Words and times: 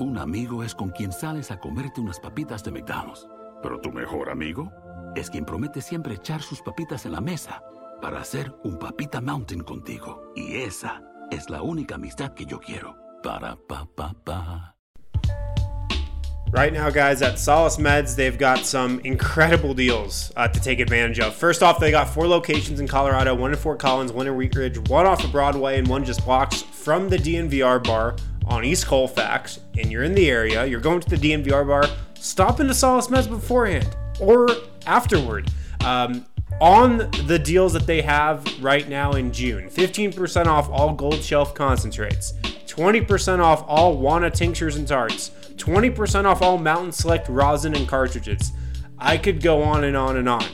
Un 0.00 0.16
amigo 0.16 0.64
es 0.64 0.74
con 0.74 0.88
quien 0.88 1.12
sales 1.12 1.50
a 1.50 1.60
comerte 1.60 2.00
unas 2.00 2.18
papitas 2.18 2.64
de 2.64 2.70
McDonald's. 2.70 3.28
Pero 3.62 3.78
tu 3.82 3.92
mejor 3.92 4.30
amigo 4.30 4.72
es 5.14 5.28
quien 5.28 5.44
promete 5.44 5.82
siempre 5.82 6.14
echar 6.14 6.40
sus 6.40 6.62
papitas 6.62 7.04
en 7.04 7.12
la 7.12 7.20
mesa 7.20 7.62
para 8.00 8.18
hacer 8.18 8.50
un 8.64 8.78
papita 8.78 9.20
mountain 9.20 9.62
contigo. 9.62 10.32
Y 10.34 10.62
esa 10.62 11.02
es 11.30 11.50
la 11.50 11.60
única 11.60 11.96
amistad 11.96 12.32
que 12.32 12.46
yo 12.46 12.60
quiero. 12.60 12.96
Para 13.22 13.58
pa 13.68 13.86
pa 13.94 14.14
pa. 14.24 14.74
Right 16.50 16.72
now, 16.72 16.88
guys, 16.88 17.20
at 17.20 17.38
Solace 17.38 17.76
Meds, 17.76 18.16
they've 18.16 18.38
got 18.38 18.64
some 18.64 19.02
incredible 19.04 19.74
deals 19.74 20.32
uh, 20.34 20.48
to 20.48 20.60
take 20.60 20.80
advantage 20.80 21.20
of. 21.20 21.34
First 21.34 21.62
off, 21.62 21.78
they 21.78 21.90
got 21.90 22.08
four 22.08 22.26
locations 22.26 22.80
in 22.80 22.88
Colorado 22.88 23.34
one 23.34 23.52
in 23.52 23.58
Fort 23.58 23.78
Collins, 23.78 24.12
one 24.12 24.26
in 24.26 24.34
Wheat 24.34 24.56
Ridge, 24.56 24.78
one 24.88 25.04
off 25.04 25.22
of 25.22 25.30
Broadway, 25.30 25.78
and 25.78 25.86
one 25.86 26.06
just 26.06 26.24
blocks 26.24 26.64
from 26.80 27.08
the 27.08 27.16
DNVR 27.16 27.82
bar 27.84 28.16
on 28.46 28.64
East 28.64 28.86
Colfax. 28.86 29.60
And 29.78 29.92
you're 29.92 30.02
in 30.02 30.14
the 30.14 30.30
area, 30.30 30.64
you're 30.66 30.80
going 30.80 31.00
to 31.00 31.10
the 31.10 31.16
DNVR 31.16 31.66
bar, 31.66 31.84
stop 32.14 32.60
into 32.60 32.74
Solace 32.74 33.08
Meds 33.08 33.28
beforehand 33.28 33.96
or 34.18 34.48
afterward. 34.86 35.50
Um, 35.84 36.26
on 36.60 37.08
the 37.26 37.38
deals 37.38 37.72
that 37.72 37.86
they 37.86 38.02
have 38.02 38.44
right 38.62 38.86
now 38.88 39.12
in 39.12 39.32
June 39.32 39.70
15% 39.70 40.46
off 40.46 40.68
all 40.68 40.92
gold 40.92 41.22
shelf 41.22 41.54
concentrates, 41.54 42.32
20% 42.66 43.38
off 43.38 43.64
all 43.66 43.96
Wana 43.96 44.32
tinctures 44.32 44.76
and 44.76 44.86
tarts. 44.86 45.30
20% 45.60 46.24
off 46.24 46.40
all 46.40 46.56
Mountain 46.58 46.92
Select 46.92 47.28
rosin 47.28 47.76
and 47.76 47.86
cartridges. 47.86 48.52
I 48.98 49.18
could 49.18 49.42
go 49.42 49.62
on 49.62 49.84
and 49.84 49.96
on 49.96 50.16
and 50.16 50.28
on. 50.28 50.44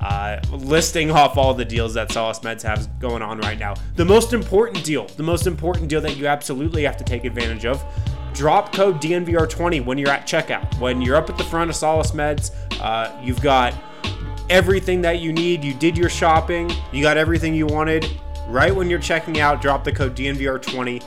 Uh, 0.00 0.40
listing 0.50 1.10
off 1.10 1.36
all 1.36 1.54
the 1.54 1.64
deals 1.64 1.94
that 1.94 2.10
Solace 2.10 2.40
Meds 2.40 2.62
has 2.62 2.88
going 2.98 3.22
on 3.22 3.38
right 3.38 3.58
now. 3.58 3.74
The 3.96 4.04
most 4.04 4.32
important 4.32 4.84
deal, 4.84 5.06
the 5.16 5.22
most 5.22 5.46
important 5.46 5.88
deal 5.88 6.00
that 6.00 6.16
you 6.16 6.26
absolutely 6.26 6.82
have 6.82 6.96
to 6.98 7.04
take 7.04 7.24
advantage 7.24 7.64
of. 7.64 7.82
Drop 8.34 8.74
code 8.74 9.00
DNVR20 9.00 9.84
when 9.84 9.96
you're 9.96 10.10
at 10.10 10.26
checkout. 10.26 10.78
When 10.80 11.00
you're 11.00 11.16
up 11.16 11.30
at 11.30 11.38
the 11.38 11.44
front 11.44 11.70
of 11.70 11.76
Solace 11.76 12.10
Meds, 12.10 12.50
uh, 12.80 13.16
you've 13.22 13.40
got 13.40 13.74
everything 14.50 15.00
that 15.02 15.20
you 15.20 15.32
need. 15.32 15.62
You 15.62 15.72
did 15.74 15.96
your 15.96 16.08
shopping, 16.08 16.70
you 16.92 17.02
got 17.02 17.16
everything 17.16 17.54
you 17.54 17.66
wanted. 17.66 18.06
Right 18.48 18.74
when 18.74 18.90
you're 18.90 18.98
checking 18.98 19.40
out, 19.40 19.62
drop 19.62 19.84
the 19.84 19.92
code 19.92 20.16
DNVR20 20.16 21.02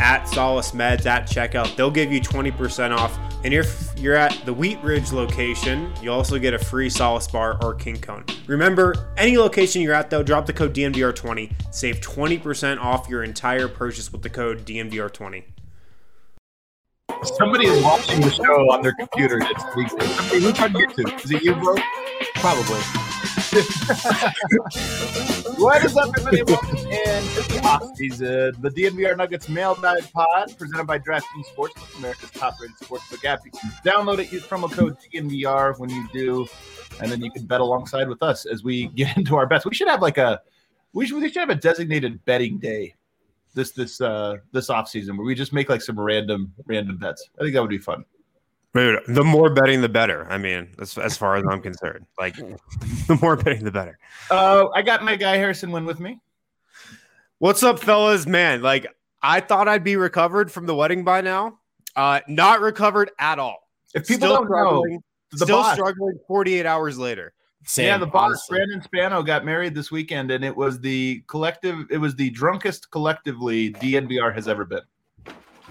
at 0.00 0.28
Solace 0.28 0.72
Meds 0.72 1.06
at 1.06 1.26
checkout. 1.26 1.74
They'll 1.76 1.90
give 1.90 2.12
you 2.12 2.20
20% 2.20 2.96
off. 2.96 3.18
And 3.46 3.54
if 3.54 3.92
you're 3.96 4.16
at 4.16 4.36
the 4.44 4.52
Wheat 4.52 4.82
Ridge 4.82 5.12
location, 5.12 5.92
you 6.02 6.10
also 6.10 6.36
get 6.36 6.52
a 6.52 6.58
free 6.58 6.90
Solace 6.90 7.28
bar 7.28 7.56
or 7.62 7.76
King 7.76 7.96
Cone. 7.96 8.24
Remember, 8.48 9.12
any 9.16 9.38
location 9.38 9.82
you're 9.82 9.94
at 9.94 10.10
though, 10.10 10.24
drop 10.24 10.46
the 10.46 10.52
code 10.52 10.74
DNVR20. 10.74 11.52
Save 11.72 12.00
20% 12.00 12.80
off 12.80 13.08
your 13.08 13.22
entire 13.22 13.68
purchase 13.68 14.10
with 14.10 14.22
the 14.22 14.30
code 14.30 14.66
DNVR20. 14.66 15.44
Somebody 17.22 17.68
is 17.68 17.84
watching 17.84 18.20
the 18.20 18.32
show 18.32 18.72
on 18.72 18.82
their 18.82 18.94
computer. 18.94 19.38
It's 19.40 19.62
somebody 19.62 20.40
who's 20.40 20.58
on 20.58 20.72
YouTube. 20.72 21.24
Is 21.24 21.30
it 21.30 21.44
you, 21.44 21.54
bro? 21.54 21.76
Probably. 22.34 22.80
what 25.56 25.82
is 25.82 25.96
up, 25.96 26.10
everybody? 26.18 26.52
And 26.52 27.24
the 27.24 27.60
off. 27.64 27.96
The 27.96 28.52
DNVR 28.62 29.16
Nuggets 29.16 29.48
Mailbag 29.48 30.12
Pod, 30.12 30.54
presented 30.58 30.86
by 30.86 30.98
DraftKings 30.98 31.46
Sportsbook, 31.56 31.96
America's 31.96 32.30
top-rated 32.32 32.76
sportsbook 32.76 33.24
app. 33.24 33.40
You 33.46 33.52
can 33.52 33.70
download 33.82 34.18
it. 34.18 34.30
Use 34.30 34.42
promo 34.42 34.70
code 34.70 34.98
DNVR 35.00 35.78
when 35.78 35.88
you 35.88 36.06
do, 36.12 36.46
and 37.00 37.10
then 37.10 37.24
you 37.24 37.30
can 37.30 37.46
bet 37.46 37.62
alongside 37.62 38.10
with 38.10 38.22
us 38.22 38.44
as 38.44 38.62
we 38.62 38.88
get 38.88 39.16
into 39.20 39.36
our 39.36 39.46
bets. 39.46 39.64
We 39.64 39.74
should 39.74 39.88
have 39.88 40.02
like 40.02 40.18
a 40.18 40.42
we 40.92 41.06
should, 41.06 41.16
we 41.16 41.26
should 41.28 41.40
have 41.40 41.48
a 41.48 41.54
designated 41.54 42.22
betting 42.26 42.58
day 42.58 42.94
this 43.54 43.70
this 43.70 44.02
uh 44.02 44.36
this 44.52 44.68
off 44.68 44.86
season 44.86 45.16
where 45.16 45.24
we 45.24 45.34
just 45.34 45.54
make 45.54 45.70
like 45.70 45.80
some 45.80 45.98
random 45.98 46.52
random 46.66 46.98
bets. 46.98 47.30
I 47.38 47.42
think 47.42 47.54
that 47.54 47.62
would 47.62 47.70
be 47.70 47.78
fun. 47.78 48.04
Dude, 48.76 49.00
the 49.08 49.24
more 49.24 49.48
betting, 49.48 49.80
the 49.80 49.88
better. 49.88 50.26
I 50.28 50.36
mean, 50.36 50.68
as, 50.78 50.98
as 50.98 51.16
far 51.16 51.36
as 51.36 51.44
I'm 51.48 51.62
concerned, 51.62 52.04
like 52.18 52.36
the 53.06 53.18
more 53.22 53.34
betting, 53.34 53.64
the 53.64 53.70
better. 53.70 53.98
Uh, 54.30 54.66
I 54.74 54.82
got 54.82 55.02
my 55.02 55.16
guy 55.16 55.38
Harrison 55.38 55.72
Wind 55.72 55.86
with 55.86 55.98
me. 55.98 56.20
What's 57.38 57.62
up, 57.62 57.78
fellas? 57.78 58.26
Man, 58.26 58.60
like 58.60 58.86
I 59.22 59.40
thought 59.40 59.66
I'd 59.66 59.82
be 59.82 59.96
recovered 59.96 60.52
from 60.52 60.66
the 60.66 60.74
wedding 60.74 61.04
by 61.04 61.22
now. 61.22 61.58
Uh, 61.94 62.20
not 62.28 62.60
recovered 62.60 63.10
at 63.18 63.38
all. 63.38 63.66
If 63.94 64.06
people 64.08 64.28
still 64.28 64.44
don't 64.44 64.50
know, 64.50 64.84
the 65.30 65.38
still 65.46 65.62
boss. 65.62 65.74
struggling 65.74 66.18
48 66.28 66.66
hours 66.66 66.98
later. 66.98 67.32
Same, 67.64 67.86
yeah, 67.86 67.96
the 67.96 68.06
boss 68.06 68.28
honestly. 68.28 68.58
Brandon 68.58 68.82
Spano 68.82 69.22
got 69.22 69.46
married 69.46 69.74
this 69.74 69.90
weekend, 69.90 70.30
and 70.30 70.44
it 70.44 70.54
was 70.54 70.80
the 70.80 71.24
collective. 71.28 71.86
It 71.90 71.96
was 71.96 72.14
the 72.14 72.28
drunkest 72.28 72.90
collectively 72.90 73.72
DNVR 73.72 74.34
has 74.34 74.48
ever 74.48 74.66
been. 74.66 74.82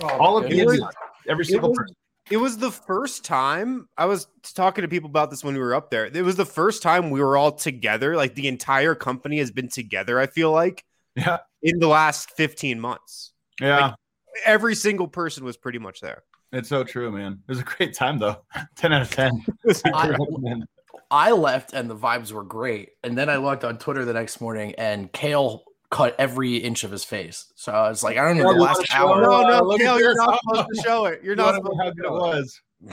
Oh, 0.02 0.08
all 0.18 0.38
of 0.40 0.46
DNVR, 0.46 0.92
every 1.28 1.46
single 1.46 1.70
was, 1.70 1.78
person 1.78 1.96
it 2.32 2.38
was 2.38 2.58
the 2.58 2.72
first 2.72 3.24
time 3.24 3.88
I 3.98 4.06
was 4.06 4.28
talking 4.56 4.82
to 4.82 4.88
people 4.88 5.10
about 5.10 5.30
this 5.30 5.44
when 5.44 5.54
we 5.54 5.60
were 5.60 5.76
up 5.76 5.92
there. 5.92 6.06
It 6.06 6.24
was 6.24 6.36
the 6.36 6.46
first 6.46 6.82
time 6.82 7.12
we 7.12 7.22
were 7.22 7.38
all 7.38 7.52
together. 7.52 8.16
Like 8.16 8.36
the 8.36 8.48
entire 8.48 8.96
company 8.96 9.38
has 9.38 9.52
been 9.52 9.70
together, 9.70 10.20
I 10.20 10.28
feel 10.28 10.52
like. 10.52 10.84
Yeah. 11.16 11.40
In 11.62 11.80
the 11.80 11.88
last 11.88 12.32
15 12.32 12.80
months. 12.80 13.34
Yeah. 13.62 13.80
Like, 13.80 13.96
every 14.44 14.76
single 14.76 15.08
person 15.08 15.46
was 15.46 15.56
pretty 15.56 15.80
much 15.80 16.02
there. 16.02 16.24
It's 16.52 16.70
so 16.70 16.84
true, 16.84 17.12
man. 17.12 17.40
It 17.48 17.52
was 17.52 17.60
a 17.60 17.64
great 17.64 17.94
time 17.94 18.18
though. 18.18 18.44
10 18.76 18.94
out 18.94 19.02
of 19.04 19.12
10. 19.12 19.46
I, 19.94 20.16
I 21.12 21.32
left 21.32 21.74
and 21.74 21.90
the 21.90 21.96
vibes 21.96 22.32
were 22.32 22.44
great. 22.44 22.90
And 23.04 23.16
then 23.16 23.30
I 23.30 23.38
looked 23.38 23.64
on 23.64 23.78
Twitter 23.78 24.04
the 24.04 24.14
next 24.14 24.42
morning 24.42 24.74
and 24.78 25.12
Kale 25.12 25.64
cut 25.96 26.14
every 26.20 26.58
inch 26.58 26.84
of 26.84 26.92
his 26.92 27.06
face. 27.06 27.54
So 27.56 27.72
I 27.72 27.88
was 27.88 28.04
like, 28.04 28.18
I 28.18 28.28
don't 28.28 28.38
know 28.38 28.54
the 28.54 28.60
last 28.60 28.86
hour. 28.94 29.22
No, 29.22 29.44
no, 29.44 29.78
Kale, 29.78 29.98
you're 29.98 30.14
not 30.16 30.38
supposed 30.42 30.68
to 30.74 30.82
show 30.82 31.06
it. 31.06 31.22
You're 31.24 31.38
not 31.38 31.56
supposed 31.56 31.80
to 31.80 31.84
how 31.86 31.92
good 31.92 32.06
it 32.06 32.12
was. 32.12 32.62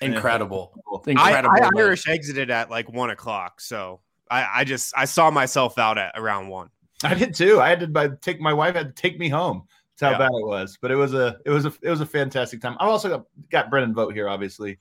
Incredible. 0.00 0.72
Incredible. 1.06 1.50
I, 1.60 1.66
I 1.66 1.70
Irish 1.76 2.08
exited 2.08 2.50
at 2.50 2.70
like 2.70 2.90
one 2.90 3.10
o'clock. 3.10 3.60
So 3.60 4.00
I, 4.30 4.48
I 4.54 4.64
just 4.64 4.94
I 4.96 5.04
saw 5.04 5.30
myself 5.30 5.76
out 5.76 5.98
at 5.98 6.12
around 6.16 6.48
one. 6.48 6.70
I 7.04 7.12
did 7.12 7.34
too. 7.34 7.60
I 7.60 7.68
had 7.68 7.80
to 7.80 7.86
by, 7.86 8.08
take 8.22 8.40
my 8.40 8.54
wife 8.54 8.74
had 8.74 8.96
to 8.96 9.02
take 9.02 9.18
me 9.18 9.28
home. 9.28 9.64
That's 9.98 10.10
how 10.10 10.18
yeah. 10.18 10.28
bad 10.28 10.34
it 10.34 10.46
was. 10.46 10.78
But 10.80 10.92
it 10.92 10.96
was 10.96 11.12
a 11.12 11.36
it 11.44 11.50
was 11.50 11.66
a 11.66 11.74
it 11.82 11.90
was 11.90 12.00
a 12.00 12.06
fantastic 12.06 12.62
time. 12.62 12.78
I 12.80 12.86
also 12.86 13.10
got, 13.10 13.26
got 13.50 13.68
Brendan 13.68 13.92
Vogt 13.92 14.14
here, 14.14 14.30
obviously. 14.30 14.78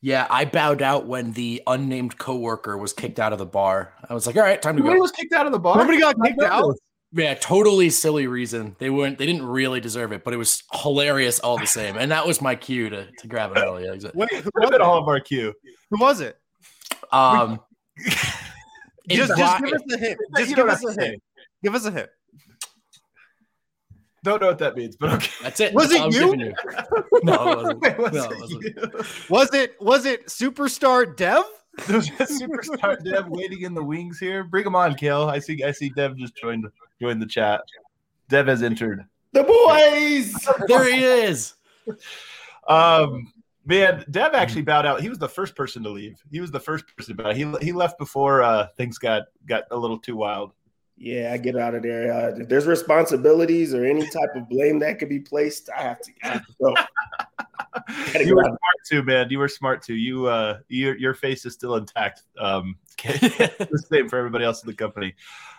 Yeah, 0.00 0.26
I 0.30 0.46
bowed 0.46 0.80
out 0.80 1.06
when 1.06 1.32
the 1.32 1.62
unnamed 1.66 2.16
coworker 2.16 2.78
was 2.78 2.94
kicked 2.94 3.18
out 3.18 3.34
of 3.34 3.38
the 3.38 3.46
bar. 3.46 3.92
I 4.08 4.14
was 4.14 4.26
like, 4.26 4.36
all 4.36 4.42
right, 4.42 4.60
time 4.60 4.76
to 4.76 4.82
Nobody 4.82 4.98
go. 4.98 5.02
was 5.02 5.10
kicked 5.10 5.34
out 5.34 5.44
of 5.44 5.52
the 5.52 5.58
bar. 5.58 5.76
Nobody 5.76 6.00
got 6.00 6.16
kicked 6.22 6.42
out. 6.42 6.76
Yeah, 7.12 7.34
totally 7.34 7.90
silly 7.90 8.26
reason. 8.26 8.76
They 8.78 8.90
weren't. 8.90 9.18
They 9.18 9.26
didn't 9.26 9.46
really 9.46 9.80
deserve 9.80 10.12
it, 10.12 10.24
but 10.24 10.34
it 10.34 10.36
was 10.36 10.62
hilarious 10.72 11.38
all 11.38 11.56
the 11.56 11.66
same. 11.66 11.96
And 11.96 12.10
that 12.10 12.26
was 12.26 12.42
my 12.42 12.54
cue 12.56 12.90
to, 12.90 13.08
to 13.10 13.28
grab 13.28 13.52
an 13.52 13.58
early 13.58 13.88
exit. 13.88 14.14
Wait, 14.14 14.30
who 14.30 14.50
was 14.54 14.70
it? 14.72 14.80
All 14.80 14.98
of 14.98 15.08
our 15.08 15.20
cue. 15.20 15.54
Who 15.90 16.00
was 16.00 16.20
it? 16.20 16.36
Um, 17.12 17.60
just, 19.08 19.36
just 19.36 19.64
give 19.64 19.72
us 19.72 19.82
a 19.92 19.98
hint. 19.98 20.18
Just 20.36 20.56
give 20.56 20.68
us 20.68 20.84
a 20.84 21.00
hint. 21.00 21.22
Give 21.62 21.74
us 21.74 21.84
a 21.86 21.90
hint. 21.90 22.08
Don't 24.26 24.42
know 24.42 24.48
what 24.48 24.58
that 24.58 24.76
means, 24.76 24.96
but 24.96 25.12
okay. 25.12 25.30
That's 25.40 25.60
it. 25.60 25.72
Was 25.72 25.90
That's 25.90 26.16
it 26.16 26.20
you? 26.20 26.34
you? 26.36 26.54
no, 27.22 27.52
it 27.52 27.56
wasn't. 27.56 27.80
Wait, 27.82 27.98
was, 27.98 28.12
no, 28.12 28.24
it 28.24 28.40
wasn't. 28.40 29.30
was 29.30 29.54
it? 29.54 29.80
Was 29.80 30.04
it 30.04 30.26
superstar 30.26 31.16
Dev? 31.16 31.44
There's 31.86 32.08
a 32.08 32.26
superstar 32.26 33.02
Dev 33.04 33.28
waiting 33.28 33.62
in 33.62 33.74
the 33.74 33.84
wings 33.84 34.18
here. 34.18 34.44
Bring 34.44 34.66
him 34.66 34.74
on, 34.74 34.94
Kale. 34.94 35.28
I 35.28 35.38
see. 35.38 35.62
I 35.62 35.72
see. 35.72 35.90
Dev 35.90 36.16
just 36.16 36.34
joined 36.34 36.66
joined 37.00 37.20
the 37.20 37.26
chat. 37.26 37.62
Dev 38.28 38.46
has 38.46 38.62
entered. 38.62 39.04
The 39.32 39.44
boys. 39.44 40.34
there 40.68 40.84
he 40.84 41.04
is. 41.04 41.54
Um, 42.66 43.30
man, 43.66 44.04
Dev 44.10 44.32
actually 44.34 44.62
bowed 44.62 44.86
out. 44.86 45.02
He 45.02 45.10
was 45.10 45.18
the 45.18 45.28
first 45.28 45.54
person 45.54 45.82
to 45.82 45.90
leave. 45.90 46.18
He 46.30 46.40
was 46.40 46.50
the 46.50 46.60
first 46.60 46.84
person 46.96 47.16
to 47.16 47.22
bow. 47.22 47.34
He 47.34 47.52
he 47.60 47.72
left 47.72 47.98
before 47.98 48.42
uh, 48.42 48.68
things 48.76 48.96
got 48.96 49.24
got 49.46 49.64
a 49.70 49.76
little 49.76 49.98
too 49.98 50.16
wild. 50.16 50.52
Yeah, 50.98 51.30
I 51.32 51.36
get 51.36 51.56
out 51.56 51.74
of 51.74 51.82
there. 51.82 52.12
Uh, 52.12 52.40
if 52.40 52.48
there's 52.48 52.66
responsibilities 52.66 53.74
or 53.74 53.84
any 53.84 54.02
type 54.02 54.30
of 54.34 54.48
blame 54.48 54.78
that 54.78 54.98
could 54.98 55.10
be 55.10 55.20
placed, 55.20 55.68
I 55.76 55.82
have 55.82 56.00
to, 56.00 56.12
I 56.22 56.28
have 56.28 56.46
to 56.46 56.54
go. 56.60 56.74
you 58.24 58.34
were 58.34 58.44
smart 58.44 58.60
too, 58.88 59.02
man. 59.02 59.28
You 59.28 59.38
were 59.38 59.48
smart 59.48 59.82
too. 59.82 59.94
You 59.94 60.26
uh, 60.26 60.60
your 60.68 60.96
your 60.96 61.14
face 61.14 61.44
is 61.44 61.52
still 61.52 61.76
intact. 61.76 62.22
Um, 62.38 62.76
the 63.02 63.84
same 63.90 64.08
for 64.08 64.16
everybody 64.16 64.46
else 64.46 64.62
in 64.62 64.68
the 64.70 64.74
company. 64.74 65.14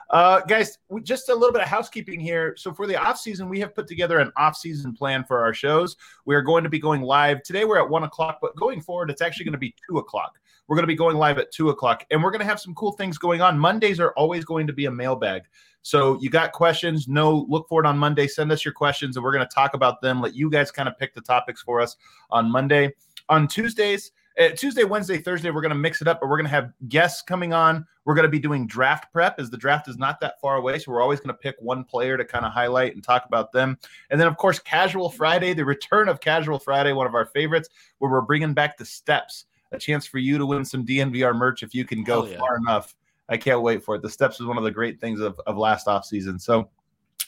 Uh, 0.10 0.40
guys, 0.42 0.80
just 1.04 1.30
a 1.30 1.36
little 1.36 1.52
bit 1.52 1.62
of 1.62 1.68
housekeeping 1.68 2.20
here. 2.20 2.56
So 2.58 2.74
for 2.74 2.88
the 2.88 2.96
off 2.96 3.20
season, 3.20 3.50
we 3.50 3.60
have 3.60 3.76
put 3.76 3.88
together 3.88 4.20
an 4.20 4.32
off 4.38 4.56
season 4.56 4.94
plan 4.94 5.24
for 5.24 5.44
our 5.44 5.54
shows. 5.54 5.98
We 6.26 6.34
are 6.34 6.42
going 6.42 6.64
to 6.64 6.70
be 6.70 6.80
going 6.80 7.02
live 7.02 7.44
today. 7.44 7.66
We're 7.66 7.80
at 7.80 7.90
one 7.90 8.04
o'clock, 8.04 8.40
but 8.42 8.56
going 8.56 8.82
forward, 8.82 9.12
it's 9.12 9.22
actually 9.22 9.46
going 9.46 9.54
to 9.54 9.60
be 9.60 9.76
two 9.88 9.98
o'clock. 9.98 10.40
We're 10.68 10.76
going 10.76 10.84
to 10.84 10.88
be 10.88 10.96
going 10.96 11.18
live 11.18 11.38
at 11.38 11.52
two 11.52 11.70
o'clock, 11.70 12.06
and 12.12 12.22
we're 12.22 12.32
going 12.32 12.42
to 12.42 12.46
have 12.46 12.60
some 12.60 12.76
cool 12.76 12.92
things 12.92 13.18
going 13.18 13.42
on. 13.42 13.58
Mondays 13.58 14.00
are 14.00 14.12
always 14.12 14.46
going 14.46 14.68
to 14.68 14.74
be 14.74 14.86
a 14.86 14.92
mailbag. 14.92 15.44
So 15.82 16.20
you 16.22 16.30
got 16.30 16.52
questions? 16.52 17.08
No, 17.08 17.46
look 17.48 17.68
for 17.70 17.82
it 17.82 17.88
on 17.88 17.98
Monday. 17.98 18.28
Send 18.28 18.52
us 18.52 18.66
your 18.66 18.74
questions, 18.74 19.16
and 19.16 19.24
we're 19.24 19.34
going 19.34 19.48
to 19.48 19.56
talk 19.56 19.74
about 19.74 20.02
them. 20.02 20.22
Let 20.22 20.36
you 20.36 20.50
guys 20.50 20.72
kind 20.72 20.90
of 20.90 20.98
pick 20.98 21.14
the 21.14 21.22
topics 21.22 21.62
for 21.62 21.80
us 21.80 21.96
on 22.30 22.52
Monday. 22.52 22.94
On 23.30 23.48
Tuesdays, 23.48 24.12
Uh, 24.40 24.50
Tuesday, 24.50 24.84
Wednesday, 24.84 25.18
Thursday, 25.18 25.50
we're 25.50 25.62
going 25.62 25.70
to 25.70 25.76
mix 25.76 26.00
it 26.00 26.08
up, 26.08 26.20
but 26.20 26.30
we're 26.30 26.38
going 26.38 26.46
to 26.46 26.52
have 26.52 26.72
guests 26.88 27.24
coming 27.24 27.54
on. 27.54 27.84
We're 28.06 28.14
going 28.14 28.28
to 28.28 28.30
be 28.30 28.38
doing 28.38 28.68
draft 28.68 29.12
prep 29.12 29.40
as 29.40 29.50
the 29.50 29.58
draft 29.58 29.88
is 29.88 29.98
not 29.98 30.20
that 30.20 30.40
far 30.40 30.58
away. 30.58 30.78
So 30.78 30.92
we're 30.92 31.02
always 31.02 31.20
going 31.20 31.34
to 31.36 31.42
pick 31.42 31.56
one 31.60 31.84
player 31.84 32.18
to 32.18 32.24
kind 32.24 32.46
of 32.46 32.52
highlight 32.52 32.94
and 32.94 33.04
talk 33.04 33.26
about 33.26 33.52
them. 33.52 33.80
And 34.12 34.22
then, 34.22 34.28
of 34.28 34.38
course, 34.38 34.60
Casual 34.60 35.10
Friday, 35.10 35.54
the 35.56 35.66
return 35.66 36.08
of 36.08 36.20
Casual 36.20 36.60
Friday, 36.60 36.94
one 36.94 37.08
of 37.08 37.16
our 37.16 37.26
favorites, 37.26 37.70
where 37.98 38.12
we're 38.12 38.22
bringing 38.22 38.54
back 38.54 38.78
the 38.78 38.86
steps, 38.86 39.46
a 39.72 39.78
chance 39.78 40.06
for 40.06 40.18
you 40.18 40.38
to 40.38 40.46
win 40.46 40.64
some 40.66 40.86
DNVR 40.86 41.36
merch 41.36 41.64
if 41.64 41.74
you 41.74 41.86
can 41.86 42.04
go 42.04 42.26
yeah. 42.26 42.38
far 42.38 42.58
enough. 42.58 42.96
I 43.30 43.38
can't 43.38 43.62
wait 43.62 43.84
for 43.84 43.96
it. 43.96 44.02
The 44.02 44.10
steps 44.10 44.40
is 44.40 44.46
one 44.46 44.58
of 44.58 44.64
the 44.64 44.72
great 44.72 45.02
things 45.02 45.20
of, 45.20 45.40
of 45.46 45.58
last 45.58 45.88
off 45.88 46.06
season. 46.06 46.40
So, 46.40 46.70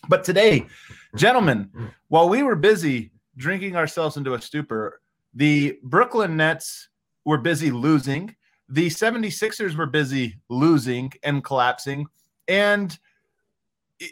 but 0.07 0.23
today, 0.23 0.65
gentlemen, 1.15 1.69
while 2.07 2.29
we 2.29 2.43
were 2.43 2.55
busy 2.55 3.11
drinking 3.35 3.75
ourselves 3.75 4.15
into 4.15 4.33
a 4.33 4.41
stupor, 4.41 5.01
the 5.33 5.77
Brooklyn 5.83 6.37
Nets 6.37 6.89
were 7.25 7.37
busy 7.37 7.71
losing. 7.71 8.35
The 8.69 8.87
76ers 8.87 9.75
were 9.75 9.87
busy 9.87 10.39
losing 10.47 11.11
and 11.23 11.43
collapsing. 11.43 12.05
And 12.47 12.97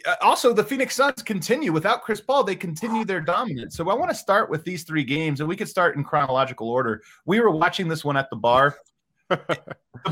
Uh, 0.06 0.14
also, 0.20 0.52
the 0.52 0.64
Phoenix 0.64 0.94
Suns 0.94 1.22
continue 1.22 1.72
without 1.72 2.02
Chris 2.02 2.20
Paul. 2.20 2.44
They 2.44 2.56
continue 2.56 3.04
their 3.04 3.20
dominance. 3.20 3.76
So 3.76 3.88
I 3.88 3.94
want 3.94 4.10
to 4.10 4.14
start 4.14 4.50
with 4.50 4.64
these 4.64 4.82
three 4.82 5.04
games, 5.04 5.40
and 5.40 5.48
we 5.48 5.56
could 5.56 5.68
start 5.68 5.96
in 5.96 6.04
chronological 6.04 6.68
order. 6.68 7.02
We 7.24 7.40
were 7.40 7.50
watching 7.50 7.88
this 7.88 8.04
one 8.04 8.16
at 8.16 8.28
the 8.30 8.36
bar. 8.36 8.76
the 9.28 9.58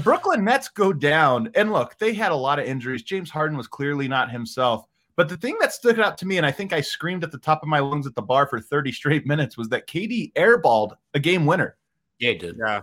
Brooklyn 0.02 0.44
Nets 0.44 0.69
go 0.69 0.93
down, 0.93 1.50
and 1.55 1.73
look, 1.73 1.99
they 1.99 2.14
had 2.14 2.32
a 2.32 2.37
lot 2.37 2.58
of 2.58 2.67
injuries. 2.67 3.02
James 3.02 3.31
Harden 3.31 3.56
was 3.56 3.67
clearly 3.67 4.08
not 4.08 4.31
himself. 4.31 4.87
But 5.17 5.31
the 5.31 5.37
thing 5.38 5.56
that 5.61 5.73
stood 5.73 5.99
out 5.99 6.19
to 6.19 6.26
me, 6.26 6.37
and 6.37 6.44
I 6.44 6.52
think 6.52 6.75
I 6.75 6.82
screamed 6.82 7.25
at 7.25 7.32
the 7.32 7.38
top 7.38 7.62
of 7.62 7.69
my 7.69 7.78
lungs 7.78 8.06
at 8.06 8.14
the 8.14 8.23
bar 8.23 8.46
for 8.46 8.61
30 8.61 8.93
straight 8.93 9.26
minutes, 9.26 9.56
was 9.56 9.69
that 9.70 9.87
KD 9.87 10.32
airballed 10.34 10.93
a 11.14 11.19
game 11.19 11.46
winner. 11.46 11.76
Yeah, 12.19 12.32
he 12.32 12.38
did. 12.38 12.56
Yeah. 12.58 12.78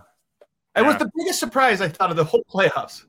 It 0.76 0.80
yeah. 0.80 0.82
was 0.82 0.96
the 0.96 1.10
biggest 1.16 1.38
surprise 1.38 1.80
I 1.80 1.88
thought 1.88 2.10
of 2.10 2.16
the 2.16 2.24
whole 2.24 2.44
playoffs. 2.52 3.04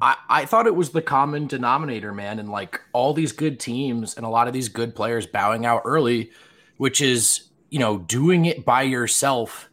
I, 0.00 0.16
I 0.28 0.44
thought 0.44 0.66
it 0.66 0.74
was 0.74 0.90
the 0.90 1.02
common 1.02 1.46
denominator, 1.46 2.12
man, 2.12 2.38
and 2.38 2.50
like 2.50 2.80
all 2.92 3.14
these 3.14 3.32
good 3.32 3.58
teams 3.58 4.16
and 4.16 4.26
a 4.26 4.28
lot 4.28 4.46
of 4.46 4.52
these 4.52 4.68
good 4.68 4.94
players 4.94 5.26
bowing 5.26 5.64
out 5.64 5.82
early, 5.84 6.30
which 6.76 7.00
is 7.00 7.48
you 7.70 7.78
know 7.78 7.98
doing 7.98 8.44
it 8.44 8.64
by 8.64 8.82
yourself 8.82 9.68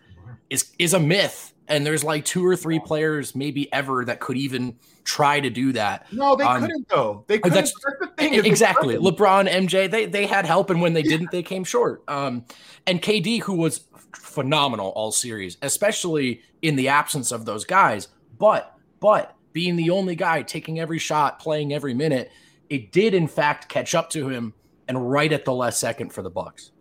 is 0.50 0.72
is 0.80 0.94
a 0.94 1.00
myth. 1.00 1.54
And 1.68 1.86
there's 1.86 2.04
like 2.04 2.26
two 2.26 2.46
or 2.46 2.56
three 2.56 2.80
players 2.80 3.36
maybe 3.36 3.72
ever 3.72 4.04
that 4.06 4.20
could 4.20 4.38
even 4.38 4.78
try 5.06 5.40
to 5.40 5.50
do 5.50 5.72
that. 5.74 6.12
No, 6.12 6.36
they 6.36 6.44
um, 6.44 6.62
couldn't 6.62 6.90
though. 6.90 7.24
They 7.28 7.40
couldn't. 7.40 7.56
That's, 7.56 7.74
that's 7.74 8.00
the 8.00 8.08
thing. 8.08 8.46
Exactly. 8.46 8.96
LeBron, 8.96 9.50
MJ, 9.50 9.90
they 9.90 10.06
they 10.06 10.26
had 10.26 10.46
help, 10.46 10.70
and 10.70 10.82
when 10.82 10.94
they 10.94 11.04
didn't, 11.04 11.32
they 11.32 11.44
came 11.44 11.64
short. 11.64 12.04
Um, 12.08 12.46
and 12.86 13.02
KD, 13.02 13.42
who 13.42 13.56
was 13.56 13.86
phenomenal 14.16 14.90
all 14.90 15.12
series, 15.12 15.58
especially 15.62 16.42
in 16.62 16.76
the 16.76 16.88
absence 16.90 17.32
of 17.32 17.46
those 17.46 17.66
guys. 17.66 18.08
But 18.38 18.78
but 19.00 19.36
being 19.54 19.76
the 19.76 19.90
only 19.90 20.16
guy 20.16 20.42
taking 20.42 20.80
every 20.80 21.00
shot, 21.00 21.40
playing 21.40 21.74
every 21.74 21.94
minute, 21.94 22.32
it 22.70 22.92
did 22.92 23.14
in 23.14 23.28
fact 23.28 23.70
catch 23.70 23.96
up 23.96 24.10
to 24.12 24.28
him 24.28 24.54
and 24.88 25.10
right 25.10 25.32
at 25.32 25.46
the 25.46 25.54
last 25.54 25.80
second 25.80 26.12
for 26.12 26.22
the 26.22 26.30
Bucks. 26.30 26.72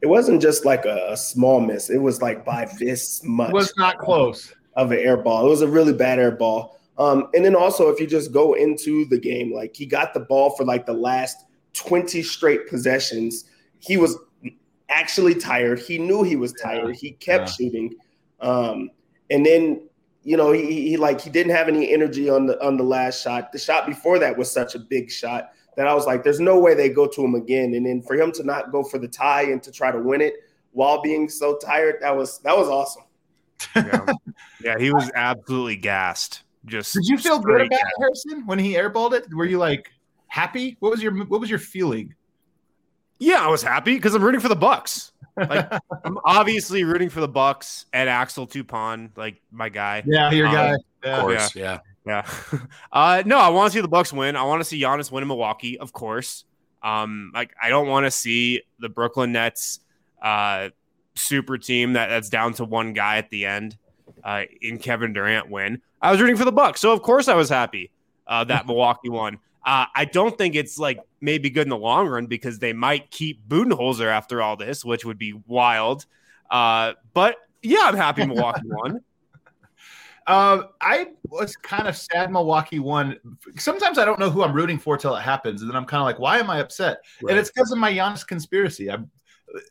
It 0.00 0.06
wasn't 0.06 0.40
just 0.40 0.64
like 0.64 0.84
a, 0.84 1.08
a 1.10 1.16
small 1.16 1.60
miss. 1.60 1.90
It 1.90 1.98
was 1.98 2.22
like 2.22 2.44
by 2.44 2.70
this 2.78 3.22
much. 3.24 3.50
It 3.50 3.54
was 3.54 3.72
not 3.76 3.98
close 3.98 4.54
of 4.76 4.92
an 4.92 4.98
air 4.98 5.16
ball. 5.16 5.44
It 5.44 5.48
was 5.48 5.62
a 5.62 5.68
really 5.68 5.92
bad 5.92 6.20
air 6.20 6.30
ball. 6.30 6.78
Um, 6.98 7.28
and 7.34 7.44
then 7.44 7.56
also, 7.56 7.88
if 7.88 8.00
you 8.00 8.06
just 8.06 8.32
go 8.32 8.54
into 8.54 9.06
the 9.06 9.18
game, 9.18 9.52
like 9.52 9.74
he 9.74 9.86
got 9.86 10.14
the 10.14 10.20
ball 10.20 10.50
for 10.50 10.64
like 10.64 10.86
the 10.86 10.92
last 10.92 11.44
20 11.74 12.22
straight 12.22 12.68
possessions. 12.68 13.44
He 13.78 13.96
was 13.96 14.16
actually 14.88 15.34
tired. 15.34 15.78
He 15.78 15.98
knew 15.98 16.22
he 16.22 16.36
was 16.36 16.52
tired. 16.54 16.96
He 16.96 17.12
kept 17.12 17.48
yeah. 17.48 17.54
shooting. 17.54 17.94
Um, 18.40 18.90
and 19.30 19.44
then, 19.44 19.88
you 20.22 20.36
know, 20.36 20.52
he, 20.52 20.90
he 20.90 20.96
like 20.96 21.20
he 21.20 21.30
didn't 21.30 21.54
have 21.54 21.68
any 21.68 21.92
energy 21.92 22.28
on 22.28 22.46
the 22.46 22.62
on 22.64 22.76
the 22.76 22.84
last 22.84 23.22
shot. 23.22 23.52
The 23.52 23.58
shot 23.58 23.86
before 23.86 24.18
that 24.18 24.36
was 24.36 24.50
such 24.50 24.74
a 24.74 24.78
big 24.78 25.10
shot 25.10 25.52
that 25.76 25.86
I 25.86 25.94
was 25.94 26.06
like, 26.06 26.24
there's 26.24 26.40
no 26.40 26.58
way 26.58 26.74
they 26.74 26.88
go 26.88 27.06
to 27.06 27.24
him 27.24 27.34
again. 27.34 27.74
And 27.74 27.86
then 27.86 28.02
for 28.02 28.14
him 28.14 28.32
to 28.32 28.42
not 28.42 28.72
go 28.72 28.82
for 28.82 28.98
the 28.98 29.08
tie 29.08 29.42
and 29.42 29.62
to 29.62 29.70
try 29.70 29.92
to 29.92 30.00
win 30.00 30.20
it 30.20 30.34
while 30.72 31.00
being 31.00 31.28
so 31.28 31.56
tired, 31.56 31.96
that 32.00 32.14
was 32.14 32.40
that 32.40 32.56
was 32.56 32.68
awesome. 32.68 33.04
yeah. 33.76 34.06
yeah, 34.62 34.78
he 34.78 34.92
was 34.92 35.10
absolutely 35.14 35.76
gassed. 35.76 36.42
Just 36.66 36.94
did 36.94 37.06
you 37.06 37.16
feel 37.16 37.38
good 37.38 37.62
about 37.62 37.80
Harrison 37.98 38.44
when 38.46 38.58
he 38.58 38.74
airballed 38.74 39.12
it? 39.12 39.32
Were 39.32 39.44
you 39.46 39.58
like 39.58 39.90
happy? 40.26 40.76
What 40.80 40.90
was 40.90 41.02
your 41.02 41.12
what 41.24 41.40
was 41.40 41.48
your 41.48 41.58
feeling? 41.58 42.14
Yeah, 43.20 43.44
I 43.44 43.48
was 43.48 43.62
happy 43.62 43.94
because 43.94 44.14
I'm 44.14 44.22
rooting 44.22 44.40
for 44.40 44.48
the 44.48 44.56
Bucks. 44.56 45.12
Like 45.38 45.72
I'm 46.04 46.18
obviously 46.24 46.84
rooting 46.84 47.08
for 47.08 47.20
the 47.20 47.28
Bucks 47.28 47.86
and 47.92 48.08
Axel 48.08 48.46
Tupon, 48.46 49.16
like 49.16 49.40
my 49.50 49.68
guy. 49.68 50.02
Yeah, 50.06 50.30
your 50.30 50.48
um, 50.48 50.54
guy. 50.54 50.76
Yeah. 51.04 51.16
Of 51.16 51.20
course, 51.20 51.54
yeah. 51.54 51.78
Yeah. 52.06 52.26
yeah. 52.52 52.58
uh, 52.92 53.22
no, 53.26 53.38
I 53.38 53.48
want 53.48 53.72
to 53.72 53.76
see 53.76 53.80
the 53.80 53.88
Bucks 53.88 54.12
win. 54.12 54.36
I 54.36 54.42
want 54.42 54.60
to 54.60 54.64
see 54.64 54.80
Giannis 54.80 55.10
win 55.10 55.22
in 55.22 55.28
Milwaukee, 55.28 55.78
of 55.78 55.92
course. 55.92 56.44
Um, 56.82 57.32
like 57.34 57.52
I 57.60 57.68
don't 57.68 57.88
want 57.88 58.06
to 58.06 58.10
see 58.10 58.62
the 58.78 58.88
Brooklyn 58.88 59.32
Nets 59.32 59.80
uh 60.22 60.70
super 61.18 61.58
team 61.58 61.94
that, 61.94 62.08
that's 62.08 62.28
down 62.28 62.54
to 62.54 62.64
one 62.64 62.92
guy 62.92 63.18
at 63.18 63.28
the 63.30 63.44
end 63.44 63.76
uh, 64.24 64.42
in 64.60 64.78
Kevin 64.78 65.12
Durant 65.12 65.50
win. 65.50 65.82
I 66.00 66.10
was 66.12 66.20
rooting 66.20 66.36
for 66.36 66.44
the 66.44 66.52
Bucks, 66.52 66.80
so 66.80 66.92
of 66.92 67.02
course 67.02 67.28
I 67.28 67.34
was 67.34 67.48
happy 67.48 67.90
uh, 68.26 68.44
that 68.44 68.66
Milwaukee 68.68 69.08
won. 69.08 69.38
Uh, 69.68 69.84
I 69.94 70.06
don't 70.06 70.38
think 70.38 70.54
it's 70.54 70.78
like 70.78 70.98
maybe 71.20 71.50
good 71.50 71.64
in 71.64 71.68
the 71.68 71.76
long 71.76 72.08
run 72.08 72.24
because 72.24 72.58
they 72.58 72.72
might 72.72 73.10
keep 73.10 73.46
Budenholzer 73.46 74.06
after 74.06 74.40
all 74.40 74.56
this, 74.56 74.82
which 74.82 75.04
would 75.04 75.18
be 75.18 75.34
wild. 75.46 76.06
Uh, 76.50 76.94
but 77.12 77.36
yeah, 77.62 77.82
I'm 77.82 77.94
happy 77.94 78.24
Milwaukee 78.24 78.62
won. 78.64 79.00
Uh, 80.26 80.62
I 80.80 81.08
was 81.28 81.54
kind 81.56 81.86
of 81.86 81.98
sad 81.98 82.32
Milwaukee 82.32 82.78
won. 82.78 83.18
Sometimes 83.58 83.98
I 83.98 84.06
don't 84.06 84.18
know 84.18 84.30
who 84.30 84.42
I'm 84.42 84.54
rooting 84.54 84.78
for 84.78 84.96
till 84.96 85.14
it 85.14 85.20
happens, 85.20 85.60
and 85.60 85.70
then 85.70 85.76
I'm 85.76 85.84
kind 85.84 86.00
of 86.00 86.06
like, 86.06 86.18
why 86.18 86.38
am 86.38 86.48
I 86.48 86.60
upset? 86.60 87.00
Right. 87.20 87.32
And 87.32 87.38
it's 87.38 87.50
because 87.50 87.70
of 87.70 87.76
my 87.76 87.92
Giannis 87.92 88.26
conspiracy. 88.26 88.90
I'm, 88.90 89.10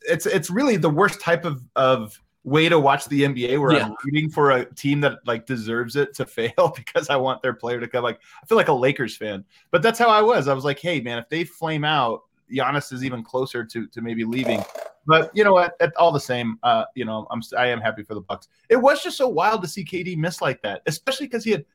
it's 0.07 0.27
it's 0.27 0.51
really 0.51 0.77
the 0.77 0.91
worst 0.91 1.19
type 1.21 1.43
of 1.43 1.63
of 1.75 2.21
way 2.47 2.69
to 2.69 2.79
watch 2.79 3.05
the 3.05 3.23
NBA 3.23 3.59
where 3.59 3.73
yeah. 3.73 3.87
I'm 3.87 3.95
rooting 4.05 4.29
for 4.29 4.51
a 4.51 4.73
team 4.73 5.01
that 5.01 5.19
like 5.25 5.45
deserves 5.45 5.97
it 5.97 6.13
to 6.15 6.25
fail 6.37 6.73
because 6.75 7.09
I 7.09 7.17
want 7.17 7.41
their 7.41 7.53
player 7.53 7.79
to 7.79 7.87
come. 7.87 8.03
Like 8.03 8.21
I 8.41 8.45
feel 8.45 8.57
like 8.57 8.69
a 8.69 8.73
Lakers 8.73 9.17
fan, 9.17 9.43
but 9.69 9.81
that's 9.81 9.99
how 9.99 10.07
I 10.07 10.21
was. 10.21 10.47
I 10.47 10.53
was 10.53 10.63
like, 10.63 10.79
hey 10.79 11.01
man, 11.01 11.17
if 11.17 11.27
they 11.27 11.43
flame 11.43 11.83
out, 11.83 12.23
Giannis 12.51 12.93
is 12.93 13.03
even 13.03 13.21
closer 13.21 13.65
to 13.65 13.87
to 13.87 14.01
maybe 14.01 14.23
leaving. 14.23 14.63
But 15.05 15.29
you 15.33 15.43
know 15.43 15.53
what? 15.53 15.75
At, 15.81 15.95
all 15.97 16.11
the 16.11 16.19
same, 16.19 16.57
uh, 16.63 16.85
you 16.95 17.05
know, 17.05 17.27
I'm 17.31 17.41
I 17.57 17.67
am 17.67 17.81
happy 17.81 18.03
for 18.03 18.13
the 18.13 18.21
Bucks. 18.21 18.47
It 18.69 18.77
was 18.77 19.03
just 19.03 19.17
so 19.17 19.27
wild 19.27 19.61
to 19.63 19.67
see 19.67 19.83
KD 19.83 20.17
miss 20.17 20.41
like 20.41 20.61
that, 20.61 20.81
especially 20.85 21.27
because 21.27 21.43
he 21.43 21.51
had 21.51 21.65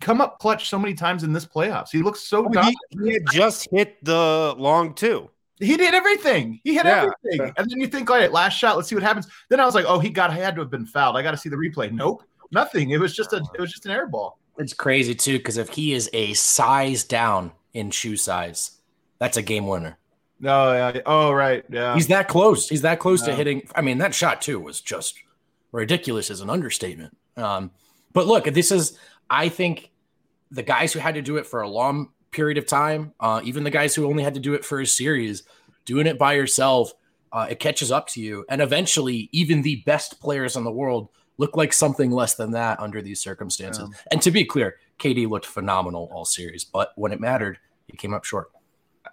come 0.00 0.22
up 0.22 0.38
clutch 0.38 0.68
so 0.70 0.78
many 0.78 0.94
times 0.94 1.24
in 1.24 1.32
this 1.34 1.44
playoffs. 1.44 1.90
He 1.90 2.02
looks 2.02 2.20
so. 2.20 2.50
Oh, 2.54 2.62
he, 2.62 2.76
he 3.04 3.12
had 3.12 3.26
just 3.30 3.68
hit 3.70 4.02
the 4.02 4.54
long 4.56 4.94
two. 4.94 5.30
He 5.58 5.76
did 5.76 5.94
everything. 5.94 6.60
He 6.64 6.74
hit 6.74 6.84
yeah. 6.84 7.08
everything. 7.24 7.52
And 7.56 7.70
then 7.70 7.80
you 7.80 7.86
think, 7.86 8.10
all 8.10 8.16
right, 8.16 8.30
last 8.30 8.54
shot, 8.54 8.76
let's 8.76 8.88
see 8.88 8.94
what 8.94 9.02
happens. 9.02 9.26
Then 9.48 9.58
I 9.58 9.64
was 9.64 9.74
like, 9.74 9.86
oh, 9.86 9.98
he 9.98 10.10
got 10.10 10.32
he 10.32 10.40
had 10.40 10.54
to 10.56 10.60
have 10.60 10.70
been 10.70 10.86
fouled. 10.86 11.16
I 11.16 11.22
got 11.22 11.30
to 11.30 11.36
see 11.36 11.48
the 11.48 11.56
replay. 11.56 11.90
Nope, 11.90 12.22
nothing. 12.50 12.90
It 12.90 12.98
was 12.98 13.14
just 13.14 13.32
a 13.32 13.42
it 13.54 13.60
was 13.60 13.72
just 13.72 13.86
an 13.86 13.92
air 13.92 14.06
ball. 14.06 14.38
It's 14.58 14.74
crazy 14.74 15.14
too, 15.14 15.38
because 15.38 15.56
if 15.56 15.68
he 15.70 15.92
is 15.92 16.10
a 16.12 16.32
size 16.34 17.04
down 17.04 17.52
in 17.72 17.90
shoe 17.90 18.16
size, 18.16 18.78
that's 19.18 19.36
a 19.36 19.42
game 19.42 19.66
winner. 19.66 19.98
No, 20.38 20.68
oh, 20.68 20.72
yeah. 20.72 21.00
Oh, 21.06 21.32
right. 21.32 21.64
Yeah. 21.70 21.94
He's 21.94 22.08
that 22.08 22.28
close. 22.28 22.68
He's 22.68 22.82
that 22.82 22.98
close 22.98 23.22
yeah. 23.22 23.28
to 23.28 23.34
hitting. 23.34 23.68
I 23.74 23.80
mean, 23.80 23.98
that 23.98 24.14
shot 24.14 24.42
too 24.42 24.60
was 24.60 24.80
just 24.80 25.18
ridiculous 25.72 26.30
as 26.30 26.40
an 26.40 26.50
understatement. 26.50 27.16
Um, 27.36 27.70
but 28.12 28.26
look, 28.26 28.44
this 28.44 28.70
is 28.70 28.98
I 29.30 29.48
think 29.48 29.90
the 30.50 30.62
guys 30.62 30.92
who 30.92 30.98
had 30.98 31.14
to 31.14 31.22
do 31.22 31.38
it 31.38 31.46
for 31.46 31.62
a 31.62 31.68
long 31.68 32.10
period 32.36 32.58
of 32.58 32.66
time. 32.66 33.12
Uh, 33.18 33.40
even 33.42 33.64
the 33.64 33.70
guys 33.70 33.94
who 33.94 34.06
only 34.06 34.22
had 34.22 34.34
to 34.34 34.40
do 34.40 34.54
it 34.54 34.64
for 34.64 34.80
a 34.80 34.86
series, 34.86 35.42
doing 35.86 36.06
it 36.06 36.18
by 36.18 36.34
yourself, 36.34 36.92
uh, 37.32 37.46
it 37.50 37.58
catches 37.58 37.90
up 37.90 38.06
to 38.08 38.20
you. 38.20 38.44
And 38.50 38.60
eventually, 38.60 39.30
even 39.32 39.62
the 39.62 39.82
best 39.86 40.20
players 40.20 40.54
in 40.54 40.62
the 40.62 40.70
world 40.70 41.08
look 41.38 41.56
like 41.56 41.72
something 41.72 42.10
less 42.10 42.34
than 42.34 42.52
that 42.52 42.78
under 42.78 43.00
these 43.00 43.20
circumstances. 43.20 43.88
Yeah. 43.90 43.98
And 44.12 44.22
to 44.22 44.30
be 44.30 44.44
clear, 44.44 44.76
KD 44.98 45.28
looked 45.28 45.46
phenomenal 45.46 46.10
all 46.12 46.24
series, 46.24 46.64
but 46.64 46.92
when 46.96 47.12
it 47.12 47.20
mattered, 47.20 47.58
he 47.88 47.96
came 47.96 48.14
up 48.14 48.24
short. 48.24 48.50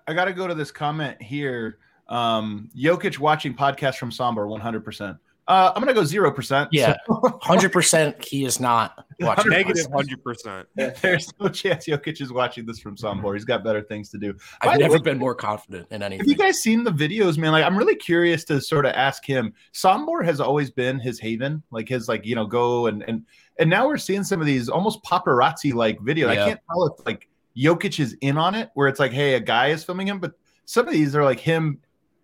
I 0.08 0.14
got 0.14 0.26
to 0.26 0.34
go 0.34 0.48
to 0.48 0.54
this 0.54 0.72
comment 0.72 1.22
here. 1.22 1.78
Um, 2.10 2.70
Jokic 2.76 3.20
watching 3.20 3.54
podcast 3.54 3.96
from 3.96 4.12
Sombor 4.12 4.48
100%. 4.48 5.18
Uh, 5.46 5.74
I'm 5.76 5.82
gonna 5.82 5.94
go 5.94 6.06
zero 6.06 6.32
percent. 6.32 6.70
Yeah, 6.72 6.96
hundred 7.42 7.74
percent. 7.74 8.24
He 8.24 8.46
is 8.46 8.62
not 8.62 9.06
watching. 9.20 9.52
Negative 9.52 9.88
hundred 9.94 10.24
percent. 10.24 10.68
There's 10.76 11.30
no 11.40 11.50
chance 11.50 11.86
Jokic 11.86 12.22
is 12.22 12.32
watching 12.32 12.66
this 12.66 12.80
from 12.80 12.96
Sombor. 12.96 13.34
He's 13.34 13.44
got 13.44 13.62
better 13.62 13.82
things 13.82 14.10
to 14.10 14.18
do. 14.18 14.34
I've 14.62 14.80
never 14.80 14.94
way, 14.94 15.00
been 15.00 15.18
more 15.18 15.36
confident 15.36 15.88
in 15.92 16.02
anything. 16.02 16.26
Have 16.26 16.30
you 16.30 16.42
guys 16.42 16.62
seen 16.62 16.86
the 16.86 16.92
videos, 16.92 17.38
man? 17.38 17.52
Like, 17.52 17.66
I'm 17.66 17.78
really 17.78 17.96
curious 17.96 18.46
to 18.46 18.62
sort 18.62 18.86
of 18.86 18.94
ask 18.94 19.26
him. 19.26 19.54
Sombor 19.74 20.24
has 20.24 20.40
always 20.40 20.72
been 20.72 20.98
his 20.98 21.20
haven, 21.20 21.62
like 21.72 21.90
his 21.90 22.08
like 22.08 22.26
you 22.26 22.36
know 22.36 22.46
go 22.46 22.88
and 22.88 23.04
and 23.04 23.26
and 23.60 23.70
now 23.70 23.86
we're 23.86 23.98
seeing 23.98 24.24
some 24.24 24.40
of 24.40 24.46
these 24.46 24.70
almost 24.70 25.04
paparazzi 25.04 25.74
like 25.74 26.00
videos. 26.00 26.34
Yeah. 26.34 26.44
I 26.44 26.48
can't 26.48 26.60
tell 26.72 26.86
if 26.86 27.06
like 27.06 27.28
Jokic 27.58 28.00
is 28.00 28.16
in 28.22 28.38
on 28.38 28.56
it, 28.56 28.70
where 28.76 28.88
it's 28.88 29.00
like, 29.00 29.12
hey, 29.12 29.34
a 29.34 29.42
guy 29.42 29.68
is 29.68 29.84
filming 29.84 30.08
him, 30.08 30.20
but 30.20 30.34
some 30.64 30.88
of 30.88 30.94
these 30.94 31.18
are 31.18 31.24
like 31.26 31.40
him 31.40 31.80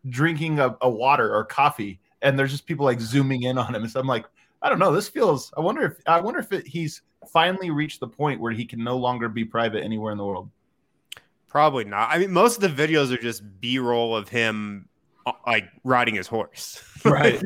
drinking 0.08 0.60
a, 0.60 0.78
a 0.82 0.90
water 0.90 1.36
or 1.36 1.44
coffee 1.44 2.00
and 2.22 2.38
there's 2.38 2.52
just 2.52 2.66
people 2.66 2.86
like 2.86 3.00
zooming 3.00 3.44
in 3.44 3.58
on 3.58 3.74
him. 3.74 3.84
And 3.84 3.92
so 3.92 4.00
I'm 4.00 4.08
like, 4.08 4.26
I 4.62 4.70
don't 4.70 4.80
know. 4.80 4.92
This 4.92 5.08
feels. 5.08 5.54
I 5.58 5.62
wonder 5.62 5.84
if 5.84 5.94
I 6.06 6.20
wonder 6.20 6.40
if 6.40 6.52
it, 6.52 6.68
he's 6.68 7.02
finally 7.32 7.70
reached 7.70 8.00
the 8.00 8.08
point 8.08 8.40
where 8.40 8.52
he 8.52 8.66
can 8.66 8.84
no 8.84 8.98
longer 8.98 9.30
be 9.30 9.46
private 9.46 9.84
anywhere 9.84 10.12
in 10.12 10.18
the 10.18 10.26
world. 10.26 10.50
Probably 11.48 11.84
not. 11.84 12.10
I 12.12 12.20
mean, 12.20 12.32
most 12.32 12.62
of 12.62 12.76
the 12.76 12.88
videos 12.88 13.12
are 13.12 13.22
just 13.22 13.42
B-roll 13.60 14.16
of 14.16 14.30
him 14.30 14.88
uh, 15.26 15.32
like 15.48 15.70
riding 15.84 16.16
his 16.16 16.28
horse. 16.28 16.84
Right. 17.06 17.42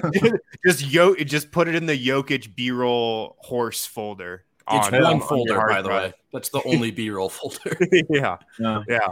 just 0.66 0.84
yo 0.84 1.14
just 1.14 1.52
put 1.52 1.68
it 1.68 1.76
in 1.76 1.86
the 1.86 1.96
Jokic 1.96 2.56
B-roll 2.56 3.36
horse 3.38 3.86
folder. 3.86 4.42
It's 4.72 4.88
on- 4.88 4.92
one 4.92 5.04
on 5.04 5.20
folder, 5.20 5.56
by 5.56 5.82
the 5.82 5.88
way. 5.88 6.12
That's 6.32 6.48
the 6.48 6.60
only 6.64 6.90
B-roll 6.90 7.28
folder. 7.28 7.78
yeah. 8.10 8.38
Yeah. 8.58 8.82
Yeah. 8.88 9.08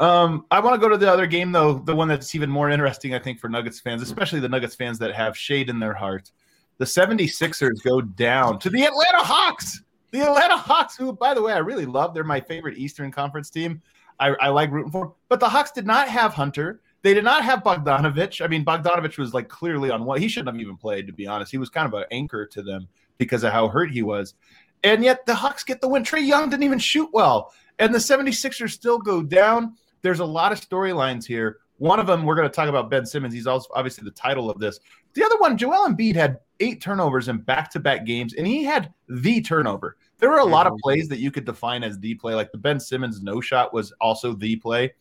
Um, 0.00 0.46
I 0.50 0.60
want 0.60 0.74
to 0.74 0.80
go 0.80 0.88
to 0.88 0.96
the 0.96 1.10
other 1.12 1.26
game 1.26 1.52
though, 1.52 1.74
the 1.74 1.94
one 1.94 2.08
that's 2.08 2.34
even 2.34 2.50
more 2.50 2.70
interesting, 2.70 3.14
I 3.14 3.18
think, 3.18 3.38
for 3.38 3.48
Nuggets 3.48 3.78
fans, 3.80 4.00
especially 4.00 4.40
the 4.40 4.48
Nuggets 4.48 4.74
fans 4.74 4.98
that 4.98 5.14
have 5.14 5.36
shade 5.36 5.68
in 5.68 5.78
their 5.78 5.92
heart. 5.92 6.32
The 6.78 6.86
76ers 6.86 7.82
go 7.84 8.00
down 8.00 8.58
to 8.60 8.70
the 8.70 8.84
Atlanta 8.84 9.18
Hawks. 9.18 9.82
The 10.10 10.22
Atlanta 10.22 10.56
Hawks, 10.56 10.96
who, 10.96 11.12
by 11.12 11.34
the 11.34 11.42
way, 11.42 11.52
I 11.52 11.58
really 11.58 11.84
love. 11.84 12.14
They're 12.14 12.24
my 12.24 12.40
favorite 12.40 12.78
Eastern 12.78 13.12
Conference 13.12 13.50
team. 13.50 13.82
I, 14.18 14.28
I 14.40 14.48
like 14.48 14.70
rooting 14.70 14.90
for. 14.90 15.14
But 15.28 15.38
the 15.38 15.48
Hawks 15.48 15.70
did 15.70 15.86
not 15.86 16.08
have 16.08 16.32
Hunter. 16.32 16.80
They 17.02 17.12
did 17.12 17.24
not 17.24 17.44
have 17.44 17.62
Bogdanovich. 17.62 18.42
I 18.42 18.48
mean, 18.48 18.64
Bogdanovich 18.64 19.18
was 19.18 19.34
like 19.34 19.48
clearly 19.48 19.90
on 19.90 20.04
what 20.04 20.20
he 20.20 20.28
shouldn't 20.28 20.54
have 20.54 20.60
even 20.60 20.76
played, 20.76 21.06
to 21.06 21.12
be 21.12 21.26
honest. 21.26 21.50
He 21.52 21.58
was 21.58 21.68
kind 21.68 21.86
of 21.86 21.92
an 21.92 22.04
anchor 22.10 22.46
to 22.46 22.62
them 22.62 22.88
because 23.18 23.44
of 23.44 23.52
how 23.52 23.68
hurt 23.68 23.90
he 23.90 24.02
was. 24.02 24.34
And 24.82 25.04
yet 25.04 25.26
the 25.26 25.34
Hawks 25.34 25.64
get 25.64 25.82
the 25.82 25.88
win. 25.88 26.02
Trae 26.02 26.26
Young 26.26 26.48
didn't 26.48 26.62
even 26.62 26.78
shoot 26.78 27.10
well. 27.12 27.52
And 27.78 27.94
the 27.94 27.98
76ers 27.98 28.70
still 28.70 28.98
go 28.98 29.22
down. 29.22 29.76
There's 30.02 30.20
a 30.20 30.24
lot 30.24 30.52
of 30.52 30.60
storylines 30.60 31.24
here. 31.24 31.58
One 31.78 31.98
of 31.98 32.06
them, 32.06 32.24
we're 32.24 32.34
going 32.34 32.48
to 32.48 32.54
talk 32.54 32.68
about 32.68 32.90
Ben 32.90 33.06
Simmons. 33.06 33.32
He's 33.32 33.46
also 33.46 33.68
obviously 33.74 34.04
the 34.04 34.10
title 34.10 34.50
of 34.50 34.58
this. 34.58 34.80
The 35.14 35.24
other 35.24 35.38
one, 35.38 35.56
Joel 35.56 35.88
Embiid 35.88 36.14
had 36.14 36.40
eight 36.60 36.80
turnovers 36.80 37.28
in 37.28 37.38
back 37.38 37.70
to 37.70 37.80
back 37.80 38.04
games, 38.04 38.34
and 38.34 38.46
he 38.46 38.62
had 38.62 38.92
the 39.08 39.40
turnover. 39.40 39.96
There 40.18 40.28
were 40.28 40.38
a 40.38 40.44
lot 40.44 40.66
of 40.66 40.74
mhm. 40.74 40.80
plays 40.80 41.08
that 41.08 41.18
you 41.18 41.30
could 41.30 41.46
define 41.46 41.82
as 41.82 41.98
the 41.98 42.14
play, 42.14 42.34
like 42.34 42.52
the 42.52 42.58
Ben 42.58 42.78
Simmons 42.78 43.22
no 43.22 43.40
shot 43.40 43.72
was 43.72 43.92
also 44.00 44.34
the 44.34 44.56
play. 44.56 44.92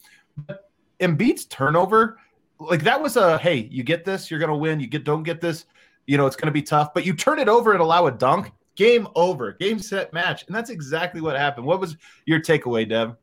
But 0.48 0.72
Embiid's 1.02 1.46
turnover, 1.46 2.18
like 2.60 2.84
that 2.84 3.02
was 3.02 3.18
a 3.18 3.38
hey, 3.38 3.68
you 3.72 3.84
get 3.84 4.06
this, 4.06 4.32
you're 4.32 4.40
going 4.40 4.52
to 4.52 4.56
win. 4.56 4.80
You 4.80 4.88
get 4.88 5.04
don't 5.04 5.24
get 5.24 5.42
this, 5.42 5.66
you 6.08 6.18
know, 6.18 6.26
it's 6.26 6.36
going 6.36 6.48
to 6.48 6.52
be 6.52 6.62
tough. 6.62 6.94
But 6.94 7.06
you 7.06 7.14
turn 7.14 7.40
it 7.40 7.50
over 7.50 7.74
and 7.74 7.82
allow 7.82 8.08
a 8.08 8.12
dunk, 8.12 8.52
game 8.76 9.08
over, 9.16 9.54
game 9.54 9.80
set 9.80 10.14
match, 10.14 10.46
and 10.48 10.56
that's 10.56 10.70
exactly 10.70 11.20
what 11.20 11.36
happened. 11.38 11.68
What 11.68 11.82
was 11.82 11.98
your 12.26 12.40
takeaway, 12.40 12.88
Dev? 12.88 13.18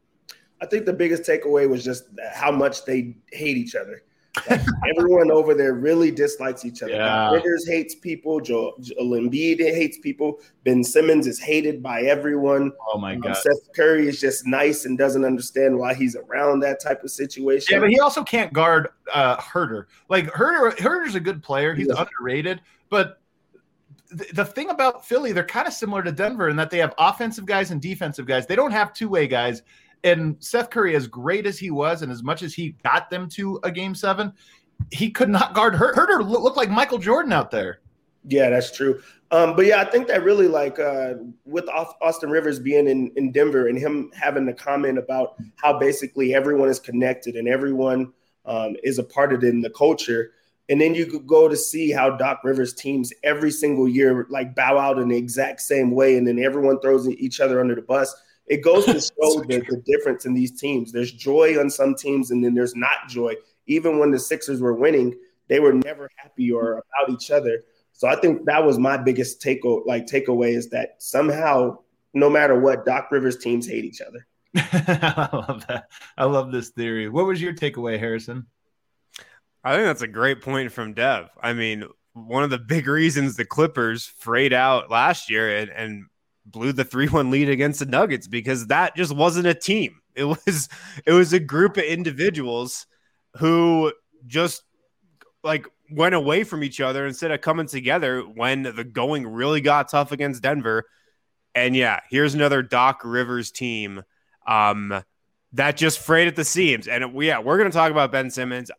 I 0.61 0.67
think 0.67 0.87
the 0.87 0.93
biggest 0.93 1.23
takeaway 1.25 1.69
was 1.69 1.85
just 1.85 2.05
how 2.33 2.51
much 2.51 2.85
they 2.85 3.17
hate 3.33 3.57
each 3.57 3.75
other. 3.75 4.03
Like, 4.51 4.61
everyone 4.97 5.31
over 5.31 5.55
there 5.55 5.73
really 5.75 6.11
dislikes 6.11 6.65
each 6.65 6.83
other. 6.83 6.93
Yeah. 6.93 7.31
Rivers 7.33 7.67
hates 7.67 7.95
people. 7.95 8.39
Joel, 8.41 8.75
Joel 8.81 9.19
Embiid 9.21 9.59
hates 9.61 9.99
people. 9.99 10.41
Ben 10.65 10.85
Simmons 10.85 11.27
is 11.27 11.39
hated 11.39 11.83
by 11.83 12.03
everyone. 12.03 12.73
Oh 12.93 12.99
my 12.99 13.15
Um, 13.15 13.21
god. 13.21 13.37
Seth 13.39 13.73
Curry 13.75 14.09
is 14.09 14.21
just 14.21 14.47
nice 14.47 14.85
and 14.85 14.99
doesn't 14.99 15.25
understand 15.25 15.79
why 15.79 15.95
he's 15.95 16.17
around 16.17 16.61
that 16.61 16.81
type 16.83 17.03
of 17.03 17.11
situation. 17.11 17.75
Yeah, 17.75 17.81
but 17.81 17.89
he 17.91 17.99
also 18.01 18.23
can't 18.23 18.53
guard 18.53 18.89
uh 19.13 19.37
Huerter. 19.39 19.87
Like 20.11 20.27
Huerter, 20.33 20.77
Huerter's 20.79 21.15
a 21.15 21.21
good 21.21 21.43
player. 21.43 21.75
He's 21.75 21.89
Yeah. 21.89 22.05
underrated, 22.05 22.61
but 22.91 23.21
th- 24.19 24.33
the 24.33 24.45
thing 24.45 24.69
about 24.69 25.07
Philly, 25.07 25.33
they're 25.33 25.45
kind 25.45 25.67
of 25.67 25.73
similar 25.73 26.03
to 26.03 26.13
Denver 26.13 26.51
in 26.51 26.57
that 26.57 26.71
they 26.71 26.79
have 26.79 26.95
offensive 26.99 27.47
guys 27.47 27.71
and 27.71 27.81
defensive 27.81 28.27
guys. 28.27 28.47
They 28.47 28.57
don't 28.57 28.71
have 28.73 28.93
two-way 28.93 29.27
guys. 29.29 29.63
And 30.05 30.37
Seth 30.39 30.71
Curry, 30.71 30.95
as 30.95 31.07
great 31.07 31.47
as 31.47 31.59
he 31.59 31.71
was, 31.71 32.03
and 32.03 32.13
as 32.13 32.23
much 32.23 32.43
as 32.43 32.55
he 32.55 32.77
got 32.85 33.11
them 33.11 33.29
to 33.31 33.59
a 33.65 33.71
game 33.71 33.95
seven, 33.95 34.33
he 34.93 35.11
could 35.11 35.29
not 35.29 35.55
guard 35.55 35.75
Her- 35.75 35.95
Huerter. 35.95 36.23
loo- 36.23 36.39
Looked 36.39 36.57
like 36.57 36.71
Michael 36.71 36.99
Jordan 36.99 37.33
out 37.33 37.51
there. 37.51 37.81
Yeah, 38.29 38.51
that's 38.51 38.71
true. 38.77 39.01
Um, 39.31 39.57
but 39.57 39.67
yeah, 39.67 39.81
I 39.81 39.85
think 39.85 40.07
that 40.09 40.23
really 40.23 40.47
like 40.49 40.79
uh, 40.79 41.15
with 41.45 41.69
Austin 41.69 42.31
Rivers 42.31 42.59
being 42.61 42.87
in, 42.89 43.11
in 43.17 43.33
Denver 43.33 43.67
and 43.69 43.79
him 43.79 44.11
having 44.15 44.47
the 44.47 44.53
comment 44.53 44.99
about 44.99 45.37
how 45.57 45.79
basically 45.79 46.35
everyone 46.35 46.69
is 46.69 46.79
connected 46.79 47.35
and 47.37 47.49
everyone 47.49 48.13
um, 48.45 48.77
is 48.85 48.99
a 48.99 49.05
part 49.05 49.33
of 49.33 49.43
it 49.43 49.49
in 49.49 49.61
the 49.61 49.71
culture. 49.71 50.33
And 50.69 50.81
then 50.81 50.95
you 50.95 51.07
could 51.07 51.27
go 51.27 51.49
to 51.49 51.57
see 51.57 51.91
how 51.91 52.11
Doc 52.17 52.41
Rivers 52.45 52.75
teams 52.75 53.13
every 53.23 53.51
single 53.53 53.89
year 53.89 54.27
like 54.29 54.55
bow 54.55 54.79
out 54.79 54.99
in 54.99 55.09
the 55.09 55.17
exact 55.17 55.61
same 55.61 55.93
way, 55.93 56.17
and 56.17 56.27
then 56.27 56.39
everyone 56.41 56.81
throws 56.81 57.09
each 57.09 57.41
other 57.41 57.61
under 57.61 57.75
the 57.77 57.83
bus. 57.83 58.15
It 58.47 58.63
goes 58.63 58.85
to 58.87 58.93
show 59.01 59.41
the, 59.41 59.65
the 59.69 59.83
difference 59.85 60.25
in 60.27 60.35
these 60.35 60.59
teams. 60.59 60.93
There's 60.93 61.13
joy 61.13 61.59
on 61.59 61.71
some 61.71 61.95
teams, 61.95 62.31
and 62.31 62.45
then 62.45 62.55
there's 62.55 62.77
not 62.77 63.09
joy. 63.09 63.35
Even 63.67 63.99
when 63.99 64.11
the 64.11 64.19
Sixers 64.19 64.61
were 64.61 64.75
winning, 64.75 65.17
they 65.49 65.61
were 65.61 65.73
never 65.73 66.11
happy 66.17 66.51
or 66.51 66.73
about 66.73 67.11
each 67.11 67.31
other. 67.31 67.65
So 67.93 68.09
I 68.09 68.17
think 68.17 68.45
that 68.45 68.65
was 68.65 68.79
my 68.79 68.97
biggest 68.97 69.41
take 69.41 69.63
like 69.87 70.07
takeaway 70.07 70.55
is 70.55 70.69
that 70.71 70.97
somehow, 70.99 71.79
no 72.13 72.29
matter 72.29 72.59
what, 72.59 72.85
Doc 72.85 73.11
Rivers 73.11 73.39
teams 73.39 73.67
hate 73.67 73.85
each 73.85 74.01
other. 74.01 74.27
I 74.57 75.29
love 75.33 75.67
that. 75.69 75.89
I 76.17 76.25
love 76.25 76.53
this 76.53 76.71
theory. 76.71 77.09
What 77.09 77.27
was 77.27 77.41
your 77.41 77.55
takeaway, 77.55 77.99
Harrison? 77.99 78.47
I 79.65 79.75
think 79.75 79.87
that's 79.87 80.03
a 80.03 80.09
great 80.09 80.43
point 80.43 80.73
from 80.73 80.95
Dev. 80.95 81.31
I 81.41 81.53
mean, 81.53 81.85
one 82.13 82.45
of 82.45 82.51
the 82.51 82.59
big 82.59 82.87
reasons 82.87 83.37
the 83.37 83.45
Clippers 83.45 84.07
frayed 84.07 84.53
out 84.53 84.91
last 84.91 85.31
year 85.31 85.59
and, 85.59 85.71
and 85.71 86.05
blew 86.47 86.73
the 86.73 86.85
3-1 86.85 87.31
lead 87.31 87.49
against 87.49 87.81
the 87.81 87.87
Nuggets 87.87 88.27
because 88.27 88.69
that 88.69 88.97
just 88.97 89.15
wasn't 89.15 89.47
a 89.47 89.55
team. 89.55 90.01
It 90.17 90.25
was 90.25 90.71
it 91.05 91.13
was 91.13 91.35
a 91.35 91.39
group 91.39 91.77
of 91.77 91.85
individuals 91.85 92.87
who 93.35 93.93
just 94.27 94.63
like 95.45 95.67
went 95.91 96.15
away 96.15 96.43
from 96.43 96.65
each 96.65 96.81
other 96.81 97.07
instead 97.07 97.31
of 97.33 97.43
coming 97.43 97.67
together 97.67 98.21
when 98.21 98.63
the 98.63 98.83
going 98.83 99.27
really 99.27 99.61
got 99.61 99.91
tough 99.91 100.13
against 100.13 100.43
Denver. 100.43 100.85
And 101.55 101.77
yeah, 101.77 102.01
here's 102.09 102.35
another 102.35 102.63
Doc 102.63 103.03
Rivers 103.05 103.51
team 103.51 104.03
um, 104.47 105.03
that 105.53 105.77
just 105.77 105.99
frayed 105.99 106.29
at 106.29 106.37
the 106.37 106.45
seams. 106.45 106.89
And 106.89 107.23
yeah, 107.23 107.39
we're 107.39 107.59
going 107.59 107.71
to 107.71 107.77
talk 107.77 107.91
about 107.91 108.13
Ben 108.13 108.31
Simmons. 108.31 108.71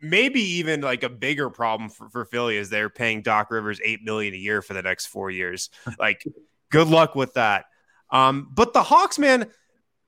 Maybe 0.00 0.40
even 0.40 0.80
like 0.80 1.02
a 1.02 1.08
bigger 1.08 1.50
problem 1.50 1.90
for, 1.90 2.08
for 2.08 2.24
Philly 2.24 2.56
is 2.56 2.70
they're 2.70 2.90
paying 2.90 3.22
Doc 3.22 3.50
Rivers 3.50 3.80
eight 3.84 4.02
million 4.02 4.34
a 4.34 4.36
year 4.36 4.62
for 4.62 4.74
the 4.74 4.82
next 4.82 5.06
four 5.06 5.30
years. 5.30 5.70
Like, 5.98 6.24
good 6.72 6.88
luck 6.88 7.14
with 7.14 7.34
that. 7.34 7.66
Um, 8.10 8.48
but 8.52 8.72
the 8.72 8.82
Hawks, 8.82 9.18
man, 9.18 9.46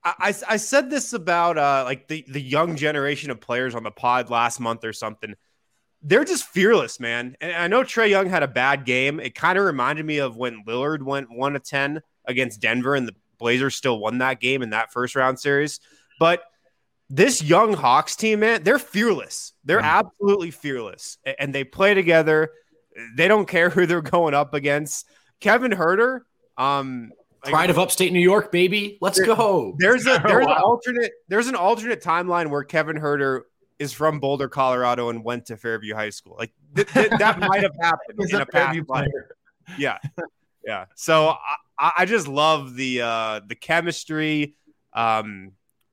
I, 0.03 0.35
I, 0.47 0.57
said 0.57 0.89
this 0.91 1.13
about 1.13 1.57
uh, 1.57 1.83
like 1.85 2.07
the 2.07 2.23
the 2.27 2.41
young 2.41 2.75
generation 2.75 3.31
of 3.31 3.41
players 3.41 3.73
on 3.73 3.81
the 3.83 3.89
pod 3.91 4.29
last 4.29 4.59
month 4.59 4.83
or 4.83 4.93
something. 4.93 5.33
They're 6.03 6.23
just 6.25 6.45
fearless, 6.45 6.99
man. 6.99 7.35
And 7.41 7.53
I 7.53 7.67
know 7.67 7.81
Trae 7.81 8.09
Young 8.09 8.29
had 8.29 8.43
a 8.43 8.47
bad 8.47 8.85
game. 8.85 9.19
It 9.19 9.33
kind 9.33 9.57
of 9.57 9.65
reminded 9.65 10.05
me 10.05 10.19
of 10.19 10.37
when 10.37 10.63
Lillard 10.67 11.01
went 11.01 11.31
one 11.31 11.53
to 11.53 11.59
ten 11.59 12.01
against 12.25 12.59
Denver, 12.59 12.93
and 12.93 13.07
the 13.07 13.15
Blazers 13.39 13.75
still 13.75 13.97
won 13.97 14.19
that 14.19 14.39
game 14.39 14.61
in 14.61 14.69
that 14.69 14.91
first 14.93 15.15
round 15.15 15.39
series. 15.39 15.79
But 16.19 16.43
this 17.09 17.41
young 17.41 17.73
Hawks 17.73 18.15
team, 18.15 18.41
man, 18.41 18.61
they're 18.61 18.77
fearless. 18.79 19.53
They're 19.63 19.79
Mm-hmm. 19.79 20.07
absolutely 20.07 20.51
fearless, 20.51 21.17
and 21.39 21.55
they 21.55 21.63
play 21.63 21.95
together. 21.95 22.51
They 23.15 23.27
don't 23.27 23.47
care 23.47 23.71
who 23.71 23.87
they're 23.87 24.01
going 24.17 24.35
up 24.35 24.53
against. 24.53 25.07
Kevin 25.39 25.71
Huerter, 25.71 26.21
um, 26.57 27.11
like, 27.43 27.53
Pride 27.53 27.69
of 27.69 27.77
upstate 27.77 28.11
New 28.11 28.19
York, 28.19 28.51
baby. 28.51 28.97
Let's 29.01 29.19
go. 29.19 29.75
there's 29.79 30.05
a 30.07 30.21
there's 30.27 30.45
Wow. 30.47 30.55
an 30.55 30.61
alternate 30.63 31.11
there's 31.27 31.47
an 31.47 31.55
alternate 31.55 32.01
timeline 32.01 32.49
where 32.49 32.63
Kevin 32.63 32.97
Huerter 32.97 33.41
is 33.77 33.91
from 33.93 34.19
Boulder, 34.19 34.47
Colorado, 34.47 35.09
and 35.09 35.23
went 35.23 35.45
to 35.47 35.57
Fairview 35.57 35.93
High 35.93 36.09
School. 36.09 36.35
Like 36.39 36.51
th- 36.75 36.87
th- 36.87 37.09
that 37.19 37.39
might 37.49 37.61
have 37.61 37.75
happened 37.81 38.19
in 38.19 38.35
a 38.35 38.39
a 38.39 38.45
past 38.45 38.51
Fairview 38.51 38.85
life. 38.87 39.07
Yeah, 39.77 39.97
yeah. 40.65 40.85
So 40.95 41.29
I, 41.29 41.37
I 41.77 41.91
I 41.99 42.05
just 42.05 42.27
love 42.27 42.75
the 42.75 43.01
uh, 43.01 43.41
the 43.45 43.55
chemistry, 43.55 44.55
um, 44.93 45.51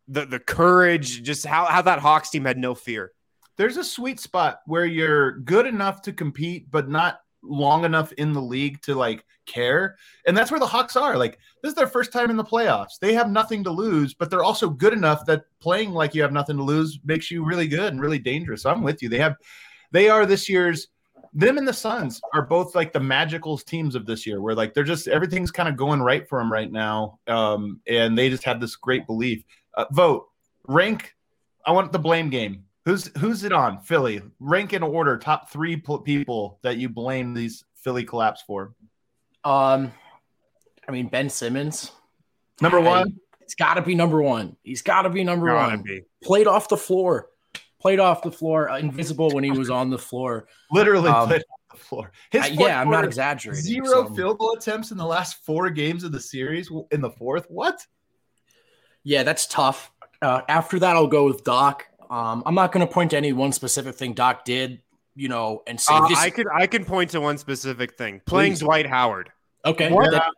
the 0.08 0.24
the 0.24 0.38
courage, 0.38 1.22
just 1.22 1.44
how 1.44 1.64
how 1.66 1.82
that 1.82 1.98
Hawks 1.98 2.30
team 2.30 2.44
had 2.44 2.56
no 2.56 2.74
fear. 2.74 3.12
there's 3.56 3.76
a 3.76 3.84
sweet 3.84 4.20
spot 4.20 4.60
where 4.66 4.86
you're 4.86 5.32
good 5.40 5.66
enough 5.66 6.02
to 6.02 6.12
compete, 6.12 6.70
but 6.70 6.88
not 6.88 7.20
long 7.42 7.84
enough 7.84 8.12
in 8.12 8.32
the 8.32 8.40
league 8.40 8.80
to 8.82 8.94
like 8.94 9.24
care. 9.46 9.96
And 10.26 10.36
that's 10.36 10.50
where 10.50 10.60
the 10.60 10.66
Hawks 10.66 10.96
are. 10.96 11.16
Like, 11.16 11.38
this 11.62 11.70
is 11.70 11.74
their 11.74 11.86
first 11.86 12.12
time 12.12 12.30
in 12.30 12.36
the 12.36 12.44
playoffs. 12.44 12.98
They 13.00 13.12
have 13.14 13.30
nothing 13.30 13.64
to 13.64 13.70
lose, 13.70 14.14
but 14.14 14.30
they're 14.30 14.44
also 14.44 14.70
good 14.70 14.92
enough 14.92 15.24
that 15.26 15.44
playing 15.60 15.90
like 15.92 16.14
you 16.14 16.22
have 16.22 16.32
nothing 16.32 16.56
to 16.56 16.62
lose 16.62 17.00
makes 17.04 17.30
you 17.30 17.44
really 17.44 17.66
good 17.66 17.92
and 17.92 18.00
really 18.00 18.18
dangerous. 18.18 18.62
So 18.62 18.70
I'm 18.70 18.82
with 18.82 19.02
you. 19.02 19.08
They 19.08 19.18
have, 19.18 19.36
they 19.90 20.08
are 20.08 20.26
this 20.26 20.48
year's, 20.48 20.88
them 21.34 21.56
and 21.56 21.66
the 21.66 21.72
Suns 21.72 22.20
are 22.34 22.42
both 22.42 22.74
like 22.74 22.92
the 22.92 23.00
magical 23.00 23.56
teams 23.56 23.94
of 23.94 24.04
this 24.04 24.26
year, 24.26 24.42
where 24.42 24.54
like 24.54 24.74
they're 24.74 24.84
just 24.84 25.08
everything's 25.08 25.50
kind 25.50 25.68
of 25.68 25.76
going 25.76 26.02
right 26.02 26.28
for 26.28 26.38
them 26.38 26.52
right 26.52 26.70
now. 26.70 27.18
Um, 27.26 27.80
and 27.88 28.18
they 28.18 28.28
just 28.28 28.44
have 28.44 28.60
this 28.60 28.76
great 28.76 29.06
belief. 29.06 29.42
Uh, 29.74 29.86
Vogt, 29.92 30.28
rank. 30.68 31.14
I 31.64 31.72
want 31.72 31.90
the 31.90 31.98
blame 31.98 32.28
game. 32.28 32.64
Who's 32.84 33.10
who's 33.18 33.44
it 33.44 33.52
on? 33.52 33.80
Philly. 33.80 34.22
Rank 34.40 34.72
in 34.72 34.82
order 34.82 35.16
top 35.18 35.50
three 35.50 35.76
pl- 35.76 36.00
people 36.00 36.58
that 36.62 36.76
you 36.78 36.88
blame 36.88 37.32
these 37.34 37.64
Philly 37.76 38.04
collapse 38.04 38.42
for. 38.46 38.74
Um, 39.44 39.92
I 40.88 40.92
mean 40.92 41.08
Ben 41.08 41.30
Simmons. 41.30 41.92
Number 42.60 42.78
I- 42.80 42.82
one. 42.82 43.16
It's 43.42 43.54
got 43.56 43.74
to 43.74 43.82
be 43.82 43.94
number 43.94 44.22
one. 44.22 44.56
He's 44.62 44.80
got 44.82 45.02
to 45.02 45.10
be 45.10 45.24
number 45.24 45.48
Gotta 45.48 45.76
one. 45.76 45.82
be. 45.82 46.02
Played 46.22 46.46
off 46.46 46.68
the 46.68 46.76
floor. 46.76 47.28
Played 47.80 47.98
off 48.00 48.22
the 48.22 48.30
floor. 48.32 48.70
uh, 48.70 48.78
invisible 48.78 49.30
when 49.30 49.44
he 49.44 49.50
was 49.50 49.68
on 49.68 49.90
the 49.90 49.98
floor. 49.98 50.46
Literally 50.70 51.10
Um, 51.10 51.26
played 51.28 51.42
off 51.50 51.78
the 51.78 51.84
floor. 51.84 52.12
Uh, 52.32 52.46
yeah, 52.52 52.80
I'm 52.80 52.88
not 52.88 53.04
exaggerating. 53.04 53.62
Zero 53.62 54.06
so. 54.08 54.14
field 54.14 54.38
goal 54.38 54.54
attempts 54.56 54.90
in 54.90 54.96
the 54.96 55.04
last 55.04 55.44
four 55.44 55.68
games 55.70 56.02
of 56.04 56.12
the 56.12 56.20
series 56.20 56.70
in 56.92 57.00
the 57.02 57.10
fourth. 57.10 57.44
What? 57.50 57.84
Yeah, 59.02 59.22
that's 59.24 59.46
tough. 59.46 59.90
Uh, 60.22 60.42
after 60.48 60.78
that, 60.78 60.96
I'll 60.96 61.08
go 61.08 61.26
with 61.26 61.42
Doc. 61.44 61.86
Um, 62.12 62.42
I'm 62.44 62.54
not 62.54 62.72
going 62.72 62.86
to 62.86 62.92
point 62.92 63.12
to 63.12 63.16
any 63.16 63.32
one 63.32 63.52
specific 63.52 63.94
thing 63.94 64.12
Doc 64.12 64.44
did, 64.44 64.82
you 65.14 65.30
know, 65.30 65.62
and 65.66 65.80
say 65.80 65.94
uh, 65.94 66.06
this. 66.08 66.18
I 66.18 66.28
could 66.28 66.46
I 66.54 66.66
can 66.66 66.84
point 66.84 67.10
to 67.12 67.22
one 67.22 67.38
specific 67.38 67.96
thing: 67.96 68.20
playing 68.26 68.52
Please. 68.52 68.60
Dwight 68.60 68.86
Howard. 68.86 69.30
Okay, 69.64 69.88
that, 69.88 70.30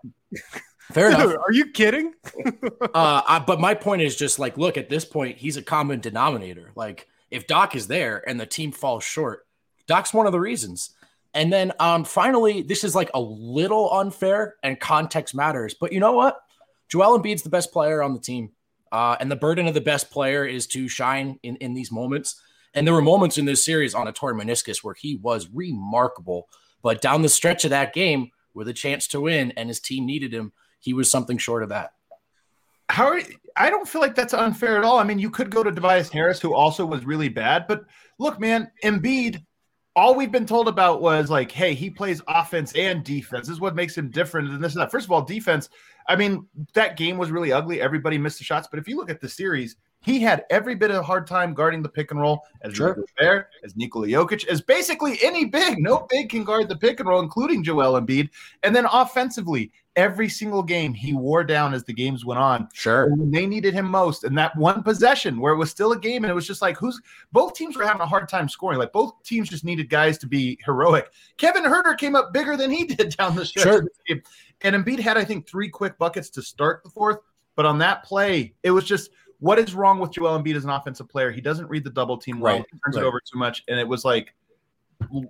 fair 0.92 1.10
Dude, 1.10 1.18
enough. 1.18 1.36
Are 1.44 1.52
you 1.52 1.72
kidding? 1.72 2.14
uh, 2.80 3.22
I, 3.26 3.42
but 3.44 3.58
my 3.58 3.74
point 3.74 4.02
is 4.02 4.14
just 4.14 4.38
like, 4.38 4.56
look, 4.56 4.76
at 4.76 4.88
this 4.88 5.04
point, 5.04 5.38
he's 5.38 5.56
a 5.56 5.62
common 5.62 5.98
denominator. 5.98 6.70
Like, 6.76 7.08
if 7.32 7.48
Doc 7.48 7.74
is 7.74 7.88
there 7.88 8.22
and 8.28 8.38
the 8.38 8.46
team 8.46 8.70
falls 8.70 9.02
short, 9.02 9.44
Doc's 9.88 10.14
one 10.14 10.26
of 10.26 10.32
the 10.32 10.40
reasons. 10.40 10.90
And 11.32 11.52
then 11.52 11.72
um, 11.80 12.04
finally, 12.04 12.62
this 12.62 12.84
is 12.84 12.94
like 12.94 13.10
a 13.14 13.20
little 13.20 13.92
unfair 13.92 14.54
and 14.62 14.78
context 14.78 15.34
matters. 15.34 15.74
But 15.74 15.92
you 15.92 15.98
know 15.98 16.12
what? 16.12 16.38
Joel 16.88 17.18
Embiid's 17.18 17.42
the 17.42 17.50
best 17.50 17.72
player 17.72 18.00
on 18.00 18.14
the 18.14 18.20
team. 18.20 18.52
Uh, 18.94 19.16
and 19.18 19.28
the 19.28 19.34
burden 19.34 19.66
of 19.66 19.74
the 19.74 19.80
best 19.80 20.08
player 20.08 20.44
is 20.44 20.68
to 20.68 20.86
shine 20.86 21.36
in, 21.42 21.56
in 21.56 21.74
these 21.74 21.90
moments. 21.90 22.40
And 22.74 22.86
there 22.86 22.94
were 22.94 23.02
moments 23.02 23.38
in 23.38 23.44
this 23.44 23.64
series 23.64 23.92
on 23.92 24.06
a 24.06 24.12
torn 24.12 24.36
meniscus 24.36 24.84
where 24.84 24.94
he 24.94 25.16
was 25.16 25.48
remarkable. 25.52 26.48
But 26.80 27.00
down 27.00 27.22
the 27.22 27.28
stretch 27.28 27.64
of 27.64 27.70
that 27.70 27.92
game, 27.92 28.30
with 28.54 28.68
a 28.68 28.72
chance 28.72 29.08
to 29.08 29.20
win, 29.20 29.52
and 29.56 29.68
his 29.68 29.80
team 29.80 30.06
needed 30.06 30.32
him, 30.32 30.52
he 30.78 30.94
was 30.94 31.10
something 31.10 31.38
short 31.38 31.64
of 31.64 31.70
that. 31.70 31.90
How 32.88 33.08
are, 33.08 33.20
I 33.56 33.68
don't 33.68 33.88
feel 33.88 34.00
like 34.00 34.14
that's 34.14 34.32
unfair 34.32 34.78
at 34.78 34.84
all. 34.84 35.00
I 35.00 35.02
mean, 35.02 35.18
you 35.18 35.28
could 35.28 35.50
go 35.50 35.64
to 35.64 35.72
Tobias 35.72 36.08
Harris, 36.08 36.40
who 36.40 36.54
also 36.54 36.86
was 36.86 37.04
really 37.04 37.28
bad. 37.28 37.66
But 37.66 37.86
look, 38.20 38.38
man, 38.38 38.70
Embiid 38.84 39.42
all 39.96 40.14
we've 40.14 40.32
been 40.32 40.46
told 40.46 40.68
about 40.68 41.00
was 41.00 41.30
like, 41.30 41.52
hey, 41.52 41.74
he 41.74 41.88
plays 41.88 42.20
offense 42.26 42.72
and 42.74 43.04
defense. 43.04 43.46
This 43.46 43.54
is 43.54 43.60
what 43.60 43.76
makes 43.76 43.96
him 43.96 44.10
different 44.10 44.50
than 44.50 44.60
this 44.60 44.74
and 44.74 44.82
that. 44.82 44.90
First 44.90 45.06
of 45.06 45.12
all, 45.12 45.22
defense. 45.22 45.68
I 46.08 46.16
mean, 46.16 46.46
that 46.74 46.96
game 46.96 47.18
was 47.18 47.30
really 47.30 47.52
ugly. 47.52 47.80
Everybody 47.80 48.18
missed 48.18 48.38
the 48.38 48.44
shots. 48.44 48.68
But 48.70 48.78
if 48.78 48.88
you 48.88 48.96
look 48.96 49.10
at 49.10 49.20
the 49.20 49.28
series, 49.28 49.76
he 50.04 50.20
had 50.20 50.44
every 50.50 50.74
bit 50.74 50.90
of 50.90 50.96
a 50.96 51.02
hard 51.02 51.26
time 51.26 51.54
guarding 51.54 51.82
the 51.82 51.88
pick 51.88 52.10
and 52.10 52.20
roll 52.20 52.42
as 52.60 52.74
sure. 52.74 53.02
As 53.64 53.74
Nikola 53.74 54.06
Jokic, 54.06 54.46
as 54.48 54.60
basically 54.60 55.18
any 55.22 55.46
big. 55.46 55.78
No 55.78 56.06
big 56.10 56.28
can 56.28 56.44
guard 56.44 56.68
the 56.68 56.76
pick 56.76 57.00
and 57.00 57.08
roll, 57.08 57.22
including 57.22 57.64
Joel 57.64 57.98
Embiid. 57.98 58.28
And 58.62 58.76
then 58.76 58.86
offensively, 58.92 59.72
every 59.96 60.28
single 60.28 60.62
game 60.62 60.92
he 60.92 61.14
wore 61.14 61.42
down 61.44 61.72
as 61.72 61.84
the 61.84 61.92
games 61.92 62.24
went 62.24 62.38
on. 62.38 62.68
Sure. 62.74 63.08
when 63.14 63.30
they 63.30 63.46
needed 63.46 63.72
him 63.72 63.86
most. 63.86 64.24
And 64.24 64.36
that 64.36 64.54
one 64.56 64.82
possession 64.82 65.40
where 65.40 65.54
it 65.54 65.56
was 65.56 65.70
still 65.70 65.92
a 65.92 65.98
game 65.98 66.24
and 66.24 66.30
it 66.30 66.34
was 66.34 66.46
just 66.46 66.60
like 66.60 66.76
who's 66.76 67.00
both 67.32 67.54
teams 67.54 67.76
were 67.76 67.86
having 67.86 68.02
a 68.02 68.06
hard 68.06 68.28
time 68.28 68.48
scoring. 68.48 68.78
Like 68.78 68.92
both 68.92 69.22
teams 69.22 69.48
just 69.48 69.64
needed 69.64 69.88
guys 69.88 70.18
to 70.18 70.26
be 70.26 70.58
heroic. 70.64 71.10
Kevin 71.38 71.64
Huerter 71.64 71.96
came 71.96 72.14
up 72.14 72.32
bigger 72.32 72.56
than 72.56 72.70
he 72.70 72.84
did 72.94 73.16
down 73.16 73.36
the 73.36 73.46
stretch. 73.46 73.64
Sure. 73.64 73.84
The 74.60 74.66
and 74.66 74.84
Embiid 74.84 74.98
had, 74.98 75.16
I 75.16 75.24
think, 75.24 75.48
three 75.48 75.68
quick 75.68 75.98
buckets 75.98 76.30
to 76.30 76.42
start 76.42 76.82
the 76.84 76.90
fourth. 76.90 77.18
But 77.56 77.66
on 77.66 77.78
that 77.78 78.04
play, 78.04 78.54
it 78.62 78.70
was 78.70 78.84
just– 78.84 79.10
what 79.44 79.58
is 79.58 79.74
wrong 79.74 79.98
with 79.98 80.10
Joel 80.10 80.40
Embiid 80.40 80.56
as 80.56 80.64
an 80.64 80.70
offensive 80.70 81.06
player? 81.08 81.30
He 81.30 81.42
doesn't 81.42 81.68
read 81.68 81.84
the 81.84 81.90
double 81.90 82.16
team 82.16 82.40
well. 82.40 82.56
Right. 82.56 82.64
He 82.72 82.78
turns 82.78 82.96
right. 82.96 83.04
it 83.04 83.06
over 83.06 83.20
too 83.20 83.38
much, 83.38 83.62
and 83.68 83.78
it 83.78 83.86
was 83.86 84.02
like 84.02 84.34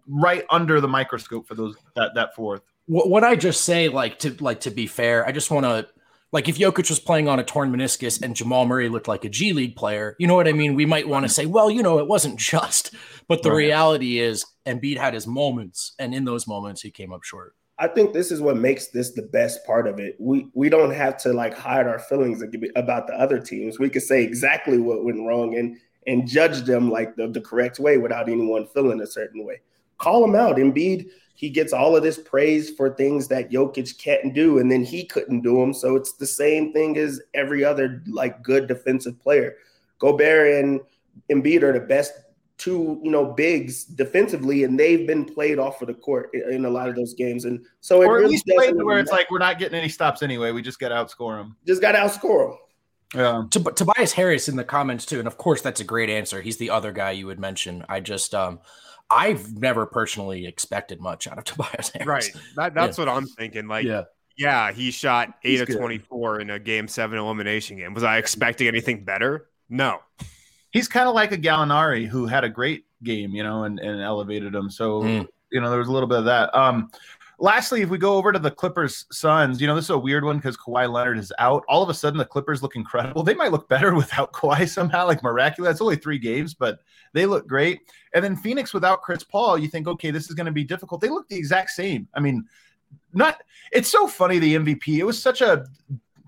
right 0.07 0.45
under 0.51 0.81
the 0.81 0.87
microscope 0.87 1.49
for 1.49 1.57
those 1.57 1.75
that 1.97 2.15
that 2.15 2.35
fourth. 2.35 2.63
What, 2.87 3.09
what 3.09 3.25
I 3.25 3.35
just 3.35 3.65
say, 3.65 3.89
like 3.89 4.21
to 4.21 4.37
like 4.43 4.61
to 4.61 4.71
be 4.71 4.87
fair, 4.87 5.27
I 5.27 5.33
just 5.33 5.51
want 5.51 5.65
to 5.65 5.89
like 6.31 6.49
if 6.49 6.59
Jokic 6.59 6.89
was 6.91 7.01
playing 7.01 7.29
on 7.29 7.41
a 7.41 7.45
torn 7.45 7.73
meniscus 7.73 8.23
and 8.23 8.37
Jamal 8.37 8.67
Murray 8.67 8.89
looked 8.89 9.09
like 9.09 9.25
a 9.25 9.29
G 9.29 9.53
League 9.53 9.75
player, 9.75 10.15
you 10.21 10.29
know 10.29 10.37
what 10.37 10.47
I 10.47 10.53
mean? 10.53 10.75
We 10.75 10.87
might 10.87 11.09
want 11.09 11.25
to 11.25 11.29
say, 11.29 11.47
well, 11.47 11.69
you 11.69 11.83
know, 11.83 11.99
it 11.99 12.07
wasn't 12.07 12.39
just, 12.39 12.95
but 13.27 13.43
the 13.43 13.51
right. 13.51 13.57
reality 13.57 14.21
is 14.21 14.47
Embiid 14.65 14.97
had 14.97 15.15
his 15.15 15.27
moments, 15.27 15.93
and 15.99 16.15
in 16.15 16.25
those 16.25 16.47
moments, 16.47 16.83
he 16.83 16.91
came 16.91 17.13
up 17.13 17.25
short. 17.25 17.57
I 17.79 17.89
think 17.89 18.13
this 18.13 18.31
is 18.31 18.41
what 18.41 18.57
makes 18.57 18.89
this 18.89 19.11
the 19.11 19.23
best 19.23 19.67
part 19.67 19.89
of 19.89 19.99
it. 19.99 20.17
We 20.21 20.49
we 20.55 20.69
don't 20.69 20.93
have 20.93 21.17
to 21.19 21.33
like 21.33 21.57
hide 21.57 21.87
our 21.87 21.99
feelings 21.99 22.43
about 22.77 23.07
the 23.07 23.15
other 23.15 23.41
teams. 23.41 23.79
We 23.79 23.91
can 23.91 24.01
say 24.01 24.23
exactly 24.23 24.79
what 24.79 25.05
went 25.05 25.27
wrong 25.27 25.57
and 25.57 25.77
and 26.07 26.29
judge 26.29 26.63
them 26.63 26.91
like 26.91 27.17
the, 27.17 27.29
the 27.29 27.41
correct 27.41 27.79
way 27.79 27.99
without 27.99 28.29
anyone 28.29 28.67
feeling 28.67 29.01
a 29.01 29.07
certain 29.07 29.45
way. 29.45 29.61
Call 29.99 30.21
them 30.21 30.35
out. 30.35 30.57
Embiid, 30.57 31.09
he 31.35 31.51
gets 31.51 31.73
all 31.73 31.97
of 31.97 32.03
this 32.03 32.19
praise 32.19 32.71
for 32.71 32.95
things 32.95 33.27
that 33.29 33.51
Jokic 33.51 33.99
can't 33.99 34.35
do, 34.35 34.59
and 34.59 34.71
then 34.71 34.85
he 34.85 35.05
couldn't 35.05 35.41
do 35.41 35.57
them. 35.57 35.75
So 35.75 35.97
it's 35.97 36.13
the 36.13 36.27
same 36.27 36.73
thing 36.73 36.97
as 36.97 37.21
every 37.33 37.65
other 37.65 38.03
like 38.07 38.43
good 38.43 38.69
defensive 38.69 39.19
player. 39.19 39.57
Gobert 39.99 40.63
and 40.63 40.81
Embiid 41.31 41.63
are 41.63 41.73
the 41.73 41.81
best 41.81 42.13
two, 42.65 42.99
you 43.03 43.11
know, 43.11 43.27
bigs 43.27 43.85
defensively, 43.85 44.65
and 44.65 44.81
they've 44.81 45.07
been 45.07 45.25
played 45.25 45.59
off 45.59 45.83
of 45.83 45.89
the 45.89 45.95
court 45.95 46.31
in, 46.33 46.65
a 46.65 46.71
lot 46.71 46.89
of 46.89 46.97
those 46.97 47.13
games. 47.13 47.45
And 47.45 47.65
so, 47.81 47.99
or 47.99 48.05
at 48.05 48.21
really 48.21 48.31
least 48.31 48.47
played 48.47 48.75
where 48.83 48.99
it's 48.99 49.13
like 49.13 49.31
we're 49.31 49.39
not 49.39 49.59
getting 49.59 49.79
any 49.79 49.91
stops 49.91 50.23
anyway. 50.23 50.51
We 50.51 50.63
just 50.63 50.79
got 50.79 50.89
to 50.89 50.95
outscore 50.95 51.39
them. 51.39 51.57
Just 51.67 51.83
got 51.83 51.93
to 51.93 51.99
outscore 51.99 52.51
them. 52.51 52.59
Yeah. 53.15 53.45
Tobias 53.51 54.13
Harris 54.13 54.49
in 54.49 54.57
the 54.57 54.65
comments 54.65 55.05
too, 55.05 55.19
and 55.19 55.29
of 55.29 55.37
course 55.37 55.61
that's 55.61 55.81
a 55.81 55.85
great 55.85 56.09
answer. 56.09 56.41
He's 56.41 56.57
the 56.57 56.71
other 56.71 56.91
guy 56.91 57.11
you 57.11 57.27
would 57.27 57.39
mention. 57.39 57.85
I 57.89 58.01
just 58.01 58.35
um 58.35 58.61
I've 59.11 59.55
never 59.57 59.85
personally 59.87 60.47
expected 60.47 61.01
much 61.01 61.29
out 61.29 61.39
of 61.39 61.45
Tobias 61.45 61.91
Harris. 61.95 62.07
Right. 62.07 62.31
That, 62.57 62.75
that's 62.75 62.99
yeah. 62.99 63.05
what 63.05 63.15
I'm 63.15 63.27
thinking. 63.27 63.69
Like, 63.69 63.85
yeah. 63.85 64.05
Yeah, 64.37 64.73
he 64.73 64.91
shot 64.91 65.29
eight 65.45 65.51
He's 65.51 65.61
of 65.61 65.69
good. 65.69 65.79
24 65.79 66.41
in 66.41 66.51
a 66.51 66.59
game 66.59 66.89
seven 66.89 67.21
elimination 67.21 67.77
game. 67.77 67.95
Was 67.95 68.03
I 68.03 68.17
expecting 68.17 68.67
anything 68.67 69.05
better? 69.05 69.47
No 69.69 70.01
he's 70.75 70.89
kind 70.89 71.09
of 71.09 71.15
like 71.15 71.33
a 71.33 71.39
Gallinari 71.39 72.07
who 72.07 72.27
had 72.27 72.45
a 72.45 72.49
great 72.49 72.85
game, 73.03 73.31
you 73.31 73.43
know, 73.43 73.63
and, 73.63 73.79
and 73.79 74.03
elevated 74.03 74.55
him. 74.55 74.69
So, 74.69 75.03
mm. 75.03 75.27
you 75.51 75.61
know, 75.61 75.71
there 75.71 75.79
was 75.79 75.89
a 75.89 75.93
little 75.93 76.09
bit 76.09 76.19
of 76.19 76.25
that. 76.27 76.55
Um, 76.55 76.91
lastly, 77.39 77.83
if 77.83 77.89
we 77.89 77.97
go 77.97 78.17
over 78.17 78.33
to 78.33 78.41
the 78.41 78.51
Clippers 78.51 79.07
Suns, 79.13 79.61
you 79.61 79.69
know, 79.69 79.77
this 79.77 79.85
is 79.85 79.91
a 79.91 79.99
weird 79.99 80.25
one 80.25 80.37
because 80.37 80.57
Kawhi 80.57 80.93
Leonard 80.93 81.19
is 81.19 81.33
out. 81.39 81.65
All 81.69 81.83
of 81.83 81.89
a 81.89 81.95
sudden, 81.95 82.19
the 82.19 82.25
Clippers 82.25 82.61
look 82.61 82.75
incredible. 82.75 83.23
They 83.23 83.35
might 83.35 83.53
look 83.53 83.69
better 83.69 83.95
without 83.97 84.33
Kawhi 84.33 84.69
somehow, 84.69 85.07
like 85.07 85.23
miraculous. 85.23 85.71
It's 85.73 85.81
only 85.81 85.97
three 85.97 86.19
games, 86.19 86.55
but 86.55 86.81
they 87.13 87.25
look 87.25 87.47
great. 87.47 87.81
And 88.13 88.25
then 88.25 88.35
Phoenix 88.35 88.75
without 88.75 89.01
Chris 89.01 89.23
Paul, 89.23 89.57
you 89.57 89.69
think, 89.69 89.87
okay, 89.87 90.11
this 90.11 90.29
is 90.29 90.35
going 90.35 90.47
to 90.47 90.53
be 90.53 90.65
difficult. 90.65 91.01
They 91.01 91.09
look 91.09 91.29
the 91.29 91.37
exact 91.37 91.71
same. 91.71 92.09
I 92.15 92.21
mean, 92.21 92.45
not 93.13 93.41
it's 93.71 93.89
so 93.89 94.09
funny 94.09 94.41
the 94.41 94.57
MVP. 94.57 94.99
It 94.99 95.05
was 95.05 95.23
such 95.23 95.41
a 95.41 95.67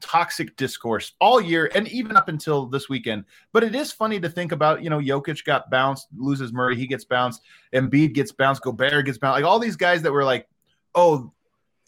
toxic 0.01 0.57
discourse 0.57 1.13
all 1.21 1.41
year 1.41 1.71
and 1.75 1.89
even 1.89 2.17
up 2.17 2.29
until 2.29 2.67
this 2.67 2.89
weekend. 2.89 3.25
But 3.53 3.65
it 3.65 3.75
is 3.75 3.93
funny 3.93 4.21
to 4.21 4.29
think 4.29 4.53
about, 4.53 4.83
you 4.83 4.91
know, 4.91 4.99
Jokic 4.99 5.45
got 5.45 5.71
bounced, 5.71 6.09
loses 6.17 6.53
Murray, 6.53 6.77
he 6.77 6.87
gets 6.87 7.05
bounced, 7.05 7.43
Embiid 7.73 8.15
gets 8.15 8.33
bounced, 8.33 8.63
Gobert 8.63 9.07
gets 9.07 9.19
bounced. 9.19 9.41
Like 9.41 9.51
all 9.51 9.59
these 9.59 9.77
guys 9.77 10.03
that 10.03 10.13
were 10.13 10.25
like, 10.25 10.49
oh, 10.95 11.33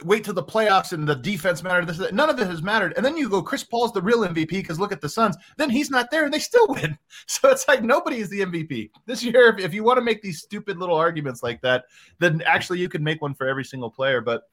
wait 0.04 0.22
till 0.22 0.34
the 0.34 0.42
playoffs 0.42 0.92
and 0.92 1.08
the 1.08 1.14
defense 1.14 1.62
mattered. 1.62 1.86
This, 1.86 2.12
none 2.12 2.30
of 2.30 2.38
it 2.38 2.46
has 2.46 2.62
mattered. 2.62 2.92
And 2.96 3.04
then 3.04 3.16
you 3.16 3.28
go, 3.28 3.42
Chris 3.42 3.64
Paul's 3.64 3.92
the 3.92 4.02
real 4.02 4.20
MVP 4.20 4.50
because 4.50 4.78
look 4.78 4.92
at 4.92 5.00
the 5.00 5.08
Suns. 5.08 5.36
Then 5.56 5.70
he's 5.70 5.90
not 5.90 6.10
there 6.10 6.24
and 6.24 6.32
they 6.32 6.38
still 6.38 6.66
win. 6.68 6.96
So 7.26 7.48
it's 7.50 7.66
like 7.66 7.82
nobody 7.82 8.18
is 8.18 8.30
the 8.30 8.40
MVP 8.40 8.90
this 9.06 9.24
year. 9.24 9.48
If, 9.48 9.64
if 9.64 9.74
you 9.74 9.82
want 9.82 9.98
to 9.98 10.02
make 10.02 10.22
these 10.22 10.40
stupid 10.40 10.78
little 10.78 10.96
arguments 10.96 11.42
like 11.42 11.60
that, 11.62 11.86
then 12.20 12.42
actually 12.46 12.78
you 12.78 12.88
can 12.88 13.02
make 13.02 13.20
one 13.20 13.34
for 13.34 13.48
every 13.48 13.64
single 13.64 13.90
player. 13.90 14.20
But 14.20 14.44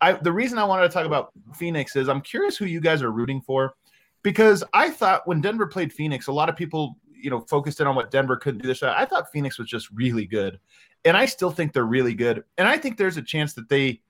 I 0.00 0.12
the 0.12 0.32
reason 0.32 0.58
I 0.58 0.64
wanted 0.64 0.82
to 0.82 0.88
talk 0.88 1.06
about 1.06 1.32
Phoenix 1.54 1.96
is 1.96 2.08
I'm 2.08 2.20
curious 2.20 2.56
who 2.56 2.66
you 2.66 2.80
guys 2.80 3.02
are 3.02 3.10
rooting 3.10 3.40
for 3.40 3.74
because 4.22 4.62
I 4.72 4.90
thought 4.90 5.26
when 5.26 5.40
Denver 5.40 5.66
played 5.66 5.92
Phoenix, 5.92 6.26
a 6.26 6.32
lot 6.32 6.48
of 6.48 6.56
people 6.56 6.96
you 7.14 7.30
know 7.30 7.40
focused 7.40 7.80
in 7.80 7.86
on 7.86 7.94
what 7.94 8.10
Denver 8.10 8.36
couldn't 8.36 8.62
do 8.62 8.68
this. 8.68 8.82
I 8.82 9.04
thought 9.04 9.30
Phoenix 9.32 9.58
was 9.58 9.68
just 9.68 9.90
really 9.90 10.26
good, 10.26 10.60
and 11.04 11.16
I 11.16 11.26
still 11.26 11.50
think 11.50 11.72
they're 11.72 11.84
really 11.84 12.14
good, 12.14 12.44
and 12.58 12.68
I 12.68 12.76
think 12.78 12.96
there's 12.96 13.16
a 13.16 13.22
chance 13.22 13.54
that 13.54 13.68
they 13.68 14.00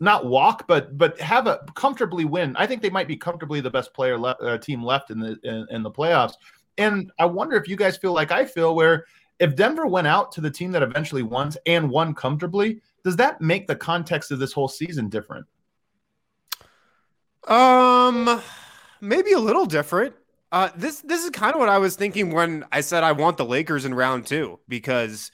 not 0.00 0.26
walk, 0.26 0.66
but 0.66 0.98
but 0.98 1.18
have 1.20 1.46
a 1.46 1.60
comfortably 1.74 2.24
win. 2.24 2.54
I 2.56 2.66
think 2.66 2.82
they 2.82 2.90
might 2.90 3.08
be 3.08 3.16
comfortably 3.16 3.60
the 3.60 3.70
best 3.70 3.94
player 3.94 4.18
le- 4.18 4.36
uh, 4.40 4.58
team 4.58 4.82
left 4.82 5.10
in 5.10 5.20
the 5.20 5.38
in, 5.42 5.66
in 5.70 5.82
the 5.82 5.90
playoffs. 5.90 6.34
And 6.78 7.10
I 7.18 7.24
wonder 7.24 7.56
if 7.56 7.68
you 7.68 7.76
guys 7.76 7.96
feel 7.96 8.12
like 8.12 8.30
I 8.30 8.44
feel, 8.44 8.74
where 8.74 9.06
if 9.38 9.56
Denver 9.56 9.86
went 9.86 10.06
out 10.06 10.32
to 10.32 10.40
the 10.40 10.50
team 10.50 10.72
that 10.72 10.82
eventually 10.82 11.22
won 11.22 11.52
and 11.64 11.88
won 11.88 12.14
comfortably, 12.14 12.80
does 13.06 13.14
that 13.14 13.40
make 13.40 13.68
the 13.68 13.76
context 13.76 14.32
of 14.32 14.40
this 14.40 14.52
whole 14.52 14.66
season 14.66 15.08
different? 15.08 15.46
Um, 17.46 18.42
maybe 19.00 19.30
a 19.30 19.38
little 19.38 19.64
different. 19.64 20.16
Uh, 20.50 20.70
this 20.76 21.02
this 21.02 21.22
is 21.22 21.30
kind 21.30 21.54
of 21.54 21.60
what 21.60 21.68
I 21.68 21.78
was 21.78 21.94
thinking 21.94 22.32
when 22.32 22.64
I 22.72 22.80
said 22.80 23.04
I 23.04 23.12
want 23.12 23.36
the 23.36 23.44
Lakers 23.44 23.84
in 23.84 23.94
round 23.94 24.26
two 24.26 24.58
because 24.66 25.30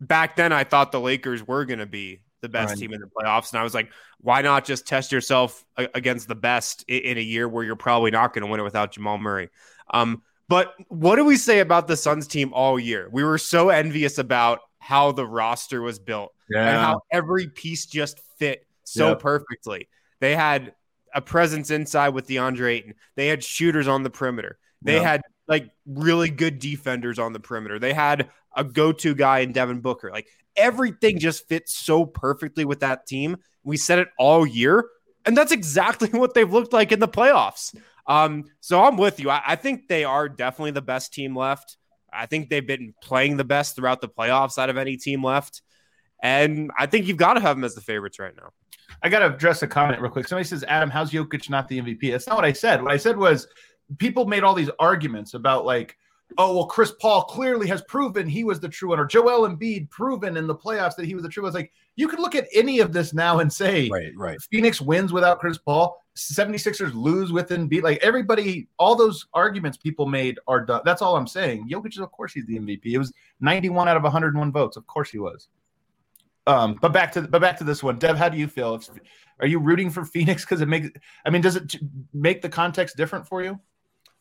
back 0.00 0.34
then 0.36 0.50
I 0.50 0.64
thought 0.64 0.92
the 0.92 1.00
Lakers 1.00 1.46
were 1.46 1.66
going 1.66 1.80
to 1.80 1.86
be 1.86 2.22
the 2.40 2.48
best 2.48 2.70
right. 2.70 2.78
team 2.78 2.94
in 2.94 3.02
the 3.02 3.06
playoffs, 3.06 3.52
and 3.52 3.60
I 3.60 3.64
was 3.64 3.74
like, 3.74 3.92
why 4.22 4.40
not 4.40 4.64
just 4.64 4.86
test 4.86 5.12
yourself 5.12 5.62
against 5.76 6.26
the 6.26 6.34
best 6.34 6.86
in 6.88 7.18
a 7.18 7.20
year 7.20 7.46
where 7.50 7.64
you're 7.64 7.76
probably 7.76 8.12
not 8.12 8.32
going 8.32 8.46
to 8.46 8.50
win 8.50 8.60
it 8.60 8.64
without 8.64 8.92
Jamal 8.92 9.18
Murray? 9.18 9.50
Um, 9.92 10.22
but 10.48 10.72
what 10.88 11.16
do 11.16 11.26
we 11.26 11.36
say 11.36 11.60
about 11.60 11.86
the 11.86 11.98
Suns 11.98 12.26
team 12.26 12.54
all 12.54 12.80
year? 12.80 13.10
We 13.12 13.24
were 13.24 13.36
so 13.36 13.68
envious 13.68 14.16
about 14.16 14.60
how 14.78 15.12
the 15.12 15.26
roster 15.26 15.82
was 15.82 15.98
built 15.98 16.32
yeah. 16.50 16.68
and 16.68 16.78
how 16.78 17.00
every 17.10 17.48
piece 17.48 17.86
just 17.86 18.20
fit 18.38 18.66
so 18.84 19.10
yep. 19.10 19.20
perfectly. 19.20 19.88
They 20.20 20.34
had 20.34 20.74
a 21.14 21.20
presence 21.20 21.70
inside 21.70 22.10
with 22.10 22.28
DeAndre 22.28 22.70
Ayton. 22.72 22.94
They 23.16 23.28
had 23.28 23.42
shooters 23.42 23.88
on 23.88 24.02
the 24.02 24.10
perimeter. 24.10 24.58
They 24.82 24.94
yep. 24.94 25.04
had 25.04 25.22
like 25.48 25.70
really 25.86 26.30
good 26.30 26.58
defenders 26.58 27.18
on 27.18 27.32
the 27.32 27.40
perimeter. 27.40 27.78
They 27.78 27.92
had 27.92 28.30
a 28.56 28.64
go-to 28.64 29.14
guy 29.14 29.40
in 29.40 29.52
Devin 29.52 29.80
Booker. 29.80 30.10
Like 30.10 30.28
everything 30.56 31.18
just 31.18 31.48
fits 31.48 31.76
so 31.76 32.06
perfectly 32.06 32.64
with 32.64 32.80
that 32.80 33.06
team. 33.06 33.36
We 33.62 33.76
said 33.76 33.98
it 33.98 34.08
all 34.18 34.46
year, 34.46 34.86
and 35.26 35.36
that's 35.36 35.52
exactly 35.52 36.08
what 36.12 36.34
they've 36.34 36.50
looked 36.50 36.72
like 36.72 36.92
in 36.92 37.00
the 37.00 37.08
playoffs. 37.08 37.74
Um, 38.06 38.44
so 38.60 38.82
I'm 38.82 38.96
with 38.96 39.20
you. 39.20 39.30
I, 39.30 39.42
I 39.48 39.56
think 39.56 39.88
they 39.88 40.04
are 40.04 40.28
definitely 40.28 40.72
the 40.72 40.82
best 40.82 41.12
team 41.12 41.36
left. 41.36 41.76
I 42.12 42.26
think 42.26 42.48
they've 42.48 42.66
been 42.66 42.94
playing 43.02 43.36
the 43.36 43.44
best 43.44 43.76
throughout 43.76 44.00
the 44.00 44.08
playoffs 44.08 44.58
out 44.58 44.70
of 44.70 44.76
any 44.76 44.96
team 44.96 45.22
left. 45.22 45.62
And 46.22 46.70
I 46.78 46.86
think 46.86 47.06
you've 47.06 47.16
got 47.16 47.34
to 47.34 47.40
have 47.40 47.56
them 47.56 47.64
as 47.64 47.74
the 47.74 47.80
favorites 47.80 48.18
right 48.18 48.34
now. 48.36 48.50
I 49.02 49.08
got 49.08 49.20
to 49.20 49.34
address 49.34 49.62
a 49.62 49.66
comment 49.66 50.00
real 50.00 50.10
quick. 50.10 50.28
Somebody 50.28 50.46
says, 50.46 50.64
Adam, 50.68 50.90
how's 50.90 51.10
Jokic 51.10 51.48
not 51.48 51.68
the 51.68 51.80
MVP? 51.80 52.10
That's 52.10 52.26
not 52.26 52.36
what 52.36 52.44
I 52.44 52.52
said. 52.52 52.82
What 52.82 52.92
I 52.92 52.96
said 52.96 53.16
was 53.16 53.46
people 53.98 54.26
made 54.26 54.42
all 54.42 54.54
these 54.54 54.70
arguments 54.78 55.34
about 55.34 55.64
like, 55.64 55.96
oh, 56.38 56.54
well, 56.54 56.66
Chris 56.66 56.92
Paul 57.00 57.24
clearly 57.24 57.66
has 57.68 57.82
proven 57.82 58.28
he 58.28 58.44
was 58.44 58.60
the 58.60 58.68
true 58.68 58.90
one, 58.90 59.00
or 59.00 59.06
Joel 59.06 59.48
Embiid 59.48 59.90
proven 59.90 60.36
in 60.36 60.46
the 60.46 60.54
playoffs 60.54 60.94
that 60.96 61.06
he 61.06 61.14
was 61.14 61.22
the 61.22 61.28
true 61.28 61.42
one. 61.42 61.48
I 61.48 61.50
was 61.50 61.54
like, 61.54 61.72
you 61.96 62.08
could 62.08 62.20
look 62.20 62.34
at 62.34 62.46
any 62.54 62.80
of 62.80 62.92
this 62.92 63.12
now 63.12 63.40
and 63.40 63.52
say, 63.52 63.88
right, 63.88 64.12
right. 64.16 64.38
Phoenix 64.50 64.80
wins 64.80 65.12
without 65.12 65.40
Chris 65.40 65.58
Paul. 65.58 65.96
76ers 66.16 66.92
lose 66.94 67.32
with 67.32 67.48
Embiid. 67.48 67.82
Like 67.82 67.98
everybody, 68.02 68.68
all 68.78 68.94
those 68.94 69.26
arguments 69.32 69.78
people 69.78 70.06
made 70.06 70.38
are 70.46 70.64
done. 70.64 70.82
That's 70.84 71.02
all 71.02 71.16
I'm 71.16 71.26
saying. 71.26 71.68
Jokic, 71.68 71.98
of 71.98 72.12
course, 72.12 72.32
he's 72.32 72.46
the 72.46 72.58
MVP. 72.58 72.86
It 72.86 72.98
was 72.98 73.12
91 73.40 73.88
out 73.88 73.96
of 73.96 74.02
101 74.02 74.52
votes. 74.52 74.76
Of 74.76 74.86
course 74.86 75.10
he 75.10 75.18
was. 75.18 75.48
Um, 76.46 76.78
but 76.80 76.92
back 76.92 77.12
to 77.12 77.22
but 77.22 77.40
back 77.40 77.58
to 77.58 77.64
this 77.64 77.82
one, 77.82 77.98
Dev. 77.98 78.16
How 78.16 78.28
do 78.28 78.38
you 78.38 78.48
feel? 78.48 78.74
If, 78.74 78.88
are 79.40 79.46
you 79.46 79.58
rooting 79.58 79.90
for 79.90 80.04
Phoenix 80.04 80.44
because 80.44 80.60
it 80.60 80.68
makes? 80.68 80.88
I 81.24 81.30
mean, 81.30 81.42
does 81.42 81.56
it 81.56 81.76
make 82.12 82.42
the 82.42 82.48
context 82.48 82.96
different 82.96 83.26
for 83.26 83.42
you? 83.42 83.58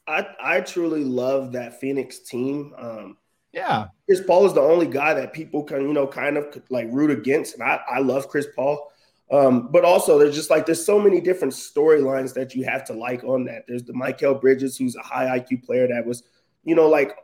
I 0.08 0.27
I 0.41 0.62
truly 0.62 1.03
love 1.03 1.53
that 1.53 1.79
Phoenix 1.79 2.19
team. 2.19 2.73
Um, 2.77 3.17
yeah, 3.53 3.88
Chris 4.05 4.21
Paul 4.25 4.45
is 4.45 4.53
the 4.53 4.62
only 4.62 4.88
guy 4.88 5.13
that 5.13 5.34
people 5.34 5.63
can 5.63 5.82
you 5.82 5.93
know 5.93 6.08
kind 6.08 6.38
of 6.38 6.62
like 6.69 6.88
root 6.91 7.12
against, 7.12 7.55
and 7.55 7.63
I 7.63 7.79
I 7.89 7.99
love 7.99 8.27
Chris 8.27 8.47
Paul. 8.55 8.91
Um, 9.32 9.69
but 9.71 9.86
also, 9.86 10.17
there's 10.17 10.36
just 10.36 10.49
like 10.49 10.65
there's 10.65 10.84
so 10.84 10.99
many 10.99 11.21
different 11.21 11.53
storylines 11.53 12.34
that 12.34 12.55
you 12.55 12.63
have 12.65 12.84
to 12.86 12.93
like 12.93 13.23
on 13.23 13.45
that. 13.45 13.65
There's 13.67 13.84
the 13.84 13.93
Mikal 13.93 14.41
Bridges, 14.41 14.77
who's 14.77 14.95
a 14.95 15.01
high 15.01 15.39
IQ 15.39 15.63
player 15.63 15.88
that 15.88 16.05
was, 16.05 16.23
you 16.63 16.73
know, 16.73 16.89
like 16.89 17.15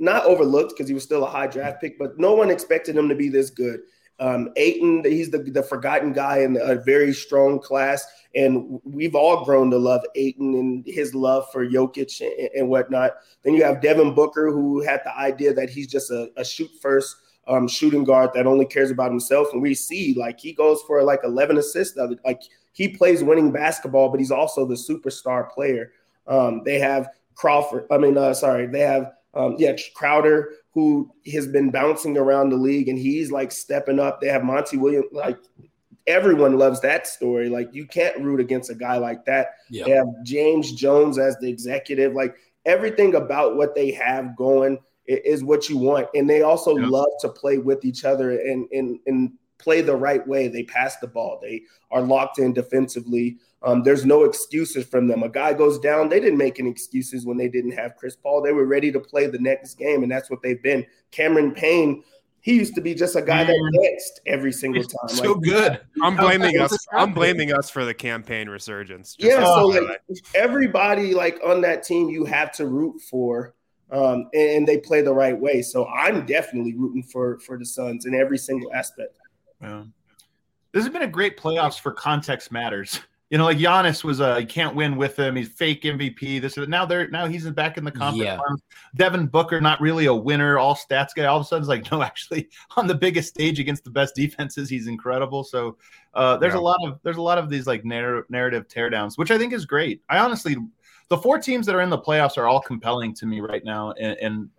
not 0.00 0.24
overlooked 0.24 0.72
because 0.72 0.88
he 0.88 0.94
was 0.94 1.04
still 1.04 1.24
a 1.24 1.30
high 1.30 1.46
draft 1.46 1.80
pick, 1.80 1.98
but 1.98 2.18
no 2.18 2.34
one 2.34 2.50
expected 2.50 2.96
him 2.96 3.08
to 3.08 3.14
be 3.14 3.28
this 3.28 3.50
good. 3.50 3.80
Um, 4.18 4.50
Ayton, 4.56 5.04
he's 5.04 5.30
the, 5.30 5.38
the 5.38 5.62
forgotten 5.62 6.12
guy 6.12 6.38
in 6.38 6.58
a 6.60 6.76
very 6.76 7.12
strong 7.12 7.58
class. 7.58 8.06
And 8.34 8.80
we've 8.84 9.14
all 9.14 9.44
grown 9.44 9.70
to 9.70 9.78
love 9.78 10.02
Ayton 10.14 10.54
and 10.54 10.84
his 10.86 11.14
love 11.14 11.44
for 11.52 11.66
Jokic 11.66 12.20
and, 12.20 12.50
and 12.54 12.68
whatnot. 12.68 13.12
Then 13.42 13.54
you 13.54 13.64
have 13.64 13.82
Devin 13.82 14.14
Booker, 14.14 14.50
who 14.50 14.80
had 14.80 15.02
the 15.04 15.16
idea 15.16 15.52
that 15.54 15.70
he's 15.70 15.86
just 15.86 16.10
a, 16.10 16.30
a 16.36 16.44
shoot 16.44 16.70
first 16.80 17.16
um, 17.48 17.66
shooting 17.66 18.04
guard 18.04 18.30
that 18.34 18.46
only 18.46 18.64
cares 18.64 18.90
about 18.90 19.10
himself. 19.10 19.48
And 19.52 19.60
we 19.60 19.74
see 19.74 20.14
like 20.14 20.40
he 20.40 20.52
goes 20.52 20.80
for 20.86 21.02
like 21.02 21.20
11 21.24 21.58
assists. 21.58 21.98
Like 22.24 22.42
he 22.72 22.88
plays 22.88 23.22
winning 23.22 23.52
basketball, 23.52 24.08
but 24.08 24.20
he's 24.20 24.30
also 24.30 24.66
the 24.66 24.74
superstar 24.74 25.50
player. 25.50 25.92
Um, 26.26 26.62
they 26.64 26.78
have 26.78 27.08
Crawford. 27.34 27.86
I 27.90 27.98
mean, 27.98 28.16
uh, 28.16 28.34
sorry, 28.34 28.66
they 28.66 28.80
have 28.80 29.12
um, 29.34 29.56
yeah 29.58 29.76
Crowder, 29.94 30.50
who 30.72 31.12
has 31.32 31.46
been 31.46 31.70
bouncing 31.70 32.16
around 32.16 32.50
the 32.50 32.56
league, 32.56 32.88
and 32.88 32.98
he's 32.98 33.30
like 33.30 33.52
stepping 33.52 34.00
up. 34.00 34.20
They 34.20 34.28
have 34.28 34.44
Monty 34.44 34.76
Williams. 34.76 35.06
Like 35.12 35.38
everyone 36.06 36.58
loves 36.58 36.80
that 36.80 37.06
story. 37.06 37.48
Like 37.48 37.72
you 37.72 37.86
can't 37.86 38.18
root 38.20 38.40
against 38.40 38.70
a 38.70 38.74
guy 38.74 38.96
like 38.96 39.24
that. 39.26 39.50
Yep. 39.70 39.86
They 39.86 39.92
have 39.92 40.06
James 40.24 40.72
Jones 40.72 41.18
as 41.18 41.36
the 41.38 41.48
executive. 41.48 42.14
Like 42.14 42.36
everything 42.64 43.14
about 43.14 43.56
what 43.56 43.74
they 43.74 43.90
have 43.92 44.36
going 44.36 44.78
is 45.06 45.44
what 45.44 45.68
you 45.68 45.76
want. 45.76 46.08
And 46.14 46.28
they 46.28 46.42
also 46.42 46.76
yep. 46.76 46.90
love 46.90 47.10
to 47.20 47.28
play 47.28 47.58
with 47.58 47.84
each 47.84 48.04
other 48.04 48.30
and 48.30 48.66
and 48.72 48.98
and 49.06 49.32
play 49.58 49.80
the 49.80 49.96
right 49.96 50.26
way. 50.26 50.48
They 50.48 50.64
pass 50.64 50.96
the 50.96 51.06
ball. 51.06 51.38
They 51.40 51.62
are 51.90 52.02
locked 52.02 52.38
in 52.38 52.52
defensively. 52.52 53.38
Um, 53.64 53.82
there's 53.82 54.04
no 54.04 54.24
excuses 54.24 54.86
from 54.86 55.06
them. 55.06 55.22
A 55.22 55.28
guy 55.28 55.52
goes 55.52 55.78
down. 55.78 56.08
They 56.08 56.18
didn't 56.18 56.38
make 56.38 56.58
any 56.58 56.70
excuses 56.70 57.24
when 57.24 57.36
they 57.36 57.48
didn't 57.48 57.72
have 57.72 57.96
Chris 57.96 58.16
Paul. 58.16 58.42
They 58.42 58.52
were 58.52 58.66
ready 58.66 58.90
to 58.90 58.98
play 58.98 59.26
the 59.26 59.38
next 59.38 59.74
game, 59.74 60.02
and 60.02 60.10
that's 60.10 60.30
what 60.30 60.42
they've 60.42 60.62
been. 60.62 60.84
Cameron 61.12 61.52
Payne, 61.52 62.02
he 62.40 62.54
used 62.54 62.74
to 62.74 62.80
be 62.80 62.92
just 62.92 63.14
a 63.14 63.22
guy 63.22 63.44
that 63.44 63.72
danced 63.82 64.20
every 64.26 64.52
single 64.52 64.82
time. 64.82 65.08
so 65.08 65.32
like, 65.32 65.42
good. 65.42 65.80
I'm 66.02 66.16
blaming 66.16 66.58
us. 66.58 66.76
I'm 66.92 67.14
blaming 67.14 67.52
us 67.52 67.70
for 67.70 67.84
the 67.84 67.94
campaign 67.94 68.46
Payne 68.46 68.48
resurgence. 68.48 69.14
yeah. 69.18 69.44
So 69.44 69.66
like 69.66 70.02
everybody 70.34 71.14
like 71.14 71.38
on 71.44 71.60
that 71.60 71.84
team, 71.84 72.08
you 72.08 72.24
have 72.24 72.52
to 72.52 72.66
root 72.66 73.00
for. 73.00 73.54
Um, 73.92 74.30
and 74.32 74.66
they 74.66 74.78
play 74.78 75.02
the 75.02 75.12
right 75.12 75.38
way. 75.38 75.60
So 75.60 75.86
I'm 75.86 76.24
definitely 76.24 76.74
rooting 76.74 77.02
for 77.02 77.38
for 77.40 77.58
the 77.58 77.66
Suns 77.66 78.06
in 78.06 78.14
every 78.14 78.38
single 78.38 78.72
aspect. 78.72 79.18
Yeah. 79.60 79.84
This 80.72 80.84
has 80.84 80.92
been 80.92 81.02
a 81.02 81.06
great 81.06 81.38
playoffs 81.38 81.78
for 81.78 81.92
context 81.92 82.50
matters. 82.50 82.98
You 83.32 83.38
know, 83.38 83.44
like 83.44 83.56
Giannis 83.56 84.04
was 84.04 84.20
a 84.20 84.38
you 84.38 84.46
can't 84.46 84.76
win 84.76 84.98
with 84.98 85.18
him. 85.18 85.36
He's 85.36 85.48
fake 85.48 85.84
MVP. 85.84 86.38
This 86.38 86.58
is 86.58 86.68
now 86.68 86.84
they're 86.84 87.08
now 87.08 87.26
he's 87.26 87.48
back 87.48 87.78
in 87.78 87.84
the 87.84 87.90
conference. 87.90 88.22
Yeah. 88.22 88.38
Devin 88.94 89.26
Booker, 89.26 89.58
not 89.58 89.80
really 89.80 90.04
a 90.04 90.14
winner, 90.14 90.58
all 90.58 90.76
stats 90.76 91.14
guy. 91.16 91.24
All 91.24 91.38
of 91.38 91.46
a 91.46 91.46
sudden, 91.46 91.62
it's 91.62 91.68
like 91.70 91.90
no, 91.90 92.02
actually 92.02 92.50
on 92.76 92.86
the 92.86 92.94
biggest 92.94 93.30
stage 93.30 93.58
against 93.58 93.84
the 93.84 93.90
best 93.90 94.14
defenses, 94.14 94.68
he's 94.68 94.86
incredible. 94.86 95.44
So 95.44 95.78
uh, 96.12 96.36
there's 96.36 96.52
yeah. 96.52 96.60
a 96.60 96.68
lot 96.68 96.76
of 96.84 97.00
there's 97.04 97.16
a 97.16 97.22
lot 97.22 97.38
of 97.38 97.48
these 97.48 97.66
like 97.66 97.86
narr- 97.86 98.26
narrative 98.28 98.68
teardowns, 98.68 99.16
which 99.16 99.30
I 99.30 99.38
think 99.38 99.54
is 99.54 99.64
great. 99.64 100.02
I 100.10 100.18
honestly, 100.18 100.54
the 101.08 101.16
four 101.16 101.38
teams 101.38 101.64
that 101.64 101.74
are 101.74 101.80
in 101.80 101.88
the 101.88 101.98
playoffs 101.98 102.36
are 102.36 102.46
all 102.46 102.60
compelling 102.60 103.14
to 103.14 103.24
me 103.24 103.40
right 103.40 103.64
now, 103.64 103.92
and, 103.92 104.18
and 104.18 104.50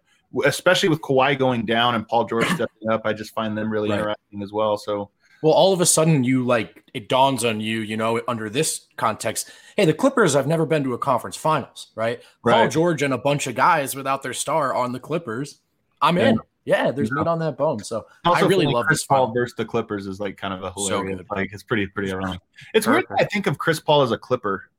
especially 0.45 0.89
with 0.89 1.01
Kawhi 1.01 1.38
going 1.38 1.67
down 1.67 1.93
and 1.93 2.07
Paul 2.07 2.25
George 2.25 2.47
stepping 2.47 2.89
up, 2.89 3.03
I 3.05 3.13
just 3.13 3.36
find 3.36 3.55
them 3.55 3.69
really 3.69 3.91
right. 3.91 3.99
interesting 3.99 4.41
as 4.41 4.51
well. 4.51 4.77
So 4.77 5.12
well, 5.43 5.53
all 5.53 5.73
of 5.73 5.82
a 5.82 5.86
sudden, 5.86 6.23
you 6.23 6.45
like 6.45 6.84
it 6.93 7.10
dawns 7.10 7.43
on 7.43 7.60
you, 7.60 7.82
you 7.82 7.97
know, 7.97 8.21
under 8.29 8.49
this 8.49 8.88
context. 8.95 9.51
Hey, 9.75 9.84
the 9.84 9.93
Clippers 9.93 10.36
have 10.36 10.47
never 10.47 10.65
been 10.65 10.86
to 10.86 10.93
a 10.93 10.97
conference 10.97 11.36
finals, 11.36 11.91
right? 11.95 12.23
right. 12.43 12.53
Paul 12.53 12.69
George 12.69 13.01
and 13.01 13.13
a 13.13 13.17
bunch 13.17 13.45
of 13.45 13.53
guys 13.53 13.93
without 13.93 14.23
their 14.23 14.34
star 14.34 14.73
on 14.73 14.93
the 14.93 15.01
Clippers. 15.01 15.60
I'm 16.01 16.17
in. 16.17 16.39
Yeah, 16.63 16.91
there's 16.91 17.10
yeah. 17.10 17.15
meat 17.15 17.27
on 17.27 17.39
that 17.39 17.58
bone. 17.58 17.79
So 17.84 18.06
also, 18.23 18.45
I 18.45 18.47
really 18.47 18.67
love 18.67 18.86
this. 18.86 18.99
Chris 18.99 19.06
Paul 19.06 19.34
versus 19.34 19.53
the 19.58 19.65
Clippers 19.65 20.08
is 20.08 20.21
like 20.21 20.38
kind 20.38 20.53
of 20.53 20.63
a 20.63 20.71
hilarious. 20.71 21.19
So 21.19 21.36
like 21.36 21.51
it's 21.51 21.63
pretty 21.63 21.88
pretty 21.88 22.13
ironic. 22.13 22.39
It's 22.73 22.86
Perfect. 22.86 23.10
weird. 23.10 23.21
I 23.21 23.25
think 23.25 23.47
of 23.47 23.58
Chris 23.58 23.82
Paul 23.82 24.01
as 24.01 24.12
a 24.12 24.17
Clipper 24.17 24.69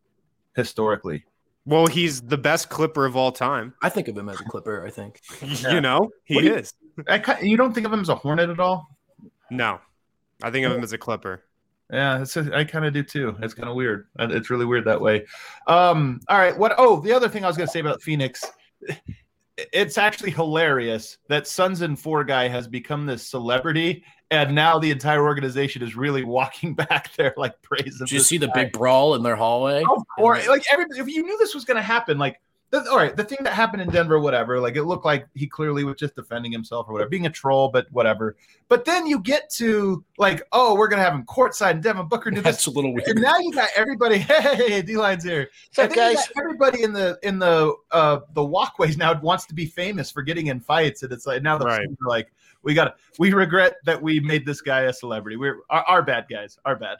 historically. 0.56 1.26
Well, 1.66 1.86
he's 1.86 2.22
the 2.22 2.38
best 2.38 2.70
Clipper 2.70 3.04
of 3.04 3.16
all 3.16 3.32
time. 3.32 3.74
I 3.82 3.90
think 3.90 4.08
of 4.08 4.16
him 4.16 4.30
as 4.30 4.40
a 4.40 4.44
Clipper. 4.44 4.86
I 4.86 4.90
think 4.90 5.20
yeah. 5.42 5.72
you 5.74 5.82
know 5.82 6.10
he 6.24 6.36
what 6.36 6.44
is. 6.46 6.72
You, 6.96 7.04
I, 7.06 7.40
you 7.42 7.58
don't 7.58 7.74
think 7.74 7.86
of 7.86 7.92
him 7.92 8.00
as 8.00 8.08
a 8.08 8.14
Hornet 8.14 8.48
at 8.48 8.60
all? 8.60 8.88
No, 9.50 9.78
I 10.44 10.50
think 10.50 10.66
of 10.66 10.72
him 10.72 10.82
as 10.82 10.92
a 10.92 10.98
Clipper. 10.98 11.42
Yeah, 11.90 12.20
it's 12.20 12.36
a, 12.36 12.54
I 12.54 12.64
kind 12.64 12.84
of 12.84 12.92
do 12.92 13.02
too. 13.02 13.36
It's 13.40 13.54
kind 13.54 13.68
of 13.68 13.76
weird. 13.76 14.08
It's 14.18 14.50
really 14.50 14.66
weird 14.66 14.84
that 14.84 15.00
way. 15.00 15.26
Um, 15.66 16.20
all 16.28 16.38
right. 16.38 16.56
What? 16.56 16.74
Oh, 16.76 17.00
the 17.00 17.12
other 17.12 17.28
thing 17.28 17.44
I 17.44 17.46
was 17.46 17.56
going 17.56 17.66
to 17.66 17.72
say 17.72 17.80
about 17.80 18.02
Phoenix, 18.02 18.44
it's 19.56 19.96
actually 19.96 20.32
hilarious 20.32 21.16
that 21.28 21.46
Suns 21.46 21.80
and 21.80 21.98
Four 21.98 22.24
guy 22.24 22.48
has 22.48 22.68
become 22.68 23.06
this 23.06 23.26
celebrity, 23.26 24.04
and 24.30 24.54
now 24.54 24.78
the 24.78 24.90
entire 24.90 25.22
organization 25.22 25.82
is 25.82 25.96
really 25.96 26.24
walking 26.24 26.74
back 26.74 27.14
there 27.14 27.32
like 27.38 27.60
praising. 27.62 28.06
Did 28.06 28.12
you 28.12 28.20
see 28.20 28.38
guy. 28.38 28.46
the 28.46 28.52
big 28.54 28.72
brawl 28.72 29.14
in 29.14 29.22
their 29.22 29.36
hallway? 29.36 29.82
Of 29.82 30.04
course, 30.18 30.46
like 30.46 30.64
everybody. 30.70 31.00
If 31.00 31.08
you 31.08 31.22
knew 31.22 31.38
this 31.38 31.54
was 31.54 31.64
going 31.64 31.78
to 31.78 31.82
happen, 31.82 32.18
like 32.18 32.38
all 32.74 32.96
right, 32.96 33.16
the 33.16 33.24
thing 33.24 33.38
that 33.42 33.52
happened 33.52 33.82
in 33.82 33.90
Denver, 33.90 34.18
whatever, 34.18 34.58
like 34.60 34.76
it 34.76 34.84
looked 34.84 35.04
like 35.04 35.26
he 35.34 35.46
clearly 35.46 35.84
was 35.84 35.96
just 35.96 36.14
defending 36.16 36.50
himself 36.50 36.88
or 36.88 36.92
whatever, 36.92 37.08
being 37.08 37.26
a 37.26 37.30
troll, 37.30 37.68
but 37.68 37.86
whatever. 37.92 38.36
But 38.68 38.84
then 38.84 39.06
you 39.06 39.20
get 39.20 39.50
to 39.50 40.04
like, 40.18 40.42
oh, 40.52 40.74
we're 40.74 40.88
gonna 40.88 41.02
have 41.02 41.14
him 41.14 41.24
courtside 41.24 41.72
and 41.72 41.82
Devin 41.82 42.08
Booker 42.08 42.30
do 42.30 42.36
this. 42.42 42.44
That's 42.44 42.66
a 42.66 42.70
little 42.70 42.92
weird. 42.92 43.08
And 43.08 43.20
now 43.20 43.36
you 43.38 43.52
got 43.52 43.68
everybody, 43.76 44.18
hey, 44.18 44.82
D 44.82 44.96
line's 44.96 45.24
here. 45.24 45.50
So 45.70 45.86
guys, 45.88 46.18
everybody 46.36 46.82
in 46.82 46.92
the 46.92 47.18
in 47.22 47.38
the 47.38 47.74
uh 47.90 48.20
the 48.32 48.44
walkways 48.44 48.96
now 48.96 49.18
wants 49.20 49.46
to 49.46 49.54
be 49.54 49.66
famous 49.66 50.10
for 50.10 50.22
getting 50.22 50.48
in 50.48 50.60
fights, 50.60 51.02
and 51.02 51.12
it's 51.12 51.26
like 51.26 51.42
now 51.42 51.58
the 51.58 51.66
right. 51.66 51.80
are 51.80 52.08
like, 52.08 52.32
we 52.62 52.74
got 52.74 52.96
we 53.18 53.32
regret 53.32 53.76
that 53.84 54.00
we 54.00 54.20
made 54.20 54.44
this 54.46 54.60
guy 54.60 54.82
a 54.82 54.92
celebrity. 54.92 55.36
We're 55.36 55.60
our, 55.70 55.84
our 55.84 56.02
bad 56.02 56.26
guys, 56.28 56.58
our 56.64 56.76
bad 56.76 56.98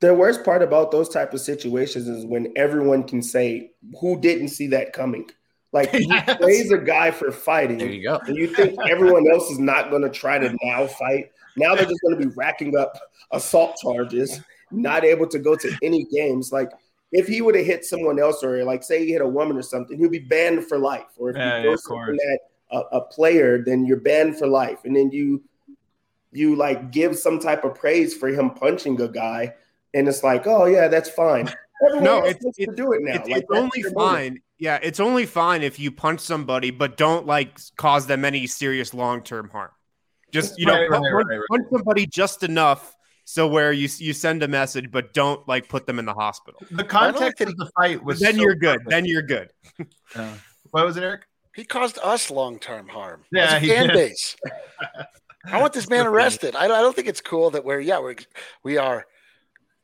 the 0.00 0.14
worst 0.14 0.44
part 0.44 0.62
about 0.62 0.90
those 0.90 1.08
type 1.08 1.34
of 1.34 1.40
situations 1.40 2.08
is 2.08 2.24
when 2.24 2.52
everyone 2.56 3.04
can 3.04 3.22
say 3.22 3.72
who 4.00 4.18
didn't 4.18 4.48
see 4.48 4.66
that 4.68 4.92
coming. 4.92 5.28
Like 5.72 5.90
yes. 5.92 6.24
you 6.26 6.34
praise 6.36 6.72
a 6.72 6.78
guy 6.78 7.10
for 7.10 7.30
fighting. 7.30 7.78
There 7.78 7.88
you 7.88 8.02
go. 8.02 8.18
And 8.26 8.36
you 8.36 8.48
think 8.48 8.78
everyone 8.88 9.30
else 9.30 9.50
is 9.50 9.58
not 9.58 9.90
going 9.90 10.02
to 10.02 10.10
try 10.10 10.38
to 10.38 10.56
now 10.62 10.86
fight. 10.86 11.30
Now 11.56 11.74
they're 11.74 11.84
just 11.84 12.00
going 12.00 12.18
to 12.18 12.28
be 12.28 12.34
racking 12.34 12.76
up 12.76 12.98
assault 13.30 13.76
charges, 13.76 14.40
not 14.70 15.04
able 15.04 15.26
to 15.28 15.38
go 15.38 15.54
to 15.54 15.76
any 15.82 16.04
games. 16.04 16.50
Like 16.50 16.70
if 17.12 17.28
he 17.28 17.42
would 17.42 17.54
have 17.54 17.66
hit 17.66 17.84
someone 17.84 18.18
else, 18.18 18.42
or 18.42 18.64
like 18.64 18.82
say 18.82 19.04
he 19.04 19.12
hit 19.12 19.20
a 19.20 19.28
woman 19.28 19.56
or 19.56 19.62
something, 19.62 19.98
he'd 19.98 20.10
be 20.10 20.18
banned 20.18 20.66
for 20.66 20.78
life. 20.78 21.08
Or 21.18 21.30
if 21.30 21.36
yeah, 21.36 21.58
you 21.58 21.62
throw 21.62 21.70
yeah, 21.72 21.76
something 21.76 22.18
at 22.32 22.40
a, 22.76 22.96
a 22.96 23.00
player, 23.02 23.62
then 23.62 23.84
you're 23.84 24.00
banned 24.00 24.38
for 24.38 24.46
life. 24.46 24.80
And 24.84 24.96
then 24.96 25.10
you 25.10 25.42
you 26.32 26.56
like 26.56 26.90
give 26.90 27.18
some 27.18 27.38
type 27.38 27.64
of 27.64 27.74
praise 27.74 28.14
for 28.14 28.28
him 28.28 28.50
punching 28.50 29.00
a 29.00 29.08
guy 29.08 29.52
and 29.94 30.08
it's 30.08 30.22
like, 30.22 30.46
oh 30.46 30.66
yeah, 30.66 30.88
that's 30.88 31.08
fine. 31.10 31.48
Everyone 31.86 32.04
No, 32.04 32.18
it's- 32.26 32.42
wants 32.44 32.58
it's- 32.58 32.76
to 32.76 32.82
do 32.82 32.92
it 32.92 33.00
now. 33.02 33.14
It's, 33.14 33.28
Like, 33.28 33.42
it's 33.42 33.50
only 33.56 33.82
their 33.82 33.92
moment. 33.92 34.16
fine. 34.34 34.42
Yeah, 34.58 34.78
it's 34.82 35.00
only 35.00 35.24
fine 35.26 35.62
if 35.62 35.78
you 35.78 35.90
punch 35.90 36.20
somebody, 36.20 36.70
but 36.70 36.96
don't 36.98 37.26
like 37.26 37.58
cause 37.76 38.06
them 38.06 38.24
any 38.24 38.46
serious 38.46 38.92
long 38.92 39.22
term 39.22 39.48
harm. 39.50 39.70
Just 40.32 40.58
you 40.58 40.66
know, 40.66 40.74
Right, 40.74 40.90
punch, 40.90 41.04
right, 41.10 41.12
right, 41.24 41.36
right. 41.38 41.46
punch 41.50 41.66
somebody 41.72 42.06
just 42.06 42.42
enough 42.42 42.94
so 43.24 43.46
where 43.48 43.72
you 43.72 43.88
you 43.98 44.12
send 44.12 44.42
a 44.42 44.48
message, 44.48 44.90
but 44.90 45.14
don't 45.14 45.46
like 45.48 45.68
put 45.68 45.86
them 45.86 45.98
in 45.98 46.04
the 46.04 46.12
hospital. 46.14 46.60
The 46.70 46.84
context 46.84 47.40
of 47.40 47.56
the 47.56 47.70
fight 47.76 48.04
was 48.04 48.20
then 48.20 48.34
so 48.34 48.42
you're 48.42 48.54
good. 48.56 48.78
perfect. 48.80 48.90
Then 48.90 49.04
you're 49.06 49.22
good. 49.22 49.50
Yeah. 50.16 50.34
What 50.72 50.84
was 50.86 50.96
it, 50.96 51.02
Eric? 51.02 51.22
He 51.56 51.64
caused 51.64 51.98
us 52.02 52.30
long 52.30 52.58
term 52.58 52.86
harm. 52.88 53.24
Yeah, 53.32 53.54
As 53.56 53.62
he 53.62 53.68
fan 53.68 53.86
did. 53.88 53.94
base. 53.94 54.36
I 55.46 55.60
want 55.60 55.72
this 55.72 55.88
man 55.88 56.06
arrested. 56.12 56.54
I, 56.54 56.64
I 56.64 56.68
don't 56.68 56.94
think 56.94 57.08
it's 57.08 57.20
cool 57.20 57.50
that 57.50 57.64
we're 57.64 57.80
yeah 57.80 57.98
we're 57.98 58.16
we 58.62 58.76
are 58.76 59.06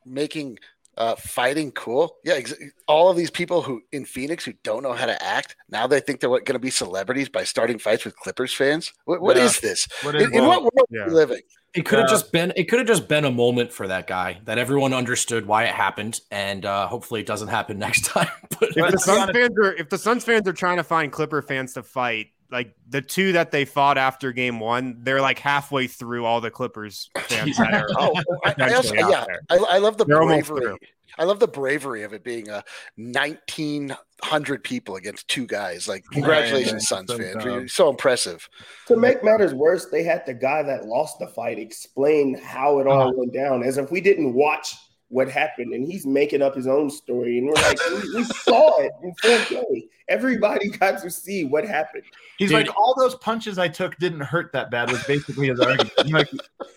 making 0.06 0.58
uh, 0.96 1.14
fighting 1.16 1.70
cool. 1.72 2.16
Yeah, 2.24 2.34
ex- 2.34 2.54
all 2.88 3.10
of 3.10 3.16
these 3.18 3.30
people 3.30 3.60
who 3.60 3.82
in 3.92 4.06
Phoenix 4.06 4.44
who 4.46 4.54
don't 4.64 4.82
know 4.82 4.94
how 4.94 5.04
to 5.04 5.22
act 5.22 5.54
now 5.68 5.86
they 5.86 6.00
think 6.00 6.20
they're 6.20 6.30
going 6.30 6.44
to 6.44 6.58
be 6.58 6.70
celebrities 6.70 7.28
by 7.28 7.44
starting 7.44 7.78
fights 7.78 8.06
with 8.06 8.16
Clippers 8.16 8.54
fans. 8.54 8.92
What, 9.04 9.20
what 9.20 9.36
Yeah. 9.36 9.44
is 9.44 9.60
this? 9.60 9.86
What 10.02 10.14
In, 10.14 10.22
is 10.22 10.28
in 10.32 10.46
what 10.46 10.62
world 10.62 10.72
Yeah. 10.90 11.02
are 11.02 11.08
we 11.08 11.12
living? 11.14 11.40
It 11.74 11.84
could 11.84 11.98
have 11.98 12.08
Yeah. 12.08 12.14
just 12.14 12.32
been 12.32 12.52
it 12.56 12.64
could 12.70 12.78
have 12.78 12.88
just 12.88 13.08
been 13.08 13.26
a 13.26 13.30
moment 13.30 13.72
for 13.74 13.86
that 13.88 14.06
guy 14.06 14.40
that 14.44 14.56
everyone 14.56 14.94
understood 14.94 15.44
why 15.44 15.64
it 15.64 15.74
happened, 15.74 16.20
and 16.30 16.64
uh, 16.64 16.86
hopefully 16.86 17.20
it 17.20 17.26
doesn't 17.26 17.48
happen 17.48 17.78
next 17.86 18.06
time. 18.06 18.28
But 18.58 18.70
If 18.74 18.92
the 18.92 18.98
Suns 18.98 19.30
fans 19.32 19.58
are 19.62 19.72
if 19.74 19.90
the 19.90 19.98
Suns 19.98 20.24
fans 20.24 20.48
are 20.48 20.54
trying 20.54 20.78
to 20.78 20.84
find 20.84 21.12
Clipper 21.12 21.42
fans 21.42 21.74
to 21.74 21.82
fight, 21.82 22.28
like 22.50 22.74
the 22.88 23.02
two 23.02 23.32
that 23.32 23.50
they 23.50 23.64
fought 23.64 23.98
after 23.98 24.32
game 24.32 24.60
one, 24.60 24.98
they're 25.02 25.20
like 25.20 25.38
halfway 25.38 25.86
through 25.86 26.24
all 26.24 26.40
the 26.40 26.50
Clippers 26.50 27.10
fans 27.18 27.56
that 27.56 27.74
are 27.74 27.88
Oh, 27.98 28.14
I, 28.44 28.54
I 28.58 28.74
also, 28.74 28.94
out 28.98 29.10
yeah, 29.10 29.24
there. 29.26 29.40
I, 29.50 29.56
I 29.56 29.78
love 29.78 29.96
the 29.96 30.04
They're 30.04 30.24
bravery. 30.24 30.78
I 31.18 31.24
love 31.24 31.40
the 31.40 31.48
bravery 31.48 32.02
of 32.02 32.12
it 32.12 32.22
being 32.24 32.48
a 32.50 32.62
1900 32.96 34.64
people 34.64 34.96
against 34.96 35.28
two 35.28 35.46
guys. 35.46 35.88
Like, 35.88 36.04
congratulations, 36.12 36.72
yeah. 36.90 36.96
Suns 36.96 37.12
fans. 37.12 37.34
dumb. 37.34 37.42
You're 37.42 37.68
so 37.68 37.88
impressive. 37.88 38.48
To 38.88 38.96
make 38.96 39.24
matters 39.24 39.54
worse, 39.54 39.86
they 39.86 40.02
had 40.02 40.26
the 40.26 40.34
guy 40.34 40.62
that 40.62 40.84
lost 40.84 41.18
the 41.18 41.26
fight 41.28 41.58
explain 41.58 42.34
how 42.34 42.80
it 42.80 42.86
all 42.86 43.08
uh-huh. 43.08 43.12
went 43.14 43.32
down, 43.32 43.62
as 43.62 43.78
if 43.78 43.90
we 43.90 44.00
didn't 44.00 44.34
watch 44.34 44.74
what 45.08 45.30
happened, 45.30 45.72
and 45.72 45.86
he's 45.86 46.06
making 46.06 46.42
up 46.42 46.54
his 46.54 46.66
own 46.66 46.90
story. 46.90 47.38
And 47.38 47.46
we're 47.46 47.54
like, 47.54 47.78
we, 47.90 48.14
we 48.16 48.24
saw 48.24 48.80
it 48.80 48.92
in 49.02 49.12
4K. 49.22 49.88
Everybody 50.08 50.68
got 50.68 51.02
to 51.02 51.10
see 51.10 51.44
what 51.44 51.66
happened. 51.66 52.04
He's 52.38 52.50
Dude. 52.50 52.66
like, 52.66 52.76
all 52.76 52.94
those 52.96 53.16
punches 53.16 53.58
I 53.58 53.66
took 53.66 53.96
didn't 53.98 54.20
hurt 54.20 54.52
that 54.52 54.70
bad. 54.70 54.90
Was 54.90 55.02
basically 55.04 55.48
his 55.48 55.58
argument. 55.58 55.92
Like, 56.12 56.30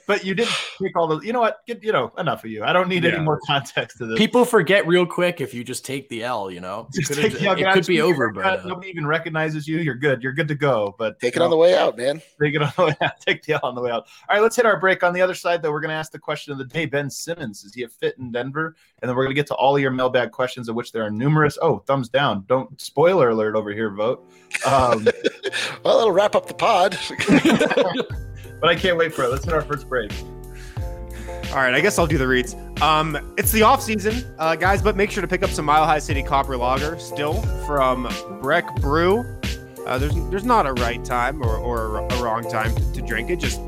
but 0.07 0.25
you 0.25 0.33
didn't 0.33 0.55
take 0.81 0.97
all 0.97 1.07
those. 1.07 1.23
You 1.23 1.33
know 1.33 1.39
what? 1.39 1.59
Get 1.67 1.83
you 1.83 1.91
know 1.91 2.11
enough 2.17 2.43
of 2.43 2.49
you. 2.49 2.63
I 2.63 2.73
don't 2.73 2.87
need 2.87 3.05
any 3.05 3.19
more 3.19 3.39
context 3.45 3.99
to 3.99 4.07
this. 4.07 4.17
people 4.17 4.45
forget 4.45 4.87
real 4.87 5.05
quick 5.05 5.41
if 5.41 5.53
you 5.53 5.63
just 5.63 5.85
take 5.85 6.09
the 6.09 6.23
L. 6.23 6.49
You 6.49 6.61
know, 6.61 6.87
it, 6.91 7.01
Just 7.01 7.11
coulda- 7.11 7.29
take 7.29 7.39
the 7.39 7.69
it 7.69 7.73
could 7.73 7.85
be 7.85 8.01
over, 8.01 8.31
but 8.31 8.45
uh, 8.45 8.61
nobody 8.65 8.89
even 8.89 9.05
recognizes 9.05 9.67
you. 9.67 9.77
You're 9.77 9.95
good. 9.95 10.23
You're 10.23 10.33
good 10.33 10.47
to 10.47 10.55
go. 10.55 10.95
But 10.97 11.19
Take 11.19 11.35
it 11.35 11.39
you 11.39 11.43
on 11.43 11.51
the 11.51 11.57
way 11.57 11.75
out, 11.77 11.97
man. 11.97 12.21
Take 12.41 12.55
it 12.55 12.63
on 12.63 12.73
the 12.75 12.85
way 12.85 12.95
out. 13.01 13.19
Take 13.25 13.43
the 13.43 13.53
L 13.53 13.59
on 13.63 13.75
the 13.75 13.81
way 13.81 13.91
out. 13.91 14.07
All 14.27 14.35
right, 14.35 14.41
let's 14.41 14.55
hit 14.55 14.65
our 14.65 14.79
break. 14.79 15.03
On 15.03 15.13
the 15.13 15.21
other 15.21 15.35
side, 15.35 15.61
though, 15.61 15.71
we're 15.71 15.81
going 15.81 15.89
to 15.89 15.95
ask 15.95 16.11
the 16.11 16.19
question 16.19 16.51
of 16.51 16.57
the 16.57 16.65
day. 16.65 16.87
Ben 16.87 17.09
Simmons, 17.09 17.63
is 17.63 17.75
he 17.75 17.83
a 17.83 17.89
fit 17.89 18.18
in 18.19 18.31
Denver? 18.31 18.75
And 19.01 19.09
then 19.09 19.15
we're 19.15 19.23
going 19.23 19.35
to 19.35 19.39
get 19.39 19.47
to 19.47 19.55
all 19.55 19.75
of 19.75 19.81
your 19.81 19.91
mailbag 19.91 20.31
questions, 20.31 20.69
of 20.69 20.75
which 20.75 20.91
there 20.91 21.03
are 21.03 21.11
numerous. 21.11 21.57
Oh, 21.61 21.79
thumbs 21.79 22.09
down. 22.09 22.45
Don't 22.47 22.79
spoiler 22.79 23.29
alert 23.29 23.55
over 23.55 23.71
here, 23.71 23.89
Vogt. 23.89 24.29
Um, 24.65 25.07
Well, 25.83 25.97
that'll 25.97 26.11
wrap 26.11 26.35
up 26.35 26.47
the 26.47 26.53
pod. 26.53 26.97
but 28.59 28.69
I 28.69 28.75
can't 28.75 28.97
wait 28.97 29.13
for 29.13 29.23
it. 29.23 29.29
Let's 29.29 29.45
hit 29.45 29.53
our 29.53 29.61
first 29.61 29.87
break. 29.87 30.11
All 31.51 31.55
right, 31.55 31.73
I 31.73 31.79
guess 31.79 31.97
I'll 31.97 32.07
do 32.07 32.17
the 32.17 32.27
reads. 32.27 32.55
Um, 32.81 33.33
it's 33.37 33.51
the 33.51 33.63
off 33.63 33.81
season, 33.81 34.23
uh, 34.37 34.55
guys, 34.55 34.81
but 34.81 34.95
make 34.95 35.09
sure 35.09 35.21
to 35.21 35.27
pick 35.27 35.41
up 35.41 35.49
some 35.49 35.65
Mile 35.65 35.85
High 35.85 35.99
City 35.99 36.21
Copper 36.21 36.57
Lager 36.57 36.99
still 36.99 37.41
from 37.65 38.07
Breck 38.41 38.75
Brew. 38.75 39.25
Uh, 39.87 39.97
there's 39.97 40.13
there's 40.29 40.43
not 40.45 40.67
a 40.67 40.73
right 40.73 41.03
time 41.03 41.41
or, 41.41 41.57
or 41.57 41.97
a 41.97 42.21
wrong 42.21 42.47
time 42.47 42.75
to, 42.75 42.93
to 42.93 43.01
drink 43.01 43.31
it. 43.31 43.37
Just 43.39 43.59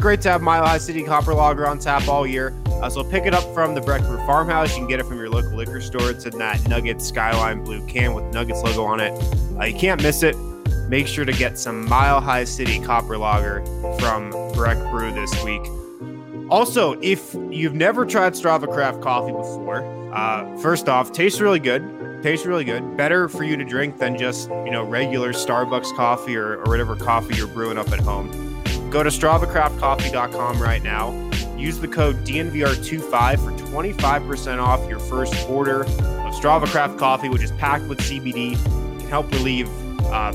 great 0.00 0.20
to 0.22 0.30
have 0.30 0.42
Mile 0.42 0.64
High 0.66 0.78
City 0.78 1.02
Copper 1.02 1.34
Lager 1.34 1.66
on 1.66 1.78
tap 1.78 2.08
all 2.08 2.26
year. 2.26 2.54
Uh, 2.66 2.88
so 2.88 3.02
pick 3.02 3.26
it 3.26 3.34
up 3.34 3.42
from 3.52 3.74
the 3.74 3.80
Breck 3.80 4.02
Brew 4.02 4.18
Farmhouse. 4.18 4.70
You 4.70 4.78
can 4.78 4.86
get 4.88 5.00
it 5.00 5.06
from 5.06 5.18
your 5.18 5.28
local 5.28 5.56
liquor 5.56 5.80
store. 5.80 6.10
It's 6.10 6.24
in 6.24 6.38
that 6.38 6.66
Nugget 6.68 7.02
Skyline 7.02 7.64
blue 7.64 7.84
can 7.86 8.14
with 8.14 8.24
Nuggets 8.32 8.62
logo 8.62 8.84
on 8.84 9.00
it. 9.00 9.12
Uh, 9.58 9.64
you 9.64 9.78
can't 9.78 10.02
miss 10.02 10.22
it. 10.22 10.36
Make 10.88 11.06
sure 11.06 11.24
to 11.24 11.32
get 11.32 11.58
some 11.58 11.86
Mile 11.88 12.20
High 12.20 12.44
City 12.44 12.80
Copper 12.80 13.18
Lager 13.18 13.64
from 13.98 14.30
Breck 14.54 14.78
Brew 14.90 15.12
this 15.12 15.44
week. 15.44 15.62
Also, 16.50 16.98
if 17.02 17.34
you've 17.50 17.74
never 17.74 18.06
tried 18.06 18.32
Strava 18.32 18.72
Craft 18.72 19.02
coffee 19.02 19.32
before, 19.32 19.84
uh, 20.14 20.56
first 20.58 20.88
off, 20.88 21.12
tastes 21.12 21.40
really 21.40 21.60
good. 21.60 22.22
Tastes 22.22 22.46
really 22.46 22.64
good. 22.64 22.96
Better 22.96 23.28
for 23.28 23.44
you 23.44 23.56
to 23.56 23.64
drink 23.64 23.98
than 23.98 24.16
just 24.16 24.48
you 24.48 24.70
know 24.70 24.82
regular 24.82 25.32
Starbucks 25.32 25.94
coffee 25.94 26.36
or, 26.36 26.56
or 26.56 26.64
whatever 26.64 26.96
coffee 26.96 27.36
you're 27.36 27.46
brewing 27.48 27.76
up 27.76 27.90
at 27.92 28.00
home. 28.00 28.47
Go 28.90 29.02
to 29.02 29.10
StravaCraftCoffee.com 29.10 30.60
right 30.62 30.82
now. 30.82 31.12
Use 31.56 31.78
the 31.78 31.88
code 31.88 32.16
DNVR25 32.24 33.38
for 33.44 33.50
25% 33.70 34.62
off 34.62 34.88
your 34.88 34.98
first 35.00 35.34
order 35.48 35.82
of 35.82 36.34
Strava 36.34 36.66
Craft 36.66 36.98
coffee, 36.98 37.28
which 37.28 37.42
is 37.42 37.52
packed 37.52 37.84
with 37.86 37.98
CBD. 37.98 38.54
Can 39.00 39.08
help 39.08 39.30
relieve 39.32 39.68
uh, 40.06 40.32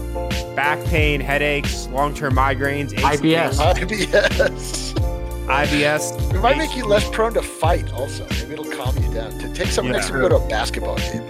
back 0.56 0.84
pain, 0.86 1.20
headaches, 1.22 1.88
long-term 1.88 2.36
migraines, 2.36 2.92
IBS. 2.92 3.56
IBS. 3.74 4.94
IBS. 5.48 6.34
It 6.36 6.40
might 6.40 6.58
make 6.58 6.76
you 6.76 6.86
less 6.86 7.10
prone 7.10 7.34
to 7.34 7.42
fight, 7.42 7.92
also. 7.94 8.28
Maybe 8.30 8.54
it'll 8.54 8.66
calm 8.66 8.96
you 8.98 9.14
down. 9.14 9.32
To 9.40 9.54
take 9.54 9.68
something 9.70 9.94
Yeah. 9.94 10.00
next 10.00 10.10
time 10.10 10.22
you 10.22 10.30
go 10.30 10.38
to 10.40 10.46
a 10.46 10.48
basketball 10.50 10.98
game. 10.98 11.24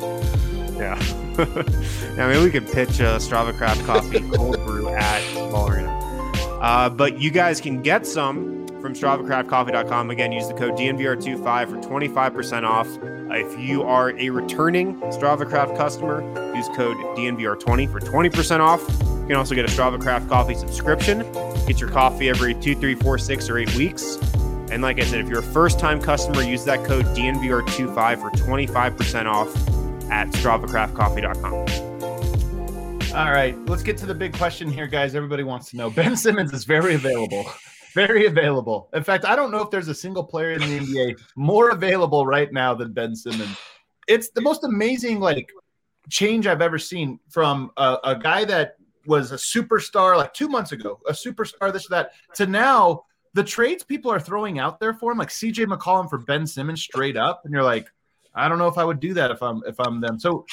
Yeah. 0.76 1.00
I 2.18 2.28
mean, 2.34 2.44
we 2.44 2.52
could 2.52 2.68
pitch 2.72 3.00
a 3.00 3.18
Strava 3.18 3.56
Craft 3.58 3.86
Coffee 3.86 4.20
cold 4.32 4.58
brew 4.66 4.90
at 4.90 5.34
Ball 5.36 5.70
Arena. 5.70 5.93
Uh, 6.63 6.89
but 6.89 7.19
you 7.19 7.30
guys 7.30 7.60
can 7.60 7.82
get 7.82 8.08
some 8.08 8.65
from 8.82 8.93
StravaCraftCoffee.com. 8.93 10.10
Again, 10.10 10.32
use 10.32 10.47
the 10.47 10.54
code 10.54 10.73
DNVR25 10.73 11.69
for 11.69 11.89
25% 11.89 12.63
off. 12.63 12.88
Uh, 12.88 13.36
if 13.36 13.60
you 13.60 13.84
are 13.84 14.17
a 14.17 14.30
returning 14.30 14.95
StravaCraft 15.02 15.76
customer, 15.76 16.21
use 16.56 16.69
code 16.69 16.95
DNVR20 17.17 17.91
for 17.91 17.99
20% 17.99 18.60
off. 18.62 18.82
You 18.89 19.28
can 19.28 19.36
also 19.36 19.56
get 19.56 19.65
a 19.65 19.67
StravaCraft 19.67 20.30
Coffee 20.30 20.56
subscription. 20.56 21.30
Get 21.67 21.82
your 21.82 21.89
coffee 21.89 22.30
every 22.30 22.56
two, 22.56 22.76
three, 22.76 22.95
four, 22.95 23.17
six, 23.17 23.49
or 23.49 23.58
eight 23.58 23.73
weeks. 23.76 24.15
And 24.71 24.82
like 24.82 25.02
I 25.02 25.04
said, 25.04 25.19
if 25.19 25.28
you're 25.28 25.39
a 25.39 25.43
first 25.43 25.80
time 25.80 26.02
customer, 26.02 26.43
use 26.43 26.63
that 26.63 26.86
code 26.86 27.06
DNVR25 27.08 28.21
for 28.21 28.32
25% 28.32 29.26
off 29.26 29.54
at 30.10 30.30
StravaCraftCoffee.com. 30.30 31.93
All 33.15 33.32
right, 33.32 33.56
let's 33.67 33.84
get 33.84 33.95
to 33.97 34.08
the 34.08 34.15
big 34.15 34.34
question 34.34 34.71
here, 34.71 34.88
guys. 34.88 35.13
Everybody 35.13 35.43
wants 35.43 35.69
to 35.69 35.78
know. 35.78 35.91
Ben 35.91 36.17
Simmons 36.17 36.52
is 36.52 36.63
very 36.63 36.95
available. 36.95 37.45
Very 37.93 38.26
available. 38.26 38.89
In 38.95 39.04
fact, 39.04 39.23
I 39.23 39.36
don't 39.36 39.52
know 39.52 39.60
if 39.60 39.69
there's 39.69 39.88
a 39.88 39.93
single 39.93 40.23
player 40.23 40.54
in 40.54 40.62
the 40.62 40.80
NBA 40.80 41.21
more 41.36 41.69
available 41.69 42.26
right 42.26 42.52
now 42.52 42.73
than 42.73 42.91
Ben 42.91 43.15
Simmons. 43.15 43.56
It's 44.08 44.32
the 44.32 44.41
most 44.41 44.63
amazing 44.63 45.19
like 45.19 45.47
change 46.10 46.47
I've 46.47 46.63
ever 46.63 46.80
seen 46.80 47.19
from 47.30 47.69
a, 47.78 47.97
a 48.04 48.15
guy 48.15 48.45
that 48.45 48.78
was 49.06 49.32
a 49.32 49.36
superstar 49.36 50.17
like 50.17 50.34
two 50.34 50.47
months 50.47 50.71
ago, 50.71 50.99
a 51.08 51.12
superstar, 51.12 51.71
this 51.71 51.86
or 51.86 51.89
that, 51.89 52.13
to 52.34 52.47
now 52.47 53.04
the 53.36 53.43
trades 53.43 53.84
people 53.84 54.10
are 54.10 54.19
throwing 54.19 54.58
out 54.58 54.80
there 54.80 54.95
for 54.95 55.12
him, 55.12 55.19
like 55.19 55.30
CJ 55.30 55.67
McCollum 55.67 56.10
for 56.10 56.17
Ben 56.17 56.47
Simmons 56.47 56.82
straight 56.82 57.15
up, 57.15 57.41
and 57.45 57.54
you're 57.54 57.62
like, 57.62 57.88
I 58.34 58.49
don't 58.49 58.58
know 58.58 58.69
if 58.69 58.80
I 58.80 58.84
would 58.84 58.99
do 58.99 59.13
that 59.13 59.30
if 59.30 59.43
I'm 59.43 59.62
if 59.67 59.80
I'm 59.80 60.02
them. 60.02 60.19
So 60.19 60.47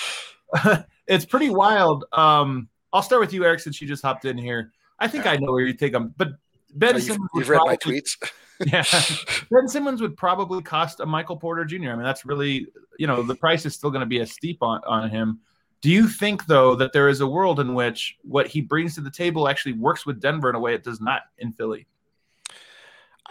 it's 1.11 1.27
pretty 1.27 1.51
wild. 1.51 2.05
Um, 2.13 2.69
I'll 2.93 3.03
start 3.03 3.21
with 3.21 3.33
you, 3.33 3.45
Eric, 3.45 3.61
since 3.61 3.81
you 3.83 3.87
just 3.89 4.03
hopped 4.03 4.25
in 4.25 4.39
here. 4.39 4.73
I 4.99 5.09
think 5.09 5.27
I 5.27 5.37
know 5.37 5.53
where 5.53 5.65
you 5.67 5.75
take 5.75 5.93
them, 5.93 6.15
but 6.17 6.31
Ben 6.75 6.95
Oh, 6.95 6.97
you've, 6.97 7.05
Simmons 7.05 7.29
would 7.35 7.41
you've 7.41 7.49
read 7.51 7.61
my 7.65 7.77
probably- 7.77 8.01
tweets. 8.01 8.31
yeah, 8.67 8.85
Ben 9.51 9.67
Simmons 9.69 10.03
would 10.03 10.19
probably 10.19 10.63
cost 10.63 11.01
a 11.01 11.07
Michael 11.07 11.37
Porter 11.39 11.65
Jr. 11.65 11.77
I 11.77 11.95
mean, 11.95 12.03
that's 12.03 12.27
really 12.27 12.67
you 12.99 13.07
know 13.07 13.23
the 13.23 13.35
price 13.35 13.65
is 13.65 13.75
still 13.75 13.91
going 13.91 14.01
to 14.01 14.07
be 14.07 14.21
as 14.21 14.33
steep 14.33 14.59
on 14.63 14.83
on 14.87 15.09
him. 15.09 15.41
Do 15.81 15.89
you 15.91 16.07
think 16.07 16.45
though 16.45 16.75
that 16.75 16.93
there 16.93 17.09
is 17.09 17.23
a 17.23 17.27
world 17.27 17.59
in 17.59 17.73
which 17.73 18.19
what 18.23 18.47
he 18.47 18.61
brings 18.61 18.97
to 18.97 19.01
the 19.01 19.11
table 19.11 19.49
actually 19.49 19.73
works 19.73 20.05
with 20.05 20.21
Denver 20.21 20.51
in 20.51 20.57
a 20.57 20.61
way 20.61 20.75
it 20.75 20.85
does 20.85 21.01
not 21.01 21.23
in 21.39 21.53
Philly? 21.53 21.87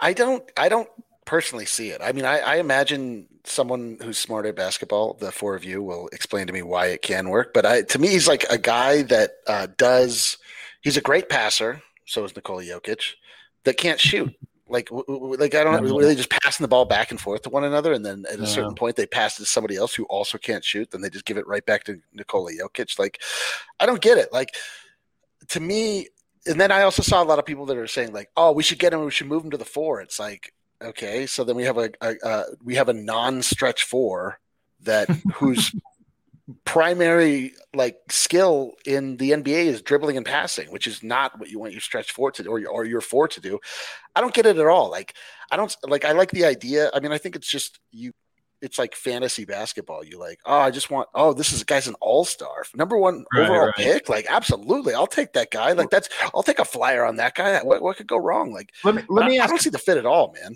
I 0.01 0.13
don't. 0.13 0.43
I 0.57 0.67
don't 0.67 0.89
personally 1.29 1.67
see 1.67 1.89
it. 1.91 2.01
I 2.03 2.11
mean, 2.11 2.25
I, 2.25 2.39
I 2.39 2.55
imagine 2.55 3.27
someone 3.43 3.99
who's 4.01 4.17
smart 4.17 4.47
at 4.47 4.55
basketball, 4.55 5.13
the 5.13 5.31
four 5.31 5.53
of 5.53 5.63
you, 5.63 5.83
will 5.83 6.07
explain 6.11 6.47
to 6.47 6.53
me 6.53 6.63
why 6.63 6.87
it 6.87 7.03
can 7.03 7.29
work. 7.29 7.53
But 7.53 7.67
I, 7.67 7.83
to 7.83 7.99
me, 7.99 8.07
he's 8.07 8.27
like 8.27 8.45
a 8.49 8.57
guy 8.57 9.03
that 9.03 9.33
uh, 9.45 9.67
does. 9.77 10.39
He's 10.81 10.97
a 10.97 11.01
great 11.01 11.29
passer. 11.29 11.83
So 12.07 12.23
is 12.23 12.35
Nikola 12.35 12.63
Jokic. 12.63 13.13
That 13.65 13.77
can't 13.77 13.99
shoot. 13.99 14.33
Like, 14.67 14.87
w- 14.87 15.05
w- 15.05 15.35
like 15.35 15.53
I 15.53 15.63
don't 15.63 15.83
really 15.83 16.15
just 16.15 16.31
passing 16.31 16.63
the 16.63 16.67
ball 16.67 16.85
back 16.85 17.11
and 17.11 17.21
forth 17.21 17.43
to 17.43 17.51
one 17.51 17.63
another, 17.63 17.93
and 17.93 18.03
then 18.03 18.25
at 18.27 18.39
a 18.39 18.41
Yeah. 18.41 18.47
certain 18.47 18.73
point 18.73 18.95
they 18.95 19.05
pass 19.05 19.39
it 19.39 19.43
to 19.43 19.49
somebody 19.49 19.75
else 19.75 19.93
who 19.93 20.05
also 20.05 20.39
can't 20.39 20.65
shoot. 20.65 20.89
Then 20.89 21.01
they 21.01 21.11
just 21.11 21.25
give 21.25 21.37
it 21.37 21.45
right 21.45 21.63
back 21.63 21.83
to 21.83 22.01
Nikola 22.11 22.53
Jokic. 22.53 22.97
Like, 22.97 23.21
I 23.79 23.85
don't 23.85 24.01
get 24.01 24.17
it. 24.17 24.33
Like, 24.33 24.55
to 25.49 25.59
me, 25.59 26.07
and 26.47 26.59
then 26.59 26.71
I 26.71 26.81
also 26.81 27.03
saw 27.03 27.21
a 27.21 27.29
lot 27.31 27.37
of 27.37 27.45
people 27.45 27.67
that 27.67 27.77
are 27.77 27.85
saying 27.85 28.13
like, 28.13 28.29
"Oh, 28.35 28.51
we 28.51 28.63
should 28.63 28.79
get 28.79 28.93
him. 28.93 29.05
We 29.05 29.11
should 29.11 29.27
move 29.27 29.43
him 29.43 29.51
to 29.51 29.57
the 29.57 29.65
four. 29.65 30.01
It's 30.01 30.19
like, 30.19 30.53
okay, 30.81 31.25
so 31.25 31.43
then 31.43 31.55
we 31.55 31.63
have 31.63 31.77
a, 31.77 31.89
a, 32.01 32.15
a 32.23 32.43
we 32.63 32.75
have 32.75 32.89
a 32.89 32.93
non-stretch 32.93 33.83
four 33.83 34.39
that 34.81 35.09
whose 35.33 35.73
primary 36.65 37.53
like 37.75 37.97
skill 38.09 38.73
in 38.85 39.17
the 39.17 39.31
NBA 39.31 39.65
is 39.65 39.81
dribbling 39.81 40.17
and 40.17 40.25
passing, 40.25 40.71
which 40.71 40.87
is 40.87 41.03
not 41.03 41.39
what 41.39 41.49
you 41.49 41.59
want 41.59 41.73
your 41.73 41.81
stretch 41.81 42.11
four 42.11 42.31
to 42.31 42.43
do 42.43 42.49
or 42.49 42.59
your, 42.59 42.71
or 42.71 42.85
your 42.85 43.01
four 43.01 43.27
to 43.27 43.39
do. 43.39 43.59
I 44.15 44.21
don't 44.21 44.33
get 44.33 44.45
it 44.45 44.57
at 44.57 44.65
all. 44.65 44.89
Like 44.89 45.13
I 45.51 45.57
don't 45.57 45.75
like 45.87 46.05
I 46.05 46.13
like 46.13 46.31
the 46.31 46.45
idea. 46.45 46.89
I 46.93 46.99
mean, 46.99 47.11
I 47.11 47.17
think 47.17 47.35
it's 47.35 47.49
just 47.49 47.79
you 47.91 48.13
it's 48.61 48.77
like 48.77 48.95
fantasy 48.95 49.45
basketball. 49.45 50.03
You 50.03 50.19
like, 50.19 50.39
oh, 50.45 50.59
I 50.59 50.71
just 50.71 50.89
want, 50.89 51.07
oh, 51.13 51.33
this 51.33 51.53
is 51.53 51.63
guy's 51.63 51.87
an 51.87 51.95
all 52.01 52.25
star, 52.25 52.63
number 52.75 52.97
one 52.97 53.25
right, 53.33 53.43
overall 53.45 53.65
right. 53.67 53.75
pick. 53.75 54.09
Like, 54.09 54.25
absolutely, 54.29 54.93
I'll 54.93 55.07
take 55.07 55.33
that 55.33 55.51
guy. 55.51 55.71
Like, 55.73 55.89
that's, 55.89 56.09
I'll 56.33 56.43
take 56.43 56.59
a 56.59 56.65
flyer 56.65 57.05
on 57.05 57.17
that 57.17 57.35
guy. 57.35 57.59
What, 57.63 57.81
what 57.81 57.97
could 57.97 58.07
go 58.07 58.17
wrong? 58.17 58.53
Like, 58.53 58.73
let 58.83 58.95
me, 58.95 59.03
let 59.09 59.27
me 59.27 59.39
I, 59.39 59.43
ask, 59.43 59.49
I 59.49 59.51
don't 59.51 59.61
see 59.61 59.69
the 59.69 59.77
fit 59.77 59.97
at 59.97 60.05
all, 60.05 60.33
man. 60.33 60.55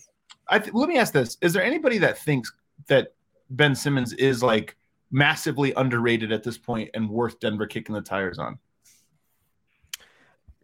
I 0.49 0.59
th- 0.59 0.73
let 0.73 0.89
me 0.89 0.97
ask 0.97 1.13
this: 1.13 1.37
Is 1.41 1.53
there 1.53 1.63
anybody 1.63 1.97
that 1.99 2.17
thinks 2.17 2.51
that 2.87 3.13
Ben 3.49 3.75
Simmons 3.75 4.13
is 4.13 4.43
like 4.43 4.75
massively 5.11 5.73
underrated 5.77 6.31
at 6.31 6.43
this 6.43 6.57
point 6.57 6.89
and 6.93 7.09
worth 7.09 7.39
Denver 7.39 7.67
kicking 7.67 7.95
the 7.95 8.01
tires 8.01 8.39
on? 8.39 8.57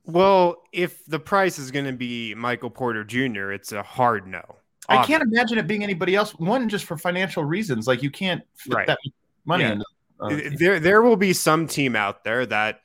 Well, 0.05 0.63
if 0.73 1.05
the 1.05 1.19
price 1.19 1.59
is 1.59 1.69
going 1.69 1.85
to 1.85 1.93
be 1.93 2.33
Michael 2.33 2.71
Porter 2.71 3.03
Jr., 3.03 3.51
it's 3.51 3.71
a 3.71 3.83
hard 3.83 4.25
no. 4.25 4.43
I 4.89 5.05
can't 5.05 5.21
imagine 5.21 5.59
it 5.59 5.67
being 5.67 5.83
anybody 5.83 6.15
else. 6.15 6.31
One, 6.31 6.67
just 6.67 6.85
for 6.85 6.97
financial 6.97 7.43
reasons, 7.43 7.85
like 7.85 8.01
you 8.01 8.09
can't 8.09 8.41
fit 8.55 8.73
right. 8.73 8.87
that 8.87 8.97
money. 9.45 9.63
Yeah. 9.65 9.81
uh, 10.19 10.39
there, 10.57 10.79
there 10.79 11.03
will 11.03 11.15
be 11.15 11.31
some 11.31 11.67
team 11.67 11.95
out 11.95 12.23
there 12.23 12.47
that 12.47 12.81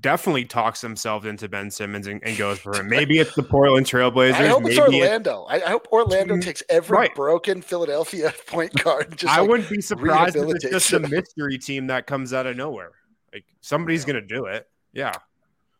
definitely 0.00 0.44
talks 0.44 0.80
themselves 0.80 1.26
into 1.26 1.48
Ben 1.48 1.70
Simmons 1.70 2.06
and, 2.06 2.22
and 2.24 2.36
goes 2.36 2.58
for 2.58 2.74
him. 2.74 2.88
Maybe 2.88 3.18
it's 3.18 3.34
the 3.34 3.42
Portland 3.42 3.86
Trailblazers. 3.86 4.32
I 4.34 4.46
hope 4.46 4.64
it's 4.66 4.78
Orlando. 4.78 5.44
I, 5.48 5.56
I, 5.56 5.70
hope 5.70 5.88
Orlando 5.92 6.38
takes 6.38 6.62
every 6.68 6.96
right. 6.96 7.14
broken 7.14 7.60
Philadelphia 7.60 8.32
point 8.46 8.72
guard. 8.82 9.16
Just 9.16 9.32
I 9.32 9.40
like 9.40 9.50
wouldn't 9.50 9.70
be 9.70 9.80
surprised 9.80 10.36
if 10.36 10.48
it's 10.48 10.64
just 10.64 10.92
a 10.92 11.00
mystery 11.00 11.58
team 11.58 11.88
that 11.88 12.06
comes 12.06 12.32
out 12.32 12.46
of 12.46 12.56
nowhere. 12.56 12.92
Like 13.32 13.44
somebody's 13.60 14.02
yeah. 14.06 14.12
going 14.12 14.26
to 14.26 14.34
do 14.34 14.46
it. 14.46 14.68
Yeah. 14.92 15.12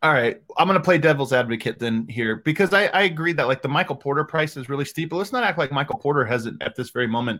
All 0.03 0.11
right, 0.11 0.41
I'm 0.57 0.67
going 0.67 0.77
to 0.77 0.83
play 0.83 0.97
devil's 0.97 1.31
advocate 1.31 1.79
then 1.79 2.05
here 2.09 2.35
because 2.35 2.73
I, 2.73 2.87
I 2.87 3.03
agree 3.03 3.31
that 3.33 3.47
like 3.47 3.61
the 3.61 3.69
Michael 3.69 3.95
Porter 3.95 4.25
price 4.25 4.57
is 4.57 4.67
really 4.67 4.83
steep, 4.83 5.09
but 5.09 5.15
let's 5.15 5.31
not 5.31 5.45
act 5.45 5.57
like 5.57 5.71
Michael 5.71 5.97
Porter 5.97 6.25
hasn't 6.25 6.61
at 6.61 6.75
this 6.75 6.89
very 6.89 7.07
moment. 7.07 7.39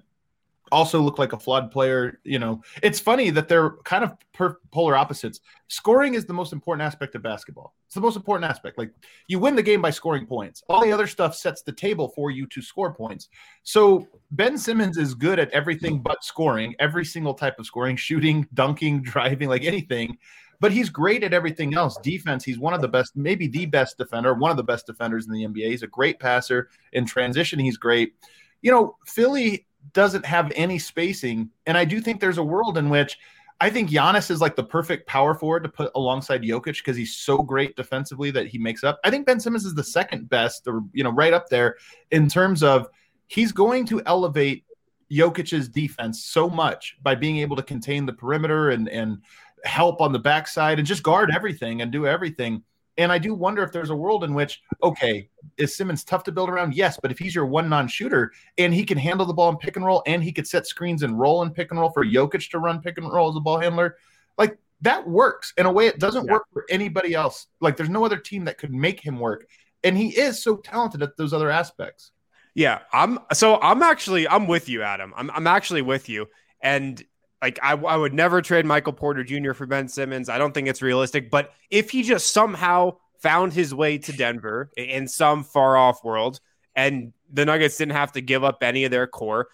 Also, 0.71 0.99
look 1.01 1.19
like 1.19 1.33
a 1.33 1.39
flawed 1.39 1.71
player. 1.71 2.19
You 2.23 2.39
know, 2.39 2.61
it's 2.81 2.99
funny 2.99 3.29
that 3.29 3.47
they're 3.47 3.71
kind 3.83 4.03
of 4.03 4.13
per- 4.33 4.57
polar 4.71 4.95
opposites. 4.95 5.41
Scoring 5.67 6.15
is 6.15 6.25
the 6.25 6.33
most 6.33 6.53
important 6.53 6.85
aspect 6.85 7.15
of 7.15 7.21
basketball. 7.21 7.73
It's 7.85 7.95
the 7.95 8.01
most 8.01 8.15
important 8.15 8.49
aspect. 8.49 8.77
Like 8.77 8.91
you 9.27 9.39
win 9.39 9.55
the 9.55 9.63
game 9.63 9.81
by 9.81 9.91
scoring 9.91 10.25
points. 10.25 10.63
All 10.69 10.83
the 10.83 10.91
other 10.91 11.07
stuff 11.07 11.35
sets 11.35 11.61
the 11.61 11.73
table 11.73 12.09
for 12.15 12.31
you 12.31 12.47
to 12.47 12.61
score 12.61 12.93
points. 12.93 13.29
So 13.63 14.07
Ben 14.31 14.57
Simmons 14.57 14.97
is 14.97 15.13
good 15.13 15.37
at 15.37 15.51
everything 15.51 15.99
but 15.99 16.23
scoring. 16.23 16.75
Every 16.79 17.05
single 17.05 17.33
type 17.33 17.59
of 17.59 17.65
scoring, 17.65 17.95
shooting, 17.95 18.47
dunking, 18.53 19.01
driving, 19.03 19.49
like 19.49 19.63
anything 19.63 20.17
but 20.63 20.71
he's 20.71 20.89
great 20.89 21.25
at 21.25 21.33
everything 21.33 21.73
else. 21.73 21.97
Defense, 21.97 22.41
he's 22.45 22.57
one 22.57 22.73
of 22.73 22.79
the 22.79 22.87
best, 22.87 23.17
maybe 23.17 23.47
the 23.47 23.65
best 23.65 23.97
defender, 23.97 24.33
one 24.33 24.49
of 24.49 24.55
the 24.55 24.63
best 24.63 24.85
defenders 24.85 25.27
in 25.27 25.33
the 25.33 25.43
NBA. 25.43 25.69
He's 25.71 25.83
a 25.83 25.87
great 25.87 26.21
passer. 26.21 26.69
In 26.93 27.05
transition, 27.05 27.59
he's 27.59 27.75
great. 27.75 28.13
You 28.61 28.71
know, 28.71 28.95
Philly 29.05 29.67
doesn't 29.91 30.25
have 30.25 30.51
any 30.55 30.79
spacing. 30.79 31.49
And 31.65 31.77
I 31.77 31.85
do 31.85 31.99
think 31.99 32.19
there's 32.19 32.37
a 32.37 32.43
world 32.43 32.77
in 32.77 32.89
which 32.89 33.17
I 33.59 33.69
think 33.69 33.89
Giannis 33.89 34.31
is 34.31 34.41
like 34.41 34.55
the 34.55 34.63
perfect 34.63 35.07
power 35.07 35.33
forward 35.33 35.63
to 35.63 35.69
put 35.69 35.91
alongside 35.95 36.41
Jokic 36.41 36.77
because 36.77 36.97
he's 36.97 37.15
so 37.15 37.37
great 37.37 37.75
defensively 37.75 38.31
that 38.31 38.47
he 38.47 38.57
makes 38.57 38.83
up. 38.83 38.99
I 39.03 39.09
think 39.09 39.25
Ben 39.25 39.39
Simmons 39.39 39.65
is 39.65 39.75
the 39.75 39.83
second 39.83 40.29
best, 40.29 40.67
or 40.67 40.81
you 40.93 41.03
know, 41.03 41.11
right 41.11 41.33
up 41.33 41.49
there 41.49 41.77
in 42.11 42.27
terms 42.27 42.63
of 42.63 42.87
he's 43.27 43.51
going 43.51 43.85
to 43.85 44.01
elevate 44.05 44.65
Jokic's 45.11 45.69
defense 45.69 46.25
so 46.25 46.49
much 46.49 46.97
by 47.03 47.15
being 47.15 47.37
able 47.37 47.55
to 47.55 47.63
contain 47.63 48.05
the 48.05 48.13
perimeter 48.13 48.71
and 48.71 48.89
and 48.89 49.19
help 49.63 50.01
on 50.01 50.11
the 50.11 50.19
backside 50.19 50.77
and 50.77 50.85
just 50.85 51.03
guard 51.03 51.31
everything 51.33 51.81
and 51.81 51.91
do 51.91 52.05
everything. 52.05 52.63
And 52.97 53.11
I 53.11 53.17
do 53.17 53.33
wonder 53.33 53.63
if 53.63 53.71
there's 53.71 53.89
a 53.89 53.95
world 53.95 54.23
in 54.23 54.33
which, 54.33 54.61
okay, 54.83 55.29
is 55.57 55.75
Simmons 55.75 56.03
tough 56.03 56.23
to 56.25 56.31
build 56.31 56.49
around? 56.49 56.75
Yes, 56.75 56.99
but 57.01 57.11
if 57.11 57.17
he's 57.17 57.33
your 57.33 57.45
one 57.45 57.67
non 57.67 57.87
shooter 57.87 58.31
and 58.57 58.73
he 58.73 58.83
can 58.83 58.97
handle 58.97 59.25
the 59.25 59.33
ball 59.33 59.49
in 59.49 59.57
pick 59.57 59.75
and 59.75 59.85
roll 59.85 60.03
and 60.05 60.23
he 60.23 60.31
could 60.31 60.47
set 60.47 60.67
screens 60.67 61.01
and 61.01 61.19
roll 61.19 61.41
in 61.41 61.49
pick 61.51 61.71
and 61.71 61.79
roll 61.79 61.89
for 61.89 62.05
Jokic 62.05 62.49
to 62.51 62.59
run 62.59 62.81
pick 62.81 62.97
and 62.97 63.11
roll 63.11 63.29
as 63.29 63.35
a 63.35 63.39
ball 63.39 63.59
handler, 63.59 63.97
like 64.37 64.57
that 64.81 65.07
works 65.07 65.53
in 65.57 65.65
a 65.65 65.71
way 65.71 65.87
it 65.87 65.99
doesn't 65.99 66.25
yeah. 66.25 66.33
work 66.33 66.43
for 66.53 66.65
anybody 66.69 67.15
else. 67.15 67.47
Like 67.61 67.77
there's 67.77 67.89
no 67.89 68.05
other 68.05 68.17
team 68.17 68.45
that 68.45 68.57
could 68.57 68.73
make 68.73 68.99
him 68.99 69.19
work. 69.19 69.47
And 69.83 69.97
he 69.97 70.09
is 70.09 70.41
so 70.41 70.57
talented 70.57 71.01
at 71.01 71.17
those 71.17 71.33
other 71.33 71.49
aspects. 71.49 72.11
Yeah, 72.53 72.81
I'm 72.91 73.17
so 73.33 73.59
I'm 73.59 73.81
actually 73.81 74.27
I'm 74.27 74.45
with 74.45 74.69
you, 74.69 74.83
Adam. 74.83 75.13
I'm 75.17 75.31
I'm 75.31 75.47
actually 75.47 75.81
with 75.81 76.09
you. 76.09 76.27
And 76.61 77.03
like 77.43 77.59
I, 77.61 77.73
I 77.73 77.97
would 77.97 78.13
never 78.13 78.41
trade 78.41 78.65
Michael 78.65 78.93
Porter 78.93 79.21
Jr. 79.21 79.51
for 79.51 79.65
Ben 79.65 79.89
Simmons. 79.89 80.29
I 80.29 80.37
don't 80.37 80.53
think 80.53 80.69
it's 80.69 80.81
realistic. 80.81 81.29
But 81.29 81.51
if 81.69 81.89
he 81.89 82.01
just 82.01 82.31
somehow 82.33 82.95
found 83.21 83.51
his 83.51 83.75
way 83.75 83.97
to 83.97 84.13
Denver 84.13 84.71
in 84.77 85.09
some 85.09 85.43
far 85.43 85.75
off 85.75 86.05
world, 86.05 86.39
and 86.73 87.11
the 87.33 87.43
Nuggets 87.43 87.77
didn't 87.77 87.95
have 87.95 88.13
to 88.13 88.21
give 88.21 88.45
up 88.45 88.63
any 88.63 88.85
of 88.85 88.91
their 88.91 89.07
core, 89.07 89.49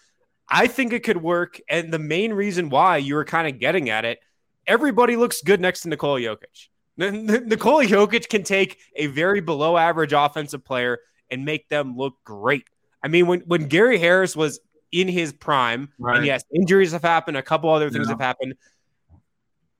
I 0.47 0.67
think 0.67 0.93
it 0.93 1.04
could 1.04 1.17
work. 1.17 1.60
And 1.67 1.91
the 1.91 1.97
main 1.97 2.32
reason 2.32 2.69
why 2.69 2.97
you 2.97 3.15
were 3.15 3.25
kind 3.25 3.47
of 3.47 3.60
getting 3.60 3.89
at 3.89 4.06
it, 4.06 4.19
everybody 4.67 5.15
looks 5.15 5.41
good 5.41 5.60
next 5.60 5.82
to 5.82 5.89
Nikola 5.89 6.19
Jokic. 6.19 6.67
Nikola 6.97 7.86
Jokic 7.86 8.30
can 8.30 8.43
take 8.43 8.78
a 8.97 9.08
very 9.08 9.41
below 9.41 9.78
average 9.78 10.13
offensive 10.13 10.63
player 10.63 10.99
and 11.32 11.43
make 11.43 11.67
them 11.69 11.97
look 11.97 12.13
great. 12.23 12.65
I 13.02 13.08
mean, 13.08 13.25
when, 13.25 13.39
when 13.41 13.65
Gary 13.65 13.97
Harris 13.97 14.36
was 14.36 14.60
in 14.91 15.08
his 15.08 15.34
prime. 15.34 15.89
Right. 15.97 16.17
And 16.17 16.25
yes, 16.25 16.43
injuries 16.54 16.91
have 16.91 17.02
happened. 17.02 17.38
A 17.38 17.41
couple 17.41 17.69
other 17.69 17.89
things 17.89 18.08
yeah. 18.08 18.13
have 18.13 18.21
happened. 18.21 18.56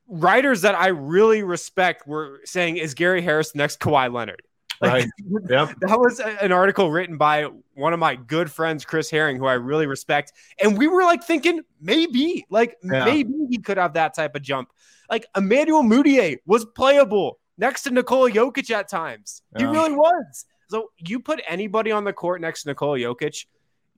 Writers 0.08 0.62
that 0.62 0.76
I 0.76 0.88
really 0.88 1.44
respect 1.44 2.08
were 2.08 2.42
saying, 2.46 2.78
"Is 2.78 2.94
Gary 2.94 3.22
Harris 3.22 3.56
next 3.56 3.80
Kawhi 3.80 4.12
Leonard?" 4.14 4.42
Like, 4.82 4.94
right. 4.94 5.08
Yep. 5.50 5.76
that 5.82 6.00
was 6.00 6.22
an 6.22 6.54
article 6.54 6.90
written 6.90 7.18
by 7.18 7.48
one 7.74 7.92
of 7.92 8.00
my 8.00 8.16
good 8.16 8.50
friends, 8.50 8.86
Chris 8.86 9.12
Herring, 9.12 9.36
who 9.36 9.46
I 9.46 9.56
really 9.56 9.88
respect. 9.88 10.32
And 10.64 10.78
we 10.78 10.88
were 10.88 11.04
like 11.04 11.22
thinking, 11.22 11.64
maybe, 11.82 12.46
like 12.50 12.78
yeah. 12.82 13.04
maybe 13.04 13.34
he 13.50 13.58
could 13.58 13.76
have 13.76 13.96
that 13.96 14.14
type 14.14 14.38
of 14.38 14.42
jump. 14.42 14.70
Like 15.10 15.26
Emmanuel 15.36 15.84
Mudiay 15.84 16.38
was 16.46 16.64
playable 16.64 17.40
next 17.58 17.84
to 17.84 17.92
Nikola 17.92 18.32
Jokic 18.32 18.72
at 18.72 18.88
times. 18.88 19.42
Yeah. 19.58 19.68
He 19.68 19.72
really 19.74 19.92
was. 19.92 20.46
So 20.70 20.92
you 20.98 21.20
put 21.20 21.42
anybody 21.48 21.92
on 21.92 22.06
the 22.06 22.14
court 22.14 22.40
next 22.40 22.64
to 22.64 22.70
Nikola 22.70 23.00
Jokic, 23.00 23.48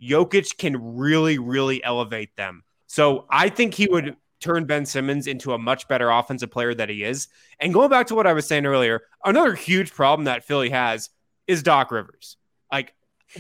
Jokic 0.01 0.57
can 0.57 0.95
really, 0.97 1.37
really 1.37 1.83
elevate 1.83 2.35
them. 2.35 2.63
So 2.87 3.25
I 3.29 3.49
think 3.49 3.73
he 3.73 3.87
would 3.89 4.15
turn 4.41 4.65
Ben 4.65 4.85
Simmons 4.85 5.27
into 5.27 5.53
a 5.53 5.57
much 5.57 5.87
better 5.87 6.09
offensive 6.09 6.51
player 6.51 6.73
that 6.73 6.89
he 6.89 7.03
is. 7.03 7.27
And 7.59 7.73
going 7.73 7.89
back 7.89 8.07
to 8.07 8.15
what 8.15 8.27
I 8.27 8.33
was 8.33 8.47
saying 8.47 8.65
earlier, 8.65 9.03
another 9.23 9.53
huge 9.53 9.93
problem 9.93 10.25
that 10.25 10.43
Philly 10.43 10.71
has 10.71 11.09
is 11.47 11.63
Doc 11.63 11.91
Rivers. 11.91 12.37
Like 12.71 12.93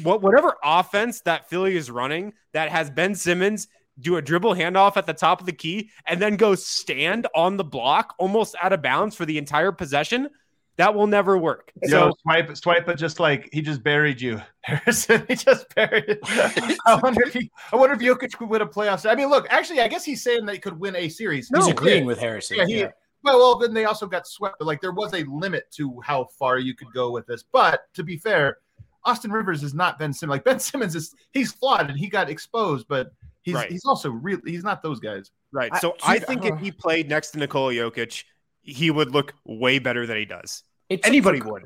what 0.03 0.21
whatever 0.21 0.55
offense 0.63 1.21
that 1.21 1.49
Philly 1.49 1.75
is 1.75 1.91
running 1.91 2.33
that 2.53 2.69
has 2.69 2.89
Ben 2.89 3.15
Simmons 3.15 3.67
do 3.99 4.15
a 4.15 4.21
dribble 4.21 4.55
handoff 4.55 4.97
at 4.97 5.05
the 5.05 5.13
top 5.13 5.39
of 5.39 5.45
the 5.45 5.51
key 5.51 5.89
and 6.05 6.21
then 6.21 6.35
go 6.35 6.55
stand 6.55 7.27
on 7.35 7.57
the 7.57 7.63
block 7.63 8.15
almost 8.17 8.55
out 8.61 8.73
of 8.73 8.81
bounds 8.81 9.15
for 9.15 9.25
the 9.25 9.37
entire 9.37 9.71
possession. 9.71 10.29
That 10.77 10.95
will 10.95 11.07
never 11.07 11.37
work. 11.37 11.71
Yo, 11.83 11.89
so 11.89 12.13
swipe, 12.21 12.57
swipe, 12.57 12.85
but 12.85 12.97
just 12.97 13.19
like 13.19 13.49
he 13.51 13.61
just 13.61 13.83
buried 13.83 14.19
you, 14.21 14.41
Harrison. 14.61 15.25
he 15.27 15.35
just 15.35 15.73
buried. 15.75 16.19
I 16.23 16.99
wonder 17.01 17.21
if 17.23 17.33
he, 17.33 17.51
I 17.71 17.75
wonder 17.75 17.93
if 17.95 18.01
Jokic 18.01 18.37
could 18.37 18.49
win 18.49 18.61
a 18.61 18.65
playoff. 18.65 19.09
I 19.09 19.15
mean, 19.15 19.29
look, 19.29 19.47
actually, 19.49 19.81
I 19.81 19.87
guess 19.87 20.05
he's 20.05 20.23
saying 20.23 20.45
that 20.45 20.53
he 20.53 20.59
could 20.59 20.79
win 20.79 20.95
a 20.95 21.09
series. 21.09 21.51
No, 21.51 21.59
he's 21.59 21.69
agreeing 21.69 22.03
yeah. 22.03 22.07
with 22.07 22.19
Harrison. 22.19 22.57
Yeah, 22.57 22.65
he, 22.65 22.79
yeah. 22.79 22.91
Well, 23.23 23.37
well, 23.37 23.59
then 23.59 23.73
they 23.73 23.85
also 23.85 24.07
got 24.07 24.25
swept. 24.27 24.55
But 24.59 24.65
like, 24.65 24.81
there 24.81 24.93
was 24.93 25.13
a 25.13 25.23
limit 25.25 25.69
to 25.73 25.99
how 26.03 26.27
far 26.39 26.57
you 26.57 26.73
could 26.73 26.91
go 26.93 27.11
with 27.11 27.27
this. 27.27 27.43
But 27.43 27.81
to 27.93 28.03
be 28.03 28.17
fair, 28.17 28.57
Austin 29.05 29.31
Rivers 29.31 29.63
is 29.63 29.73
not 29.73 29.99
Ben 29.99 30.13
Simmons. 30.13 30.35
Like 30.35 30.43
Ben 30.43 30.59
Simmons 30.61 30.95
is, 30.95 31.13
he's 31.31 31.51
flawed 31.51 31.89
and 31.89 31.99
he 31.99 32.07
got 32.07 32.29
exposed, 32.29 32.87
but 32.87 33.11
he's 33.41 33.55
right. 33.55 33.71
he's 33.71 33.85
also 33.85 34.09
really 34.09 34.51
he's 34.51 34.63
not 34.63 34.81
those 34.81 34.99
guys. 34.99 35.31
Right. 35.51 35.75
So 35.77 35.95
I, 36.03 36.15
I 36.15 36.19
think 36.19 36.45
uh, 36.45 36.53
if 36.53 36.59
he 36.59 36.71
played 36.71 37.09
next 37.09 37.31
to 37.31 37.39
Nikola 37.39 37.73
Jokic, 37.73 38.23
he 38.61 38.91
would 38.91 39.11
look 39.11 39.33
way 39.45 39.79
better 39.79 40.05
than 40.05 40.17
he 40.17 40.25
does. 40.25 40.63
It's 40.89 41.07
anybody 41.07 41.41
would. 41.41 41.63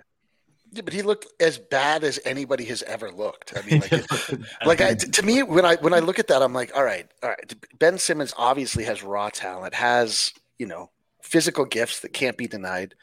Yeah, 0.72 0.82
but 0.82 0.94
he 0.94 1.02
looked 1.02 1.28
as 1.40 1.58
bad 1.58 2.04
as 2.04 2.20
anybody 2.26 2.66
has 2.66 2.84
ever 2.84 3.10
looked. 3.10 3.54
I 3.58 3.62
mean, 3.66 3.80
like, 3.82 3.92
it, 4.30 4.40
like 4.66 4.82
I, 4.82 4.94
to 4.96 5.24
me, 5.24 5.42
when 5.42 5.66
I 5.66 5.76
when 5.78 5.94
I 5.94 6.00
look 6.00 6.20
at 6.20 6.28
that, 6.28 6.42
I'm 6.42 6.54
like, 6.54 6.76
all 6.76 6.84
right, 6.84 7.08
all 7.24 7.30
right. 7.30 7.56
Ben 7.80 7.98
Simmons 7.98 8.34
obviously 8.38 8.84
has 8.84 9.02
raw 9.04 9.30
talent, 9.30 9.74
has 9.74 10.34
you 10.58 10.66
know 10.66 10.90
physical 11.22 11.66
gifts 11.66 12.02
that 12.02 12.14
can't 12.14 12.38
be 12.38 12.48
denied. 12.48 12.94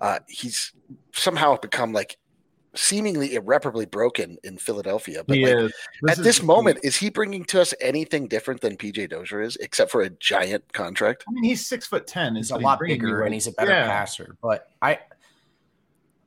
Uh, 0.00 0.18
he's 0.28 0.72
somehow 1.12 1.56
become 1.56 1.92
like 1.92 2.18
seemingly 2.74 3.34
irreparably 3.34 3.86
broken 3.86 4.38
in 4.44 4.56
Philadelphia. 4.56 5.22
But 5.26 5.38
like, 5.38 5.56
this 5.56 5.72
at 6.08 6.18
is, 6.18 6.24
this 6.24 6.42
moment, 6.42 6.78
is 6.82 6.96
he 6.96 7.10
bringing 7.10 7.44
to 7.44 7.60
us 7.60 7.74
anything 7.80 8.28
different 8.28 8.60
than 8.60 8.76
PJ 8.76 9.10
Dozier 9.10 9.42
is, 9.42 9.56
except 9.56 9.90
for 9.90 10.02
a 10.02 10.10
giant 10.10 10.72
contract? 10.72 11.24
I 11.28 11.32
mean, 11.32 11.44
he's 11.44 11.66
six 11.66 11.86
foot 11.86 12.06
ten. 12.06 12.36
He's 12.36 12.50
a 12.50 12.56
lot 12.56 12.80
bigger 12.80 13.22
and 13.22 13.34
he's 13.34 13.46
a 13.46 13.52
better 13.52 13.72
yeah. 13.72 13.86
passer. 13.86 14.36
But 14.42 14.68
I, 14.80 15.00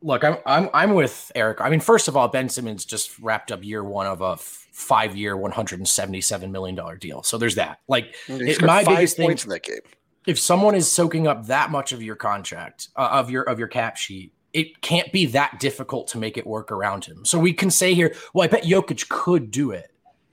look, 0.01 0.23
I'm 0.23 0.37
I'm 0.45 0.69
I'm 0.73 0.93
with 0.93 1.31
Eric. 1.35 1.61
I 1.61 1.69
mean, 1.69 1.79
first 1.79 2.07
of 2.07 2.15
all, 2.15 2.27
Ben 2.27 2.47
Simmons 2.49 2.85
just 2.85 3.17
wrapped 3.19 3.51
up 3.51 3.63
year 3.63 3.83
one 3.83 4.07
of 4.07 4.21
a 4.21 4.37
five 4.37 5.15
year, 5.15 5.35
one 5.35 5.51
hundred 5.51 5.79
and 5.79 5.87
seventy 5.87 6.21
seven 6.21 6.51
million 6.51 6.75
dollar 6.75 6.95
deal. 6.95 7.23
So 7.23 7.37
there's 7.37 7.55
that. 7.55 7.79
Like 7.87 8.15
it, 8.27 8.61
my 8.61 8.83
biggest 8.83 9.17
thing 9.17 9.31
in 9.31 9.49
that 9.49 9.63
game. 9.63 9.79
If 10.27 10.39
someone 10.39 10.73
is 10.73 10.91
soaking 10.91 11.27
up 11.27 11.45
that 11.47 11.69
much 11.69 11.91
of 11.91 12.01
your 12.01 12.15
contract 12.15 12.89
uh, 12.95 13.09
of 13.11 13.29
your 13.29 13.43
of 13.43 13.59
your 13.59 13.67
cap 13.67 13.97
sheet, 13.97 14.33
it 14.55 14.79
can't 14.79 15.11
be 15.11 15.25
that 15.25 15.59
difficult 15.59 16.07
to 16.07 16.17
make 16.17 16.37
it 16.37 16.47
work 16.47 16.71
around 16.71 17.03
him. 17.03 17.25
So 17.25 17.37
we 17.37 17.51
can 17.51 17.69
say 17.69 17.93
here, 17.93 18.15
well, 18.33 18.45
I 18.45 18.47
bet 18.47 18.63
Jokic 18.63 19.09
could 19.09 19.51
do 19.51 19.71
it. 19.71 19.91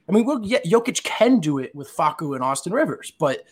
I 0.08 0.12
mean, 0.12 0.24
well, 0.24 0.38
yeah, 0.44 0.60
Jokic 0.60 1.02
can 1.02 1.40
do 1.40 1.58
it 1.58 1.74
with 1.74 1.90
Facu 1.94 2.36
and 2.36 2.44
Austin 2.44 2.72
Rivers, 2.72 3.12
but 3.18 3.42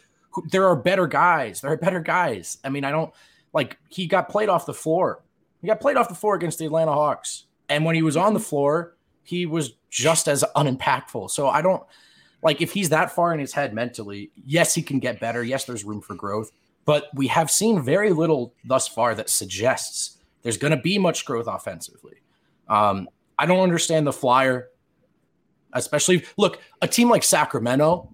there 0.51 0.69
are 0.69 0.77
better 0.77 1.09
guys. 1.09 1.61
There 1.61 1.73
are 1.73 1.77
better 1.77 1.99
guys. 1.99 2.59
I 2.63 2.69
mean, 2.69 2.85
I 2.85 2.93
don't 2.93 3.13
like 3.53 3.79
he 3.89 4.07
got 4.07 4.29
played 4.29 4.49
off 4.49 4.65
the 4.65 4.73
floor. 4.73 5.25
He 5.61 5.67
got 5.67 5.81
played 5.81 5.97
off 5.97 6.09
the 6.09 6.15
floor 6.15 6.37
against 6.37 6.61
the 6.61 6.67
Atlanta 6.67 6.93
Hawks. 6.93 7.47
And 7.69 7.85
when 7.85 7.97
he 7.97 8.03
was 8.03 8.17
on 8.17 8.33
the 8.33 8.41
floor, 8.41 8.95
he 9.25 9.47
was 9.47 9.73
just 9.91 10.29
as 10.29 10.45
unimpactful. 10.55 11.31
So 11.31 11.49
I 11.49 11.63
don't 11.63 11.83
like 12.45 12.61
if 12.61 12.73
he's 12.73 12.91
that 12.91 13.11
far 13.11 13.35
in 13.35 13.41
his 13.41 13.53
head 13.53 13.75
mentally, 13.75 14.31
yes, 14.47 14.73
he 14.73 14.83
can 14.83 15.01
get 15.01 15.19
better. 15.19 15.43
Yes, 15.43 15.65
there's 15.65 15.83
room 15.83 16.01
for 16.01 16.15
growth. 16.15 16.53
But 16.85 17.09
we 17.15 17.27
have 17.27 17.51
seen 17.51 17.83
very 17.83 18.13
little 18.13 18.55
thus 18.65 18.87
far 18.87 19.17
that 19.17 19.31
suggests 19.31 20.19
there's 20.43 20.57
going 20.57 20.71
to 20.71 20.81
be 20.81 20.99
much 20.99 21.25
growth 21.25 21.47
offensively. 21.47 22.17
Um, 22.69 23.09
I 23.39 23.47
don't 23.47 23.61
understand 23.61 24.07
the 24.07 24.13
flyer, 24.13 24.69
especially 25.73 26.25
look, 26.37 26.61
a 26.83 26.89
team 26.89 27.09
like 27.09 27.23
Sacramento, 27.23 28.11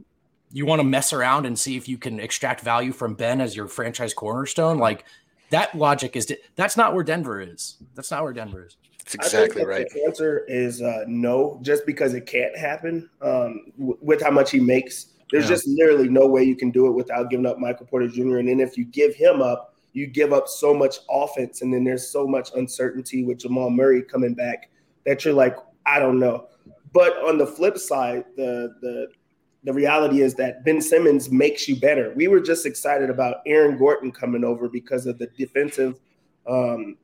you 0.53 0.67
want 0.67 0.81
to 0.81 0.85
mess 0.85 1.13
around 1.13 1.47
and 1.47 1.59
see 1.59 1.77
if 1.77 1.89
you 1.89 1.99
can 1.99 2.21
extract 2.21 2.61
value 2.61 2.93
from 2.93 3.15
Ben 3.15 3.41
as 3.41 3.57
your 3.57 3.67
franchise 3.69 4.15
cornerstone. 4.15 4.79
Like 4.79 5.05
that 5.51 5.75
logic 5.77 6.17
is 6.17 6.33
that's 6.55 6.77
not 6.77 6.95
where 6.95 7.05
Denver 7.05 7.41
is. 7.41 7.77
That's 7.95 8.11
not 8.11 8.23
where 8.23 8.33
Denver 8.33 8.67
is. 8.67 8.77
That's 8.99 9.15
exactly 9.15 9.65
right. 9.65 9.87
The 9.93 10.05
answer 10.05 10.45
is 10.49 10.83
uh, 10.83 11.05
no, 11.07 11.61
just 11.63 11.87
because 11.87 12.15
it 12.15 12.27
can't 12.27 12.57
happen 12.57 13.09
um, 13.23 13.67
w- 13.79 13.99
with 14.01 14.21
how 14.21 14.31
much 14.31 14.51
he 14.51 14.59
makes. 14.59 15.13
There's 15.31 15.45
yeah. 15.45 15.51
just 15.51 15.69
literally 15.69 16.09
no 16.09 16.27
way 16.27 16.43
you 16.43 16.57
can 16.57 16.71
do 16.71 16.87
it 16.87 16.93
without 16.93 17.31
giving 17.31 17.47
up 17.47 17.59
Michael 17.59 17.87
Porter 17.87 18.09
Jr. 18.09 18.39
And 18.39 18.49
then 18.49 18.59
if 18.59 18.77
you 18.77 18.85
give 18.85 19.15
him 19.15 19.43
up, 19.43 19.76
you 19.97 20.07
give 20.07 20.35
up 20.35 20.47
so 20.47 20.75
much 20.75 20.99
offense, 21.09 21.63
and 21.63 21.73
then 21.73 21.83
there's 21.83 22.07
so 22.07 22.27
much 22.27 22.51
uncertainty 22.55 23.25
with 23.25 23.39
Jamal 23.39 23.71
Murray 23.71 24.03
coming 24.03 24.35
back 24.35 24.69
that 25.07 25.25
you're 25.25 25.33
like, 25.33 25.57
I 25.87 25.99
don't 25.99 26.21
know. 26.21 26.49
But 26.93 27.15
on 27.25 27.39
the 27.39 27.47
flip 27.47 27.79
side, 27.79 28.25
the 28.37 28.75
the 28.83 29.07
the 29.65 29.73
reality 29.73 30.21
is 30.21 30.35
that 30.35 30.67
Ben 30.67 30.83
Simmons 30.83 31.31
makes 31.31 31.67
you 31.67 31.77
better. 31.77 32.13
We 32.15 32.29
were 32.29 32.41
just 32.41 32.67
excited 32.67 33.09
about 33.09 33.37
Aaron 33.47 33.79
Gordon 33.79 34.13
coming 34.13 34.45
over 34.45 34.69
because 34.69 35.07
of 35.07 35.17
the 35.17 35.29
defensive 35.29 35.99
um, 36.47 36.99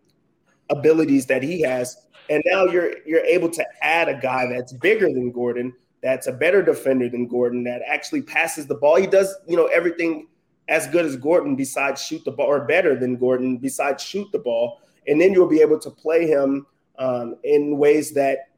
abilities 0.68 1.24
that 1.26 1.42
he 1.42 1.62
has, 1.62 1.96
and 2.28 2.42
now 2.44 2.66
you're 2.66 2.98
you're 3.06 3.24
able 3.24 3.48
to 3.52 3.64
add 3.80 4.10
a 4.10 4.20
guy 4.20 4.48
that's 4.52 4.74
bigger 4.74 5.06
than 5.06 5.32
Gordon, 5.32 5.72
that's 6.02 6.26
a 6.26 6.32
better 6.32 6.60
defender 6.60 7.08
than 7.08 7.26
Gordon, 7.26 7.64
that 7.64 7.80
actually 7.88 8.20
passes 8.20 8.66
the 8.66 8.74
ball. 8.74 8.96
He 8.96 9.06
does 9.06 9.34
you 9.48 9.56
know 9.56 9.68
everything 9.68 10.26
as 10.68 10.86
good 10.88 11.04
as 11.04 11.16
Gordon 11.16 11.56
besides 11.56 12.02
shoot 12.02 12.24
the 12.24 12.30
ball, 12.30 12.46
or 12.46 12.64
better 12.64 12.96
than 12.96 13.16
Gordon 13.16 13.58
besides 13.58 14.02
shoot 14.02 14.30
the 14.32 14.38
ball, 14.38 14.80
and 15.06 15.20
then 15.20 15.32
you'll 15.32 15.48
be 15.48 15.60
able 15.60 15.78
to 15.80 15.90
play 15.90 16.26
him 16.26 16.66
um, 16.98 17.36
in 17.44 17.78
ways 17.78 18.12
that 18.12 18.50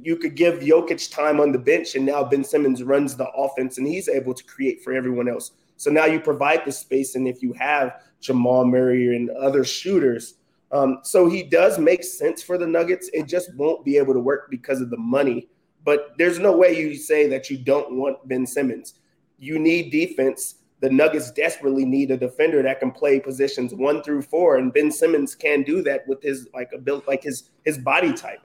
you 0.00 0.16
could 0.16 0.36
give 0.36 0.60
Jokic 0.60 1.10
time 1.12 1.40
on 1.40 1.50
the 1.52 1.58
bench, 1.58 1.96
and 1.96 2.06
now 2.06 2.22
Ben 2.22 2.44
Simmons 2.44 2.82
runs 2.82 3.16
the 3.16 3.28
offense 3.30 3.78
and 3.78 3.86
he's 3.86 4.08
able 4.08 4.34
to 4.34 4.44
create 4.44 4.82
for 4.82 4.92
everyone 4.92 5.28
else. 5.28 5.52
So 5.76 5.90
now 5.90 6.04
you 6.04 6.20
provide 6.20 6.64
the 6.64 6.72
space, 6.72 7.14
and 7.14 7.26
if 7.26 7.42
you 7.42 7.52
have 7.54 8.02
Jamal 8.20 8.64
Murray 8.64 9.16
and 9.16 9.30
other 9.30 9.64
shooters, 9.64 10.34
um, 10.72 11.00
so 11.02 11.28
he 11.28 11.42
does 11.42 11.78
make 11.78 12.04
sense 12.04 12.42
for 12.42 12.56
the 12.56 12.66
Nuggets. 12.66 13.10
It 13.12 13.26
just 13.26 13.54
won't 13.56 13.84
be 13.84 13.96
able 13.96 14.14
to 14.14 14.20
work 14.20 14.50
because 14.50 14.80
of 14.80 14.90
the 14.90 14.96
money. 14.96 15.48
But 15.84 16.12
there's 16.18 16.38
no 16.38 16.56
way 16.56 16.78
you 16.78 16.94
say 16.94 17.26
that 17.28 17.50
you 17.50 17.58
don't 17.58 17.96
want 17.96 18.28
Ben 18.28 18.46
Simmons. 18.46 18.94
You 19.38 19.58
need 19.58 19.90
defense. 19.90 20.56
The 20.80 20.90
Nuggets 20.90 21.30
desperately 21.30 21.84
need 21.84 22.10
a 22.10 22.16
defender 22.16 22.62
that 22.62 22.80
can 22.80 22.90
play 22.90 23.20
positions 23.20 23.74
one 23.74 24.02
through 24.02 24.22
four, 24.22 24.56
and 24.56 24.72
Ben 24.72 24.90
Simmons 24.90 25.34
can 25.34 25.62
do 25.62 25.82
that 25.82 26.08
with 26.08 26.22
his 26.22 26.48
like 26.54 26.70
a 26.74 26.78
built 26.78 27.06
like 27.06 27.22
his 27.22 27.50
his 27.64 27.76
body 27.76 28.12
type. 28.12 28.40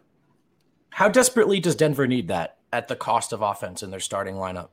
How 0.90 1.10
desperately 1.10 1.60
does 1.60 1.76
Denver 1.76 2.08
need 2.08 2.28
that 2.28 2.58
at 2.74 2.88
the 2.88 2.96
cost 2.96 3.32
of 3.34 3.42
offense 3.42 3.84
in 3.84 3.92
their 3.92 4.00
starting 4.00 4.36
lineup? 4.36 4.70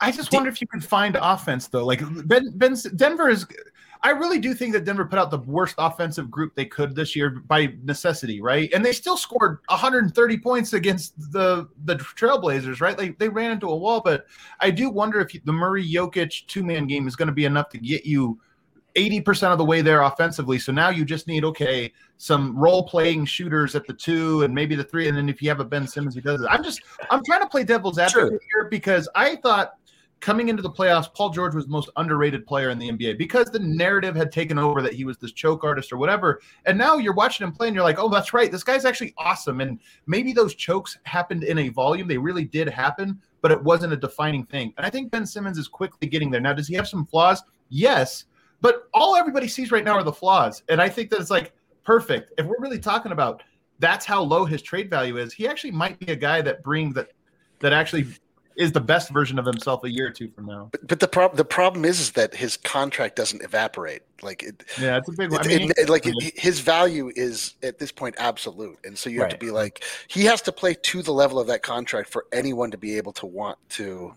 I 0.00 0.12
just 0.12 0.32
wonder 0.32 0.50
if 0.50 0.60
you 0.60 0.66
can 0.66 0.80
find 0.80 1.16
offense 1.16 1.68
though. 1.68 1.84
Like 1.84 2.02
Ben, 2.26 2.50
ben 2.54 2.76
Denver 2.94 3.30
is. 3.30 3.46
I 4.02 4.10
really 4.10 4.38
do 4.38 4.54
think 4.54 4.72
that 4.72 4.84
Denver 4.84 5.04
put 5.04 5.18
out 5.18 5.30
the 5.30 5.38
worst 5.38 5.74
offensive 5.78 6.30
group 6.30 6.54
they 6.54 6.64
could 6.64 6.94
this 6.94 7.16
year 7.16 7.30
by 7.30 7.74
necessity, 7.82 8.40
right? 8.40 8.70
And 8.74 8.84
they 8.84 8.92
still 8.92 9.16
scored 9.16 9.58
130 9.68 10.38
points 10.38 10.72
against 10.72 11.14
the 11.32 11.68
the 11.84 11.96
Trailblazers, 11.96 12.80
right? 12.80 12.96
Like 12.98 13.18
they 13.18 13.28
ran 13.28 13.52
into 13.52 13.68
a 13.68 13.76
wall, 13.76 14.00
but 14.00 14.26
I 14.60 14.70
do 14.70 14.90
wonder 14.90 15.20
if 15.20 15.32
the 15.44 15.52
Murray 15.52 15.86
Jokic 15.86 16.46
two 16.46 16.64
man 16.64 16.86
game 16.86 17.06
is 17.08 17.16
going 17.16 17.28
to 17.28 17.34
be 17.34 17.44
enough 17.44 17.68
to 17.70 17.78
get 17.78 18.04
you 18.04 18.40
80% 18.96 19.52
of 19.52 19.58
the 19.58 19.64
way 19.64 19.82
there 19.82 20.02
offensively. 20.02 20.58
So 20.58 20.72
now 20.72 20.88
you 20.88 21.04
just 21.04 21.26
need, 21.26 21.44
okay, 21.44 21.92
some 22.16 22.56
role 22.56 22.88
playing 22.88 23.26
shooters 23.26 23.74
at 23.74 23.86
the 23.86 23.92
two 23.92 24.42
and 24.42 24.54
maybe 24.54 24.74
the 24.74 24.84
three. 24.84 25.06
And 25.06 25.16
then 25.16 25.28
if 25.28 25.42
you 25.42 25.50
have 25.50 25.60
a 25.60 25.64
Ben 25.64 25.86
Simmons 25.86 26.14
who 26.14 26.22
does 26.22 26.40
it, 26.40 26.46
I'm 26.50 26.64
just, 26.64 26.80
I'm 27.10 27.22
trying 27.22 27.42
to 27.42 27.46
play 27.46 27.62
devil's 27.62 27.98
advocate 27.98 28.30
sure. 28.30 28.62
here 28.62 28.70
because 28.70 29.06
I 29.14 29.36
thought 29.36 29.74
coming 30.20 30.48
into 30.48 30.62
the 30.62 30.70
playoffs, 30.70 31.12
Paul 31.12 31.30
George 31.30 31.54
was 31.54 31.66
the 31.66 31.70
most 31.70 31.90
underrated 31.96 32.46
player 32.46 32.70
in 32.70 32.78
the 32.78 32.90
NBA 32.90 33.18
because 33.18 33.50
the 33.50 33.58
narrative 33.58 34.16
had 34.16 34.32
taken 34.32 34.58
over 34.58 34.80
that 34.82 34.94
he 34.94 35.04
was 35.04 35.18
this 35.18 35.32
choke 35.32 35.62
artist 35.62 35.92
or 35.92 35.98
whatever. 35.98 36.40
And 36.64 36.78
now 36.78 36.96
you're 36.96 37.12
watching 37.12 37.46
him 37.46 37.52
play 37.52 37.68
and 37.68 37.74
you're 37.74 37.84
like, 37.84 37.98
oh, 37.98 38.08
that's 38.08 38.32
right. 38.32 38.50
This 38.50 38.64
guy's 38.64 38.84
actually 38.84 39.14
awesome. 39.18 39.60
And 39.60 39.78
maybe 40.06 40.32
those 40.32 40.54
chokes 40.54 40.98
happened 41.04 41.44
in 41.44 41.58
a 41.58 41.68
volume. 41.68 42.08
They 42.08 42.18
really 42.18 42.44
did 42.44 42.68
happen, 42.68 43.20
but 43.42 43.52
it 43.52 43.62
wasn't 43.62 43.92
a 43.92 43.96
defining 43.96 44.46
thing. 44.46 44.72
And 44.76 44.86
I 44.86 44.90
think 44.90 45.10
Ben 45.10 45.26
Simmons 45.26 45.58
is 45.58 45.68
quickly 45.68 46.08
getting 46.08 46.30
there. 46.30 46.40
Now, 46.40 46.54
does 46.54 46.68
he 46.68 46.74
have 46.74 46.88
some 46.88 47.06
flaws? 47.06 47.42
Yes. 47.68 48.24
But 48.60 48.88
all 48.94 49.16
everybody 49.16 49.48
sees 49.48 49.70
right 49.70 49.84
now 49.84 49.94
are 49.94 50.02
the 50.02 50.12
flaws. 50.12 50.62
And 50.68 50.80
I 50.80 50.88
think 50.88 51.10
that 51.10 51.20
it's 51.20 51.30
like 51.30 51.52
perfect. 51.84 52.32
If 52.38 52.46
we're 52.46 52.58
really 52.58 52.80
talking 52.80 53.12
about 53.12 53.42
that's 53.78 54.06
how 54.06 54.22
low 54.22 54.46
his 54.46 54.62
trade 54.62 54.88
value 54.88 55.18
is, 55.18 55.34
he 55.34 55.46
actually 55.46 55.72
might 55.72 55.98
be 55.98 56.10
a 56.10 56.16
guy 56.16 56.40
that 56.40 56.62
brings 56.62 56.94
that 56.94 57.10
that 57.60 57.72
actually 57.72 58.06
is 58.56 58.72
the 58.72 58.80
best 58.80 59.10
version 59.10 59.38
of 59.38 59.44
himself 59.44 59.84
a 59.84 59.90
year 59.90 60.08
or 60.08 60.10
two 60.10 60.30
from 60.30 60.46
now. 60.46 60.68
But, 60.72 60.86
but 60.86 61.00
the 61.00 61.08
problem 61.08 61.36
the 61.36 61.44
problem 61.44 61.84
is, 61.84 62.00
is 62.00 62.12
that 62.12 62.34
his 62.34 62.56
contract 62.56 63.16
doesn't 63.16 63.42
evaporate. 63.42 64.02
Like 64.22 64.42
it, 64.42 64.64
yeah, 64.80 64.96
it's 64.96 65.08
a 65.08 65.12
big 65.12 65.30
one. 65.30 65.44
I 65.44 65.46
mean, 65.46 65.72
it, 65.76 65.88
like 65.88 66.06
it, 66.06 66.14
his 66.36 66.60
value 66.60 67.12
is 67.14 67.54
at 67.62 67.78
this 67.78 67.92
point 67.92 68.14
absolute, 68.18 68.78
and 68.84 68.96
so 68.96 69.10
you 69.10 69.20
have 69.20 69.26
right. 69.26 69.38
to 69.38 69.46
be 69.46 69.50
like 69.50 69.84
he 70.08 70.24
has 70.24 70.40
to 70.42 70.52
play 70.52 70.74
to 70.74 71.02
the 71.02 71.12
level 71.12 71.38
of 71.38 71.46
that 71.48 71.62
contract 71.62 72.08
for 72.08 72.26
anyone 72.32 72.70
to 72.70 72.78
be 72.78 72.96
able 72.96 73.12
to 73.14 73.26
want 73.26 73.58
to 73.70 74.14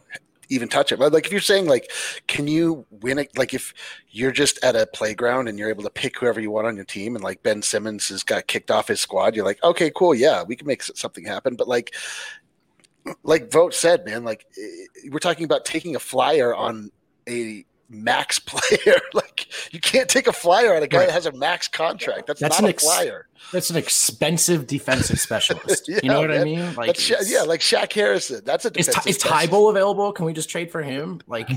even 0.50 0.68
touch 0.68 0.92
it. 0.92 1.00
Like 1.00 1.26
if 1.26 1.32
you're 1.32 1.42
saying 1.42 1.68
like, 1.68 1.92
can 2.28 2.48
you 2.48 2.86
win 2.90 3.20
it? 3.20 3.38
Like 3.38 3.54
if 3.54 3.74
you're 4.10 4.32
just 4.32 4.64
at 4.64 4.76
a 4.76 4.88
playground 4.88 5.48
and 5.48 5.60
you're 5.60 5.70
able 5.70 5.84
to 5.84 5.90
pick 5.90 6.18
whoever 6.18 6.40
you 6.40 6.52
want 6.52 6.68
on 6.68 6.76
your 6.76 6.86
team, 6.86 7.16
and 7.16 7.24
like 7.24 7.44
Ben 7.44 7.62
Simmons 7.62 8.10
has 8.10 8.24
got 8.24 8.48
kicked 8.48 8.72
off 8.72 8.88
his 8.88 9.00
squad, 9.00 9.36
you're 9.36 9.46
like, 9.46 9.64
okay, 9.64 9.92
cool, 9.96 10.16
yeah, 10.16 10.44
we 10.44 10.56
can 10.56 10.68
make 10.68 10.82
something 10.82 11.24
happen. 11.26 11.56
But 11.56 11.68
like, 11.68 11.94
like 13.24 13.52
Vogt 13.52 13.74
said, 13.74 14.06
man, 14.06 14.24
like 14.24 14.46
we're 15.10 15.20
talking 15.20 15.46
about 15.46 15.66
taking 15.66 15.96
a 15.96 16.00
flyer 16.00 16.54
on 16.54 16.92
a 17.28 17.66
max 17.90 18.40
player. 18.46 19.00
like 19.14 19.48
you 19.72 19.80
can't 19.80 20.10
take 20.10 20.28
a 20.28 20.34
flyer 20.34 20.76
on 20.76 20.84
a 20.84 20.88
guy 20.88 21.00
right. 21.00 21.08
that 21.08 21.14
has 21.14 21.26
a 21.26 21.32
max 21.32 21.68
contract. 21.68 22.28
That's, 22.28 22.40
that's 22.40 22.62
not 22.62 22.68
a 22.68 22.70
ex- 22.70 22.84
flyer. 22.84 23.28
That's 23.52 23.70
an 23.70 23.78
expensive 23.78 24.68
defensive 24.68 25.20
specialist. 25.20 25.86
yeah, 25.88 26.00
you 26.04 26.10
know 26.10 26.22
what 26.22 26.30
man. 26.30 26.42
I 26.42 26.44
mean? 26.44 26.76
Like 26.76 26.96
Sha- 26.98 27.16
yeah, 27.26 27.42
like 27.42 27.62
Shaq 27.62 27.92
Harrison. 27.92 28.42
That's 28.46 28.66
a 28.66 28.78
is, 28.78 28.88
is 29.06 29.18
Thybulle 29.20 29.70
available? 29.70 30.12
Can 30.12 30.26
we 30.26 30.34
just 30.34 30.50
trade 30.50 30.72
for 30.72 30.82
him? 30.82 31.22
Like 31.28 31.50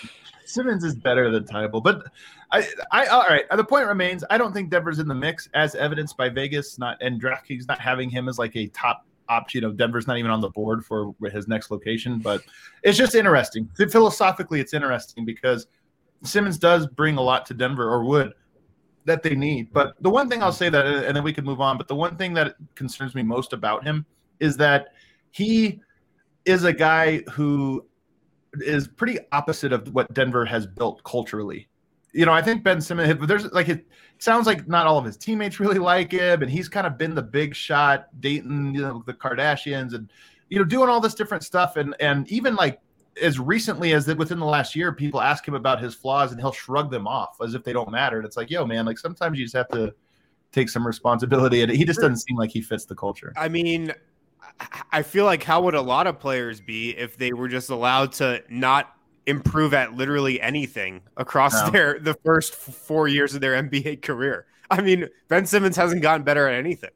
Simmons 0.44 0.84
is 0.84 0.94
better 0.94 1.30
than 1.30 1.44
Thybulle, 1.44 1.82
but 1.82 2.04
I, 2.50 2.66
I, 2.90 3.06
all 3.06 3.24
right. 3.28 3.44
The 3.50 3.64
point 3.64 3.86
remains. 3.86 4.22
I 4.28 4.36
don't 4.36 4.52
think 4.52 4.70
Denver's 4.70 4.98
in 4.98 5.08
the 5.08 5.14
mix, 5.14 5.48
as 5.54 5.74
evidenced 5.74 6.16
by 6.16 6.28
Vegas 6.28 6.78
not 6.78 6.98
and 7.00 7.20
DraftKings 7.20 7.66
not 7.66 7.80
having 7.80 8.10
him 8.10 8.28
as 8.28 8.38
like 8.38 8.54
a 8.56 8.66
top 8.68 9.06
You 9.52 9.60
know, 9.60 9.72
Denver's 9.72 10.06
not 10.06 10.18
even 10.18 10.30
on 10.30 10.40
the 10.40 10.50
board 10.50 10.84
for 10.84 11.14
his 11.30 11.48
next 11.48 11.70
location, 11.70 12.18
but 12.18 12.42
it's 12.82 12.98
just 12.98 13.14
interesting. 13.14 13.68
Philosophically, 13.76 14.60
it's 14.60 14.74
interesting 14.74 15.24
because 15.24 15.66
Simmons 16.22 16.58
does 16.58 16.86
bring 16.86 17.16
a 17.16 17.22
lot 17.22 17.46
to 17.46 17.54
Denver, 17.54 17.88
or 17.90 18.04
would 18.04 18.32
that 19.04 19.22
they 19.22 19.34
need. 19.34 19.72
But 19.72 19.94
the 20.00 20.10
one 20.10 20.28
thing 20.28 20.42
I'll 20.42 20.52
say 20.52 20.68
that, 20.68 20.86
uh, 20.86 21.02
and 21.06 21.16
then 21.16 21.24
we 21.24 21.32
can 21.32 21.44
move 21.44 21.60
on. 21.60 21.76
But 21.76 21.88
the 21.88 21.94
one 21.94 22.16
thing 22.16 22.34
that 22.34 22.54
concerns 22.74 23.14
me 23.14 23.22
most 23.22 23.52
about 23.52 23.84
him 23.84 24.06
is 24.40 24.56
that 24.58 24.94
he 25.30 25.80
is 26.44 26.64
a 26.64 26.72
guy 26.72 27.18
who 27.32 27.84
is 28.60 28.86
pretty 28.86 29.18
opposite 29.32 29.72
of 29.72 29.92
what 29.94 30.12
Denver 30.14 30.44
has 30.44 30.66
built 30.66 31.02
culturally. 31.04 31.68
You 32.12 32.26
know, 32.26 32.32
I 32.32 32.42
think 32.42 32.62
Ben 32.62 32.80
Simmons, 32.80 33.14
but 33.14 33.26
there's 33.26 33.50
like 33.52 33.68
it 33.68 33.86
sounds 34.18 34.46
like 34.46 34.68
not 34.68 34.86
all 34.86 34.98
of 34.98 35.04
his 35.04 35.16
teammates 35.16 35.58
really 35.60 35.78
like 35.78 36.12
him, 36.12 36.42
and 36.42 36.50
he's 36.50 36.68
kind 36.68 36.86
of 36.86 36.98
been 36.98 37.14
the 37.14 37.22
big 37.22 37.54
shot, 37.54 38.08
dating 38.20 38.74
you 38.74 38.82
know 38.82 39.02
the 39.06 39.14
Kardashians, 39.14 39.94
and 39.94 40.10
you 40.48 40.58
know 40.58 40.64
doing 40.64 40.88
all 40.88 41.00
this 41.00 41.14
different 41.14 41.42
stuff, 41.42 41.76
and 41.76 41.94
and 42.00 42.30
even 42.30 42.54
like 42.54 42.80
as 43.20 43.38
recently 43.38 43.92
as 43.92 44.06
that 44.06 44.16
within 44.16 44.38
the 44.38 44.46
last 44.46 44.74
year, 44.74 44.92
people 44.92 45.20
ask 45.20 45.46
him 45.46 45.54
about 45.54 45.80
his 45.80 45.94
flaws 45.94 46.32
and 46.32 46.40
he'll 46.40 46.52
shrug 46.52 46.90
them 46.90 47.06
off 47.06 47.36
as 47.42 47.54
if 47.54 47.62
they 47.62 47.72
don't 47.72 47.90
matter. 47.90 48.16
And 48.16 48.26
it's 48.26 48.36
like, 48.36 48.50
yo, 48.50 48.64
man, 48.64 48.86
like 48.86 48.98
sometimes 48.98 49.38
you 49.38 49.44
just 49.44 49.56
have 49.56 49.68
to 49.68 49.94
take 50.50 50.68
some 50.68 50.86
responsibility. 50.86 51.62
And 51.62 51.70
he 51.70 51.84
just 51.84 52.00
doesn't 52.00 52.18
seem 52.18 52.36
like 52.36 52.50
he 52.50 52.60
fits 52.60 52.84
the 52.84 52.94
culture. 52.94 53.32
I 53.36 53.48
mean, 53.48 53.92
I 54.90 55.02
feel 55.02 55.24
like 55.24 55.42
how 55.42 55.62
would 55.62 55.74
a 55.74 55.80
lot 55.80 56.06
of 56.06 56.18
players 56.18 56.60
be 56.60 56.96
if 56.96 57.16
they 57.16 57.32
were 57.32 57.48
just 57.48 57.70
allowed 57.70 58.12
to 58.12 58.42
not 58.48 58.94
improve 59.26 59.74
at 59.74 59.94
literally 59.94 60.40
anything 60.40 61.02
across 61.16 61.54
no. 61.54 61.70
their 61.70 61.98
the 61.98 62.14
first 62.24 62.54
four 62.54 63.08
years 63.08 63.34
of 63.34 63.40
their 63.40 63.60
NBA 63.62 64.02
career? 64.02 64.46
I 64.70 64.80
mean, 64.80 65.08
Ben 65.28 65.46
Simmons 65.46 65.76
hasn't 65.76 66.02
gotten 66.02 66.22
better 66.22 66.48
at 66.48 66.54
anything. 66.54 66.90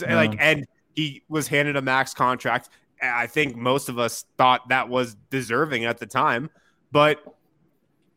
No. 0.00 0.16
Like, 0.16 0.34
and 0.38 0.66
he 0.94 1.22
was 1.28 1.46
handed 1.46 1.76
a 1.76 1.82
max 1.82 2.12
contract. 2.12 2.70
I 3.00 3.26
think 3.26 3.56
most 3.56 3.88
of 3.88 3.98
us 3.98 4.24
thought 4.36 4.68
that 4.68 4.88
was 4.88 5.14
deserving 5.30 5.84
at 5.84 5.98
the 5.98 6.06
time, 6.06 6.50
but 6.90 7.22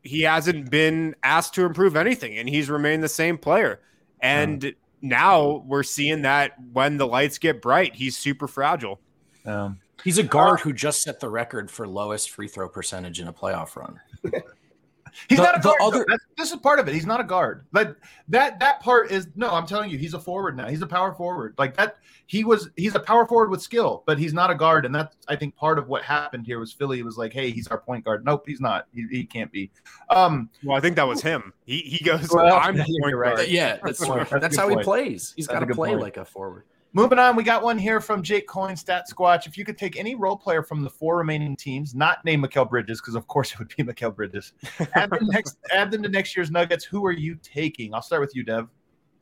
he 0.01 0.21
hasn't 0.21 0.71
been 0.71 1.15
asked 1.23 1.53
to 1.55 1.65
improve 1.65 1.95
anything, 1.95 2.37
and 2.37 2.47
he's 2.47 2.69
remained 2.69 3.03
the 3.03 3.09
same 3.09 3.37
player. 3.37 3.79
And 4.19 4.73
now 5.01 5.63
we're 5.67 5.83
seeing 5.83 6.23
that 6.23 6.53
when 6.73 6.97
the 6.97 7.05
lights 7.05 7.37
get 7.37 7.61
bright, 7.61 7.95
he's 7.95 8.17
super 8.17 8.47
fragile. 8.47 8.99
Um, 9.45 9.79
he's 10.03 10.17
a 10.17 10.23
guard 10.23 10.59
uh, 10.59 10.63
who 10.63 10.73
just 10.73 11.03
set 11.03 11.19
the 11.19 11.29
record 11.29 11.69
for 11.69 11.87
lowest 11.87 12.31
free 12.31 12.47
throw 12.47 12.69
percentage 12.69 13.19
in 13.19 13.27
a 13.27 13.33
playoff 13.33 13.75
run. 13.75 13.99
He's 15.29 15.39
the, 15.39 15.43
not 15.43 15.57
a 15.57 15.59
guard. 15.59 15.77
Other, 15.81 16.05
this 16.37 16.51
is 16.51 16.57
part 16.57 16.79
of 16.79 16.87
it. 16.87 16.93
He's 16.93 17.05
not 17.05 17.19
a 17.19 17.23
guard. 17.23 17.65
But 17.71 17.97
that 18.27 18.59
that 18.59 18.79
part 18.81 19.11
is 19.11 19.27
no. 19.35 19.49
I'm 19.49 19.65
telling 19.65 19.89
you, 19.89 19.97
he's 19.97 20.13
a 20.13 20.19
forward 20.19 20.55
now. 20.55 20.67
He's 20.67 20.81
a 20.81 20.87
power 20.87 21.13
forward. 21.13 21.55
Like 21.57 21.75
that. 21.77 21.97
He 22.27 22.43
was. 22.43 22.69
He's 22.75 22.93
a 22.93 22.99
power 22.99 23.25
forward 23.25 23.49
with 23.49 23.61
skill, 23.61 24.03
but 24.05 24.19
he's 24.19 24.33
not 24.33 24.51
a 24.51 24.55
guard. 24.55 24.85
And 24.85 24.93
that's 24.93 25.15
I 25.27 25.35
think 25.35 25.55
part 25.55 25.79
of 25.79 25.87
what 25.87 26.03
happened 26.03 26.45
here 26.45 26.59
was 26.59 26.73
Philly 26.73 27.01
was 27.01 27.17
like, 27.17 27.33
hey, 27.33 27.51
he's 27.51 27.67
our 27.67 27.77
point 27.77 28.05
guard. 28.05 28.25
Nope, 28.25 28.43
he's 28.45 28.61
not. 28.61 28.87
He, 28.93 29.05
he 29.09 29.23
can't 29.23 29.51
be. 29.51 29.71
Um, 30.09 30.49
well, 30.63 30.77
I 30.77 30.81
think 30.81 30.95
that 30.97 31.07
was 31.07 31.21
him. 31.21 31.53
He 31.65 31.79
he 31.79 32.03
goes. 32.03 32.29
Well, 32.31 32.55
I'm 32.55 32.75
the 32.75 32.83
point 33.01 33.15
right. 33.15 33.35
guard. 33.37 33.47
Yeah, 33.47 33.77
that's 33.83 33.99
that's, 34.07 34.29
that's 34.29 34.57
how 34.57 34.67
point. 34.67 34.79
he 34.79 34.83
plays. 34.83 35.33
He's 35.35 35.47
got 35.47 35.59
to 35.61 35.67
play 35.67 35.89
point. 35.89 36.01
like 36.01 36.17
a 36.17 36.25
forward. 36.25 36.65
Moving 36.97 37.19
on, 37.19 37.35
we 37.35 37.43
got 37.43 37.61
one 37.61 37.77
here 37.77 38.01
from 38.01 38.23
Jake 38.23 38.47
Coin, 38.47 38.75
Stat 38.75 39.05
Squatch. 39.07 39.45
If 39.45 39.55
you 39.55 39.63
could 39.63 39.77
take 39.77 39.99
any 39.99 40.15
role 40.15 40.35
player 40.35 40.63
from 40.63 40.81
the 40.81 40.89
four 40.89 41.15
remaining 41.15 41.55
teams, 41.55 41.93
not 41.93 42.25
name 42.25 42.41
Mikal 42.41 42.67
Bridges, 42.67 42.99
because 42.99 43.13
of 43.13 43.27
course 43.27 43.51
it 43.53 43.59
would 43.59 43.71
be 43.77 43.83
Mikal 43.83 44.15
Bridges, 44.15 44.53
add 44.95 45.11
them, 45.11 45.27
next, 45.27 45.59
add 45.71 45.91
them 45.91 46.01
to 46.01 46.09
next 46.09 46.35
year's 46.35 46.49
Nuggets, 46.49 46.83
who 46.83 47.05
are 47.05 47.11
you 47.11 47.37
taking? 47.43 47.93
I'll 47.93 48.01
start 48.01 48.21
with 48.21 48.35
you, 48.35 48.41
Dev. 48.41 48.67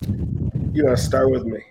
You 0.07 0.83
gotta 0.83 0.95
start 0.95 1.29
with 1.29 1.43
me. 1.43 1.63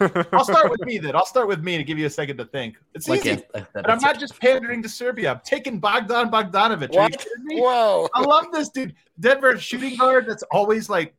I'll 0.32 0.46
start 0.46 0.70
with 0.70 0.80
me 0.86 0.96
then. 0.96 1.14
I'll 1.14 1.26
start 1.26 1.46
with 1.46 1.62
me 1.62 1.76
to 1.76 1.84
give 1.84 1.98
you 1.98 2.06
a 2.06 2.10
second 2.10 2.38
to 2.38 2.46
think. 2.46 2.78
It's 2.94 3.06
like 3.06 3.26
easy. 3.26 3.42
but 3.52 3.90
I'm 3.90 4.00
not 4.00 4.18
just 4.18 4.40
pandering 4.40 4.82
to 4.82 4.88
Serbia. 4.88 5.32
I'm 5.32 5.40
taking 5.44 5.78
Bogdan 5.78 6.30
Bogdanovic. 6.30 6.94
What? 6.94 7.26
Whoa. 7.50 8.08
I 8.14 8.22
love 8.22 8.46
this 8.50 8.70
dude. 8.70 8.94
Denver 9.20 9.58
shooting 9.58 9.98
guard 9.98 10.26
that's 10.26 10.42
always 10.44 10.88
like 10.88 11.14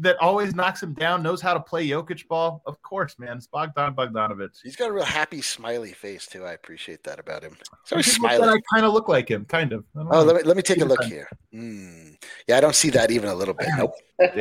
that 0.00 0.16
always 0.20 0.54
knocks 0.54 0.82
him 0.82 0.92
down, 0.94 1.22
knows 1.22 1.40
how 1.40 1.54
to 1.54 1.60
play 1.60 1.86
Jokic 1.86 2.26
ball. 2.28 2.62
Of 2.66 2.80
course, 2.82 3.18
man. 3.18 3.36
It's 3.36 3.46
Bogdan 3.46 3.94
Bogdanovic. 3.94 4.60
He's 4.62 4.76
got 4.76 4.90
a 4.90 4.92
real 4.92 5.04
happy, 5.04 5.42
smiley 5.42 5.92
face 5.92 6.26
too. 6.26 6.44
I 6.44 6.52
appreciate 6.52 7.02
that 7.04 7.18
about 7.18 7.42
him. 7.42 7.56
So 7.84 8.00
smiling. 8.00 8.48
I 8.48 8.58
kind 8.72 8.86
of 8.86 8.92
look 8.92 9.08
like 9.08 9.28
him, 9.30 9.44
kind 9.44 9.72
of. 9.72 9.84
Oh, 9.96 10.02
know. 10.02 10.22
let 10.22 10.36
me 10.36 10.42
let 10.42 10.56
me 10.56 10.62
take 10.62 10.80
a 10.80 10.84
look 10.84 11.02
here. 11.04 11.28
Mm. 11.52 12.16
Yeah, 12.46 12.56
I 12.56 12.60
don't 12.60 12.74
see 12.74 12.90
that 12.90 13.10
even 13.10 13.28
a 13.28 13.34
little 13.34 13.54
bit. 13.54 13.68
Nope. 13.76 13.94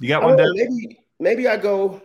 you 0.00 0.08
got 0.08 0.22
one. 0.22 0.40
Oh, 0.40 0.52
maybe 0.54 0.98
maybe 1.20 1.48
I 1.48 1.56
go. 1.56 2.02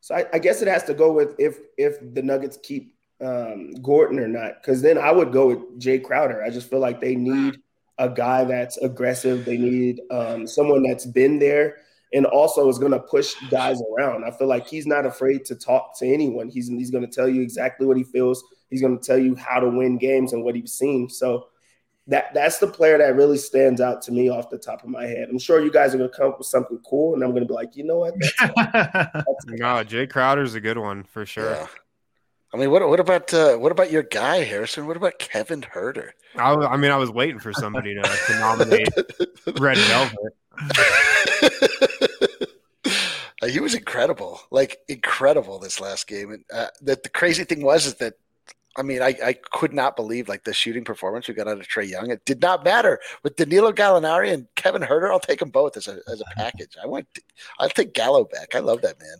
So 0.00 0.14
I, 0.14 0.26
I, 0.32 0.38
guess 0.38 0.62
it 0.62 0.68
has 0.68 0.84
to 0.84 0.94
go 0.94 1.10
with 1.12 1.34
if 1.38 1.58
if 1.76 1.98
the 2.14 2.22
Nuggets 2.22 2.58
keep 2.62 2.94
um, 3.20 3.72
Gordon 3.82 4.20
or 4.20 4.28
not, 4.28 4.62
because 4.62 4.80
then 4.80 4.98
I 4.98 5.10
would 5.10 5.32
go 5.32 5.48
with 5.48 5.80
Jae 5.80 6.02
Crowder. 6.02 6.44
I 6.44 6.50
just 6.50 6.70
feel 6.70 6.78
like 6.78 7.00
they 7.00 7.16
need 7.16 7.58
a 7.98 8.08
guy 8.08 8.44
that's 8.44 8.76
aggressive. 8.78 9.44
They 9.44 9.56
need 9.56 10.00
um, 10.10 10.46
someone 10.46 10.82
that's 10.82 11.06
been 11.06 11.38
there 11.38 11.76
and 12.12 12.26
also 12.26 12.68
is 12.68 12.78
going 12.78 12.92
to 12.92 13.00
push 13.00 13.34
guys 13.50 13.82
around. 13.92 14.24
I 14.24 14.30
feel 14.30 14.46
like 14.46 14.66
he's 14.66 14.86
not 14.86 15.06
afraid 15.06 15.44
to 15.46 15.54
talk 15.54 15.98
to 15.98 16.06
anyone. 16.06 16.48
He's 16.48 16.68
he's 16.68 16.90
going 16.90 17.06
to 17.06 17.10
tell 17.12 17.28
you 17.28 17.42
exactly 17.42 17.86
what 17.86 17.96
he 17.96 18.04
feels. 18.04 18.42
He's 18.70 18.80
going 18.80 18.98
to 18.98 19.04
tell 19.04 19.18
you 19.18 19.34
how 19.34 19.60
to 19.60 19.68
win 19.68 19.98
games 19.98 20.32
and 20.32 20.44
what 20.44 20.54
he's 20.54 20.72
seen. 20.72 21.08
So 21.08 21.48
that 22.06 22.32
that's 22.34 22.58
the 22.58 22.68
player 22.68 22.98
that 22.98 23.16
really 23.16 23.38
stands 23.38 23.80
out 23.80 24.02
to 24.02 24.12
me 24.12 24.28
off 24.28 24.50
the 24.50 24.58
top 24.58 24.84
of 24.84 24.88
my 24.88 25.04
head. 25.04 25.28
I'm 25.28 25.38
sure 25.38 25.62
you 25.62 25.72
guys 25.72 25.94
are 25.94 25.98
going 25.98 26.10
to 26.10 26.16
come 26.16 26.28
up 26.28 26.38
with 26.38 26.46
something 26.46 26.78
cool, 26.88 27.14
and 27.14 27.24
I'm 27.24 27.30
going 27.30 27.42
to 27.42 27.48
be 27.48 27.54
like, 27.54 27.76
you 27.76 27.84
know 27.84 27.98
what? 27.98 28.14
That's, 28.20 28.34
that's 28.38 29.46
no, 29.46 29.82
Jae 29.84 30.08
Crowder's 30.08 30.54
a 30.54 30.60
good 30.60 30.78
one 30.78 31.02
for 31.02 31.26
sure. 31.26 31.50
Yeah. 31.50 31.66
I 32.54 32.58
mean, 32.58 32.70
what 32.70 32.88
what 32.88 33.00
about 33.00 33.34
uh, 33.34 33.56
what 33.56 33.72
about 33.72 33.90
your 33.90 34.02
guy 34.02 34.44
Harrison? 34.44 34.86
What 34.86 34.96
about 34.96 35.18
Kevin 35.18 35.62
Huerter? 35.62 36.10
I, 36.36 36.54
I 36.54 36.76
mean, 36.76 36.90
I 36.90 36.96
was 36.96 37.10
waiting 37.10 37.38
for 37.38 37.52
somebody 37.52 37.94
to, 37.94 38.02
to 38.02 38.38
nominate 38.38 38.88
Red 39.60 39.76
Velvet. 39.78 40.32
uh, 43.42 43.46
he 43.48 43.60
was 43.60 43.74
incredible, 43.74 44.40
like 44.50 44.78
incredible 44.88 45.58
this 45.58 45.80
last 45.80 46.06
game. 46.06 46.30
And 46.30 46.44
uh, 46.52 46.68
that 46.82 47.02
the 47.02 47.08
crazy 47.08 47.44
thing 47.44 47.62
was 47.62 47.86
is 47.86 47.94
that 47.96 48.14
I 48.78 48.82
mean, 48.82 49.00
I, 49.00 49.14
I 49.24 49.32
could 49.32 49.72
not 49.72 49.96
believe 49.96 50.28
like 50.28 50.44
the 50.44 50.52
shooting 50.52 50.84
performance 50.84 51.26
we 51.26 51.34
got 51.34 51.48
out 51.48 51.58
of 51.58 51.66
Trae 51.66 51.88
Young. 51.88 52.10
It 52.10 52.24
did 52.24 52.42
not 52.42 52.64
matter 52.64 53.00
with 53.22 53.36
Danilo 53.36 53.72
Gallinari 53.72 54.32
and 54.32 54.46
Kevin 54.54 54.82
Huerter. 54.82 55.10
I'll 55.10 55.18
take 55.18 55.38
them 55.38 55.50
both 55.50 55.76
as 55.76 55.88
a 55.88 55.98
as 56.10 56.20
a 56.20 56.24
package. 56.36 56.76
I 56.82 56.86
want, 56.86 57.06
I'll 57.58 57.70
take 57.70 57.94
Gallo 57.94 58.24
back. 58.24 58.54
I 58.54 58.58
love 58.58 58.82
that 58.82 59.00
man. 59.00 59.16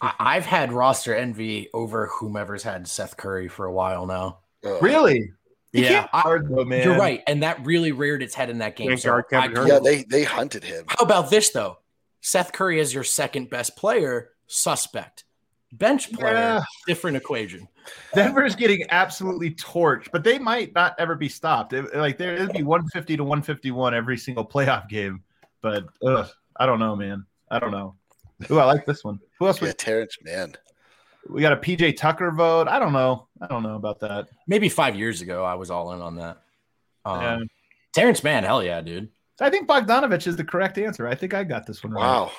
I've 0.00 0.46
had 0.46 0.72
roster 0.72 1.14
envy 1.14 1.68
over 1.74 2.06
whomever's 2.06 2.62
had 2.62 2.86
Seth 2.88 3.16
Curry 3.16 3.48
for 3.48 3.66
a 3.66 3.72
while 3.72 4.06
now. 4.06 4.38
Really? 4.80 5.32
yeah, 5.72 6.06
I, 6.12 6.38
though, 6.38 6.62
you're 6.62 6.96
right, 6.96 7.22
and 7.26 7.42
that 7.42 7.64
really 7.66 7.92
reared 7.92 8.22
its 8.22 8.34
head 8.34 8.48
in 8.48 8.58
that 8.58 8.76
game. 8.76 8.96
So 8.96 9.22
I, 9.32 9.48
yeah, 9.66 9.80
they 9.82 10.04
they 10.04 10.24
hunted 10.24 10.62
him. 10.64 10.84
How 10.86 11.04
about 11.04 11.30
this 11.30 11.50
though? 11.50 11.78
Seth 12.20 12.52
Curry 12.52 12.80
is 12.80 12.94
your 12.94 13.04
second 13.04 13.50
best 13.50 13.76
player, 13.76 14.30
suspect. 14.46 15.24
Bench 15.72 16.12
player, 16.12 16.34
yeah. 16.34 16.64
different 16.86 17.16
equation. 17.16 17.68
Denver's 18.14 18.54
getting 18.54 18.84
absolutely 18.90 19.50
torched, 19.50 20.10
but 20.12 20.22
they 20.22 20.38
might 20.38 20.74
not 20.74 20.94
ever 20.98 21.16
be 21.16 21.28
stopped. 21.28 21.72
It, 21.72 21.94
like 21.94 22.16
there, 22.16 22.34
it'd 22.34 22.52
be 22.52 22.62
150 22.62 23.16
to 23.16 23.24
151 23.24 23.94
every 23.94 24.16
single 24.16 24.46
playoff 24.46 24.88
game. 24.88 25.22
But 25.60 25.86
ugh, 26.06 26.28
I 26.56 26.66
don't 26.66 26.78
know, 26.78 26.94
man. 26.94 27.26
I 27.50 27.58
don't 27.58 27.72
know. 27.72 27.96
Ooh, 28.50 28.58
I 28.58 28.64
like 28.64 28.86
this 28.86 29.04
one. 29.04 29.20
Who 29.38 29.46
else? 29.46 29.60
Yeah, 29.60 29.68
we, 29.68 29.74
Terance 29.74 30.16
Mann. 30.22 30.54
We 31.28 31.40
got 31.40 31.52
a 31.52 31.56
PJ 31.56 31.96
Tucker 31.96 32.30
vote. 32.30 32.68
I 32.68 32.78
don't 32.78 32.92
know. 32.92 33.28
I 33.40 33.46
don't 33.46 33.62
know 33.62 33.76
about 33.76 34.00
that. 34.00 34.28
Maybe 34.46 34.68
five 34.68 34.96
years 34.96 35.22
ago, 35.22 35.44
I 35.44 35.54
was 35.54 35.70
all 35.70 35.92
in 35.92 36.00
on 36.00 36.16
that. 36.16 36.38
Um, 37.04 37.20
yeah. 37.20 37.38
Terance 37.94 38.22
Mann, 38.24 38.44
hell 38.44 38.62
yeah, 38.62 38.80
dude. 38.80 39.08
I 39.40 39.50
think 39.50 39.68
Bogdanovich 39.68 40.26
is 40.26 40.36
the 40.36 40.44
correct 40.44 40.78
answer. 40.78 41.08
I 41.08 41.14
think 41.14 41.34
I 41.34 41.44
got 41.44 41.66
this 41.66 41.82
one 41.82 41.92
right. 41.92 42.00
Wow. 42.00 42.32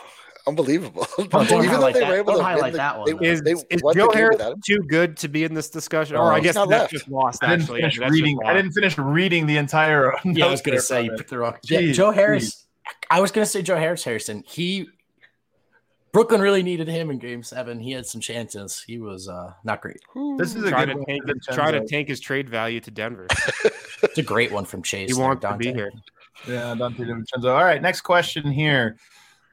Unbelievable. 0.48 1.08
Don't, 1.18 1.30
don't 1.50 1.66
Even 1.66 1.80
though 1.80 1.92
they 1.92 2.00
that. 2.00 2.10
were 2.10 2.18
able 2.18 2.34
don't 2.34 2.40
to 2.40 2.44
highlight 2.44 2.74
the, 2.74 2.78
that 2.78 3.00
one. 3.00 3.18
They, 3.18 3.28
is, 3.28 3.42
they, 3.42 3.54
is 3.70 3.82
Joe 3.96 4.12
Harris 4.12 4.38
too 4.66 4.80
good 4.88 5.18
to 5.18 5.28
be 5.28 5.44
in 5.44 5.54
this 5.54 5.70
discussion? 5.70 6.16
or 6.16 6.32
I 6.32 6.40
guess 6.40 6.56
that's 6.56 6.70
left. 6.70 6.92
just 6.92 7.10
lost. 7.10 7.44
I 7.44 7.56
didn't, 7.56 7.68
finish 7.68 7.98
reading, 7.98 8.40
I 8.46 8.54
didn't 8.54 8.72
finish 8.74 8.98
reading 8.98 9.48
the 9.48 9.58
entire. 9.58 10.14
Yeah, 10.26 10.48
I 10.48 10.52
was 10.52 10.62
going 10.62 10.78
to 10.78 10.82
say 10.82 11.04
you 11.04 11.12
put 11.12 11.28
the 11.28 11.40
wrong. 11.40 11.56
Yeah, 11.64 11.92
Joe 11.92 12.12
Harris. 12.12 12.44
Geez. 12.44 12.66
I 13.10 13.22
was 13.22 13.32
going 13.32 13.46
to 13.46 13.50
say 13.50 13.62
Joe 13.62 13.78
Harris 13.78 14.04
Harrison. 14.04 14.44
He 14.46 14.88
Brooklyn 16.16 16.40
really 16.40 16.64
needed 16.64 16.88
him 16.88 17.12
in 17.12 17.20
Game 17.20 17.44
Seven. 17.44 17.78
He 17.78 17.92
had 17.92 18.06
some 18.06 18.22
chances. 18.22 18.82
He 18.88 19.00
was 19.00 19.28
uh, 19.28 19.52
not 19.66 19.82
great. 19.82 20.00
This 20.38 20.56
is 20.56 20.64
a 20.64 20.70
try 20.70 20.86
good 20.86 20.94
to, 20.94 21.06
tank, 21.06 21.24
try 21.52 21.72
to 21.72 21.86
tank 21.86 22.08
his 22.08 22.22
trade 22.22 22.50
value 22.50 22.80
to 22.80 22.90
Denver. 22.90 23.28
it's 24.02 24.18
a 24.18 24.24
great 24.24 24.50
one 24.50 24.64
from 24.64 24.82
Chase. 24.82 25.14
He 25.14 25.22
wants 25.22 25.44
Donte. 25.44 25.52
to 25.52 25.58
be 25.58 25.74
here. 25.74 25.92
Yeah, 26.48 26.74
Donte 26.74 27.00
DiVincenzo. 27.00 27.54
All 27.54 27.66
right, 27.66 27.82
next 27.82 28.00
question 28.00 28.50
here. 28.50 28.96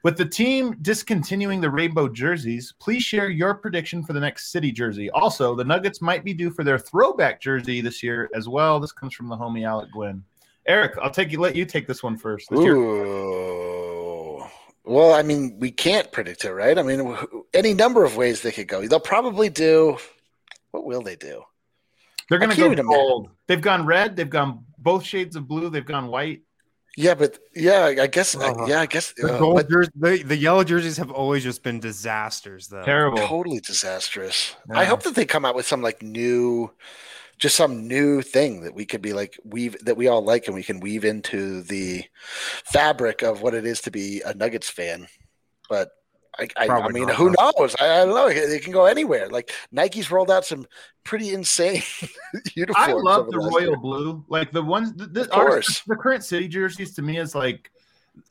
With 0.03 0.15
the 0.15 0.23
team 0.23 0.77
discontinuing 0.81 1.59
the 1.59 1.69
rainbow 1.69 2.07
jerseys, 2.07 2.73
please 2.79 3.03
share 3.03 3.27
your 3.27 3.55
prediction 3.55 4.01
for 4.01 4.13
the 4.13 4.21
next 4.21 4.49
city 4.49 4.71
jersey. 4.71 5.09
Also, 5.09 5.55
the 5.55 5.65
Nuggets 5.65 6.01
might 6.01 6.23
be 6.23 6.33
due 6.33 6.49
for 6.49 6.63
their 6.63 6.79
throwback 6.79 7.41
jersey 7.41 7.81
this 7.81 8.01
year 8.01 8.29
as 8.33 8.47
well. 8.47 8.79
This 8.79 8.93
comes 8.93 9.13
from 9.13 9.27
the 9.27 9.35
homie 9.35 9.67
Alec 9.67 9.91
Gwynn. 9.91 10.23
Eric, 10.65 10.93
I'll 11.01 11.11
take 11.11 11.29
you. 11.33 11.41
Let 11.41 11.57
you 11.57 11.65
take 11.65 11.87
this 11.87 12.01
one 12.01 12.15
first. 12.15 12.49
This 12.49 12.59
Ooh. 12.61 13.62
Well, 14.85 15.13
I 15.13 15.21
mean, 15.23 15.57
we 15.59 15.71
can't 15.71 16.11
predict 16.11 16.43
it, 16.43 16.53
right? 16.53 16.77
I 16.77 16.83
mean, 16.83 17.15
any 17.53 17.73
number 17.73 18.03
of 18.03 18.17
ways 18.17 18.41
they 18.41 18.51
could 18.51 18.67
go. 18.67 18.85
They'll 18.85 18.99
probably 18.99 19.49
do. 19.49 19.97
What 20.71 20.85
will 20.85 21.01
they 21.01 21.15
do? 21.15 21.43
They're 22.29 22.39
going 22.39 22.51
to 22.51 22.75
go 22.75 22.83
gold. 22.83 23.29
They've 23.47 23.61
gone 23.61 23.85
red. 23.85 24.15
They've 24.15 24.29
gone 24.29 24.65
both 24.77 25.05
shades 25.05 25.35
of 25.35 25.47
blue. 25.47 25.69
They've 25.69 25.85
gone 25.85 26.07
white. 26.07 26.41
Yeah, 26.95 27.15
but 27.15 27.39
yeah, 27.55 27.85
I 27.85 28.07
guess. 28.07 28.35
Uh, 28.35 28.53
yeah, 28.67 28.81
I 28.81 28.85
guess. 28.85 29.13
The, 29.13 29.35
uh, 29.35 29.53
but, 29.53 29.69
jerseys, 29.69 29.91
the, 29.95 30.23
the, 30.23 30.37
yellow 30.37 30.63
jerseys 30.63 30.97
have 30.97 31.09
always 31.09 31.43
just 31.43 31.63
been 31.63 31.79
disasters, 31.79 32.67
though. 32.67 32.83
Terrible. 32.83 33.17
Totally 33.17 33.59
disastrous. 33.61 34.55
Yeah. 34.69 34.77
I 34.77 34.85
hope 34.85 35.01
that 35.03 35.15
they 35.15 35.25
come 35.25 35.43
out 35.43 35.55
with 35.55 35.65
some 35.65 35.81
like 35.81 36.03
new 36.03 36.71
just 37.37 37.55
some 37.55 37.87
new 37.87 38.21
thing 38.21 38.61
that 38.61 38.73
we 38.73 38.85
could 38.85 39.01
be 39.01 39.13
like 39.13 39.37
weave 39.43 39.77
that 39.85 39.97
we 39.97 40.07
all 40.07 40.23
like 40.23 40.47
and 40.47 40.55
we 40.55 40.63
can 40.63 40.79
weave 40.79 41.05
into 41.05 41.61
the 41.63 42.03
fabric 42.65 43.21
of 43.21 43.41
what 43.41 43.53
it 43.53 43.65
is 43.65 43.81
to 43.81 43.91
be 43.91 44.21
a 44.25 44.33
Nuggets 44.33 44.69
fan. 44.69 45.07
But 45.69 45.91
I, 46.39 46.47
I, 46.57 46.67
I 46.67 46.89
mean, 46.89 47.07
who 47.09 47.33
knows? 47.39 47.75
I, 47.79 48.01
I, 48.01 48.05
don't 48.05 48.15
know. 48.15 48.27
It 48.27 48.63
can 48.63 48.73
go 48.73 48.85
anywhere. 48.85 49.29
Like 49.29 49.51
Nike's 49.71 50.09
rolled 50.09 50.31
out 50.31 50.45
some 50.45 50.65
pretty 51.03 51.33
insane 51.33 51.83
uniforms. 52.55 52.89
I 52.89 52.93
love 52.93 53.29
the 53.29 53.37
royal 53.37 53.61
year. 53.61 53.77
blue, 53.77 54.25
like 54.29 54.51
the 54.51 54.63
ones. 54.63 54.93
The, 54.93 55.05
the, 55.05 55.33
our, 55.33 55.61
the 55.87 55.95
current 55.95 56.23
city 56.23 56.47
jerseys 56.47 56.95
to 56.95 57.01
me 57.01 57.19
is 57.19 57.35
like 57.35 57.69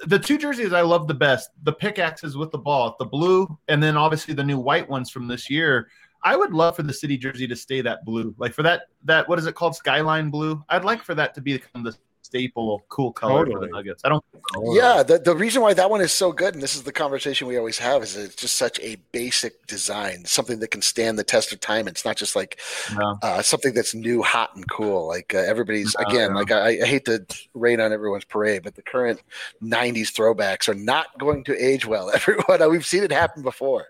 the 0.07 0.19
two 0.19 0.39
jerseys 0.39 0.73
I 0.73 0.83
love 0.83 1.07
the 1.07 1.15
best, 1.15 1.51
the 1.63 1.73
pickaxes 1.73 2.37
with 2.37 2.51
the 2.51 2.59
ball, 2.59 2.97
the 2.99 3.05
blue, 3.05 3.47
and 3.69 3.83
then 3.83 3.97
obviously 3.97 4.35
the 4.35 4.45
new 4.45 4.59
white 4.59 4.89
ones 4.89 5.11
from 5.11 5.29
this 5.29 5.49
year. 5.49 5.89
I 6.25 6.37
would 6.37 6.53
love 6.53 6.77
for 6.77 6.83
the 6.83 6.93
city 6.93 7.17
jersey 7.17 7.47
to 7.49 7.57
stay 7.57 7.81
that 7.81 8.05
blue, 8.05 8.35
like 8.39 8.53
for 8.53 8.63
that 8.63 8.83
that 9.05 9.29
what 9.29 9.39
is 9.39 9.47
it 9.47 9.55
called, 9.55 9.75
skyline 9.75 10.31
blue. 10.31 10.63
I'd 10.69 10.85
like 10.85 11.03
for 11.03 11.15
that 11.15 11.35
to 11.35 11.41
become 11.41 11.83
the 11.83 11.97
staple 12.33 12.83
cool 12.89 13.13
color 13.13 13.45
totally. 13.45 13.55
for 13.55 13.61
the 13.61 13.73
Nuggets. 13.73 14.03
I 14.05 14.09
don't. 14.09 14.25
Yeah, 14.73 15.03
the, 15.03 15.19
the 15.19 15.35
reason 15.35 15.61
why 15.61 15.75
that 15.75 15.91
one 15.91 16.01
is 16.01 16.13
so 16.13 16.33
good, 16.33 16.55
and 16.55 16.63
this 16.63 16.75
is 16.75 16.83
the 16.83 16.93
conversation 16.93 17.47
we 17.47 17.59
always 17.59 17.79
have, 17.79 18.03
is 18.03 18.17
it's 18.17 18.37
just 18.37 18.57
such 18.57 18.81
a 18.81 18.97
basic 19.13 19.67
design, 19.67 20.25
something 20.25 20.59
that 20.61 20.69
can 20.69 20.83
stand 20.83 21.19
the 21.19 21.25
test 21.25 21.53
of 21.53 21.61
time. 21.61 21.87
It's 21.89 22.05
not 22.05 22.17
just 22.17 22.35
like 22.35 22.59
no. 22.95 23.19
uh, 23.23 23.43
something 23.43 23.75
that's 23.75 23.95
new, 23.95 24.23
hot, 24.23 24.57
and 24.57 24.69
cool. 24.71 25.07
Like 25.07 25.35
uh, 25.35 25.39
everybody's 25.39 25.95
no, 25.99 26.07
again, 26.07 26.33
no. 26.33 26.39
like 26.39 26.51
I, 26.51 26.81
I, 26.83 26.87
hate 26.87 27.05
to 27.07 27.25
rain 27.55 27.81
on 27.81 27.93
everyone's 27.93 28.25
parade, 28.25 28.63
but 28.63 28.75
the 28.75 28.83
current 28.83 29.23
'90s 29.63 30.13
throwbacks 30.13 30.69
are 30.69 30.75
not 30.75 31.07
going 31.19 31.45
to 31.45 31.57
age 31.63 31.87
well. 31.87 32.11
Everyone, 32.15 32.71
we've 32.71 32.87
seen 32.87 33.03
it 33.03 33.13
happen 33.13 33.43
before. 33.43 33.89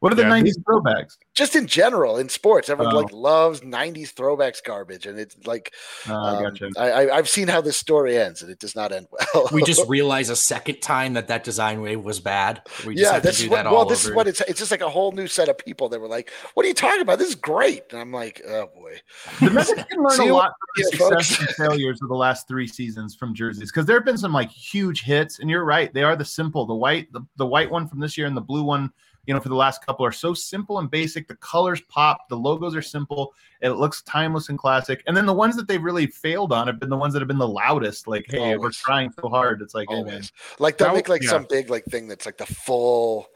What 0.00 0.12
are 0.12 0.16
the 0.16 0.22
yeah, 0.22 0.28
90s 0.28 0.62
throwbacks? 0.62 1.16
Just 1.34 1.56
in 1.56 1.66
general 1.66 2.18
in 2.18 2.28
sports, 2.28 2.68
everyone 2.68 2.94
oh. 2.94 2.98
like 3.00 3.12
loves 3.12 3.62
90s 3.62 4.14
throwbacks 4.14 4.62
garbage, 4.62 5.06
and 5.06 5.18
it's 5.18 5.36
like 5.44 5.74
oh, 6.08 6.14
um, 6.14 6.36
I 6.36 6.42
gotcha. 6.42 6.70
I, 6.78 7.16
have 7.16 7.28
seen 7.28 7.48
how 7.48 7.60
this 7.60 7.76
story 7.76 8.16
ends, 8.16 8.40
and 8.40 8.50
it 8.50 8.60
does 8.60 8.76
not 8.76 8.92
end 8.92 9.08
well. 9.34 9.48
we 9.50 9.64
just 9.64 9.84
realize 9.88 10.30
a 10.30 10.36
second 10.36 10.80
time 10.82 11.14
that 11.14 11.26
that 11.28 11.42
design 11.42 11.80
wave 11.80 12.00
was 12.00 12.20
bad. 12.20 12.62
We 12.86 12.96
yeah, 12.96 13.18
this 13.18 13.40
is 13.40 13.48
what, 13.48 13.64
well, 13.64 13.84
this 13.86 14.04
over. 14.04 14.12
is 14.12 14.16
what 14.16 14.28
it's. 14.28 14.40
It's 14.42 14.60
just 14.60 14.70
like 14.70 14.82
a 14.82 14.88
whole 14.88 15.10
new 15.10 15.26
set 15.26 15.48
of 15.48 15.58
people 15.58 15.88
that 15.88 16.00
were 16.00 16.08
like, 16.08 16.30
"What 16.54 16.64
are 16.64 16.68
you 16.68 16.74
talking 16.74 17.00
about? 17.00 17.18
This 17.18 17.30
is 17.30 17.34
great," 17.34 17.82
and 17.90 18.00
I'm 18.00 18.12
like, 18.12 18.40
"Oh 18.46 18.68
boy." 18.72 19.00
The 19.40 19.50
Mets 19.50 19.72
can 19.90 20.00
learn 20.00 20.20
a 20.20 20.32
lot 20.32 20.52
from 20.52 20.68
the 20.76 20.84
success 20.84 21.40
and 21.40 21.48
failures 21.56 22.00
of 22.02 22.08
the 22.08 22.14
last 22.14 22.46
three 22.46 22.68
seasons 22.68 23.16
from 23.16 23.34
jerseys 23.34 23.72
because 23.72 23.86
there 23.86 23.96
have 23.96 24.04
been 24.04 24.18
some 24.18 24.32
like 24.32 24.50
huge 24.50 25.02
hits, 25.02 25.40
and 25.40 25.50
you're 25.50 25.64
right, 25.64 25.92
they 25.92 26.04
are 26.04 26.14
the 26.14 26.24
simple, 26.24 26.66
the 26.66 26.74
white, 26.74 27.12
the, 27.12 27.20
the 27.36 27.46
white 27.46 27.68
one 27.68 27.88
from 27.88 27.98
this 27.98 28.16
year, 28.16 28.28
and 28.28 28.36
the 28.36 28.40
blue 28.40 28.62
one 28.62 28.92
you 29.28 29.34
know, 29.34 29.40
for 29.40 29.50
the 29.50 29.54
last 29.54 29.84
couple 29.84 30.06
are 30.06 30.10
so 30.10 30.32
simple 30.32 30.78
and 30.78 30.90
basic. 30.90 31.28
The 31.28 31.36
colors 31.36 31.82
pop, 31.82 32.30
the 32.30 32.36
logos 32.36 32.74
are 32.74 32.80
simple, 32.80 33.34
it 33.60 33.70
looks 33.72 34.00
timeless 34.02 34.48
and 34.48 34.58
classic. 34.58 35.02
And 35.06 35.14
then 35.14 35.26
the 35.26 35.34
ones 35.34 35.54
that 35.56 35.68
they've 35.68 35.82
really 35.82 36.06
failed 36.06 36.50
on 36.50 36.66
have 36.66 36.80
been 36.80 36.88
the 36.88 36.96
ones 36.96 37.12
that 37.12 37.20
have 37.20 37.28
been 37.28 37.36
the 37.36 37.46
loudest. 37.46 38.08
Like, 38.08 38.24
hey, 38.26 38.38
Always. 38.38 38.58
we're 38.58 38.70
trying 38.70 39.12
so 39.20 39.28
hard. 39.28 39.60
It's 39.60 39.74
like, 39.74 39.88
hey, 39.90 40.02
man. 40.02 40.22
like 40.58 40.78
they'll 40.78 40.94
make 40.94 41.10
like 41.10 41.22
yeah. 41.22 41.28
some 41.28 41.46
big 41.48 41.68
like 41.68 41.84
thing 41.84 42.08
that's 42.08 42.24
like 42.24 42.38
the 42.38 42.46
full 42.46 43.26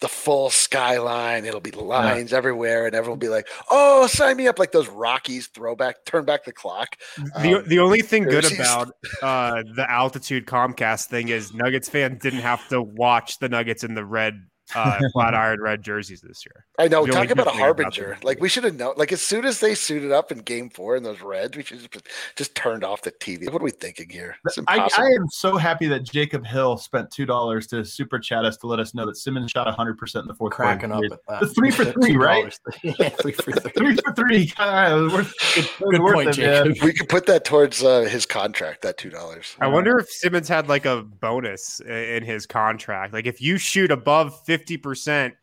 the 0.00 0.08
full 0.08 0.50
skyline. 0.50 1.46
It'll 1.46 1.60
be 1.60 1.70
lines 1.70 2.32
yeah. 2.32 2.38
everywhere, 2.38 2.84
and 2.84 2.94
everyone 2.94 3.18
will 3.18 3.26
be 3.26 3.30
like, 3.30 3.48
"Oh, 3.70 4.06
sign 4.06 4.36
me 4.36 4.48
up!" 4.48 4.58
Like 4.58 4.72
those 4.72 4.88
Rockies 4.88 5.46
throwback, 5.48 6.04
turn 6.04 6.26
back 6.26 6.44
the 6.44 6.52
clock. 6.52 6.96
The, 7.40 7.58
um, 7.58 7.68
the 7.68 7.78
only 7.78 8.02
thing 8.02 8.24
good 8.24 8.52
about 8.52 8.92
uh, 9.22 9.62
the 9.74 9.90
altitude 9.90 10.46
Comcast 10.46 11.06
thing 11.06 11.28
is 11.28 11.54
Nuggets 11.54 11.88
fans 11.88 12.20
didn't 12.20 12.40
have 12.40 12.68
to 12.68 12.82
watch 12.82 13.38
the 13.38 13.48
Nuggets 13.48 13.82
in 13.82 13.94
the 13.94 14.04
red 14.04 14.44
uh, 14.74 14.98
flat 15.12 15.34
iron 15.34 15.60
red 15.60 15.82
jerseys 15.82 16.20
this 16.20 16.44
year. 16.44 16.66
I 16.78 16.88
know. 16.88 17.06
Talk 17.06 17.30
about 17.30 17.46
a 17.46 17.50
harbinger. 17.50 18.12
About 18.12 18.24
like 18.24 18.40
we 18.40 18.48
should 18.48 18.64
have 18.64 18.76
known. 18.76 18.94
Like 18.96 19.12
as 19.12 19.22
soon 19.22 19.44
as 19.44 19.60
they 19.60 19.74
suited 19.74 20.12
up 20.12 20.30
in 20.30 20.38
Game 20.38 20.70
Four 20.70 20.96
in 20.96 21.02
those 21.02 21.20
reds, 21.20 21.56
we 21.56 21.62
should 21.62 21.90
just, 21.90 22.08
just 22.36 22.54
turned 22.54 22.84
off 22.84 23.02
the 23.02 23.12
TV. 23.12 23.50
What 23.50 23.62
are 23.62 23.64
we 23.64 23.70
thinking 23.70 24.08
here? 24.08 24.36
I, 24.66 24.88
I, 24.96 25.06
am 25.06 25.26
so 25.30 25.56
happy 25.56 25.86
that 25.88 26.04
Jacob 26.04 26.46
Hill 26.46 26.76
spent 26.76 27.10
two 27.10 27.26
dollars 27.26 27.66
to 27.68 27.84
super 27.84 28.18
chat 28.18 28.44
us 28.44 28.56
to 28.58 28.66
let 28.66 28.78
us 28.78 28.94
know 28.94 29.06
that 29.06 29.16
Simmons 29.16 29.50
shot 29.50 29.66
100 29.66 29.98
percent 29.98 30.24
in 30.24 30.28
the 30.28 30.34
fourth 30.34 30.52
Cracking 30.52 30.90
quarter. 30.90 31.14
up. 31.28 31.40
The 31.40 31.48
three 31.48 31.70
for 31.70 31.84
three, 31.84 32.16
right? 32.16 32.56
yeah, 32.82 33.08
three 33.08 33.32
for 33.32 33.52
three. 33.52 33.70
three 33.70 33.96
for 33.96 34.12
three. 34.14 34.52
God, 34.56 35.12
worth, 35.12 35.34
good, 35.54 35.90
good 35.90 36.00
point, 36.00 36.34
Jacob. 36.34 36.76
We 36.82 36.92
could 36.92 37.08
put 37.08 37.26
that 37.26 37.44
towards 37.44 37.82
uh, 37.82 38.02
his 38.02 38.26
contract. 38.26 38.82
That 38.82 38.98
two 38.98 39.10
dollars. 39.10 39.56
I 39.60 39.66
wonder 39.66 39.98
if 39.98 40.08
Simmons 40.08 40.48
had 40.48 40.68
like 40.68 40.84
a 40.84 41.02
bonus 41.02 41.80
in 41.80 42.22
his 42.22 42.46
contract. 42.46 43.12
Like 43.12 43.26
if 43.26 43.40
you 43.40 43.58
shoot 43.58 43.90
above 43.90 44.44
fifty 44.44 44.57
percent 44.82 45.34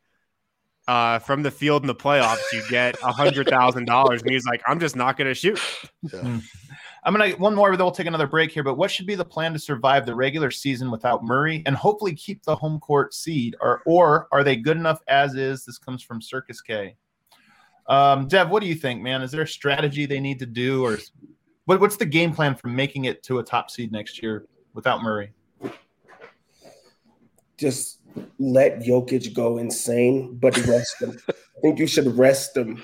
uh, 0.88 1.20
from 1.20 1.44
the 1.44 1.52
field 1.52 1.84
in 1.84 1.88
the 1.88 1.96
playoffs, 1.96 2.44
you 2.54 2.62
get 2.70 2.98
a 3.02 3.12
hundred 3.12 3.48
thousand 3.48 3.86
dollars. 3.86 4.22
And 4.22 4.32
he's 4.32 4.46
like, 4.46 4.62
I'm 4.68 4.80
just 4.80 4.96
not 4.96 5.18
going 5.18 5.28
to 5.28 5.34
shoot. 5.34 5.60
Yeah. 6.14 6.20
Hmm. 6.20 6.38
I'm 7.04 7.14
gonna 7.14 7.30
one 7.34 7.54
more, 7.54 7.70
then 7.70 7.86
we'll 7.86 7.92
take 7.92 8.08
another 8.08 8.26
break 8.26 8.52
here. 8.52 8.64
But 8.64 8.78
what 8.78 8.90
should 8.90 9.06
be 9.06 9.14
the 9.14 9.24
plan 9.24 9.54
to 9.54 9.60
survive 9.60 10.08
the 10.08 10.16
regular 10.16 10.50
season 10.50 10.90
without 10.90 11.24
Murray 11.24 11.62
and 11.68 11.76
hopefully 11.76 12.16
keep 12.16 12.44
the 12.44 12.56
home 12.56 12.80
court 12.80 13.14
seed? 13.14 13.56
Or 13.62 13.84
or 13.86 14.28
are 14.32 14.44
they 14.44 14.56
good 14.56 14.76
enough 14.76 15.02
as 15.08 15.36
is? 15.36 15.66
This 15.66 15.78
comes 15.78 16.02
from 16.02 16.20
Circus 16.20 16.62
K. 16.62 16.96
Um, 17.88 18.28
Dev, 18.28 18.50
what 18.50 18.64
do 18.64 18.68
you 18.68 18.74
think, 18.74 19.04
man? 19.04 19.22
Is 19.22 19.30
there 19.30 19.44
a 19.44 19.48
strategy 19.48 20.08
they 20.08 20.20
need 20.20 20.40
to 20.40 20.48
do, 20.48 20.84
or 20.84 20.98
what, 21.66 21.80
what's 21.80 21.98
the 21.98 22.08
game 22.08 22.34
plan 22.34 22.56
for 22.56 22.70
making 22.70 23.06
it 23.06 23.22
to 23.24 23.38
a 23.38 23.44
top 23.44 23.70
seed 23.70 23.92
next 23.92 24.24
year 24.24 24.48
without 24.74 25.04
Murray? 25.04 25.32
Just 27.56 28.00
let 28.40 28.80
Jokic 28.80 29.34
go 29.34 29.58
insane, 29.58 30.38
but 30.38 30.58
rest 30.66 31.02
him. 31.02 31.18
I 31.30 31.62
think 31.62 31.80
you 31.80 31.88
should 31.88 32.18
rest 32.18 32.56
him. 32.56 32.84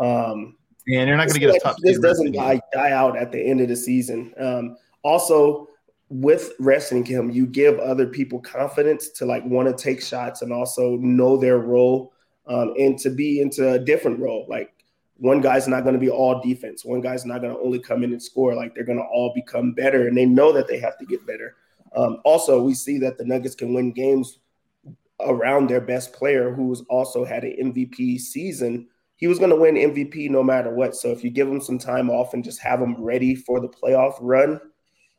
Um, 0.00 0.56
and 0.86 1.08
you're 1.08 1.16
not 1.16 1.28
going 1.28 1.34
to 1.34 1.40
get 1.40 1.54
a 1.54 1.58
top. 1.60 1.76
This 1.80 1.98
doesn't 1.98 2.32
die, 2.32 2.60
die 2.72 2.90
out 2.90 3.16
at 3.16 3.32
the 3.32 3.40
end 3.40 3.60
of 3.60 3.68
the 3.68 3.76
season. 3.76 4.34
Um, 4.38 4.76
also, 5.02 5.68
with 6.10 6.52
resting 6.60 7.04
him, 7.04 7.30
you 7.30 7.46
give 7.46 7.78
other 7.78 8.06
people 8.06 8.40
confidence 8.40 9.08
to 9.10 9.24
like 9.24 9.44
want 9.46 9.68
to 9.68 9.82
take 9.82 10.02
shots 10.02 10.42
and 10.42 10.52
also 10.52 10.96
know 10.96 11.36
their 11.36 11.58
role 11.58 12.12
um, 12.46 12.74
and 12.78 12.98
to 12.98 13.10
be 13.10 13.40
into 13.40 13.72
a 13.72 13.78
different 13.78 14.20
role. 14.20 14.46
Like 14.48 14.72
one 15.16 15.40
guy's 15.40 15.66
not 15.66 15.82
going 15.82 15.94
to 15.94 16.00
be 16.00 16.10
all 16.10 16.42
defense. 16.42 16.84
One 16.84 17.00
guy's 17.00 17.24
not 17.24 17.40
going 17.40 17.54
to 17.54 17.60
only 17.60 17.78
come 17.78 18.04
in 18.04 18.12
and 18.12 18.22
score. 18.22 18.54
Like 18.54 18.74
they're 18.74 18.84
going 18.84 18.98
to 18.98 19.04
all 19.04 19.32
become 19.34 19.72
better, 19.72 20.06
and 20.06 20.16
they 20.16 20.26
know 20.26 20.52
that 20.52 20.68
they 20.68 20.78
have 20.78 20.98
to 20.98 21.06
get 21.06 21.26
better. 21.26 21.56
Um, 21.96 22.18
also, 22.24 22.62
we 22.62 22.74
see 22.74 22.98
that 22.98 23.16
the 23.16 23.24
Nuggets 23.24 23.54
can 23.54 23.72
win 23.72 23.92
games 23.92 24.38
around 25.20 25.68
their 25.68 25.80
best 25.80 26.12
player 26.12 26.52
who's 26.52 26.82
also 26.88 27.24
had 27.24 27.44
an 27.44 27.72
MVP 27.72 28.18
season, 28.18 28.88
he 29.16 29.26
was 29.26 29.38
going 29.38 29.50
to 29.50 29.56
win 29.56 29.76
MVP 29.76 30.30
no 30.30 30.42
matter 30.42 30.74
what. 30.74 30.96
So 30.96 31.10
if 31.10 31.22
you 31.22 31.30
give 31.30 31.48
him 31.48 31.60
some 31.60 31.78
time 31.78 32.10
off 32.10 32.34
and 32.34 32.42
just 32.42 32.60
have 32.60 32.80
him 32.80 33.00
ready 33.02 33.34
for 33.34 33.60
the 33.60 33.68
playoff 33.68 34.16
run, 34.20 34.60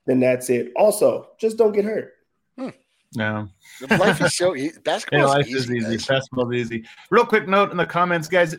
then 0.06 0.20
that's 0.20 0.50
it. 0.50 0.72
Also, 0.76 1.30
just 1.40 1.58
don't 1.58 1.72
get 1.72 1.86
hurt. 1.86 2.15
No. 3.16 3.50
Life 3.90 4.22
is 4.22 4.36
so 4.36 4.56
easy. 4.56 4.78
Basketball 4.84 5.20
yeah, 5.20 5.26
life 5.26 5.48
is 5.48 5.70
easy. 5.70 5.78
easy. 5.78 5.98
Basketball 6.08 6.52
is 6.52 6.72
easy. 6.72 6.86
Real 7.10 7.26
quick 7.26 7.48
note 7.48 7.72
in 7.72 7.78
the 7.78 7.86
comments, 7.86 8.28
guys. 8.28 8.56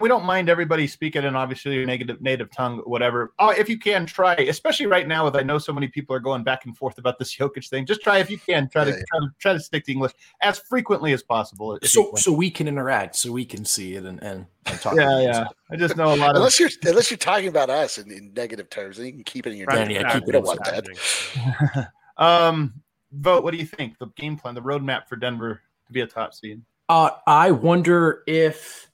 We 0.00 0.08
don't 0.08 0.24
mind 0.24 0.48
everybody 0.48 0.86
speaking 0.86 1.24
in 1.24 1.34
obviously 1.34 1.74
your 1.74 1.86
negative 1.86 2.20
native 2.20 2.50
tongue, 2.50 2.78
whatever. 2.84 3.32
Oh, 3.38 3.50
if 3.50 3.68
you 3.68 3.78
can 3.78 4.06
try, 4.06 4.34
especially 4.34 4.86
right 4.86 5.08
now, 5.08 5.24
with 5.24 5.36
I 5.36 5.42
know 5.42 5.58
so 5.58 5.72
many 5.72 5.88
people 5.88 6.14
are 6.14 6.20
going 6.20 6.44
back 6.44 6.66
and 6.66 6.76
forth 6.76 6.98
about 6.98 7.18
this 7.18 7.34
Jokic 7.36 7.68
thing. 7.68 7.86
Just 7.86 8.02
try 8.02 8.18
if 8.18 8.30
you 8.30 8.38
can. 8.38 8.68
Try 8.68 8.84
to, 8.84 8.90
yeah. 8.90 9.02
try 9.08 9.20
to 9.20 9.26
try 9.38 9.52
to 9.54 9.60
stick 9.60 9.84
to 9.86 9.92
English 9.92 10.12
as 10.40 10.58
frequently 10.58 11.12
as 11.12 11.22
possible. 11.22 11.78
So 11.82 12.12
so 12.16 12.32
we 12.32 12.50
can 12.50 12.68
interact, 12.68 13.16
so 13.16 13.32
we 13.32 13.44
can 13.44 13.64
see 13.64 13.94
it 13.94 14.04
and 14.04 14.22
and, 14.22 14.46
and 14.66 14.80
talk. 14.80 14.94
Yeah, 14.94 15.20
yeah. 15.20 15.46
I 15.70 15.76
just 15.76 15.96
know 15.96 16.14
a 16.14 16.16
lot. 16.16 16.36
unless 16.36 16.54
of 16.54 16.60
you're 16.60 16.90
unless 16.90 17.10
you're 17.10 17.18
talking 17.18 17.48
about 17.48 17.70
us 17.70 17.98
in, 17.98 18.10
in 18.10 18.32
negative 18.34 18.70
terms, 18.70 18.98
then 18.98 19.06
you 19.06 19.12
can 19.12 19.24
keep 19.24 19.46
it 19.46 19.50
in 19.50 19.56
your. 19.56 19.66
Right, 19.66 19.90
yeah, 19.90 20.12
keep 20.12 20.28
it. 20.28 20.32
Don't 20.32 20.44
want 20.44 20.60
that. 20.64 21.90
um 22.18 22.74
Vogt. 23.12 23.44
What 23.44 23.52
do 23.52 23.58
you 23.58 23.66
think? 23.66 23.98
The 23.98 24.06
game 24.16 24.36
plan, 24.36 24.54
the 24.54 24.62
roadmap 24.62 25.08
for 25.08 25.16
Denver 25.16 25.60
to 25.86 25.92
be 25.92 26.00
a 26.00 26.06
top 26.06 26.34
seed. 26.34 26.62
Uh, 26.88 27.10
I 27.26 27.50
wonder 27.50 28.22
if 28.26 28.90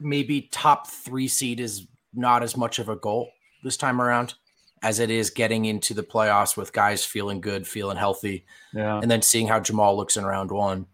maybe 0.00 0.42
top 0.50 0.88
three 0.88 1.28
seed 1.28 1.60
is 1.60 1.86
not 2.14 2.42
as 2.42 2.56
much 2.56 2.78
of 2.78 2.88
a 2.88 2.96
goal 2.96 3.30
this 3.62 3.76
time 3.76 4.00
around 4.00 4.34
as 4.82 4.98
it 4.98 5.10
is 5.10 5.30
getting 5.30 5.66
into 5.66 5.92
the 5.92 6.02
playoffs 6.02 6.56
with 6.56 6.72
guys 6.72 7.04
feeling 7.04 7.40
good, 7.40 7.66
feeling 7.66 7.96
healthy, 7.96 8.46
yeah, 8.72 8.98
and 9.00 9.10
then 9.10 9.22
seeing 9.22 9.46
how 9.46 9.60
Jamal 9.60 9.96
looks 9.96 10.16
in 10.16 10.24
round 10.24 10.50
one. 10.50 10.86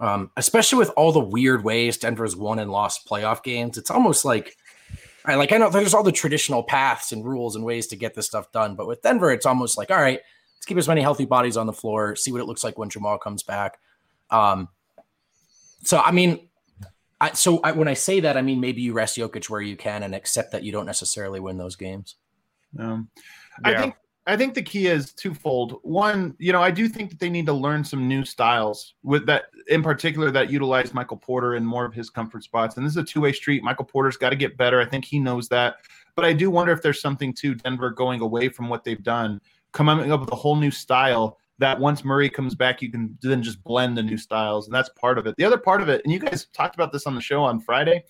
Um, 0.00 0.30
especially 0.36 0.78
with 0.78 0.90
all 0.90 1.10
the 1.10 1.20
weird 1.20 1.64
ways 1.64 1.96
Denver's 1.96 2.36
won 2.36 2.58
and 2.58 2.70
lost 2.70 3.08
playoff 3.08 3.42
games, 3.42 3.78
it's 3.78 3.90
almost 3.90 4.24
like 4.24 4.56
I 5.24 5.36
like 5.36 5.52
I 5.52 5.58
know 5.58 5.70
there's 5.70 5.94
all 5.94 6.02
the 6.02 6.12
traditional 6.12 6.62
paths 6.62 7.12
and 7.12 7.24
rules 7.24 7.56
and 7.56 7.64
ways 7.64 7.86
to 7.88 7.96
get 7.96 8.14
this 8.14 8.26
stuff 8.26 8.50
done, 8.52 8.74
but 8.74 8.86
with 8.86 9.02
Denver, 9.02 9.30
it's 9.30 9.46
almost 9.46 9.78
like 9.78 9.90
all 9.90 10.00
right, 10.00 10.20
Let's 10.58 10.66
keep 10.66 10.76
as 10.76 10.88
many 10.88 11.00
healthy 11.00 11.24
bodies 11.24 11.56
on 11.56 11.66
the 11.66 11.72
floor, 11.72 12.16
see 12.16 12.32
what 12.32 12.40
it 12.40 12.46
looks 12.46 12.64
like 12.64 12.76
when 12.76 12.90
Jamal 12.90 13.16
comes 13.16 13.42
back. 13.42 13.78
Um, 14.30 14.68
so, 15.84 15.98
I 15.98 16.10
mean, 16.10 16.48
I, 17.20 17.32
so 17.32 17.60
I, 17.60 17.72
when 17.72 17.88
I 17.88 17.94
say 17.94 18.20
that, 18.20 18.36
I 18.36 18.42
mean 18.42 18.60
maybe 18.60 18.82
you 18.82 18.92
rest 18.92 19.16
Jokic 19.16 19.48
where 19.48 19.60
you 19.60 19.76
can 19.76 20.02
and 20.02 20.14
accept 20.14 20.52
that 20.52 20.62
you 20.62 20.72
don't 20.72 20.86
necessarily 20.86 21.40
win 21.40 21.58
those 21.58 21.76
games. 21.76 22.16
Um, 22.78 23.08
yeah. 23.64 23.70
I 23.70 23.80
think 23.80 23.94
I 24.28 24.36
think 24.36 24.52
the 24.52 24.62
key 24.62 24.88
is 24.88 25.14
twofold. 25.14 25.78
One, 25.82 26.36
you 26.38 26.52
know, 26.52 26.62
I 26.62 26.70
do 26.70 26.86
think 26.86 27.08
that 27.08 27.18
they 27.18 27.30
need 27.30 27.46
to 27.46 27.54
learn 27.54 27.82
some 27.82 28.06
new 28.06 28.26
styles 28.26 28.92
with 29.02 29.24
that, 29.24 29.44
in 29.68 29.82
particular, 29.82 30.30
that 30.30 30.50
utilize 30.50 30.92
Michael 30.92 31.16
Porter 31.16 31.54
in 31.54 31.64
more 31.64 31.86
of 31.86 31.94
his 31.94 32.10
comfort 32.10 32.44
spots. 32.44 32.76
And 32.76 32.84
this 32.84 32.92
is 32.92 32.98
a 32.98 33.04
two 33.04 33.22
way 33.22 33.32
street. 33.32 33.62
Michael 33.62 33.86
Porter's 33.86 34.18
got 34.18 34.28
to 34.28 34.36
get 34.36 34.58
better. 34.58 34.82
I 34.82 34.84
think 34.84 35.06
he 35.06 35.18
knows 35.18 35.48
that. 35.48 35.76
But 36.14 36.26
I 36.26 36.34
do 36.34 36.50
wonder 36.50 36.74
if 36.74 36.82
there's 36.82 37.00
something 37.00 37.32
to 37.34 37.54
Denver 37.54 37.88
going 37.88 38.20
away 38.20 38.50
from 38.50 38.68
what 38.68 38.84
they've 38.84 39.02
done 39.02 39.40
coming 39.78 40.10
up 40.10 40.18
with 40.18 40.32
a 40.32 40.36
whole 40.36 40.56
new 40.56 40.72
style 40.72 41.38
that 41.60 41.78
once 41.78 42.04
Murray 42.04 42.28
comes 42.28 42.56
back, 42.56 42.82
you 42.82 42.90
can 42.90 43.16
then 43.22 43.44
just 43.44 43.62
blend 43.62 43.96
the 43.96 44.02
new 44.02 44.16
styles. 44.16 44.66
And 44.66 44.74
that's 44.74 44.88
part 45.00 45.18
of 45.18 45.26
it. 45.28 45.36
The 45.36 45.44
other 45.44 45.56
part 45.56 45.80
of 45.80 45.88
it, 45.88 46.00
and 46.02 46.12
you 46.12 46.18
guys 46.18 46.46
talked 46.46 46.74
about 46.74 46.92
this 46.92 47.06
on 47.06 47.14
the 47.14 47.20
show 47.20 47.44
on 47.44 47.60
Friday, 47.60 48.02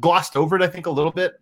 glossed 0.00 0.34
over 0.34 0.56
it, 0.56 0.62
I 0.62 0.66
think, 0.66 0.86
a 0.86 0.90
little 0.90 1.12
bit. 1.12 1.34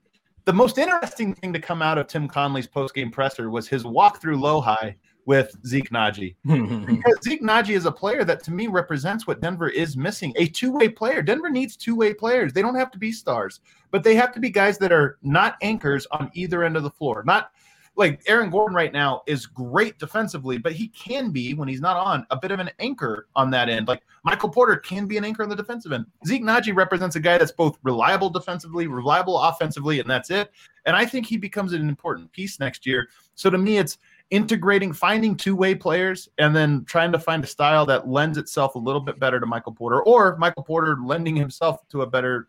The 0.47 0.53
most 0.53 0.79
interesting 0.79 1.33
thing 1.33 1.53
to 1.53 1.61
come 1.61 1.81
out 1.81 1.97
of 1.97 2.09
Tim 2.09 2.26
Connelly's 2.26 2.66
post 2.66 2.93
game 2.93 3.12
presser 3.12 3.51
was 3.51 3.68
his 3.68 3.85
walk 3.85 4.20
through 4.20 4.39
Lohi 4.39 4.97
with 5.26 5.55
Zeke 5.64 5.91
Nnaji. 5.91 6.35
because 6.45 7.22
Zeke 7.22 7.43
Nnaji 7.43 7.76
is 7.76 7.87
a 7.87 7.93
player 7.93 8.24
that 8.24 8.43
to 8.45 8.51
me 8.51 8.66
represents 8.66 9.29
what 9.29 9.41
Denver 9.41 9.68
is 9.68 9.97
missing 9.97 10.33
a 10.35 10.49
two 10.49 10.72
way 10.72 10.89
player. 10.89 11.22
Denver 11.22 11.51
needs 11.51 11.76
two 11.76 11.95
way 11.95 12.14
players. 12.14 12.53
They 12.53 12.62
don't 12.62 12.74
have 12.74 12.91
to 12.91 12.99
be 12.99 13.12
stars, 13.12 13.61
but 13.93 14.03
they 14.03 14.16
have 14.16 14.33
to 14.33 14.41
be 14.41 14.51
guys 14.51 14.76
that 14.79 14.91
are 14.91 15.18
not 15.22 15.57
anchors 15.62 16.05
on 16.11 16.33
either 16.35 16.64
end 16.64 16.76
of 16.76 16.83
the 16.83 16.91
floor. 16.91 17.22
Not 17.24 17.53
like 17.99 18.23
Aaron 18.29 18.49
Gordon 18.49 18.77
right 18.77 18.93
now 18.93 19.23
is 19.27 19.45
great 19.45 19.99
defensively, 19.99 20.57
but 20.57 20.73
he 20.73 20.87
can 20.89 21.31
be 21.33 21.53
when 21.55 21.67
he's 21.67 21.81
not 21.81 21.97
on 21.97 22.25
a 22.31 22.37
bit 22.37 22.53
of 22.53 22.61
an 22.61 22.71
anchor 22.79 23.27
on 23.35 23.51
that 23.51 23.69
end. 23.69 23.89
Like 23.89 24.03
Michael 24.23 24.49
Porter 24.49 24.77
can 24.77 25.07
be 25.07 25.19
an 25.19 25.25
anchor 25.25 25.43
on 25.43 25.49
the 25.49 25.57
defensive 25.57 25.91
end. 25.91 26.07
Zeke 26.25 26.45
Nnaji 26.45 26.77
represents 26.77 27.17
a 27.17 27.21
guy 27.21 27.39
that's 27.39 27.51
both 27.51 27.77
reliable 27.83 28.31
defensively, 28.31 28.87
reliable 28.87 29.37
offensively, 29.37 29.99
and 29.99 30.09
that's 30.09 30.31
it. 30.31 30.53
And 30.87 30.95
I 30.95 31.05
think 31.05 31.27
he 31.27 31.37
becomes 31.37 31.73
an 31.73 31.89
important 31.89 32.31
piece 32.31 32.61
next 32.61 32.87
year. 32.87 33.09
So 33.35 33.51
to 33.51 33.59
me, 33.59 33.79
it's 33.79 33.99
integrating, 34.31 34.93
finding 34.93 35.37
two 35.37 35.57
way 35.57 35.75
players, 35.75 36.29
and 36.39 36.55
then 36.55 36.85
trying 36.85 37.11
to 37.11 37.19
find 37.19 37.43
a 37.43 37.49
style 37.49 37.85
that 37.87 38.07
lends 38.07 38.39
itself 38.39 38.77
a 38.77 38.79
little 38.79 39.01
bit 39.01 39.19
better 39.19 39.41
to 39.41 39.47
Michael 39.47 39.73
Porter, 39.73 40.03
or 40.05 40.37
Michael 40.37 40.63
Porter 40.63 40.99
lending 41.05 41.35
himself 41.35 41.87
to 41.89 42.03
a 42.03 42.07
better 42.07 42.49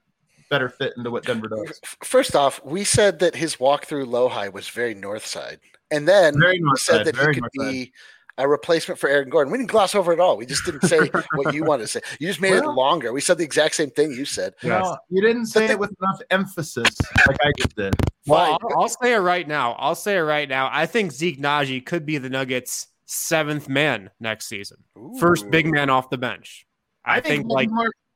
better 0.50 0.70
fit 0.70 0.94
into 0.98 1.12
what 1.12 1.26
Denver 1.26 1.48
does. 1.48 1.80
First 2.04 2.36
off, 2.36 2.64
we 2.64 2.84
said 2.84 3.20
that 3.20 3.36
his 3.36 3.60
walk 3.60 3.86
through 3.86 4.06
Lohi 4.06 4.52
was 4.52 4.68
very 4.70 4.94
north 4.94 5.26
side. 5.26 5.60
And 5.92 6.08
then 6.08 6.40
very 6.40 6.62
we 6.62 6.70
said 6.78 7.06
that 7.06 7.16
he 7.16 7.42
could 7.42 7.50
be 7.54 7.94
a 8.40 8.48
replacement 8.48 9.00
for 9.00 9.10
Aaron 9.10 9.30
Gordon. 9.30 9.52
We 9.52 9.58
didn't 9.58 9.70
gloss 9.70 9.94
over 9.94 10.14
it 10.14 10.20
all. 10.20 10.38
We 10.38 10.46
just 10.46 10.66
didn't 10.66 10.88
say 10.88 11.00
what 11.36 11.54
you 11.54 11.66
wanted 11.66 11.84
to 11.84 11.88
say. 11.88 12.02
You 12.20 12.28
just 12.28 12.40
made 12.40 12.54
well, 12.54 12.72
it 12.72 12.74
longer. 12.74 13.12
We 13.12 13.22
said 13.22 13.38
the 13.38 13.44
exact 13.44 13.76
same 13.76 13.92
thing 13.92 14.12
you 14.12 14.26
said. 14.26 14.54
No, 14.64 14.98
you 15.10 15.22
didn't 15.22 15.48
say 15.48 15.68
the, 15.68 15.74
it 15.74 15.80
with 15.80 15.94
enough 16.02 16.22
emphasis 16.32 16.96
like 17.28 17.38
I 17.42 17.52
just 17.58 17.76
did. 17.76 17.96
Well, 18.26 18.58
I'll, 18.62 18.82
I'll, 18.82 18.90
say 18.90 19.14
it 19.14 19.18
right 19.18 19.48
now. 19.48 19.74
I'll 19.74 19.96
say 19.96 20.16
it 20.16 20.22
right 20.22 20.48
now. 20.48 20.70
I 20.72 20.86
think 20.86 21.12
Zeke 21.12 21.40
Nnaji 21.40 21.86
could 21.86 22.06
be 22.06 22.18
the 22.18 22.30
Nuggets' 22.30 22.88
seventh 23.08 23.68
man 23.68 24.10
next 24.20 24.48
season. 24.48 24.78
Ooh. 24.98 25.18
First 25.20 25.50
big 25.50 25.68
man 25.68 25.90
off 25.90 26.10
the 26.10 26.18
bench. 26.18 26.66
I, 27.04 27.18
I 27.18 27.22
think, 27.22 27.42
think 27.42 27.52
like 27.52 27.70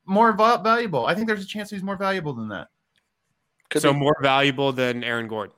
more, 0.05 0.33
more 0.33 0.57
valuable. 0.63 1.05
I 1.05 1.15
think 1.15 1.27
there's 1.27 1.43
a 1.43 1.47
chance 1.47 1.69
he's 1.69 1.83
more 1.83 1.97
valuable 1.97 2.33
than 2.33 2.49
that. 2.49 2.67
Could 3.69 3.81
so 3.81 3.93
be. 3.93 3.99
more 3.99 4.17
valuable 4.21 4.71
than 4.71 5.03
Aaron 5.03 5.27
Gordon. 5.27 5.55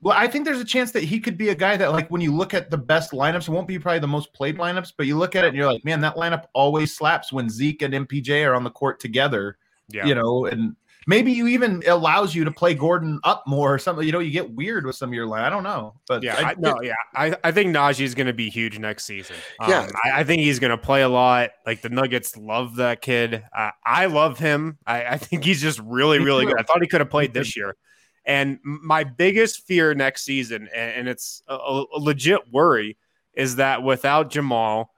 Well, 0.00 0.16
I 0.18 0.26
think 0.26 0.44
there's 0.44 0.60
a 0.60 0.64
chance 0.64 0.90
that 0.92 1.04
he 1.04 1.20
could 1.20 1.38
be 1.38 1.50
a 1.50 1.54
guy 1.54 1.76
that, 1.76 1.92
like, 1.92 2.08
when 2.10 2.20
you 2.20 2.34
look 2.34 2.54
at 2.54 2.70
the 2.70 2.78
best 2.78 3.12
lineups, 3.12 3.48
it 3.48 3.52
won't 3.52 3.68
be 3.68 3.78
probably 3.78 4.00
the 4.00 4.08
most 4.08 4.32
played 4.32 4.58
lineups, 4.58 4.92
but 4.96 5.06
you 5.06 5.16
look 5.16 5.36
at 5.36 5.44
it 5.44 5.48
and 5.48 5.56
you're 5.56 5.72
like, 5.72 5.84
man, 5.84 6.00
that 6.00 6.16
lineup 6.16 6.46
always 6.54 6.92
slaps 6.92 7.32
when 7.32 7.48
Zeke 7.48 7.82
and 7.82 7.94
MPJ 7.94 8.44
are 8.44 8.54
on 8.54 8.64
the 8.64 8.70
court 8.70 8.98
together. 8.98 9.58
Yeah. 9.88 10.06
You 10.06 10.16
know, 10.16 10.46
and 10.46 10.74
maybe 11.06 11.32
you 11.32 11.46
even 11.48 11.82
allows 11.86 12.34
you 12.34 12.44
to 12.44 12.50
play 12.50 12.74
Gordon 12.74 13.20
up 13.24 13.44
more 13.46 13.72
or 13.74 13.78
something. 13.78 14.06
You 14.06 14.12
know, 14.12 14.20
you 14.20 14.30
get 14.30 14.50
weird 14.50 14.86
with 14.86 14.96
some 14.96 15.10
of 15.10 15.14
your 15.14 15.26
line. 15.26 15.44
I 15.44 15.50
don't 15.50 15.62
know, 15.62 15.94
but 16.06 16.22
yeah, 16.22 16.36
I, 16.36 16.50
I 16.50 16.54
no, 16.58 16.80
yeah, 16.82 16.94
I, 17.14 17.36
I 17.44 17.52
think 17.52 17.74
Nnaji 17.74 18.00
is 18.00 18.14
going 18.14 18.26
to 18.26 18.32
be 18.32 18.50
huge 18.50 18.78
next 18.78 19.04
season. 19.04 19.36
Um, 19.60 19.70
yeah, 19.70 19.88
I, 20.04 20.20
I, 20.20 20.24
think 20.24 20.42
he's 20.42 20.58
going 20.58 20.70
to 20.70 20.78
play 20.78 21.02
a 21.02 21.08
lot. 21.08 21.50
Like 21.66 21.82
the 21.82 21.88
Nuggets 21.88 22.36
love 22.36 22.76
that 22.76 23.00
kid. 23.00 23.42
Uh, 23.56 23.70
I 23.84 24.06
love 24.06 24.38
him. 24.38 24.78
I, 24.86 25.04
I, 25.04 25.16
think 25.18 25.44
he's 25.44 25.60
just 25.60 25.80
really, 25.80 26.18
really 26.18 26.46
good. 26.46 26.58
I 26.58 26.62
thought 26.62 26.82
he 26.82 26.88
could 26.88 27.00
have 27.00 27.10
played 27.10 27.34
this 27.34 27.56
year. 27.56 27.76
And 28.24 28.60
my 28.62 29.02
biggest 29.02 29.66
fear 29.66 29.94
next 29.94 30.24
season, 30.24 30.68
and, 30.74 30.92
and 30.92 31.08
it's 31.08 31.42
a, 31.48 31.54
a 31.54 31.98
legit 31.98 32.40
worry, 32.52 32.96
is 33.34 33.56
that 33.56 33.82
without 33.82 34.30
Jamal. 34.30 34.90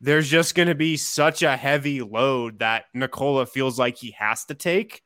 There's 0.00 0.28
just 0.28 0.54
going 0.54 0.68
to 0.68 0.74
be 0.74 0.98
such 0.98 1.42
a 1.42 1.56
heavy 1.56 2.02
load 2.02 2.58
that 2.58 2.84
Nikola 2.92 3.46
feels 3.46 3.78
like 3.78 3.96
he 3.96 4.10
has 4.18 4.44
to 4.46 4.54
take 4.54 5.03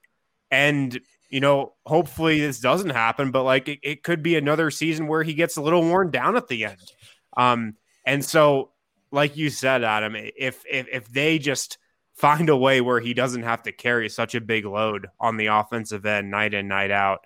and, 0.50 0.98
you 1.28 1.40
know, 1.40 1.74
hopefully 1.86 2.40
this 2.40 2.60
doesn't 2.60 2.90
happen, 2.90 3.30
but 3.30 3.44
like 3.44 3.68
it, 3.68 3.78
it 3.82 4.02
could 4.02 4.22
be 4.22 4.36
another 4.36 4.70
season 4.70 5.06
where 5.06 5.22
he 5.22 5.34
gets 5.34 5.56
a 5.56 5.62
little 5.62 5.82
worn 5.82 6.10
down 6.10 6.36
at 6.36 6.48
the 6.48 6.64
end. 6.64 6.92
Um, 7.36 7.74
and 8.04 8.24
so, 8.24 8.70
like 9.10 9.36
you 9.36 9.50
said, 9.50 9.84
Adam, 9.84 10.14
if 10.16 10.64
if 10.70 10.86
if 10.90 11.08
they 11.08 11.38
just 11.38 11.78
find 12.14 12.48
a 12.48 12.56
way 12.56 12.80
where 12.80 13.00
he 13.00 13.14
doesn't 13.14 13.44
have 13.44 13.62
to 13.62 13.72
carry 13.72 14.08
such 14.08 14.34
a 14.34 14.40
big 14.40 14.64
load 14.64 15.06
on 15.20 15.36
the 15.36 15.46
offensive 15.46 16.04
end 16.04 16.30
night 16.30 16.52
in 16.52 16.66
night 16.66 16.90
out, 16.90 17.20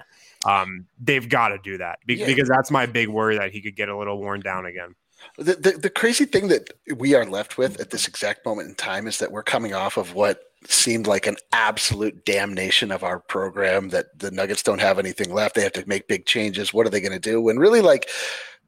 um, 0.45 0.87
they've 1.01 1.29
got 1.29 1.49
to 1.49 1.59
do 1.59 1.79
that 1.79 1.99
Be- 2.07 2.17
yeah. 2.17 2.27
because 2.27 2.49
that's 2.49 2.71
my 2.71 2.85
big 2.85 3.09
worry 3.09 3.39
that 3.39 3.53
he 3.53 3.63
could 3.63 3.75
get 3.75 3.89
a 3.89 3.97
little 3.97 4.21
worn 4.21 4.41
down 4.41 4.67
again. 4.67 4.95
The, 5.39 5.55
the, 5.55 5.71
the 5.79 5.91
crazy 5.91 6.25
thing 6.25 6.49
that 6.49 6.69
we 6.97 7.15
are 7.15 7.25
left 7.25 7.57
with 7.57 7.81
at 7.81 7.91
this 7.91 8.07
exact 8.07 8.45
moment 8.45 8.69
in 8.69 8.75
time 8.75 9.07
is 9.07 9.19
that 9.19 9.33
we're 9.33 9.45
coming 9.45 9.73
off 9.73 9.97
of 9.97 10.15
what 10.15 10.43
seemed 10.67 11.07
like 11.07 11.27
an 11.27 11.37
absolute 11.53 12.25
damnation 12.25 12.91
of 12.91 13.03
our 13.03 13.19
program 13.19 13.89
that 13.91 14.19
the 14.19 14.31
Nuggets 14.31 14.63
don't 14.63 14.81
have 14.81 14.99
anything 14.99 15.33
left. 15.33 15.55
They 15.55 15.63
have 15.63 15.73
to 15.73 15.89
make 15.89 16.09
big 16.09 16.27
changes. 16.27 16.73
What 16.73 16.87
are 16.87 16.91
they 16.91 17.01
going 17.01 17.13
to 17.13 17.19
do? 17.19 17.41
When 17.41 17.59
really, 17.59 17.81
like, 17.81 18.09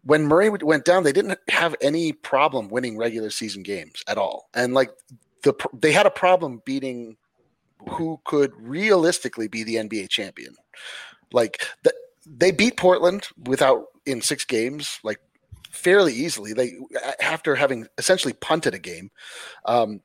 when 0.05 0.26
Murray 0.26 0.51
went 0.51 0.84
down, 0.84 1.03
they 1.03 1.12
didn't 1.12 1.38
have 1.49 1.74
any 1.80 2.12
problem 2.12 2.68
winning 2.68 2.99
regular 2.99 3.30
season 3.30 3.62
games 3.62 4.03
at 4.07 4.18
all. 4.18 4.49
And 4.55 4.74
like 4.74 4.90
the 5.42 5.55
they 5.72 5.92
had 5.92 6.07
a 6.07 6.11
problem 6.11 6.62
beating 6.64 7.16
who 7.88 8.20
could 8.24 8.53
realistically 8.59 9.49
be 9.49 9.62
the 9.62 9.76
NBA 9.76 10.11
champion. 10.11 10.55
Like 11.32 11.64
the, 11.82 11.92
they 12.26 12.51
beat 12.51 12.76
Portland 12.76 13.28
without 13.47 13.86
in 14.07 14.20
six 14.20 14.45
games, 14.45 14.99
like 15.03 15.18
fairly 15.70 16.12
easily. 16.12 16.53
They 16.53 16.74
after 17.20 17.55
having 17.55 17.86
essentially 17.97 18.34
punted 18.34 18.74
a 18.74 18.78
game. 18.78 19.11
Um, 19.64 20.01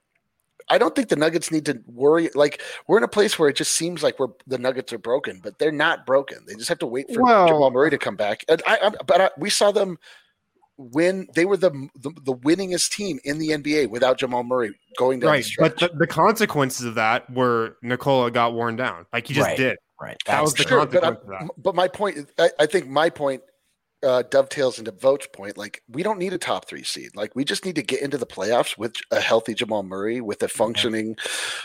I 0.69 0.77
don't 0.77 0.95
think 0.95 1.09
the 1.09 1.15
Nuggets 1.15 1.51
need 1.51 1.65
to 1.65 1.81
worry. 1.87 2.29
Like 2.35 2.61
we're 2.87 2.97
in 2.97 3.03
a 3.03 3.09
place 3.09 3.39
where 3.39 3.49
it 3.49 3.55
just 3.55 3.73
seems 3.73 4.03
like 4.03 4.19
we're 4.19 4.27
the 4.47 4.57
Nuggets 4.57 4.93
are 4.93 4.99
broken, 4.99 5.39
but 5.41 5.57
they're 5.59 5.71
not 5.71 6.05
broken. 6.05 6.39
They 6.47 6.55
just 6.55 6.69
have 6.69 6.79
to 6.79 6.85
wait 6.85 7.13
for 7.13 7.21
well, 7.21 7.47
Jamal 7.47 7.71
Murray 7.71 7.89
to 7.89 7.97
come 7.97 8.15
back. 8.15 8.45
And 8.47 8.61
I, 8.67 8.77
I 8.83 8.89
but 9.05 9.21
I, 9.21 9.29
we 9.37 9.49
saw 9.49 9.71
them 9.71 9.97
win. 10.77 11.27
They 11.35 11.45
were 11.45 11.57
the, 11.57 11.71
the, 11.95 12.11
the 12.23 12.33
winningest 12.33 12.91
team 12.91 13.19
in 13.23 13.39
the 13.39 13.49
NBA 13.49 13.89
without 13.89 14.17
Jamal 14.17 14.43
Murray 14.43 14.73
going 14.97 15.19
down. 15.19 15.31
Right, 15.31 15.49
but 15.57 15.77
the, 15.77 15.89
the, 15.89 16.07
consequences 16.07 16.85
of 16.85 16.95
that 16.95 17.29
were 17.31 17.77
Nikola 17.81 18.31
got 18.31 18.53
worn 18.53 18.75
down. 18.75 19.05
Like 19.11 19.27
he 19.27 19.33
just 19.33 19.47
right. 19.47 19.57
did. 19.57 19.77
Right. 20.01 20.17
That 20.25 20.33
That's 20.33 20.43
was 20.43 20.53
the 20.53 20.63
sure, 20.63 20.85
consequence 20.85 21.19
but, 21.27 21.61
but 21.61 21.75
my 21.75 21.89
point, 21.89 22.29
I, 22.39 22.49
I 22.59 22.65
think 22.65 22.87
my 22.87 23.09
point 23.09 23.41
uh, 24.03 24.23
dovetails 24.29 24.79
into 24.79 24.91
Vogt's 24.91 25.27
point. 25.33 25.57
Like, 25.57 25.83
we 25.89 26.03
don't 26.03 26.19
need 26.19 26.33
a 26.33 26.37
top 26.37 26.67
three 26.67 26.83
seed. 26.83 27.15
Like, 27.15 27.35
we 27.35 27.43
just 27.43 27.65
need 27.65 27.75
to 27.75 27.83
get 27.83 28.01
into 28.01 28.17
the 28.17 28.25
playoffs 28.25 28.77
with 28.77 28.95
a 29.11 29.19
healthy 29.19 29.53
Jamal 29.53 29.83
Murray, 29.83 30.21
with 30.21 30.41
a 30.43 30.47
functioning. 30.47 31.17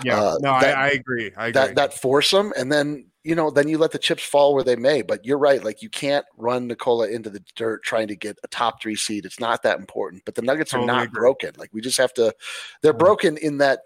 Yeah, 0.05 0.20
uh, 0.20 0.39
no, 0.41 0.61
that, 0.61 0.76
I, 0.76 0.87
I, 0.87 0.89
agree. 0.91 1.32
I 1.37 1.49
agree. 1.49 1.53
That 1.53 1.74
that 1.76 1.95
foursome, 1.95 2.53
and 2.57 2.70
then 2.72 3.07
you 3.24 3.35
know, 3.35 3.51
then 3.51 3.68
you 3.68 3.78
let 3.78 3.91
the 3.91 3.99
chips 3.99 4.22
fall 4.22 4.55
where 4.55 4.62
they 4.62 4.76
may. 4.76 5.01
But 5.01 5.24
you're 5.24 5.39
right. 5.39 5.64
Like, 5.64 5.80
you 5.80 5.89
can't 5.89 6.26
run 6.37 6.66
Nikola 6.66 7.09
into 7.09 7.30
the 7.30 7.43
dirt 7.57 7.82
trying 7.82 8.09
to 8.09 8.16
get 8.16 8.39
a 8.45 8.49
top 8.49 8.82
three 8.82 8.97
seed. 8.97 9.24
It's 9.24 9.41
not 9.41 9.62
that 9.62 9.78
important. 9.78 10.24
But 10.26 10.35
the 10.35 10.43
Nuggets 10.43 10.72
totally 10.72 10.91
are 10.91 10.95
not 10.95 11.05
agree. 11.05 11.20
broken. 11.20 11.53
Like, 11.57 11.70
we 11.72 11.80
just 11.80 11.97
have 11.99 12.12
to. 12.14 12.35
They're 12.82 12.93
broken 12.93 13.39
in 13.39 13.59
that 13.59 13.80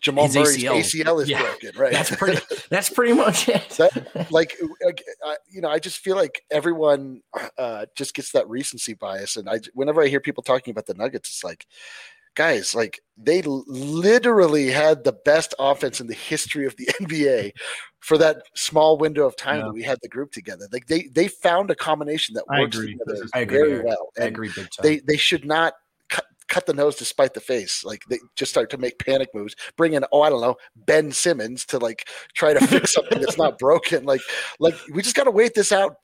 Jamal 0.00 0.26
His 0.26 0.36
Murray's 0.36 0.56
ACL, 0.56 1.04
ACL 1.04 1.22
is 1.22 1.28
yeah, 1.28 1.42
broken, 1.42 1.78
right? 1.78 1.92
That's 1.92 2.14
pretty. 2.14 2.40
That's 2.70 2.88
pretty 2.88 3.12
much 3.12 3.48
it. 3.48 3.68
that, 3.70 4.28
like, 4.30 4.56
you 5.50 5.60
know, 5.60 5.68
I 5.68 5.78
just 5.78 5.98
feel 5.98 6.16
like 6.16 6.42
everyone 6.50 7.20
uh, 7.58 7.86
just 7.94 8.14
gets 8.14 8.32
that 8.32 8.48
recency 8.48 8.94
bias, 8.94 9.36
and 9.36 9.48
I, 9.48 9.60
whenever 9.74 10.02
I 10.02 10.08
hear 10.08 10.20
people 10.20 10.42
talking 10.42 10.72
about 10.72 10.86
the 10.86 10.94
Nuggets, 10.94 11.28
it's 11.28 11.44
like, 11.44 11.66
guys, 12.34 12.74
like 12.74 13.00
they 13.18 13.42
literally 13.42 14.68
had 14.68 15.04
the 15.04 15.12
best 15.12 15.54
offense 15.58 16.00
in 16.00 16.06
the 16.06 16.14
history 16.14 16.64
of 16.66 16.74
the 16.76 16.86
NBA 17.00 17.52
for 18.00 18.16
that 18.16 18.42
small 18.54 18.96
window 18.96 19.26
of 19.26 19.36
time 19.36 19.58
yeah. 19.58 19.64
that 19.64 19.74
we 19.74 19.82
had 19.82 19.98
the 20.02 20.08
group 20.08 20.32
together. 20.32 20.66
Like 20.72 20.86
they 20.86 21.04
they 21.12 21.28
found 21.28 21.70
a 21.70 21.74
combination 21.74 22.34
that 22.34 22.46
works 22.48 22.78
together 22.78 23.26
I 23.34 23.40
agree. 23.40 23.58
very 23.58 23.84
well. 23.84 24.10
And 24.16 24.24
I 24.24 24.28
agree. 24.28 24.50
They 24.82 25.00
they 25.00 25.18
should 25.18 25.44
not 25.44 25.74
cut 26.50 26.66
the 26.66 26.74
nose 26.74 26.96
despite 26.96 27.32
the 27.32 27.40
face. 27.40 27.82
Like 27.84 28.04
they 28.10 28.18
just 28.36 28.50
start 28.50 28.68
to 28.70 28.78
make 28.78 28.98
panic 28.98 29.30
moves. 29.32 29.56
Bring 29.76 29.94
in, 29.94 30.04
oh, 30.12 30.20
I 30.20 30.28
don't 30.28 30.42
know, 30.42 30.56
Ben 30.76 31.10
Simmons 31.12 31.64
to 31.66 31.78
like 31.78 32.08
try 32.34 32.52
to 32.52 32.66
fix 32.66 32.92
something 32.92 33.20
that's 33.20 33.38
not 33.38 33.58
broken. 33.58 34.04
Like, 34.04 34.20
like 34.58 34.74
we 34.92 35.00
just 35.00 35.16
got 35.16 35.24
to 35.24 35.30
wait 35.30 35.54
this 35.54 35.72
out, 35.72 35.96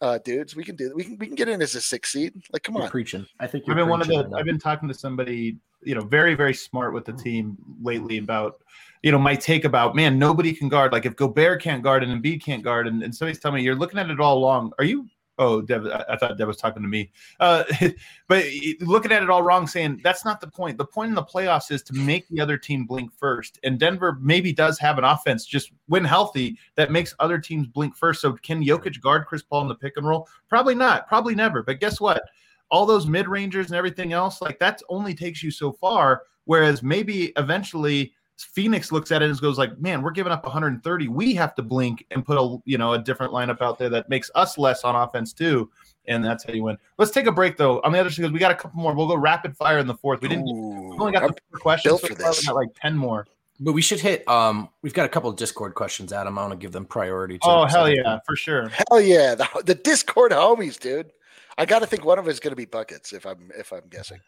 uh, 0.00 0.18
dudes. 0.24 0.56
We 0.56 0.64
can 0.64 0.76
do. 0.76 0.92
We 0.94 1.04
can 1.04 1.18
we 1.18 1.26
can 1.26 1.36
get 1.36 1.48
in 1.48 1.62
as 1.62 1.74
a 1.74 1.80
six 1.80 2.12
seed. 2.12 2.32
Like, 2.52 2.62
come 2.62 2.74
you're 2.74 2.84
on, 2.84 2.90
preaching. 2.90 3.26
I 3.38 3.46
think 3.46 3.68
I've 3.68 3.76
been 3.76 3.88
one 3.88 4.00
of 4.00 4.08
the. 4.08 4.30
I've 4.36 4.46
been 4.46 4.58
talking 4.58 4.88
to 4.88 4.94
somebody, 4.94 5.58
you 5.82 5.94
know, 5.94 6.02
very 6.02 6.34
very 6.34 6.54
smart 6.54 6.94
with 6.94 7.04
the 7.04 7.12
team 7.12 7.56
lately 7.82 8.18
about. 8.18 8.60
You 9.02 9.12
know, 9.12 9.18
my 9.18 9.34
take 9.34 9.64
about 9.64 9.94
man, 9.94 10.18
nobody 10.18 10.52
can 10.52 10.68
guard. 10.68 10.92
Like 10.92 11.06
if 11.06 11.16
Gobert 11.16 11.62
can't 11.62 11.82
guard 11.82 12.02
and 12.02 12.22
Embiid 12.22 12.42
can't 12.42 12.62
guard, 12.62 12.86
and, 12.86 13.02
and 13.02 13.14
somebody's 13.14 13.40
telling 13.40 13.56
me 13.56 13.62
you're 13.62 13.74
looking 13.74 13.98
at 13.98 14.10
it 14.10 14.20
all 14.20 14.38
along. 14.38 14.72
Are 14.78 14.84
you 14.84 15.06
Oh, 15.40 15.62
Dev, 15.62 15.86
I 15.86 16.16
thought 16.16 16.36
Dev 16.36 16.46
was 16.46 16.58
talking 16.58 16.82
to 16.82 16.88
me. 16.88 17.10
Uh, 17.40 17.64
but 18.28 18.44
looking 18.80 19.10
at 19.10 19.22
it 19.22 19.30
all 19.30 19.42
wrong, 19.42 19.66
saying 19.66 20.00
that's 20.04 20.22
not 20.22 20.38
the 20.38 20.46
point. 20.46 20.76
The 20.76 20.84
point 20.84 21.08
in 21.08 21.14
the 21.14 21.24
playoffs 21.24 21.72
is 21.72 21.82
to 21.84 21.94
make 21.94 22.28
the 22.28 22.42
other 22.42 22.58
team 22.58 22.84
blink 22.84 23.10
first. 23.10 23.58
And 23.64 23.80
Denver 23.80 24.18
maybe 24.20 24.52
does 24.52 24.78
have 24.80 24.98
an 24.98 25.04
offense, 25.04 25.46
just 25.46 25.72
when 25.88 26.04
healthy, 26.04 26.58
that 26.74 26.92
makes 26.92 27.14
other 27.20 27.38
teams 27.38 27.66
blink 27.66 27.96
first. 27.96 28.20
So 28.20 28.34
can 28.34 28.62
Jokic 28.62 29.00
guard 29.00 29.24
Chris 29.26 29.42
Paul 29.42 29.62
in 29.62 29.68
the 29.68 29.74
pick 29.74 29.96
and 29.96 30.06
roll? 30.06 30.28
Probably 30.50 30.74
not. 30.74 31.08
Probably 31.08 31.34
never. 31.34 31.62
But 31.62 31.80
guess 31.80 32.02
what? 32.02 32.22
All 32.70 32.84
those 32.84 33.06
mid 33.06 33.26
rangers 33.26 33.68
and 33.68 33.76
everything 33.76 34.12
else, 34.12 34.42
like 34.42 34.58
that 34.58 34.82
only 34.90 35.14
takes 35.14 35.42
you 35.42 35.50
so 35.50 35.72
far. 35.72 36.22
Whereas 36.44 36.82
maybe 36.82 37.32
eventually 37.38 38.12
Phoenix 38.44 38.90
looks 38.92 39.12
at 39.12 39.22
it 39.22 39.30
and 39.30 39.40
goes 39.40 39.58
like, 39.58 39.78
"Man, 39.80 40.02
we're 40.02 40.10
giving 40.10 40.32
up 40.32 40.44
130. 40.44 41.08
We 41.08 41.34
have 41.34 41.54
to 41.56 41.62
blink 41.62 42.06
and 42.10 42.24
put 42.24 42.36
a 42.38 42.56
you 42.64 42.78
know 42.78 42.92
a 42.94 42.98
different 42.98 43.32
lineup 43.32 43.60
out 43.60 43.78
there 43.78 43.88
that 43.90 44.08
makes 44.08 44.30
us 44.34 44.56
less 44.58 44.84
on 44.84 44.96
offense 44.96 45.32
too." 45.32 45.70
And 46.06 46.24
that's 46.24 46.44
how 46.44 46.52
you 46.52 46.62
win. 46.64 46.78
Let's 46.98 47.10
take 47.10 47.26
a 47.26 47.32
break 47.32 47.56
though. 47.56 47.80
On 47.82 47.92
the 47.92 47.98
other 48.00 48.10
side, 48.10 48.32
we 48.32 48.38
got 48.38 48.50
a 48.50 48.54
couple 48.54 48.80
more. 48.80 48.94
We'll 48.94 49.06
go 49.08 49.16
rapid 49.16 49.56
fire 49.56 49.78
in 49.78 49.86
the 49.86 49.94
fourth. 49.94 50.22
We 50.22 50.28
didn't. 50.28 50.48
Ooh, 50.48 50.90
we 50.90 50.96
only 50.98 51.12
got 51.12 51.22
I'm 51.24 51.28
the 51.28 51.36
four 51.50 51.60
questions. 51.60 51.90
built 51.90 52.00
for 52.00 52.06
so. 52.08 52.14
We 52.14 52.24
this. 52.24 52.46
got 52.46 52.54
like 52.56 52.68
ten 52.80 52.96
more. 52.96 53.26
But 53.62 53.72
we 53.74 53.82
should 53.82 54.00
hit. 54.00 54.26
Um, 54.26 54.70
we've 54.80 54.94
got 54.94 55.04
a 55.04 55.08
couple 55.10 55.28
of 55.28 55.36
Discord 55.36 55.74
questions, 55.74 56.12
Adam. 56.14 56.38
I 56.38 56.42
want 56.42 56.52
to 56.52 56.56
give 56.58 56.72
them 56.72 56.86
priority. 56.86 57.38
To 57.40 57.46
Oh 57.46 57.64
hell 57.66 57.84
so- 57.84 57.86
yeah, 57.86 58.18
for 58.26 58.34
sure. 58.34 58.68
Hell 58.70 59.00
yeah, 59.02 59.34
the, 59.34 59.46
the 59.66 59.74
Discord 59.74 60.32
homies, 60.32 60.78
dude. 60.80 61.12
I 61.58 61.66
got 61.66 61.80
to 61.80 61.86
think 61.86 62.06
one 62.06 62.18
of 62.18 62.24
them 62.24 62.32
is 62.32 62.40
going 62.40 62.52
to 62.52 62.56
be 62.56 62.64
buckets 62.64 63.12
if 63.12 63.26
I'm 63.26 63.50
if 63.54 63.70
I'm 63.70 63.82
guessing. 63.90 64.20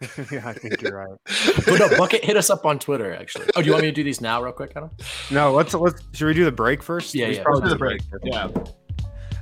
yeah, 0.30 0.48
I 0.48 0.52
think 0.52 0.80
you're 0.82 0.96
right. 0.96 1.18
But 1.66 1.78
no, 1.78 1.96
bucket 1.96 2.24
hit 2.24 2.36
us 2.36 2.50
up 2.50 2.66
on 2.66 2.78
Twitter. 2.78 3.14
Actually. 3.14 3.46
Oh, 3.56 3.62
do 3.62 3.66
you 3.66 3.72
want 3.72 3.82
me 3.84 3.90
to 3.90 3.94
do 3.94 4.04
these 4.04 4.20
now, 4.20 4.42
real 4.42 4.52
quick, 4.52 4.72
Adam? 4.76 4.90
No, 5.30 5.52
let's 5.52 5.74
let's. 5.74 6.02
Should 6.12 6.26
we 6.26 6.34
do 6.34 6.44
the 6.44 6.52
break 6.52 6.82
first? 6.82 7.14
Yeah, 7.14 7.28
We 7.28 7.36
yeah. 7.36 7.42
probably 7.42 7.62
do 7.62 7.68
the 7.70 7.76
break. 7.76 8.00
Yeah. 8.24 8.48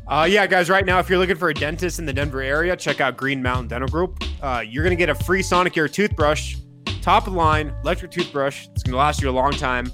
Uh, 0.09 0.25
yeah, 0.25 0.47
guys, 0.47 0.69
right 0.69 0.85
now, 0.85 0.99
if 0.99 1.09
you're 1.09 1.19
looking 1.19 1.37
for 1.37 1.49
a 1.49 1.55
dentist 1.55 1.99
in 1.99 2.07
the 2.07 2.13
Denver 2.13 2.43
area, 2.43 2.77
check 2.77 3.01
out 3.01 3.17
Green 3.17 3.41
Mountain 3.43 3.69
Dental 3.69 3.89
Group. 3.89 4.23
Uh, 4.43 4.63
you're 4.67 4.83
going 4.83 4.97
to 4.97 4.97
get 4.97 5.09
a 5.09 5.15
free 5.15 5.43
Sonicare 5.43 5.91
toothbrush, 5.91 6.57
top 7.01 7.27
of 7.27 7.33
the 7.33 7.39
line, 7.39 7.75
electric 7.85 8.11
toothbrush. 8.11 8.67
It's 8.73 8.83
going 8.83 8.93
to 8.93 8.99
last 8.99 9.23
you 9.23 9.31
a 9.31 9.33
long 9.33 9.53
time, 9.53 9.91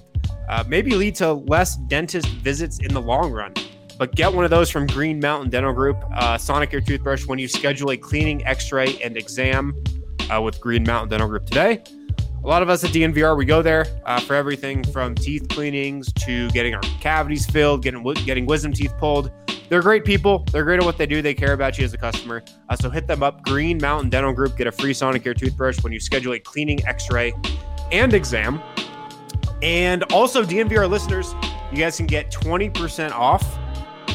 uh, 0.49 0.65
maybe 0.67 0.95
lead 0.95 1.15
to 1.17 1.35
less 1.35 1.77
dentist 1.89 2.27
visits 2.29 2.79
in 2.79 2.95
the 2.95 3.01
long 3.01 3.31
run. 3.33 3.53
But 3.99 4.15
get 4.15 4.33
one 4.33 4.45
of 4.45 4.51
those 4.51 4.71
from 4.71 4.87
Green 4.87 5.21
Mountain 5.21 5.51
Dental 5.51 5.73
Group, 5.73 5.97
uh, 6.15 6.37
Sonicare 6.37 6.85
toothbrush, 6.85 7.27
when 7.27 7.39
you 7.39 7.47
schedule 7.47 7.91
a 7.91 7.97
cleaning, 7.97 8.45
x 8.47 8.73
ray, 8.73 8.99
and 9.03 9.17
exam 9.17 9.75
uh, 10.31 10.41
with 10.41 10.61
Green 10.61 10.85
Mountain 10.85 11.11
Dental 11.11 11.29
Group 11.29 11.47
today. 11.47 11.83
A 12.45 12.47
lot 12.47 12.63
of 12.63 12.71
us 12.71 12.85
at 12.85 12.91
DNVR, 12.91 13.37
we 13.37 13.45
go 13.45 13.63
there 13.63 13.87
uh, 14.07 14.21
for 14.21 14.35
everything 14.35 14.85
from 14.85 15.15
teeth 15.15 15.49
cleanings 15.49 16.13
to 16.13 16.49
getting 16.51 16.75
our 16.75 16.81
cavities 17.01 17.47
filled, 17.47 17.83
getting 17.83 18.03
getting 18.25 18.47
wisdom 18.47 18.73
teeth 18.73 18.95
pulled. 18.99 19.31
They're 19.69 19.83
great 19.83 20.05
people. 20.05 20.47
They're 20.51 20.65
great 20.65 20.81
at 20.81 20.87
what 20.87 20.97
they 20.97 21.07
do. 21.07 21.21
They 21.21 21.35
care 21.35 21.53
about 21.53 21.79
you 21.79 21.85
as 21.85 21.93
a 21.93 21.99
customer. 21.99 22.43
Uh, 22.69 22.77
so 22.77 22.89
hit 22.89 23.07
them 23.07 23.23
up. 23.23 23.43
Green 23.43 23.79
Mountain 23.79 24.11
Dental 24.11 24.33
Group. 24.33 24.57
Get 24.57 24.67
a 24.67 24.73
free 24.73 24.95
Sonicare 24.95 25.37
toothbrush 25.37 25.83
when 25.83 25.93
you 25.93 26.01
schedule 26.01 26.33
a 26.33 26.39
cleaning, 26.39 26.87
X-ray, 26.87 27.35
and 27.93 28.15
exam. 28.15 28.63
And 29.63 30.05
also, 30.05 30.43
DNVR 30.45 30.89
listeners, 30.89 31.35
you 31.73 31.79
guys 31.79 31.97
can 31.97 32.07
get 32.07 32.31
20% 32.31 33.11
off 33.11 33.59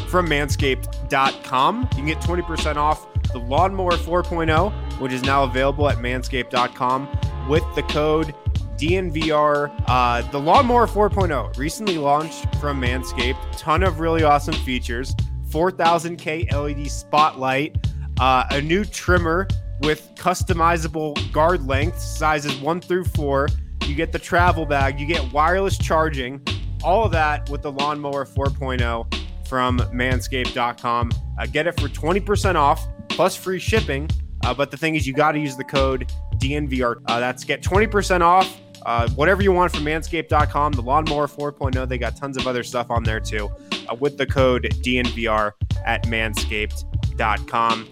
from 0.07 0.27
Manscaped.com. 0.27 1.81
You 1.81 1.97
can 1.97 2.05
get 2.05 2.21
20% 2.21 2.75
off 2.77 3.05
the 3.33 3.39
Lawnmower 3.39 3.91
4.0, 3.91 4.99
which 4.99 5.11
is 5.11 5.23
now 5.23 5.43
available 5.43 5.89
at 5.89 5.97
Manscaped.com 5.97 7.09
with 7.49 7.63
the 7.75 7.83
code 7.83 8.33
DNVR. 8.77 9.83
Uh, 9.87 10.21
the 10.31 10.39
Lawnmower 10.39 10.87
4.0 10.87 11.57
recently 11.57 11.97
launched 11.97 12.55
from 12.55 12.81
Manscaped. 12.81 13.57
Ton 13.57 13.83
of 13.83 13.99
really 13.99 14.23
awesome 14.23 14.55
features. 14.55 15.15
4000K 15.49 16.51
LED 16.51 16.89
spotlight, 16.89 17.77
uh, 18.19 18.45
a 18.49 18.61
new 18.61 18.83
trimmer 18.83 19.47
with 19.81 20.13
customizable 20.15 21.31
guard 21.31 21.67
length, 21.67 21.99
sizes 21.99 22.59
one 22.59 22.81
through 22.81 23.03
four. 23.03 23.49
You 23.85 23.95
get 23.95 24.11
the 24.11 24.19
travel 24.19 24.65
bag, 24.65 24.99
you 24.99 25.05
get 25.05 25.31
wireless 25.31 25.77
charging, 25.77 26.41
all 26.83 27.03
of 27.03 27.11
that 27.11 27.49
with 27.49 27.61
the 27.61 27.71
Lawnmower 27.71 28.25
4.0 28.25 29.47
from 29.47 29.77
manscaped.com. 29.79 31.11
Uh, 31.37 31.45
get 31.45 31.67
it 31.67 31.79
for 31.79 31.87
20% 31.87 32.55
off 32.55 32.87
plus 33.09 33.35
free 33.35 33.59
shipping. 33.59 34.09
Uh, 34.43 34.53
but 34.53 34.71
the 34.71 34.77
thing 34.77 34.95
is, 34.95 35.07
you 35.07 35.13
got 35.13 35.33
to 35.33 35.39
use 35.39 35.55
the 35.55 35.63
code 35.63 36.11
DNVR. 36.35 37.01
Uh, 37.07 37.19
that's 37.19 37.43
get 37.43 37.61
20% 37.61 38.21
off. 38.21 38.59
Uh, 38.85 39.07
whatever 39.11 39.41
you 39.41 39.53
want 39.53 39.73
from 39.73 39.85
manscaped.com, 39.85 40.73
the 40.73 40.81
lawnmower 40.81 41.27
4.0, 41.27 41.87
they 41.87 41.97
got 41.97 42.17
tons 42.17 42.35
of 42.35 42.45
other 42.47 42.63
stuff 42.63 42.91
on 42.91 43.03
there 43.03 43.21
too. 43.21 43.49
Uh, 43.87 43.95
with 43.95 44.17
the 44.17 44.25
code 44.25 44.63
DNVR 44.81 45.53
at 45.85 46.03
manscaped.com. 46.03 47.87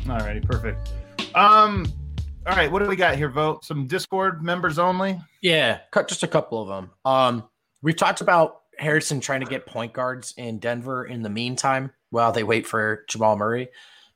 All 0.09 0.19
righty, 0.19 0.39
perfect. 0.39 0.89
Um, 1.35 1.85
all 2.47 2.55
right, 2.55 2.71
what 2.71 2.81
do 2.81 2.87
we 2.87 2.95
got 2.95 3.17
here? 3.17 3.27
Vogt 3.29 3.65
some 3.65 3.87
Discord 3.87 4.41
members 4.41 4.79
only. 4.79 5.19
Yeah, 5.41 5.79
cut 5.91 6.07
just 6.07 6.23
a 6.23 6.27
couple 6.27 6.61
of 6.61 6.69
them. 6.69 6.91
Um, 7.05 7.43
we've 7.81 7.97
talked 7.97 8.21
about 8.21 8.61
Harrison 8.77 9.19
trying 9.19 9.41
to 9.41 9.45
get 9.45 9.65
point 9.65 9.91
guards 9.93 10.33
in 10.37 10.59
Denver 10.59 11.03
in 11.05 11.23
the 11.23 11.29
meantime 11.29 11.91
while 12.09 12.31
they 12.31 12.43
wait 12.43 12.65
for 12.65 13.03
Jamal 13.09 13.35
Murray. 13.37 13.67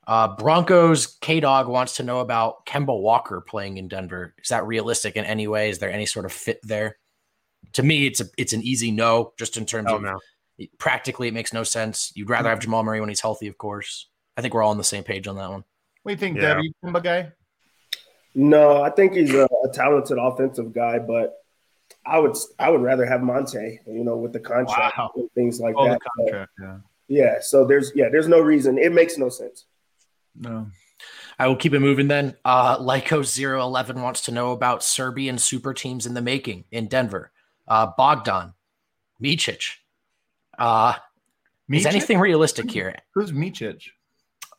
Uh, 0.08 0.36
Broncos 0.36 1.08
K 1.22 1.40
Dog 1.40 1.68
wants 1.68 1.96
to 1.98 2.04
know 2.04 2.20
about 2.20 2.66
Kemba 2.66 3.00
Walker 3.00 3.42
playing 3.42 3.78
in 3.78 3.88
Denver. 3.88 4.36
Is 4.42 4.50
that 4.50 4.66
realistic 4.66 5.16
in 5.16 5.26
any 5.26 5.48
way? 5.48 5.70
Is 5.70 5.80
there 5.80 5.92
any 5.92 6.06
sort 6.06 6.26
of 6.26 6.32
fit 6.32 6.60
there? 6.64 6.98
To 7.74 7.84
me, 7.84 8.06
it's 8.06 8.22
a 8.22 8.26
it's 8.38 8.54
an 8.54 8.62
easy 8.62 8.92
no, 8.92 9.34
just 9.38 9.58
in 9.58 9.66
terms 9.66 9.88
Oh, 9.90 9.96
of 9.96 10.02
no. 10.04 10.20
practically 10.78 11.28
it 11.28 11.34
makes 11.34 11.54
no 11.54 11.64
sense. 11.64 12.12
You'd 12.16 12.30
rather 12.30 12.50
have 12.50 12.60
Jamal 12.60 12.84
Murray 12.84 13.00
when 13.00 13.10
he's 13.10 13.20
healthy, 13.22 13.48
of 13.48 13.58
course. 13.58 14.08
I 14.38 14.42
think 14.42 14.54
we're 14.54 14.62
all 14.64 14.72
on 14.72 14.78
the 14.78 14.84
same 14.84 15.04
page 15.04 15.28
on 15.28 15.38
that 15.38 15.50
one. 15.50 15.64
What 16.04 16.10
do 16.10 16.14
you 16.14 16.18
think, 16.18 16.38
Yeah. 16.38 16.54
Debbie? 16.56 16.74
Kemba 16.84 17.04
guy? 17.04 17.32
No, 18.36 18.82
I 18.84 18.90
think 18.92 19.14
he's 19.14 19.34
a, 19.34 19.46
a 19.46 19.70
talented 19.74 20.18
offensive 20.20 20.74
guy, 20.74 21.00
but 21.00 21.34
I 22.06 22.20
would 22.20 22.38
I 22.60 22.70
would 22.70 22.82
rather 22.82 23.06
have 23.06 23.22
Monte, 23.24 23.80
you 23.88 24.04
know, 24.04 24.18
with 24.18 24.34
the 24.34 24.40
contract 24.40 24.98
Wow. 24.98 25.12
and 25.16 25.32
things 25.32 25.60
like 25.60 25.74
Oh, 25.78 25.86
that. 25.86 26.00
the 26.00 26.10
contract. 26.24 26.52
Yeah. 26.62 26.78
Yeah, 27.08 27.36
so 27.42 27.66
there's 27.66 27.92
yeah, 27.96 28.10
there's 28.12 28.28
no 28.28 28.40
reason. 28.40 28.78
It 28.78 28.92
makes 28.92 29.18
no 29.18 29.30
sense. 29.30 29.66
No. 30.38 30.68
I 31.38 31.48
will 31.48 31.56
keep 31.56 31.74
it 31.74 31.80
moving 31.80 32.08
then. 32.08 32.36
Uh, 32.46 32.78
Lyco011 32.78 34.02
wants 34.02 34.22
to 34.22 34.32
know 34.32 34.52
about 34.52 34.84
Serbian 34.84 35.38
super 35.38 35.74
teams 35.74 36.06
in 36.06 36.14
the 36.14 36.22
making 36.22 36.66
in 36.72 36.88
Denver. 36.88 37.32
Uh, 37.68 37.88
Bogdan, 37.98 38.54
Micic. 39.22 39.78
Uh, 40.58 40.94
is 41.72 41.86
anything 41.86 42.20
realistic 42.20 42.72
here? 42.72 42.96
Who's 43.14 43.32
Micic? 43.32 43.82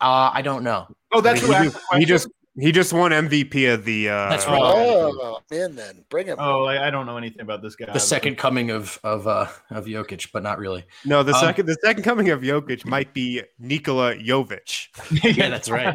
Uh, 0.00 0.30
I 0.32 0.42
don't 0.42 0.62
know. 0.62 0.86
Oh, 1.12 1.20
that's 1.20 1.40
he, 1.40 1.46
who 1.46 1.70
the 1.70 1.98
he 1.98 2.04
just 2.04 2.28
he 2.59 2.72
just 2.72 2.92
won 2.92 3.11
MVP 3.11 3.72
of 3.72 3.84
the. 3.84 4.09
Uh, 4.09 4.28
That's 4.30 4.46
right. 4.46 4.61
Oh 4.62 5.40
man, 5.50 5.76
then 5.76 6.04
bring 6.09 6.26
him. 6.26 6.36
Oh, 6.38 6.64
I, 6.64 6.88
I 6.88 6.90
don't 6.90 7.07
know 7.07 7.16
anything 7.16 7.42
about 7.42 7.62
this 7.62 7.76
guy. 7.76 7.92
The 7.92 7.98
second 8.00 8.36
coming 8.38 8.70
of 8.70 8.98
of 9.04 9.26
uh, 9.26 9.46
of 9.70 9.86
Jokic, 9.86 10.30
but 10.32 10.42
not 10.42 10.59
really. 10.59 10.84
No, 11.04 11.22
the 11.22 11.34
Um, 11.34 11.40
second 11.40 11.66
the 11.66 11.76
second 11.84 12.02
coming 12.02 12.30
of 12.30 12.40
Jokic 12.40 12.84
might 12.84 13.12
be 13.14 13.42
Nikola 13.59 14.16
Jovic. 14.16 14.88
Yeah, 15.36 15.48
that's 15.50 15.68
right. 15.70 15.94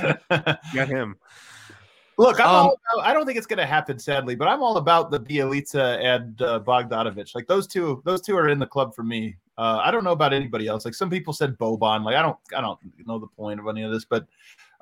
Get 0.72 0.88
him. 0.88 1.16
Look, 2.16 2.38
I'm 2.38 2.46
Um, 2.46 2.54
all 2.54 2.76
about, 2.94 3.06
I 3.06 3.12
don't 3.12 3.26
think 3.26 3.38
it's 3.38 3.46
going 3.46 3.58
to 3.58 3.66
happen, 3.66 3.98
sadly, 3.98 4.36
but 4.36 4.46
I'm 4.46 4.62
all 4.62 4.76
about 4.76 5.10
the 5.10 5.18
Bjelica 5.18 5.98
and 5.98 6.40
uh, 6.42 6.60
Bogdanovich. 6.60 7.34
Like 7.34 7.48
those 7.48 7.66
two, 7.66 8.02
those 8.04 8.20
two 8.20 8.36
are 8.36 8.48
in 8.48 8.60
the 8.60 8.66
club 8.66 8.94
for 8.94 9.02
me. 9.02 9.34
Uh, 9.58 9.80
I 9.82 9.90
don't 9.90 10.04
know 10.04 10.12
about 10.12 10.32
anybody 10.32 10.68
else. 10.68 10.84
Like 10.84 10.94
some 10.94 11.10
people 11.10 11.32
said 11.32 11.58
Boban. 11.58 12.04
Like 12.04 12.14
I 12.14 12.22
don't, 12.22 12.36
I 12.56 12.60
don't 12.60 12.78
know 13.04 13.18
the 13.18 13.26
point 13.26 13.58
of 13.58 13.66
any 13.66 13.82
of 13.82 13.90
this, 13.90 14.04
but 14.04 14.26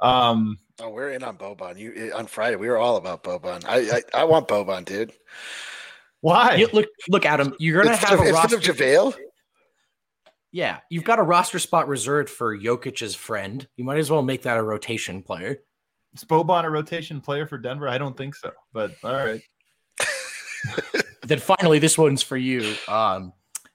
um, 0.00 0.58
Oh, 0.82 0.90
we're 0.90 1.10
in 1.12 1.22
on 1.22 1.36
Boban. 1.36 1.78
You 1.78 2.12
on 2.14 2.26
Friday? 2.26 2.56
We 2.56 2.68
were 2.68 2.76
all 2.78 2.96
about 2.96 3.22
Boban. 3.22 3.64
I 3.66 3.98
I, 3.98 4.22
I 4.22 4.24
want 4.24 4.48
Boban, 4.48 4.84
dude. 4.84 5.12
why? 6.20 6.56
You- 6.56 6.68
look, 6.72 6.88
look, 7.08 7.24
Adam. 7.24 7.54
You're 7.60 7.82
gonna 7.82 7.92
Instead 7.94 8.10
have 8.10 8.18
of, 8.20 8.24
a 8.26 8.28
instead 8.30 8.52
roster. 8.52 8.70
of 8.72 8.76
JaVale. 8.76 9.14
yeah, 10.50 10.78
you've 10.90 11.04
got 11.04 11.18
a 11.20 11.22
roster 11.22 11.58
spot 11.60 11.86
reserved 11.88 12.28
for 12.30 12.58
Jokic's 12.58 13.14
friend. 13.14 13.66
You 13.76 13.84
might 13.84 13.98
as 13.98 14.10
well 14.10 14.22
make 14.22 14.42
that 14.42 14.56
a 14.58 14.62
rotation 14.62 15.22
player. 15.22 15.58
Is 16.14 16.24
Boban 16.24 16.64
a 16.64 16.70
rotation 16.70 17.20
player 17.20 17.46
for 17.46 17.58
Denver? 17.58 17.88
I 17.88 17.96
don't 17.98 18.16
think 18.16 18.34
so. 18.34 18.50
But 18.72 18.92
all 19.04 19.12
right. 19.14 19.40
then 21.22 21.38
finally, 21.38 21.78
this 21.78 21.96
one's 21.96 22.22
for 22.22 22.36
you. 22.36 22.74
Um, 22.88 23.32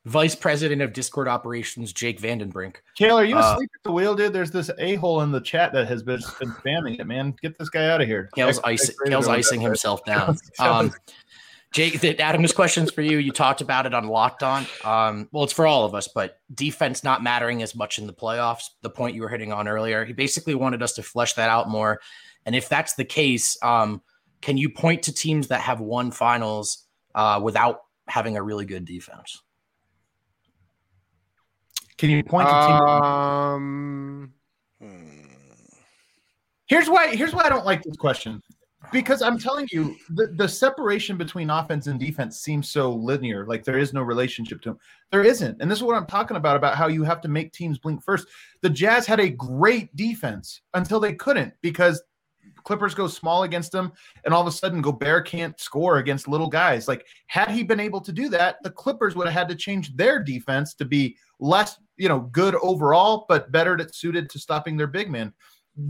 Vice 0.07 0.35
President 0.35 0.81
of 0.81 0.93
Discord 0.93 1.27
Operations, 1.27 1.91
Jake 1.91 2.21
Vandenbrink. 2.21 2.77
Kale, 2.95 3.19
are 3.19 3.25
you 3.25 3.37
Uh, 3.37 3.53
asleep 3.53 3.69
at 3.75 3.83
the 3.83 3.91
wheel, 3.91 4.15
dude? 4.15 4.31
There's 4.31 4.51
this 4.51 4.71
a 4.79 4.95
hole 4.95 5.21
in 5.21 5.31
the 5.31 5.41
chat 5.41 5.73
that 5.73 5.87
has 5.89 6.01
been, 6.01 6.21
been 6.39 6.51
spamming 6.51 6.97
it, 6.99 7.05
man. 7.05 7.35
Get 7.41 7.59
this 7.59 7.67
guy 7.67 7.89
out 7.89 7.99
of 7.99 8.07
here. 8.07 8.29
Kale's, 8.33 8.59
ice, 8.63 8.89
Kale's 9.05 9.27
icing 9.27 9.59
himself 9.59 10.05
down. 10.05 10.37
Um, 10.59 10.93
Jake, 11.73 11.99
the, 11.99 12.17
Adam, 12.21 12.41
this 12.41 12.53
question's 12.53 12.89
for 12.89 13.01
you. 13.01 13.17
You 13.17 13.33
talked 13.33 13.59
about 13.59 13.85
it 13.85 13.93
on 13.93 14.07
Locked 14.07 14.43
On. 14.43 14.65
Um, 14.85 15.27
well, 15.33 15.43
it's 15.43 15.51
for 15.51 15.67
all 15.67 15.83
of 15.83 15.93
us, 15.93 16.07
but 16.07 16.39
defense 16.53 17.03
not 17.03 17.21
mattering 17.21 17.61
as 17.61 17.75
much 17.75 17.99
in 17.99 18.07
the 18.07 18.13
playoffs, 18.13 18.69
the 18.83 18.89
point 18.89 19.13
you 19.13 19.21
were 19.21 19.29
hitting 19.29 19.51
on 19.51 19.67
earlier. 19.67 20.05
He 20.05 20.13
basically 20.13 20.55
wanted 20.55 20.81
us 20.81 20.93
to 20.93 21.03
flesh 21.03 21.33
that 21.33 21.49
out 21.49 21.69
more. 21.69 21.99
And 22.45 22.55
if 22.55 22.69
that's 22.69 22.93
the 22.93 23.03
case, 23.03 23.57
um, 23.61 24.01
can 24.39 24.57
you 24.57 24.69
point 24.69 25.03
to 25.03 25.13
teams 25.13 25.49
that 25.49 25.59
have 25.59 25.81
won 25.81 26.11
finals 26.11 26.85
uh, 27.13 27.41
without 27.43 27.81
having 28.07 28.37
a 28.37 28.41
really 28.41 28.65
good 28.65 28.85
defense? 28.85 29.41
Can 31.97 32.09
you 32.09 32.23
point 32.23 32.47
to? 32.47 32.53
Um, 32.53 34.33
Hmm. 34.81 35.17
Here's 36.67 36.89
why. 36.89 37.15
Here's 37.15 37.33
why 37.33 37.43
I 37.45 37.49
don't 37.49 37.65
like 37.65 37.83
this 37.83 37.97
question. 37.97 38.41
Because 38.91 39.21
I'm 39.21 39.37
telling 39.37 39.67
you, 39.71 39.97
the, 40.11 40.27
the 40.27 40.47
separation 40.47 41.17
between 41.17 41.49
offense 41.49 41.87
and 41.87 41.99
defense 41.99 42.39
seems 42.39 42.69
so 42.69 42.91
linear. 42.93 43.45
Like 43.45 43.65
there 43.65 43.77
is 43.77 43.91
no 43.91 44.01
relationship 44.01 44.61
to 44.61 44.69
them. 44.69 44.79
There 45.11 45.23
isn't. 45.23 45.61
And 45.61 45.69
this 45.69 45.79
is 45.79 45.83
what 45.83 45.97
I'm 45.97 46.05
talking 46.05 46.37
about 46.37 46.55
about 46.55 46.75
how 46.75 46.87
you 46.87 47.03
have 47.03 47.19
to 47.21 47.27
make 47.27 47.51
teams 47.51 47.79
blink 47.79 48.01
first. 48.03 48.27
The 48.61 48.69
Jazz 48.69 49.05
had 49.05 49.19
a 49.19 49.29
great 49.29 49.93
defense 49.95 50.61
until 50.73 50.99
they 51.01 51.13
couldn't 51.13 51.53
because 51.61 52.01
Clippers 52.67 52.93
go 52.93 53.07
small 53.07 53.43
against 53.43 53.71
them, 53.71 53.93
and 54.25 54.33
all 54.33 54.41
of 54.41 54.47
a 54.47 54.51
sudden 54.51 54.81
Gobert 54.81 55.25
can't 55.25 55.57
score 55.57 55.99
against 55.99 56.27
little 56.27 56.49
guys. 56.49 56.85
Like 56.85 57.05
had 57.27 57.49
he 57.49 57.63
been 57.63 57.79
able 57.79 58.01
to 58.01 58.11
do 58.11 58.27
that, 58.27 58.57
the 58.61 58.69
Clippers 58.69 59.15
would 59.15 59.25
have 59.25 59.33
had 59.33 59.47
to 59.47 59.55
change 59.55 59.95
their 59.95 60.21
defense 60.21 60.73
to 60.73 60.83
be 60.83 61.15
less, 61.39 61.79
you 61.95 62.09
know, 62.09 62.19
good 62.19 62.55
overall, 62.55 63.25
but 63.29 63.53
better 63.53 63.79
suited 63.93 64.29
to 64.31 64.37
stopping 64.37 64.75
their 64.75 64.85
big 64.85 65.09
men. 65.09 65.31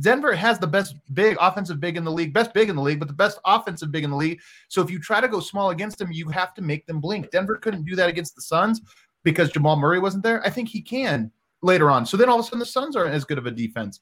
Denver 0.02 0.36
has 0.36 0.60
the 0.60 0.68
best 0.68 0.94
big 1.16 1.36
offensive 1.40 1.80
big 1.80 1.98
in 1.98 2.04
the 2.04 2.12
league, 2.12 2.32
best 2.32 2.54
big 2.54 2.70
in 2.70 2.76
the 2.76 2.82
league, 2.84 3.00
but 3.00 3.08
the 3.08 3.14
best 3.16 3.40
offensive 3.44 3.92
big 3.92 4.04
in 4.04 4.12
the 4.12 4.16
league. 4.16 4.40
So 4.68 4.84
if 4.84 4.92
you 4.92 5.00
try 5.00 5.20
to 5.20 5.28
go 5.28 5.40
small 5.40 5.72
against 5.72 5.98
them, 5.98 6.12
you 6.12 6.30
have 6.30 6.54
to 6.54 6.62
make 6.62 6.86
them 6.86 7.02
blink. 7.02 7.32
Denver 7.32 7.56
couldn't 7.56 7.86
do 7.86 7.96
that 7.96 8.10
against 8.10 8.36
the 8.36 8.42
Suns 8.44 8.82
because 9.24 9.50
Jamal 9.50 9.78
Murray 9.78 10.00
wasn't 10.00 10.22
there. 10.22 10.46
I 10.46 10.52
think 10.52 10.70
he 10.70 10.82
can 10.82 11.32
later 11.64 11.90
on. 11.90 12.06
So 12.06 12.18
then 12.18 12.30
all 12.30 12.40
of 12.40 12.42
a 12.42 12.44
sudden 12.44 12.60
the 12.60 12.68
Suns 12.68 12.96
aren't 12.96 13.16
as 13.16 13.26
good 13.26 13.40
of 13.40 13.48
a 13.48 13.52
defense. 13.52 14.00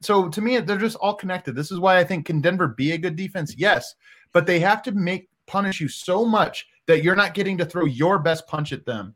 So 0.00 0.28
to 0.28 0.40
me, 0.40 0.58
they're 0.58 0.76
just 0.76 0.96
all 0.96 1.14
connected. 1.14 1.54
This 1.54 1.70
is 1.70 1.78
why 1.80 1.98
I 1.98 2.04
think 2.04 2.26
can 2.26 2.40
Denver 2.40 2.68
be 2.68 2.92
a 2.92 2.98
good 2.98 3.16
defense? 3.16 3.54
Yes, 3.56 3.94
but 4.32 4.46
they 4.46 4.60
have 4.60 4.82
to 4.82 4.92
make 4.92 5.28
punish 5.46 5.80
you 5.80 5.88
so 5.88 6.24
much 6.24 6.66
that 6.86 7.02
you're 7.02 7.16
not 7.16 7.34
getting 7.34 7.58
to 7.58 7.64
throw 7.64 7.84
your 7.84 8.18
best 8.18 8.46
punch 8.46 8.72
at 8.72 8.84
them. 8.84 9.14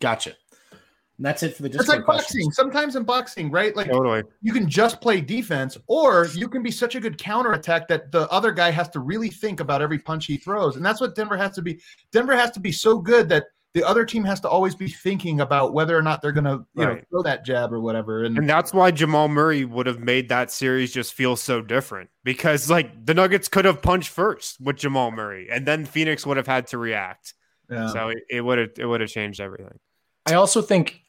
Gotcha. 0.00 0.34
And 1.18 1.24
that's 1.24 1.42
it 1.42 1.56
for 1.56 1.62
the 1.62 1.70
It's 1.70 1.88
like 1.88 2.04
questions. 2.04 2.44
boxing. 2.44 2.50
Sometimes 2.52 2.96
in 2.96 3.04
boxing, 3.04 3.50
right? 3.50 3.74
Like 3.74 3.90
totally. 3.90 4.22
you 4.42 4.52
can 4.52 4.68
just 4.68 5.00
play 5.00 5.20
defense, 5.20 5.78
or 5.86 6.26
you 6.34 6.46
can 6.46 6.62
be 6.62 6.70
such 6.70 6.94
a 6.94 7.00
good 7.00 7.16
counterattack 7.16 7.88
that 7.88 8.12
the 8.12 8.28
other 8.30 8.52
guy 8.52 8.70
has 8.70 8.90
to 8.90 9.00
really 9.00 9.30
think 9.30 9.60
about 9.60 9.80
every 9.80 9.98
punch 9.98 10.26
he 10.26 10.36
throws. 10.36 10.76
And 10.76 10.84
that's 10.84 11.00
what 11.00 11.14
Denver 11.14 11.36
has 11.36 11.52
to 11.52 11.62
be. 11.62 11.80
Denver 12.12 12.36
has 12.36 12.50
to 12.50 12.60
be 12.60 12.70
so 12.70 12.98
good 12.98 13.30
that 13.30 13.44
the 13.76 13.86
other 13.86 14.06
team 14.06 14.24
has 14.24 14.40
to 14.40 14.48
always 14.48 14.74
be 14.74 14.88
thinking 14.88 15.40
about 15.42 15.74
whether 15.74 15.94
or 15.96 16.00
not 16.00 16.22
they're 16.22 16.32
going 16.32 16.44
to 16.44 16.64
you 16.74 16.84
know 16.86 16.98
throw 17.10 17.22
that 17.22 17.44
jab 17.44 17.72
or 17.74 17.78
whatever. 17.80 18.24
And, 18.24 18.38
And 18.38 18.48
that's 18.48 18.72
why 18.72 18.90
Jamal 18.90 19.28
Murray 19.28 19.66
would 19.66 19.86
have 19.86 20.00
made 20.00 20.30
that 20.30 20.50
series 20.50 20.92
just 20.92 21.12
feel 21.12 21.36
so 21.36 21.60
different 21.60 22.08
because 22.24 22.70
like 22.70 23.04
the 23.04 23.12
Nuggets 23.12 23.48
could 23.48 23.66
have 23.66 23.82
punched 23.82 24.08
first 24.08 24.58
with 24.60 24.76
Jamal 24.76 25.10
Murray 25.10 25.48
and 25.50 25.66
then 25.66 25.84
Phoenix 25.84 26.24
would 26.24 26.38
have 26.38 26.46
had 26.46 26.68
to 26.68 26.78
react. 26.78 27.34
yeah. 27.70 27.88
So 27.88 28.08
it- 28.08 28.24
it 28.30 28.40
would 28.40 28.58
have 28.58 28.70
it 28.78 28.86
would 28.86 29.02
have 29.02 29.10
changed 29.10 29.40
everything. 29.40 29.78
I 30.24 30.34
also 30.34 30.62
think, 30.62 31.02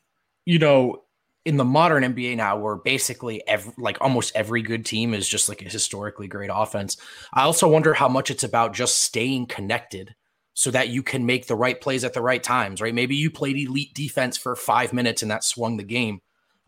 you 0.46 0.60
know, 0.60 1.04
in 1.46 1.56
the 1.56 1.64
modern 1.64 2.04
NBA 2.04 2.36
now, 2.36 2.58
where 2.58 2.76
basically 2.76 3.42
every, 3.48 3.72
like 3.78 3.98
almost 4.02 4.36
every 4.36 4.62
good 4.62 4.86
team 4.86 5.14
is 5.14 5.26
just 5.26 5.48
like 5.48 5.62
a 5.62 5.70
historically 5.70 6.28
great 6.28 6.50
offense. 6.54 6.98
I 7.34 7.44
also 7.44 7.70
wonder 7.70 7.94
how 7.94 8.10
much 8.10 8.30
it's 8.30 8.44
about 8.44 8.74
just 8.74 9.02
staying 9.02 9.46
connected 9.46 10.14
so 10.60 10.72
that 10.72 10.90
you 10.90 11.04
can 11.04 11.24
make 11.24 11.46
the 11.46 11.56
right 11.56 11.80
plays 11.80 12.04
at 12.04 12.14
the 12.14 12.22
right 12.22 12.42
times, 12.42 12.82
right? 12.82 12.92
Maybe 12.96 13.16
you 13.16 13.30
played 13.30 13.58
elite 13.58 13.94
defense 13.94 14.38
for 14.38 14.56
five 14.56 14.92
minutes 14.92 15.22
and 15.22 15.30
that 15.30 15.44
swung 15.44 15.78
the 15.78 15.84
game, 15.84 16.20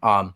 um, 0.03 0.35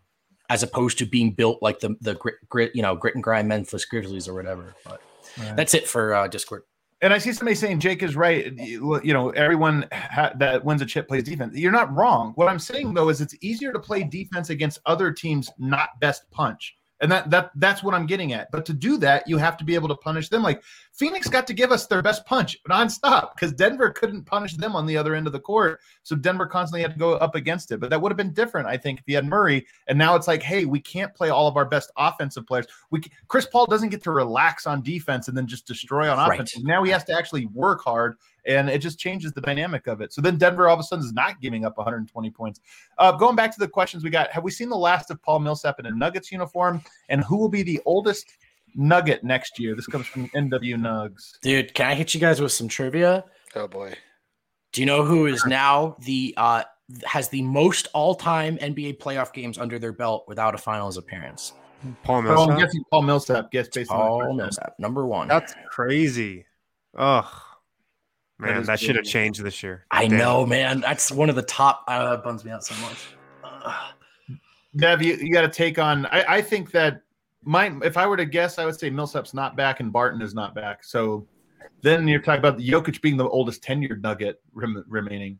as 0.50 0.64
opposed 0.64 0.98
to 0.98 1.06
being 1.06 1.30
built 1.30 1.62
like 1.62 1.78
the 1.78 1.94
the 2.00 2.16
grit, 2.16 2.34
grit 2.48 2.74
you 2.74 2.82
know, 2.82 2.96
grit 2.96 3.14
and 3.14 3.22
grind 3.22 3.46
Memphis 3.46 3.84
Grizzlies 3.84 4.26
or 4.26 4.34
whatever. 4.34 4.74
But 4.84 5.00
Right. 5.38 5.56
that's 5.56 5.72
it 5.72 5.86
for 5.86 6.14
uh, 6.14 6.26
Discord. 6.26 6.64
And 7.00 7.14
I 7.14 7.18
see 7.18 7.32
somebody 7.32 7.54
saying 7.54 7.78
Jake 7.78 8.02
is 8.02 8.16
right. 8.16 8.52
You 8.58 9.00
know, 9.12 9.30
everyone 9.30 9.86
ha- 9.92 10.32
that 10.40 10.64
wins 10.64 10.82
a 10.82 10.86
chip 10.86 11.06
plays 11.06 11.22
defense. 11.22 11.56
You're 11.56 11.70
not 11.70 11.94
wrong. 11.94 12.32
What 12.34 12.48
I'm 12.48 12.58
saying 12.58 12.92
though 12.92 13.08
is 13.08 13.20
it's 13.20 13.36
easier 13.40 13.72
to 13.72 13.78
play 13.78 14.02
defense 14.02 14.50
against 14.50 14.80
other 14.84 15.12
teams 15.12 15.48
not 15.58 15.90
best 16.00 16.28
punch. 16.32 16.76
And 17.04 17.12
that 17.12 17.28
that 17.28 17.50
that's 17.56 17.82
what 17.82 17.92
I'm 17.92 18.06
getting 18.06 18.32
at. 18.32 18.50
But 18.50 18.64
to 18.64 18.72
do 18.72 18.96
that, 18.96 19.28
you 19.28 19.36
have 19.36 19.58
to 19.58 19.64
be 19.64 19.74
able 19.74 19.88
to 19.88 19.94
punish 19.94 20.30
them. 20.30 20.42
Like 20.42 20.62
Phoenix 20.90 21.28
got 21.28 21.46
to 21.48 21.52
give 21.52 21.70
us 21.70 21.86
their 21.86 22.00
best 22.00 22.24
punch 22.24 22.56
nonstop 22.66 23.34
because 23.34 23.52
Denver 23.52 23.90
couldn't 23.90 24.22
punish 24.24 24.54
them 24.54 24.74
on 24.74 24.86
the 24.86 24.96
other 24.96 25.14
end 25.14 25.26
of 25.26 25.34
the 25.34 25.38
court. 25.38 25.82
So 26.02 26.16
Denver 26.16 26.46
constantly 26.46 26.80
had 26.80 26.94
to 26.94 26.98
go 26.98 27.12
up 27.16 27.34
against 27.34 27.70
it. 27.72 27.78
But 27.78 27.90
that 27.90 28.00
would 28.00 28.10
have 28.10 28.16
been 28.16 28.32
different, 28.32 28.68
I 28.68 28.78
think, 28.78 29.00
if 29.00 29.04
you 29.06 29.16
had 29.16 29.26
Murray. 29.26 29.66
And 29.86 29.98
now 29.98 30.16
it's 30.16 30.26
like, 30.26 30.42
hey, 30.42 30.64
we 30.64 30.80
can't 30.80 31.14
play 31.14 31.28
all 31.28 31.46
of 31.46 31.58
our 31.58 31.66
best 31.66 31.92
offensive 31.98 32.46
players. 32.46 32.64
We 32.90 33.02
Chris 33.28 33.44
Paul 33.44 33.66
doesn't 33.66 33.90
get 33.90 34.02
to 34.04 34.10
relax 34.10 34.66
on 34.66 34.80
defense 34.80 35.28
and 35.28 35.36
then 35.36 35.46
just 35.46 35.66
destroy 35.66 36.10
on 36.10 36.16
Right. 36.16 36.36
offense. 36.36 36.58
Now 36.62 36.82
he 36.84 36.90
has 36.90 37.04
to 37.04 37.12
actually 37.12 37.44
work 37.46 37.84
hard, 37.84 38.16
and 38.46 38.68
it 38.68 38.78
just 38.78 38.98
changes 38.98 39.32
the 39.32 39.40
dynamic 39.40 39.86
of 39.86 40.00
it. 40.00 40.12
So 40.12 40.20
then 40.20 40.36
Denver 40.36 40.68
all 40.68 40.74
of 40.74 40.80
a 40.80 40.82
sudden 40.82 41.04
is 41.04 41.12
not 41.12 41.40
giving 41.40 41.64
up 41.64 41.76
120 41.76 42.30
points. 42.30 42.60
Uh, 42.98 43.12
going 43.12 43.36
back 43.36 43.52
to 43.52 43.58
the 43.58 43.68
questions 43.68 44.04
we 44.04 44.10
got, 44.10 44.30
have 44.30 44.44
we 44.44 44.50
seen 44.50 44.68
the 44.68 44.76
last 44.76 45.10
of 45.10 45.22
Paul 45.22 45.38
Millsap 45.40 45.80
in 45.80 45.86
a 45.86 45.90
Nuggets 45.90 46.30
uniform? 46.32 46.82
And 47.08 47.22
who 47.24 47.36
will 47.36 47.48
be 47.48 47.62
the 47.62 47.80
oldest 47.86 48.26
Nugget 48.74 49.22
next 49.24 49.58
year? 49.58 49.74
This 49.74 49.86
comes 49.86 50.06
from 50.06 50.28
NW 50.30 50.76
Nugs. 50.76 51.38
Dude, 51.42 51.74
can 51.74 51.86
I 51.86 51.94
hit 51.94 52.12
you 52.14 52.20
guys 52.20 52.40
with 52.40 52.52
some 52.52 52.68
trivia? 52.68 53.24
Oh 53.54 53.68
boy. 53.68 53.94
Do 54.72 54.80
you 54.80 54.86
know 54.86 55.04
who 55.04 55.26
is 55.26 55.46
now 55.46 55.96
the 56.00 56.34
uh 56.36 56.64
has 57.06 57.28
the 57.30 57.40
most 57.40 57.88
all-time 57.94 58.58
NBA 58.58 58.98
playoff 58.98 59.32
games 59.32 59.56
under 59.56 59.78
their 59.78 59.92
belt 59.92 60.24
without 60.28 60.54
a 60.54 60.58
finals 60.58 60.96
appearance? 60.98 61.52
Paul 62.02 62.16
Oh, 62.16 62.18
I'm 62.18 62.24
Millsap. 62.48 62.58
guessing 62.58 62.84
Paul 62.90 63.02
Millsap. 63.02 63.50
Guess 63.52 63.68
based 63.68 63.90
on 63.90 63.96
Paul 63.98 64.18
question. 64.20 64.36
Millsap, 64.36 64.74
number 64.78 65.06
one. 65.06 65.28
That's 65.28 65.54
crazy. 65.70 66.44
Ugh. 66.96 67.24
That 68.44 68.52
Man, 68.52 68.60
is 68.60 68.66
that 68.66 68.80
should 68.80 68.96
have 68.96 69.04
changed 69.04 69.42
this 69.42 69.62
year. 69.62 69.86
I 69.90 70.06
Damn. 70.06 70.18
know, 70.18 70.46
man. 70.46 70.80
That's 70.80 71.10
one 71.10 71.30
of 71.30 71.36
the 71.36 71.42
top. 71.42 71.84
Uh, 71.88 72.10
that 72.10 72.24
bums 72.24 72.44
me 72.44 72.50
out 72.50 72.64
so 72.64 72.74
much. 72.82 73.06
Ugh. 73.42 73.92
Dev, 74.76 75.02
you, 75.02 75.14
you 75.14 75.32
got 75.32 75.42
to 75.42 75.48
take 75.48 75.78
on. 75.78 76.06
I, 76.06 76.36
I 76.36 76.42
think 76.42 76.70
that 76.72 77.02
my 77.44 77.74
if 77.82 77.96
I 77.96 78.06
were 78.06 78.16
to 78.16 78.24
guess, 78.24 78.58
I 78.58 78.64
would 78.64 78.78
say 78.78 78.90
Millsap's 78.90 79.34
not 79.34 79.56
back 79.56 79.80
and 79.80 79.92
Barton 79.92 80.20
is 80.20 80.34
not 80.34 80.54
back. 80.54 80.84
So 80.84 81.26
then 81.82 82.08
you're 82.08 82.20
talking 82.20 82.40
about 82.40 82.58
the 82.58 82.68
Jokic 82.68 83.00
being 83.00 83.16
the 83.16 83.28
oldest 83.28 83.62
tenured 83.62 84.02
Nugget 84.02 84.40
rem, 84.52 84.84
remaining. 84.88 85.38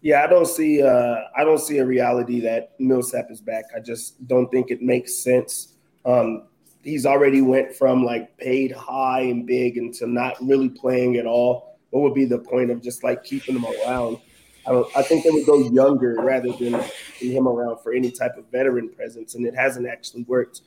Yeah, 0.00 0.22
I 0.22 0.26
don't 0.26 0.46
see 0.46 0.82
uh 0.82 1.16
I 1.36 1.44
don't 1.44 1.58
see 1.58 1.78
a 1.78 1.86
reality 1.86 2.40
that 2.40 2.72
Millsap 2.78 3.30
is 3.30 3.40
back. 3.40 3.64
I 3.74 3.80
just 3.80 4.26
don't 4.28 4.48
think 4.50 4.70
it 4.70 4.82
makes 4.82 5.16
sense. 5.16 5.74
Um 6.04 6.48
he's 6.82 7.06
already 7.06 7.40
went 7.40 7.74
from 7.74 8.04
like 8.04 8.36
paid 8.38 8.72
high 8.72 9.22
and 9.22 9.46
big 9.46 9.76
into 9.76 10.06
not 10.06 10.36
really 10.40 10.68
playing 10.68 11.16
at 11.16 11.26
all. 11.26 11.77
What 11.90 12.02
would 12.02 12.14
be 12.14 12.24
the 12.24 12.38
point 12.38 12.70
of 12.70 12.82
just 12.82 13.02
like 13.02 13.24
keeping 13.24 13.56
him 13.56 13.64
around? 13.64 14.18
I 14.66 14.72
don't 14.72 14.96
I 14.96 15.02
think 15.02 15.24
they 15.24 15.30
would 15.30 15.46
go 15.46 15.58
younger 15.70 16.16
rather 16.16 16.52
than 16.52 16.82
keep 17.18 17.32
him 17.32 17.48
around 17.48 17.78
for 17.82 17.92
any 17.92 18.10
type 18.10 18.36
of 18.36 18.44
veteran 18.50 18.90
presence, 18.90 19.34
and 19.34 19.46
it 19.46 19.54
hasn't 19.54 19.88
actually 19.88 20.24
worked. 20.24 20.62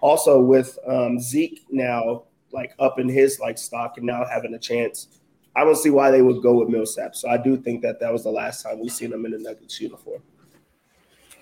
Also 0.00 0.40
with 0.40 0.78
um 0.86 1.20
Zeke 1.20 1.64
now 1.70 2.24
like 2.52 2.74
up 2.78 2.98
in 2.98 3.08
his 3.08 3.38
like 3.40 3.58
stock 3.58 3.98
and 3.98 4.06
now 4.06 4.24
having 4.24 4.54
a 4.54 4.58
chance. 4.58 5.08
I 5.56 5.62
don't 5.62 5.76
see 5.76 5.90
why 5.90 6.10
they 6.10 6.22
would 6.22 6.42
go 6.42 6.54
with 6.54 6.68
Millsap. 6.68 7.14
So 7.14 7.28
I 7.28 7.36
do 7.36 7.56
think 7.56 7.82
that 7.82 8.00
that 8.00 8.12
was 8.12 8.24
the 8.24 8.30
last 8.30 8.62
time 8.62 8.80
we've 8.80 8.90
seen 8.90 9.12
him 9.12 9.24
in 9.24 9.34
a 9.34 9.38
Nuggets 9.38 9.80
uniform. 9.80 10.20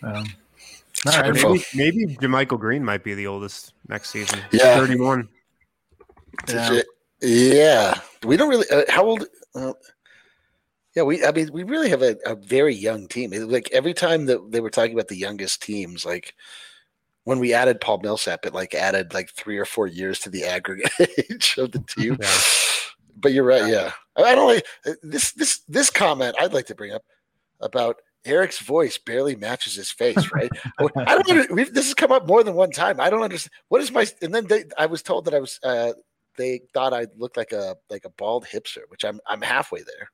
Um, 0.03 0.27
all 1.07 1.21
right. 1.21 1.33
Maybe, 1.33 1.65
maybe 1.75 2.17
JaMychal 2.17 2.59
Green 2.59 2.85
might 2.85 3.05
be 3.05 3.15
the 3.15 3.27
oldest 3.27 3.73
next 3.89 4.11
season. 4.11 4.41
Yeah. 4.51 4.77
31. 4.77 5.29
Yeah. 6.49 6.83
Yeah. 7.23 8.01
We 8.25 8.37
don't 8.37 8.49
really. 8.49 8.67
Uh, 8.71 8.83
how 8.89 9.05
old? 9.05 9.25
Uh, 9.55 9.73
yeah, 10.95 11.05
we. 11.05 11.25
I 11.25 11.33
mean, 11.33 11.51
we 11.53 11.63
really 11.63 11.89
have 11.89 12.03
a, 12.03 12.17
a 12.27 12.35
very 12.35 12.75
young 12.75 13.09
team. 13.09 13.33
It- 13.33 13.49
like 13.49 13.71
every 13.73 13.95
time 13.95 14.27
that 14.27 14.51
they 14.51 14.61
were 14.61 14.71
talking 14.71 14.93
about 14.93 15.09
the 15.09 15.17
youngest 15.17 15.63
teams, 15.63 16.05
like 16.05 16.35
when 17.25 17.39
we 17.39 17.55
added 17.55 17.81
Paul 17.81 18.01
Millsap, 18.01 18.45
it 18.45 18.55
like 18.55 18.75
added 18.75 19.15
like 19.15 19.31
three 19.31 19.59
or 19.59 19.65
four 19.65 19.87
years 19.87 20.19
to 20.21 20.31
the 20.31 20.45
aggregate 20.47 20.91
age 21.31 21.57
of 21.59 21.73
the 21.73 21.81
team. 21.81 22.19
Yeah. 22.21 22.39
But 23.17 23.33
you're 23.33 23.45
right. 23.45 23.67
Yeah, 23.71 23.93
I 24.17 24.35
don't 24.35 24.49
like 24.49 24.67
uh, 24.87 24.93
this. 25.03 25.33
This 25.33 25.61
this 25.69 25.91
comment 25.91 26.35
I'd 26.41 26.53
like 26.53 26.67
to 26.67 26.75
bring 26.75 26.93
up 26.93 27.03
about 27.61 27.97
Eric's 28.25 28.59
voice 28.59 28.99
barely 28.99 29.37
matches 29.37 29.75
his 29.77 29.91
face. 29.91 30.33
Right? 30.33 30.51
I 30.79 31.23
don't. 31.23 31.55
This 31.57 31.87
has 31.87 31.95
come 31.95 32.11
up 32.11 32.27
more 32.27 32.43
than 32.43 32.55
one 32.55 32.71
time. 32.73 33.01
I 33.01 33.11
don't 33.11 33.23
understand. 33.23 33.53
What 33.69 33.81
is 33.81 33.93
my? 33.93 34.07
And 34.23 34.35
then 34.35 34.47
they, 34.47 34.65
I 34.77 34.87
was 34.87 35.03
told 35.03 35.27
that 35.27 35.35
I 35.35 35.41
was. 35.41 35.61
Uh, 35.63 35.93
they 36.37 36.63
thought 36.73 36.93
I 36.93 37.07
looked 37.17 37.37
like 37.37 37.53
a 37.53 37.77
like 37.91 38.05
a 38.05 38.11
bald 38.11 38.47
hipster, 38.47 38.83
which 38.89 39.05
I'm 39.05 39.21
I'm 39.27 39.43
halfway 39.43 39.83
there. 39.83 40.11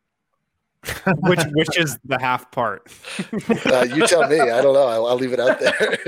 which 1.22 1.40
which 1.52 1.78
is 1.78 1.98
the 2.04 2.18
half 2.18 2.50
part? 2.50 2.90
uh, 3.66 3.86
you 3.92 4.06
tell 4.06 4.28
me. 4.28 4.40
I 4.40 4.62
don't 4.62 4.74
know. 4.74 4.86
I'll, 4.86 5.06
I'll 5.06 5.16
leave 5.16 5.32
it 5.32 5.40
out 5.40 5.58
there. 5.58 5.98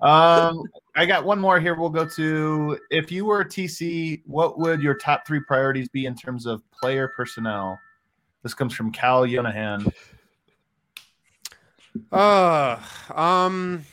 um, 0.00 0.62
I 0.96 1.04
got 1.06 1.24
one 1.24 1.38
more 1.38 1.60
here. 1.60 1.74
We'll 1.74 1.90
go 1.90 2.06
to 2.06 2.78
if 2.90 3.12
you 3.12 3.26
were 3.26 3.44
TC, 3.44 4.22
what 4.26 4.58
would 4.58 4.80
your 4.80 4.94
top 4.94 5.26
three 5.26 5.40
priorities 5.40 5.88
be 5.88 6.06
in 6.06 6.14
terms 6.14 6.46
of 6.46 6.62
player 6.70 7.08
personnel? 7.08 7.78
This 8.42 8.54
comes 8.54 8.74
from 8.74 8.92
Cal 8.92 9.22
Yonahan. 9.26 9.92
Uh, 12.10 12.78
um, 13.14 13.84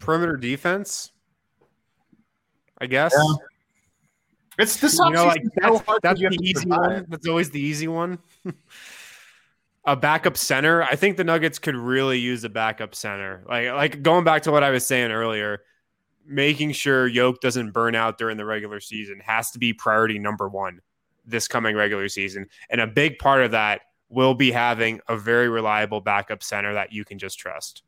perimeter 0.00 0.36
defense. 0.36 1.12
I 2.80 2.86
guess. 2.86 3.14
Yeah. 3.16 3.34
It's 4.58 4.76
this 4.76 4.98
you 4.98 5.10
know, 5.10 5.26
like 5.26 5.42
that's, 5.56 5.82
that's 6.02 6.20
the 6.20 6.38
easy 6.42 6.68
one. 6.68 7.06
That's 7.08 7.26
always 7.26 7.50
the 7.50 7.60
easy 7.60 7.88
one. 7.88 8.18
a 9.86 9.96
backup 9.96 10.36
center. 10.36 10.82
I 10.82 10.96
think 10.96 11.16
the 11.16 11.24
Nuggets 11.24 11.58
could 11.58 11.76
really 11.76 12.18
use 12.18 12.44
a 12.44 12.48
backup 12.48 12.94
center. 12.94 13.42
Like 13.48 13.68
like 13.68 14.02
going 14.02 14.24
back 14.24 14.42
to 14.42 14.50
what 14.50 14.62
I 14.62 14.70
was 14.70 14.86
saying 14.86 15.12
earlier, 15.12 15.62
making 16.26 16.72
sure 16.72 17.06
Yoke 17.06 17.40
doesn't 17.40 17.70
burn 17.72 17.94
out 17.94 18.18
during 18.18 18.36
the 18.36 18.44
regular 18.44 18.80
season 18.80 19.20
has 19.24 19.50
to 19.52 19.58
be 19.58 19.72
priority 19.72 20.18
number 20.18 20.48
one 20.48 20.80
this 21.24 21.48
coming 21.48 21.76
regular 21.76 22.08
season. 22.08 22.46
And 22.70 22.80
a 22.80 22.86
big 22.86 23.18
part 23.18 23.42
of 23.42 23.52
that 23.52 23.82
will 24.08 24.34
be 24.34 24.50
having 24.50 25.00
a 25.08 25.16
very 25.16 25.48
reliable 25.48 26.00
backup 26.00 26.42
center 26.42 26.74
that 26.74 26.92
you 26.92 27.04
can 27.04 27.18
just 27.18 27.38
trust. 27.38 27.82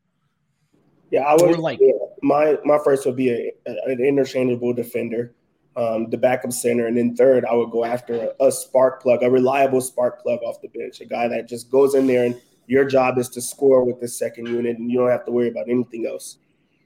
Yeah, 1.10 1.22
I 1.22 1.34
would 1.34 1.58
like 1.58 1.78
my 2.22 2.58
my 2.64 2.78
first 2.84 3.04
would 3.06 3.16
be 3.16 3.30
a, 3.30 3.52
an 3.66 4.00
interchangeable 4.00 4.72
defender, 4.72 5.34
um, 5.76 6.08
the 6.10 6.16
backup 6.16 6.52
center, 6.52 6.86
and 6.86 6.96
then 6.96 7.14
third 7.16 7.44
I 7.44 7.54
would 7.54 7.70
go 7.70 7.84
after 7.84 8.14
a, 8.40 8.46
a, 8.46 8.52
spark 8.52 9.02
plug, 9.02 9.22
a 9.22 9.30
reliable 9.30 9.80
spark 9.80 10.22
plug 10.22 10.40
off 10.42 10.60
the 10.62 10.68
bench, 10.68 11.00
a 11.00 11.04
guy 11.04 11.28
that 11.28 11.48
just 11.48 11.70
goes 11.70 11.94
in 11.94 12.06
there 12.06 12.24
and 12.24 12.40
your 12.66 12.84
job 12.84 13.18
is 13.18 13.28
to 13.30 13.42
score 13.42 13.84
with 13.84 14.00
the 14.00 14.08
second 14.08 14.46
unit, 14.46 14.78
and 14.78 14.90
you 14.90 14.98
don't 14.98 15.10
have 15.10 15.24
to 15.26 15.30
worry 15.30 15.48
about 15.48 15.68
anything 15.68 16.06
else. 16.06 16.38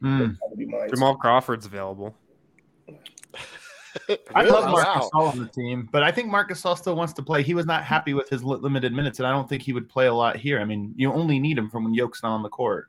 Mm. 0.02 0.36
Jamal 0.90 1.16
Crawford's 1.16 1.66
available. 1.66 2.14
I 4.34 4.42
love 4.42 4.70
Marc 4.70 4.86
wow. 4.86 5.10
on 5.14 5.38
the 5.38 5.48
team, 5.48 5.88
but 5.90 6.02
I 6.02 6.10
think 6.12 6.28
Marc 6.28 6.50
Gasol 6.50 6.76
still 6.76 6.96
wants 6.96 7.12
to 7.14 7.22
play. 7.22 7.42
He 7.42 7.54
was 7.54 7.66
not 7.66 7.82
happy 7.82 8.14
with 8.14 8.28
his 8.28 8.44
limited 8.44 8.92
minutes, 8.92 9.20
and 9.20 9.26
I 9.26 9.30
don't 9.30 9.48
think 9.48 9.62
he 9.62 9.72
would 9.72 9.88
play 9.88 10.06
a 10.06 10.14
lot 10.14 10.36
here. 10.36 10.60
I 10.60 10.64
mean, 10.64 10.92
you 10.96 11.12
only 11.12 11.38
need 11.38 11.56
him 11.56 11.70
from 11.70 11.84
when 11.84 11.94
Yoke's 11.94 12.22
not 12.22 12.32
on 12.32 12.42
the 12.42 12.48
court. 12.48 12.88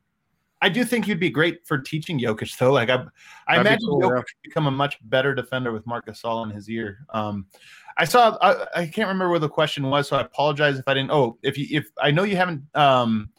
I 0.62 0.70
do 0.70 0.84
think 0.84 1.08
you'd 1.08 1.20
be 1.20 1.30
great 1.30 1.68
for 1.68 1.78
teaching 1.78 2.20
Jokic, 2.20 2.58
though. 2.58 2.72
Like 2.72 2.90
I, 2.90 3.06
I 3.48 3.60
imagine 3.60 3.88
cool, 3.88 4.02
Jokic 4.02 4.16
yeah. 4.18 4.22
become 4.44 4.68
a 4.68 4.72
much 4.72 4.98
better 5.04 5.36
defender 5.36 5.72
with 5.72 5.86
Marc 5.86 6.08
Gasol 6.08 6.44
in 6.46 6.50
his 6.50 6.70
ear. 6.70 7.06
Um, 7.12 7.46
I 7.98 8.06
saw. 8.06 8.38
I, 8.42 8.82
I, 8.82 8.86
can't 8.86 9.08
remember 9.08 9.30
where 9.30 9.40
the 9.40 9.50
question 9.50 9.88
was, 9.90 10.08
so 10.08 10.18
I 10.18 10.22
apologize 10.22 10.80
if 10.80 10.88
I 10.88 10.94
didn't. 10.94 11.12
Oh, 11.12 11.38
if 11.44 11.58
you, 11.58 11.68
if 11.70 11.90
I 12.02 12.12
know 12.12 12.24
you 12.24 12.36
haven't 12.36 12.64
um, 12.76 13.30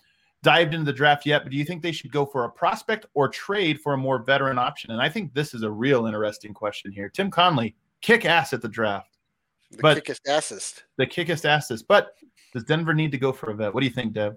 dived 0.42 0.74
into 0.74 0.86
the 0.86 0.92
draft 0.92 1.26
yet, 1.26 1.42
but 1.42 1.50
do 1.50 1.56
you 1.56 1.64
think 1.64 1.82
they 1.82 1.92
should 1.92 2.12
go 2.12 2.24
for 2.24 2.44
a 2.44 2.50
prospect 2.50 3.06
or 3.14 3.28
trade 3.28 3.80
for 3.80 3.94
a 3.94 3.98
more 3.98 4.22
veteran 4.22 4.58
option? 4.58 4.92
And 4.92 5.00
I 5.00 5.08
think 5.08 5.34
this 5.34 5.54
is 5.54 5.62
a 5.62 5.70
real 5.70 6.06
interesting 6.06 6.54
question 6.54 6.92
here. 6.92 7.08
Tim 7.08 7.30
Connelly 7.30 7.74
kick 8.00 8.24
ass 8.24 8.52
at 8.52 8.62
the 8.62 8.68
draft, 8.68 9.16
the 9.72 9.78
but 9.78 9.94
kickest 9.96 10.22
assist, 10.28 10.84
the 10.96 11.06
kickest 11.06 11.44
assist. 11.44 11.88
But 11.88 12.12
does 12.52 12.64
Denver 12.64 12.94
need 12.94 13.12
to 13.12 13.18
go 13.18 13.32
for 13.32 13.50
a 13.50 13.54
vet? 13.54 13.74
What 13.74 13.80
do 13.80 13.86
you 13.86 13.92
think, 13.92 14.12
Dev? 14.12 14.36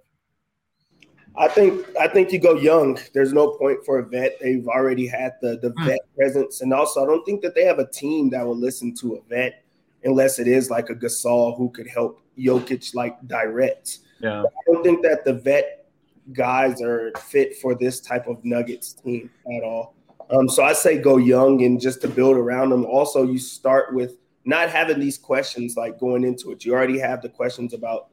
I 1.36 1.47
think 1.47 1.86
I 1.97 2.07
think 2.07 2.32
you 2.32 2.39
go 2.39 2.55
young. 2.55 2.99
There's 3.13 3.34
no 3.34 3.51
point 3.51 3.86
for 3.86 3.99
a 3.99 4.05
vet. 4.05 4.38
They've 4.41 4.67
already 4.67 5.07
had 5.07 5.34
the 5.41 5.57
the 5.57 5.71
mm. 5.71 5.86
vet 5.86 5.99
presence, 6.15 6.61
and 6.61 6.73
also 6.73 7.03
I 7.03 7.05
don't 7.05 7.25
think 7.25 7.41
that 7.41 7.55
they 7.55 7.63
have 7.63 7.79
a 7.79 7.88
team 7.88 8.29
that 8.32 8.45
will 8.45 8.57
listen 8.57 8.93
to 8.95 9.15
a 9.15 9.21
vet 9.29 9.63
unless 10.03 10.39
it 10.39 10.47
is 10.47 10.69
like 10.69 10.89
a 10.89 10.95
Gasol 10.95 11.57
who 11.57 11.69
could 11.69 11.88
help 11.88 12.21
Jokic 12.38 12.93
like 12.95 13.15
direct. 13.27 13.99
Yeah, 14.19 14.43
I 14.43 14.71
don't 14.71 14.84
think 14.84 15.03
that 15.03 15.23
the 15.23 15.34
vet 15.34 15.88
guys 16.34 16.82
are 16.82 17.11
fit 17.17 17.57
for 17.57 17.75
this 17.75 17.99
type 17.99 18.27
of 18.27 18.43
Nuggets 18.43 18.93
team 18.93 19.29
at 19.55 19.63
all. 19.63 19.95
Um, 20.29 20.47
so 20.47 20.63
I 20.63 20.73
say 20.73 20.97
go 20.97 21.17
young 21.17 21.63
and 21.63 21.79
just 21.79 22.01
to 22.01 22.07
build 22.07 22.38
around 22.38 22.69
them. 22.69 22.86
Also, 22.86 23.23
you 23.23 23.38
start 23.38 23.93
with 23.93 24.17
not 24.45 24.69
having 24.69 24.99
these 24.99 25.17
questions 25.17 25.75
like 25.75 25.99
going 25.99 26.23
into 26.23 26.51
it. 26.51 26.65
You 26.65 26.73
already 26.73 26.99
have 26.99 27.21
the 27.21 27.29
questions 27.29 27.73
about 27.73 28.09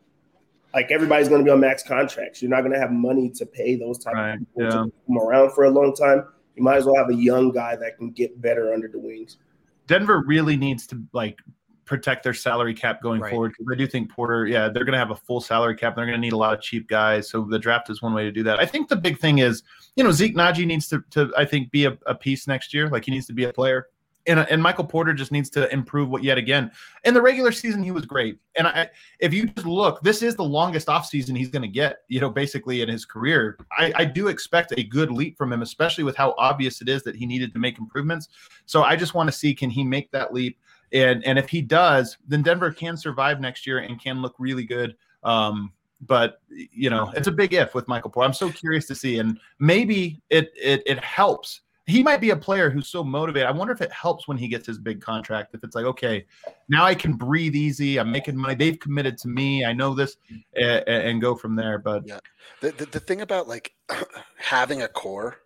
like 0.75 0.91
everybody's 0.91 1.29
going 1.29 1.41
to 1.41 1.45
be 1.45 1.51
on 1.51 1.61
max 1.61 1.83
contracts. 1.83 2.43
You're 2.43 2.51
not 2.51 2.61
going 2.61 2.73
to 2.73 2.79
have 2.79 2.93
money 2.93 3.31
to 3.31 3.47
pay 3.47 3.77
those 3.77 3.99
type 3.99 4.15
right. 4.15 4.35
of 4.35 4.39
people 4.41 4.63
yeah. 4.63 4.71
to 4.71 4.93
come 5.07 5.19
around 5.19 5.53
for 5.53 5.65
a 5.65 5.71
long 5.71 5.95
time. 5.95 6.25
You 6.57 6.63
might 6.63 6.77
as 6.77 6.85
well 6.85 6.97
have 6.97 7.09
a 7.09 7.15
young 7.15 7.51
guy 7.51 7.77
that 7.77 7.97
can 7.97 8.11
get 8.11 8.41
better 8.41 8.73
under 8.73 8.89
the 8.89 8.99
wings. 8.99 9.39
Denver 9.87 10.23
really 10.27 10.57
needs 10.57 10.87
to 10.89 11.03
like 11.13 11.39
protect 11.85 12.23
their 12.23 12.35
salary 12.35 12.75
cap 12.75 13.01
going 13.01 13.21
right. 13.21 13.31
forward 13.31 13.55
because 13.57 13.73
I 13.73 13.77
do 13.77 13.87
think 13.87 14.11
Porter, 14.11 14.47
yeah, 14.47 14.69
they're 14.69 14.85
going 14.85 14.93
to 14.93 14.99
have 14.99 15.11
a 15.11 15.17
full 15.17 15.41
salary 15.41 15.75
cap. 15.75 15.97
They're 15.97 16.05
going 16.05 16.17
to 16.17 16.21
need 16.21 16.35
a 16.35 16.37
lot 16.37 16.53
of 16.53 16.61
cheap 16.61 16.87
guys. 16.87 17.31
So 17.31 17.45
the 17.45 17.59
draft 17.59 17.89
is 17.89 18.03
one 18.03 18.13
way 18.13 18.25
to 18.25 18.33
do 18.33 18.43
that. 18.43 18.61
I 18.61 18.67
think 18.67 18.89
the 18.89 18.97
big 18.97 19.19
thing 19.19 19.39
is, 19.39 19.63
you 19.97 20.05
know, 20.05 20.13
Zeke 20.13 20.37
Nnaji 20.37 20.67
needs 20.67 20.87
to, 20.89 21.03
to 21.13 21.33
I 21.37 21.47
think, 21.47 21.71
be 21.71 21.87
a, 21.87 21.97
a 22.07 22.15
piece 22.15 22.47
next 22.47 22.75
year. 22.75 22.91
Like 22.91 23.07
he 23.07 23.11
needs 23.11 23.27
to 23.29 23.33
be 23.33 23.45
a 23.45 23.53
player 23.53 23.87
and, 24.29 24.41
and 24.41 24.63
Michael 24.63 24.85
Porter 24.85 25.13
just 25.13 25.33
needs 25.33 25.51
to 25.51 25.73
improve 25.73 26.09
what 26.09 26.23
yet 26.23 26.39
again. 26.39 26.71
In 27.05 27.15
the 27.15 27.23
regular 27.23 27.51
season, 27.51 27.83
he 27.83 27.91
was 27.91 28.07
great. 28.07 28.39
And 28.57 28.67
I, 28.67 28.89
if 29.21 29.33
you 29.33 29.47
just 29.49 29.67
look, 29.67 30.01
this 30.03 30.23
is 30.23 30.37
the 30.37 30.45
longest 30.45 30.89
offseason 30.89 31.37
he's 31.37 31.49
going 31.49 31.63
to 31.63 31.69
get, 31.69 32.03
you 32.09 32.21
know, 32.21 32.31
basically 32.31 32.83
in 32.83 32.89
his 32.89 33.05
career. 33.05 33.59
I, 33.77 33.93
I 33.97 34.05
do 34.05 34.29
expect 34.29 34.73
a 34.77 34.83
good 34.83 35.11
leap 35.11 35.37
from 35.37 35.53
him, 35.53 35.63
especially 35.63 36.05
with 36.05 36.17
how 36.17 36.35
obvious 36.39 36.81
it 36.81 36.89
is 36.89 37.03
that 37.05 37.17
he 37.17 37.27
needed 37.27 37.53
to 37.55 37.59
make 37.59 37.79
improvements. 37.79 38.29
So 38.67 38.83
I 38.83 38.97
just 38.97 39.15
want 39.15 39.29
to 39.29 39.33
see 39.33 39.55
can 39.55 39.71
he 39.71 39.83
make 39.83 40.11
that 40.13 40.33
leap? 40.33 40.59
And 40.93 41.25
and 41.27 41.39
if 41.39 41.49
he 41.49 41.61
does, 41.61 42.17
then 42.27 42.43
Denver 42.43 42.71
can 42.71 42.97
survive 42.97 43.41
next 43.41 43.67
year 43.67 43.79
and 43.79 44.01
can 44.01 44.23
look 44.23 44.35
really 44.39 44.65
good. 44.65 44.97
Um, 45.23 45.73
but 46.03 46.41
you 46.49 46.91
know, 46.91 47.13
it's 47.17 47.27
a 47.27 47.33
big 47.33 47.53
if 47.53 47.75
with 47.75 47.89
Michael 47.89 48.11
Porter. 48.11 48.27
I'm 48.27 48.33
so 48.33 48.51
curious 48.51 48.87
to 48.87 48.95
see, 48.95 49.19
and 49.19 49.39
maybe 49.59 50.21
it 50.31 50.51
it, 50.57 50.83
it 50.87 51.03
helps 51.03 51.63
he 51.89 52.03
might 52.03 52.21
be 52.21 52.31
a 52.31 52.37
player 52.37 52.69
who's 52.69 52.87
so 52.87 53.03
motivated. 53.03 53.49
I 53.49 53.51
wonder 53.51 53.73
if 53.73 53.81
it 53.81 53.91
helps 53.91 54.29
when 54.29 54.37
he 54.37 54.47
gets 54.47 54.67
his 54.67 54.79
big 54.79 55.01
contract. 55.01 55.55
If 55.55 55.65
it's 55.65 55.75
like, 55.75 55.87
okay, 55.87 56.27
now 56.69 56.85
I 56.85 56.95
can 56.95 57.15
breathe 57.15 57.55
easy. 57.55 57.99
I'm 57.99 58.13
making 58.13 58.37
money. 58.37 58.55
They've 58.55 58.79
committed 58.79 59.17
to 59.19 59.29
me. 59.29 59.65
I 59.65 59.73
know 59.73 59.95
this, 59.95 60.19
and, 60.55 60.87
and 60.87 61.21
go 61.21 61.35
from 61.35 61.57
there. 61.57 61.79
But 61.79 62.07
yeah, 62.07 62.21
the, 62.61 62.73
the, 62.73 62.85
the 62.87 63.01
thing 63.01 63.23
about 63.23 63.49
like 63.49 63.73
having 64.37 64.83
a 64.83 64.89
core, 64.89 65.39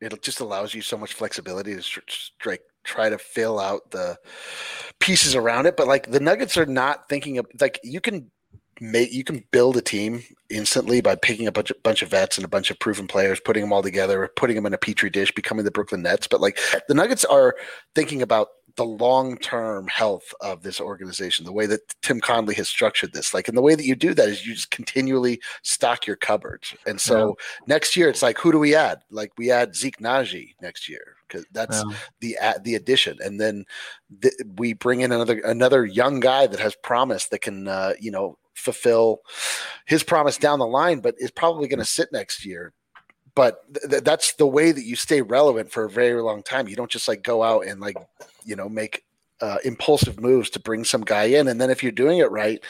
it 0.00 0.20
just 0.22 0.40
allows 0.40 0.74
you 0.74 0.82
so 0.82 0.98
much 0.98 1.14
flexibility 1.14 1.76
to 1.76 2.58
try 2.82 3.08
to 3.08 3.18
fill 3.18 3.60
out 3.60 3.88
the 3.92 4.18
pieces 4.98 5.36
around 5.36 5.66
it. 5.66 5.76
But 5.76 5.86
like 5.86 6.10
the 6.10 6.20
Nuggets 6.20 6.56
are 6.56 6.66
not 6.66 7.08
thinking 7.08 7.38
of 7.38 7.46
like 7.60 7.78
you 7.84 8.00
can 8.00 8.32
make 8.80 9.12
you 9.12 9.24
can 9.24 9.44
build 9.50 9.76
a 9.76 9.82
team 9.82 10.22
instantly 10.50 11.00
by 11.00 11.14
picking 11.16 11.46
a 11.46 11.52
bunch 11.52 11.70
of 11.70 11.82
bunch 11.82 12.02
of 12.02 12.10
vets 12.10 12.36
and 12.38 12.44
a 12.44 12.48
bunch 12.48 12.70
of 12.70 12.78
proven 12.78 13.06
players, 13.06 13.40
putting 13.40 13.62
them 13.62 13.72
all 13.72 13.82
together, 13.82 14.30
putting 14.36 14.56
them 14.56 14.66
in 14.66 14.74
a 14.74 14.78
petri 14.78 15.10
dish, 15.10 15.32
becoming 15.32 15.64
the 15.64 15.70
Brooklyn 15.70 16.02
Nets. 16.02 16.26
But 16.26 16.40
like 16.40 16.58
the 16.88 16.94
Nuggets 16.94 17.24
are 17.24 17.56
thinking 17.94 18.22
about 18.22 18.48
the 18.76 18.84
long 18.84 19.38
term 19.38 19.88
health 19.88 20.32
of 20.40 20.62
this 20.62 20.80
organization, 20.80 21.44
the 21.44 21.52
way 21.52 21.66
that 21.66 21.80
Tim 22.02 22.20
Connelly 22.20 22.54
has 22.54 22.68
structured 22.68 23.12
this. 23.12 23.34
Like, 23.34 23.48
and 23.48 23.56
the 23.56 23.62
way 23.62 23.74
that 23.74 23.84
you 23.84 23.96
do 23.96 24.14
that 24.14 24.28
is 24.28 24.46
you 24.46 24.54
just 24.54 24.70
continually 24.70 25.40
stock 25.62 26.06
your 26.06 26.16
cupboards. 26.16 26.74
And 26.86 27.00
so 27.00 27.28
yeah. 27.28 27.64
next 27.66 27.96
year, 27.96 28.08
it's 28.08 28.22
like, 28.22 28.38
who 28.38 28.52
do 28.52 28.58
we 28.58 28.74
add? 28.74 29.00
Like, 29.10 29.32
we 29.38 29.50
add 29.50 29.74
Zeke 29.74 29.98
Nnaji 29.98 30.54
next 30.60 30.88
year 30.88 31.16
because 31.26 31.46
that's 31.52 31.82
yeah. 31.88 31.96
the 32.20 32.60
the 32.62 32.74
addition, 32.74 33.18
and 33.20 33.40
then 33.40 33.64
th- 34.22 34.34
we 34.56 34.74
bring 34.74 35.00
in 35.00 35.10
another 35.10 35.40
another 35.40 35.84
young 35.84 36.20
guy 36.20 36.46
that 36.46 36.60
has 36.60 36.76
promise 36.76 37.26
that 37.28 37.40
can, 37.40 37.66
uh, 37.66 37.94
you 37.98 38.10
know, 38.10 38.38
fulfill 38.56 39.20
his 39.84 40.02
promise 40.02 40.36
down 40.38 40.58
the 40.58 40.66
line, 40.66 41.00
but 41.00 41.14
is 41.18 41.30
probably 41.30 41.68
going 41.68 41.78
to 41.78 41.84
sit 41.84 42.08
next 42.12 42.44
year. 42.44 42.72
But 43.34 43.62
th- 43.90 44.02
that's 44.02 44.32
the 44.34 44.46
way 44.46 44.72
that 44.72 44.84
you 44.84 44.96
stay 44.96 45.20
relevant 45.22 45.70
for 45.70 45.84
a 45.84 45.90
very 45.90 46.20
long 46.22 46.42
time. 46.42 46.68
You 46.68 46.76
don't 46.76 46.90
just 46.90 47.06
like 47.06 47.22
go 47.22 47.42
out 47.42 47.66
and 47.66 47.80
like, 47.80 47.96
you 48.44 48.56
know, 48.56 48.68
make 48.68 49.04
uh, 49.40 49.58
impulsive 49.64 50.20
moves 50.20 50.48
to 50.50 50.60
bring 50.60 50.84
some 50.84 51.02
guy 51.02 51.24
in. 51.24 51.48
And 51.48 51.60
then 51.60 51.70
if 51.70 51.82
you're 51.82 51.92
doing 51.92 52.18
it 52.18 52.30
right, 52.30 52.62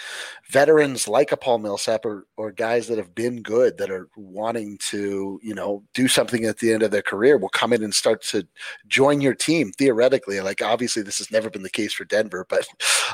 veterans 0.49 1.07
like 1.07 1.31
a 1.31 1.37
Paul 1.37 1.59
Millsap 1.59 2.05
or, 2.05 2.27
or 2.37 2.51
guys 2.51 2.89
that 2.89 2.99
have 2.99 3.15
been 3.15 3.43
good 3.43 3.79
that 3.79 3.91
are 3.91 4.09
wanting 4.17 4.77
to, 4.79 5.39
you 5.43 5.55
know, 5.55 5.85
do 5.95 6.09
something 6.09 6.45
at 6.45 6.59
the 6.59 6.73
end 6.73 6.83
of 6.83 6.91
their 6.91 7.03
career 7.03 7.39
will 7.39 7.49
come 7.51 7.73
in 7.73 7.85
and 7.85 7.95
start 7.95 8.23
to 8.25 8.47
join 8.89 9.21
your 9.21 9.35
team 9.35 9.71
theoretically. 9.73 10.41
Like 10.41 10.63
obviously 10.63 11.03
this 11.03 11.19
has 11.19 11.31
never 11.31 11.51
been 11.51 11.63
the 11.63 11.71
case 11.71 11.93
for 11.93 12.05
Denver, 12.05 12.45
but 12.49 12.67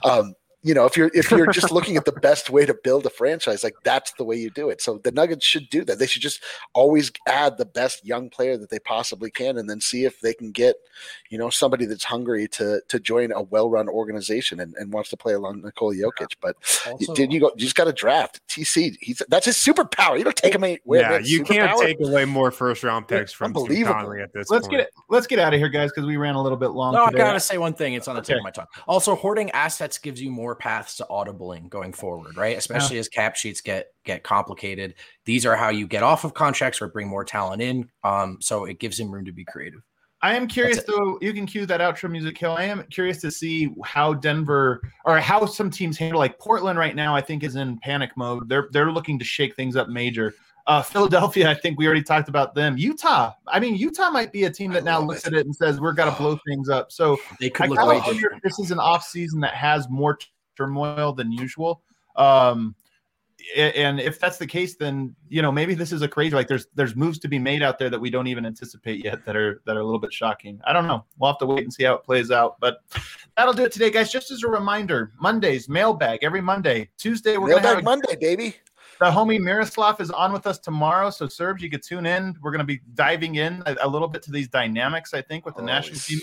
um, 0.04 0.34
you 0.64 0.74
know, 0.74 0.84
if 0.84 0.96
you're 0.96 1.10
if 1.12 1.30
you're 1.30 1.50
just 1.50 1.72
looking 1.72 1.96
at 1.96 2.04
the 2.04 2.12
best 2.22 2.48
way 2.48 2.64
to 2.64 2.74
build 2.84 3.04
a 3.04 3.10
franchise, 3.10 3.64
like 3.64 3.74
that's 3.82 4.12
the 4.12 4.24
way 4.24 4.36
you 4.36 4.48
do 4.50 4.70
it. 4.70 4.80
So 4.80 4.98
the 4.98 5.10
Nuggets 5.10 5.44
should 5.44 5.68
do 5.70 5.84
that. 5.84 5.98
They 5.98 6.06
should 6.06 6.22
just 6.22 6.42
always 6.72 7.10
add 7.26 7.58
the 7.58 7.64
best 7.64 8.06
young 8.06 8.30
player 8.30 8.56
that 8.56 8.70
they 8.70 8.78
possibly 8.78 9.30
can, 9.30 9.58
and 9.58 9.68
then 9.68 9.80
see 9.80 10.04
if 10.04 10.20
they 10.20 10.32
can 10.32 10.52
get, 10.52 10.76
you 11.30 11.38
know, 11.38 11.50
somebody 11.50 11.84
that's 11.84 12.04
hungry 12.04 12.46
to 12.48 12.80
to 12.88 13.00
join 13.00 13.32
a 13.32 13.42
well-run 13.42 13.88
organization 13.88 14.60
and, 14.60 14.74
and 14.76 14.92
wants 14.92 15.10
to 15.10 15.16
play 15.16 15.32
along 15.32 15.62
Nikola 15.62 15.94
Jokic. 15.94 16.34
But 16.40 16.56
also, 16.86 17.12
did 17.12 17.32
you 17.32 17.40
go? 17.40 17.50
You 17.56 17.62
just 17.62 17.74
got 17.74 17.84
to 17.84 17.92
draft 17.92 18.40
TC. 18.48 18.96
He's 19.00 19.20
that's 19.28 19.46
his 19.46 19.56
superpower. 19.56 20.16
You 20.16 20.24
don't 20.24 20.36
take 20.36 20.54
him 20.54 20.62
anywhere. 20.62 21.00
Yeah, 21.00 21.18
you 21.18 21.42
can't 21.42 21.76
take 21.80 21.98
away 22.00 22.24
more 22.24 22.52
first-round 22.52 23.08
picks 23.08 23.32
from 23.32 23.56
Unbelievable. 23.56 24.12
at 24.22 24.32
this. 24.32 24.48
Let's 24.48 24.68
point. 24.68 24.78
get 24.78 24.80
it. 24.86 24.90
Let's 25.08 25.26
get 25.26 25.40
out 25.40 25.54
of 25.54 25.58
here, 25.58 25.68
guys, 25.68 25.90
because 25.90 26.06
we 26.06 26.16
ran 26.16 26.36
a 26.36 26.42
little 26.42 26.58
bit 26.58 26.68
long. 26.68 26.94
No, 26.94 27.06
today. 27.06 27.20
I 27.20 27.26
gotta 27.26 27.40
say 27.40 27.58
one 27.58 27.74
thing. 27.74 27.94
It's 27.94 28.06
on 28.06 28.14
the 28.14 28.20
okay. 28.20 28.34
tip 28.34 28.38
of 28.38 28.44
my 28.44 28.50
tongue. 28.52 28.66
Also, 28.86 29.16
hoarding 29.16 29.50
assets 29.50 29.98
gives 29.98 30.22
you 30.22 30.30
more 30.30 30.51
more 30.52 30.56
paths 30.56 30.96
to 30.96 31.06
audibling 31.10 31.68
going 31.70 31.92
forward, 31.92 32.36
right? 32.36 32.56
Especially 32.56 32.96
yeah. 32.96 33.00
as 33.00 33.08
cap 33.08 33.36
sheets 33.36 33.60
get 33.62 33.86
get 34.04 34.22
complicated. 34.22 34.94
These 35.24 35.46
are 35.46 35.56
how 35.56 35.70
you 35.70 35.86
get 35.86 36.02
off 36.02 36.24
of 36.24 36.34
contracts 36.34 36.82
or 36.82 36.88
bring 36.88 37.08
more 37.08 37.24
talent 37.24 37.62
in. 37.62 37.88
Um, 38.04 38.38
so 38.40 38.66
it 38.66 38.78
gives 38.78 39.00
him 39.00 39.10
room 39.10 39.24
to 39.24 39.32
be 39.32 39.44
creative. 39.44 39.80
I 40.20 40.36
am 40.36 40.46
curious 40.46 40.84
though. 40.84 41.18
You 41.20 41.32
can 41.32 41.46
cue 41.46 41.66
that 41.66 41.80
outro 41.80 42.10
music, 42.10 42.38
Hill. 42.38 42.52
I 42.52 42.64
am 42.64 42.84
curious 42.90 43.20
to 43.22 43.30
see 43.30 43.74
how 43.82 44.14
Denver 44.14 44.80
or 45.04 45.18
how 45.18 45.46
some 45.46 45.70
teams 45.70 45.98
handle. 45.98 46.20
Like 46.20 46.38
Portland 46.38 46.78
right 46.78 46.94
now, 46.94 47.16
I 47.16 47.20
think 47.20 47.42
is 47.42 47.56
in 47.56 47.78
panic 47.78 48.10
mode. 48.16 48.48
They're 48.48 48.68
they're 48.72 48.92
looking 48.92 49.18
to 49.18 49.24
shake 49.24 49.56
things 49.56 49.74
up 49.74 49.88
major. 49.88 50.34
Uh, 50.68 50.80
Philadelphia, 50.80 51.50
I 51.50 51.54
think 51.54 51.76
we 51.76 51.86
already 51.86 52.04
talked 52.04 52.28
about 52.28 52.54
them. 52.54 52.76
Utah, 52.76 53.32
I 53.48 53.58
mean, 53.58 53.74
Utah 53.74 54.10
might 54.10 54.32
be 54.32 54.44
a 54.44 54.50
team 54.50 54.70
that 54.72 54.84
now 54.84 55.00
looks 55.00 55.26
it. 55.26 55.28
at 55.28 55.40
it 55.40 55.46
and 55.46 55.56
says 55.56 55.80
we're 55.80 55.92
going 55.92 56.12
to 56.12 56.16
blow 56.16 56.38
things 56.46 56.68
up. 56.68 56.92
So 56.92 57.18
they 57.40 57.50
could 57.50 57.66
I 57.78 57.84
look 57.84 58.06
way. 58.06 58.20
This 58.44 58.60
is 58.60 58.70
an 58.70 58.78
off 58.78 59.04
season 59.04 59.40
that 59.40 59.54
has 59.54 59.88
more 59.88 60.18
turmoil 60.56 61.12
than 61.12 61.32
usual. 61.32 61.82
Um, 62.16 62.74
and 63.56 64.00
if 64.00 64.20
that's 64.20 64.38
the 64.38 64.46
case, 64.46 64.76
then 64.76 65.14
you 65.28 65.42
know 65.42 65.50
maybe 65.50 65.74
this 65.74 65.92
is 65.92 66.02
a 66.02 66.08
crazy 66.08 66.34
like 66.34 66.48
there's 66.48 66.66
there's 66.74 66.94
moves 66.94 67.18
to 67.20 67.28
be 67.28 67.38
made 67.38 67.62
out 67.62 67.78
there 67.78 67.90
that 67.90 68.00
we 68.00 68.10
don't 68.10 68.26
even 68.26 68.46
anticipate 68.46 69.04
yet 69.04 69.24
that 69.26 69.36
are 69.36 69.62
that 69.66 69.76
are 69.76 69.80
a 69.80 69.84
little 69.84 69.98
bit 69.98 70.12
shocking. 70.12 70.60
I 70.64 70.72
don't 70.72 70.86
know. 70.86 71.04
We'll 71.18 71.30
have 71.30 71.38
to 71.38 71.46
wait 71.46 71.64
and 71.64 71.72
see 71.72 71.84
how 71.84 71.94
it 71.94 72.04
plays 72.04 72.30
out. 72.30 72.56
But 72.60 72.78
that'll 73.36 73.52
do 73.52 73.64
it 73.64 73.72
today, 73.72 73.90
guys. 73.90 74.12
Just 74.12 74.30
as 74.30 74.42
a 74.42 74.48
reminder, 74.48 75.12
Mondays 75.20 75.68
mailbag 75.68 76.20
every 76.22 76.40
Monday. 76.40 76.90
Tuesday 76.98 77.36
we're 77.36 77.48
mailbag 77.48 77.62
gonna 77.62 77.74
have 77.76 77.84
Monday, 77.84 78.16
baby. 78.16 78.56
The 79.00 79.06
homie 79.06 79.40
Miroslav 79.40 80.00
is 80.00 80.12
on 80.12 80.32
with 80.32 80.46
us 80.46 80.60
tomorrow, 80.60 81.10
so 81.10 81.26
Serbs, 81.26 81.60
you 81.60 81.68
could 81.68 81.82
tune 81.82 82.06
in. 82.06 82.36
We're 82.40 82.52
going 82.52 82.60
to 82.60 82.64
be 82.64 82.80
diving 82.94 83.34
in 83.34 83.60
a, 83.66 83.76
a, 83.82 83.88
little 83.88 84.06
bit 84.06 84.22
to 84.24 84.30
these 84.30 84.46
dynamics. 84.46 85.12
I 85.12 85.22
think 85.22 85.44
with 85.44 85.56
the 85.56 85.62
Holy 85.62 85.72
national 85.72 85.98
team, 85.98 86.20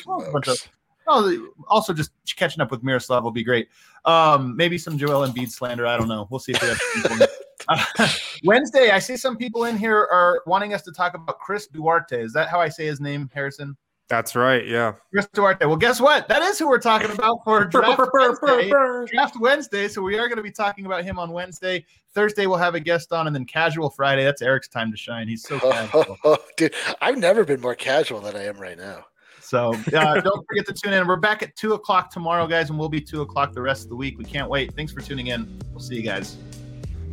oh, 1.09 1.49
also 1.67 1.93
just 1.93 2.11
catching 2.35 2.61
up 2.61 2.71
with 2.71 2.83
Miroslav 2.83 3.23
will 3.23 3.31
be 3.31 3.43
great. 3.43 3.67
Um, 4.05 4.55
maybe 4.55 4.77
some 4.77 4.97
Joel 4.97 5.27
Embiid 5.27 5.49
slander. 5.49 5.85
I 5.85 5.97
don't 5.97 6.07
know. 6.07 6.27
We'll 6.29 6.39
see 6.39 6.53
if 6.53 6.61
we 6.61 6.67
have 6.67 7.29
uh, 7.67 8.07
Wednesday, 8.43 8.91
I 8.91 8.99
see 8.99 9.17
some 9.17 9.37
people 9.37 9.65
in 9.65 9.77
here 9.77 10.07
are 10.11 10.41
wanting 10.45 10.73
us 10.73 10.81
to 10.83 10.91
talk 10.91 11.13
about 11.13 11.39
Chris 11.39 11.67
Duarte. 11.67 12.21
Is 12.21 12.33
that 12.33 12.49
how 12.49 12.59
I 12.59 12.69
say 12.69 12.85
his 12.85 12.99
name, 12.99 13.29
Harrison? 13.33 13.75
That's 14.07 14.35
right. 14.35 14.65
Yeah. 14.65 14.93
Chris 15.13 15.27
Duarte. 15.33 15.65
Well, 15.65 15.75
guess 15.77 16.01
what? 16.01 16.27
That 16.27 16.41
is 16.41 16.57
who 16.57 16.67
we're 16.67 16.79
talking 16.79 17.11
about 17.11 17.43
for 17.43 17.63
Draft 17.65 18.01
Wednesday. 18.11 18.69
Draft 19.05 19.39
Wednesday. 19.39 19.87
So 19.87 20.01
we 20.01 20.17
are 20.17 20.27
going 20.27 20.37
to 20.37 20.43
be 20.43 20.51
talking 20.51 20.87
about 20.87 21.03
him 21.03 21.19
on 21.19 21.31
Wednesday. 21.31 21.85
Thursday, 22.15 22.47
we'll 22.47 22.57
have 22.57 22.73
a 22.73 22.79
guest 22.79 23.13
on, 23.13 23.27
and 23.27 23.35
then 23.35 23.45
Casual 23.45 23.91
Friday. 23.91 24.23
That's 24.23 24.41
Eric's 24.41 24.67
time 24.67 24.89
to 24.89 24.97
shine. 24.97 25.27
He's 25.27 25.43
so 25.43 25.59
casual. 25.59 26.17
Dude, 26.57 26.73
I've 27.01 27.19
never 27.19 27.43
been 27.43 27.61
more 27.61 27.75
casual 27.75 28.19
than 28.19 28.35
I 28.35 28.45
am 28.45 28.57
right 28.57 28.77
now. 28.77 29.05
So 29.49 29.73
uh, 29.93 30.21
don't 30.21 30.45
forget 30.47 30.67
to 30.67 30.73
tune 30.73 30.93
in. 30.93 31.07
We're 31.07 31.15
back 31.15 31.41
at 31.41 31.55
two 31.55 31.73
o'clock 31.73 32.11
tomorrow, 32.11 32.45
guys, 32.45 32.69
and 32.69 32.77
we'll 32.77 32.87
be 32.87 33.01
two 33.01 33.21
o'clock 33.21 33.51
the 33.51 33.61
rest 33.63 33.81
of 33.81 33.89
the 33.89 33.95
week. 33.95 34.19
We 34.19 34.23
can't 34.23 34.47
wait. 34.47 34.75
Thanks 34.75 34.93
for 34.93 35.01
tuning 35.01 35.27
in. 35.27 35.59
We'll 35.71 35.79
see 35.79 35.95
you 35.95 36.03
guys. 36.03 36.37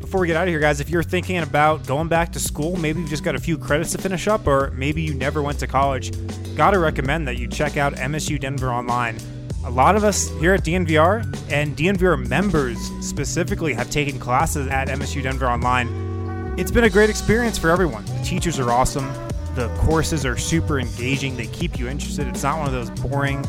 Before 0.00 0.20
we 0.20 0.26
get 0.26 0.36
out 0.36 0.42
of 0.42 0.50
here, 0.50 0.60
guys, 0.60 0.78
if 0.78 0.90
you're 0.90 1.02
thinking 1.02 1.38
about 1.38 1.86
going 1.86 2.08
back 2.08 2.32
to 2.32 2.38
school, 2.38 2.76
maybe 2.76 3.00
you've 3.00 3.08
just 3.08 3.24
got 3.24 3.36
a 3.36 3.38
few 3.38 3.56
credits 3.56 3.92
to 3.92 3.98
finish 3.98 4.28
up, 4.28 4.46
or 4.46 4.70
maybe 4.72 5.00
you 5.00 5.14
never 5.14 5.40
went 5.40 5.58
to 5.60 5.66
college, 5.66 6.12
gotta 6.54 6.78
recommend 6.78 7.26
that 7.26 7.38
you 7.38 7.48
check 7.48 7.78
out 7.78 7.94
MSU 7.94 8.38
Denver 8.38 8.70
Online. 8.70 9.16
A 9.64 9.70
lot 9.70 9.96
of 9.96 10.04
us 10.04 10.28
here 10.38 10.52
at 10.52 10.62
DNVR 10.62 11.22
and 11.50 11.74
DNVR 11.74 12.28
members 12.28 12.78
specifically 13.00 13.72
have 13.72 13.90
taken 13.90 14.20
classes 14.20 14.68
at 14.68 14.88
MSU 14.88 15.22
Denver 15.22 15.48
Online. 15.48 16.54
It's 16.58 16.70
been 16.70 16.84
a 16.84 16.90
great 16.90 17.08
experience 17.08 17.56
for 17.56 17.70
everyone. 17.70 18.04
The 18.04 18.22
teachers 18.22 18.58
are 18.58 18.70
awesome, 18.70 19.10
the 19.56 19.68
courses 19.78 20.24
are 20.26 20.36
super 20.36 20.78
engaging. 20.78 21.36
They 21.36 21.46
keep 21.46 21.78
you 21.78 21.88
interested. 21.88 22.28
It's 22.28 22.42
not 22.42 22.58
one 22.58 22.66
of 22.66 22.72
those 22.72 22.90
boring 23.00 23.44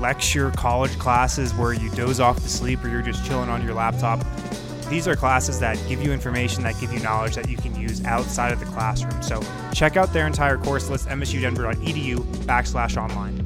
lecture 0.00 0.50
college 0.52 0.98
classes 0.98 1.52
where 1.54 1.74
you 1.74 1.90
doze 1.90 2.18
off 2.18 2.36
to 2.36 2.48
sleep 2.48 2.82
or 2.82 2.88
you're 2.88 3.02
just 3.02 3.24
chilling 3.26 3.50
on 3.50 3.62
your 3.62 3.74
laptop. 3.74 4.24
These 4.88 5.06
are 5.06 5.14
classes 5.14 5.60
that 5.60 5.78
give 5.86 6.02
you 6.02 6.12
information, 6.12 6.64
that 6.64 6.80
give 6.80 6.92
you 6.92 6.98
knowledge 7.00 7.36
that 7.36 7.48
you 7.48 7.56
can 7.56 7.78
use 7.78 8.02
outside 8.04 8.52
of 8.52 8.58
the 8.58 8.66
classroom. 8.66 9.22
So 9.22 9.40
check 9.72 9.96
out 9.96 10.12
their 10.12 10.26
entire 10.26 10.56
course 10.56 10.88
list, 10.88 11.06
msudenver.edu 11.06 12.16
backslash 12.44 12.96
online. 12.96 13.39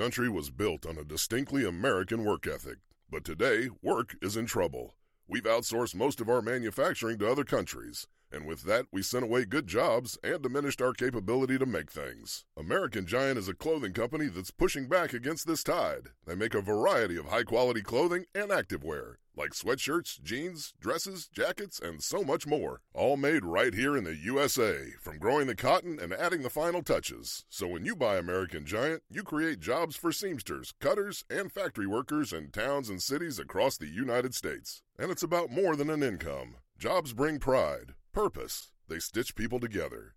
Country 0.00 0.30
was 0.30 0.48
built 0.48 0.86
on 0.86 0.96
a 0.96 1.04
distinctly 1.04 1.62
American 1.62 2.24
work 2.24 2.46
ethic, 2.46 2.78
but 3.10 3.22
today 3.22 3.68
work 3.82 4.16
is 4.22 4.34
in 4.34 4.46
trouble. 4.46 4.94
We've 5.28 5.42
outsourced 5.42 5.94
most 5.94 6.22
of 6.22 6.28
our 6.30 6.40
manufacturing 6.40 7.18
to 7.18 7.30
other 7.30 7.44
countries, 7.44 8.06
and 8.32 8.46
with 8.46 8.62
that, 8.62 8.86
we 8.90 9.02
sent 9.02 9.24
away 9.24 9.44
good 9.44 9.66
jobs 9.66 10.16
and 10.24 10.40
diminished 10.40 10.80
our 10.80 10.94
capability 10.94 11.58
to 11.58 11.66
make 11.66 11.90
things. 11.90 12.46
American 12.56 13.04
Giant 13.04 13.38
is 13.38 13.46
a 13.46 13.52
clothing 13.52 13.92
company 13.92 14.28
that's 14.28 14.50
pushing 14.50 14.88
back 14.88 15.12
against 15.12 15.46
this 15.46 15.62
tide. 15.62 16.08
They 16.26 16.34
make 16.34 16.54
a 16.54 16.62
variety 16.62 17.18
of 17.18 17.26
high 17.26 17.42
quality 17.42 17.82
clothing 17.82 18.24
and 18.34 18.48
activewear 18.48 19.16
like 19.40 19.52
sweatshirts, 19.52 20.22
jeans, 20.22 20.74
dresses, 20.80 21.26
jackets, 21.32 21.80
and 21.80 22.02
so 22.02 22.22
much 22.22 22.46
more. 22.46 22.82
All 22.92 23.16
made 23.16 23.42
right 23.42 23.72
here 23.72 23.96
in 23.96 24.04
the 24.04 24.14
USA, 24.14 24.90
from 25.00 25.18
growing 25.18 25.46
the 25.46 25.54
cotton 25.54 25.98
and 25.98 26.12
adding 26.12 26.42
the 26.42 26.50
final 26.50 26.82
touches. 26.82 27.46
So 27.48 27.66
when 27.66 27.86
you 27.86 27.96
buy 27.96 28.16
American 28.18 28.66
Giant, 28.66 29.02
you 29.08 29.22
create 29.22 29.60
jobs 29.60 29.96
for 29.96 30.12
seamsters, 30.12 30.74
cutters, 30.78 31.24
and 31.30 31.50
factory 31.50 31.86
workers 31.86 32.34
in 32.34 32.50
towns 32.50 32.90
and 32.90 33.00
cities 33.02 33.38
across 33.38 33.78
the 33.78 33.88
United 33.88 34.34
States. 34.34 34.82
And 34.98 35.10
it's 35.10 35.22
about 35.22 35.50
more 35.50 35.74
than 35.74 35.88
an 35.88 36.02
income. 36.02 36.56
Jobs 36.78 37.14
bring 37.14 37.38
pride, 37.38 37.94
purpose. 38.12 38.72
They 38.88 38.98
stitch 38.98 39.34
people 39.34 39.58
together. 39.58 40.16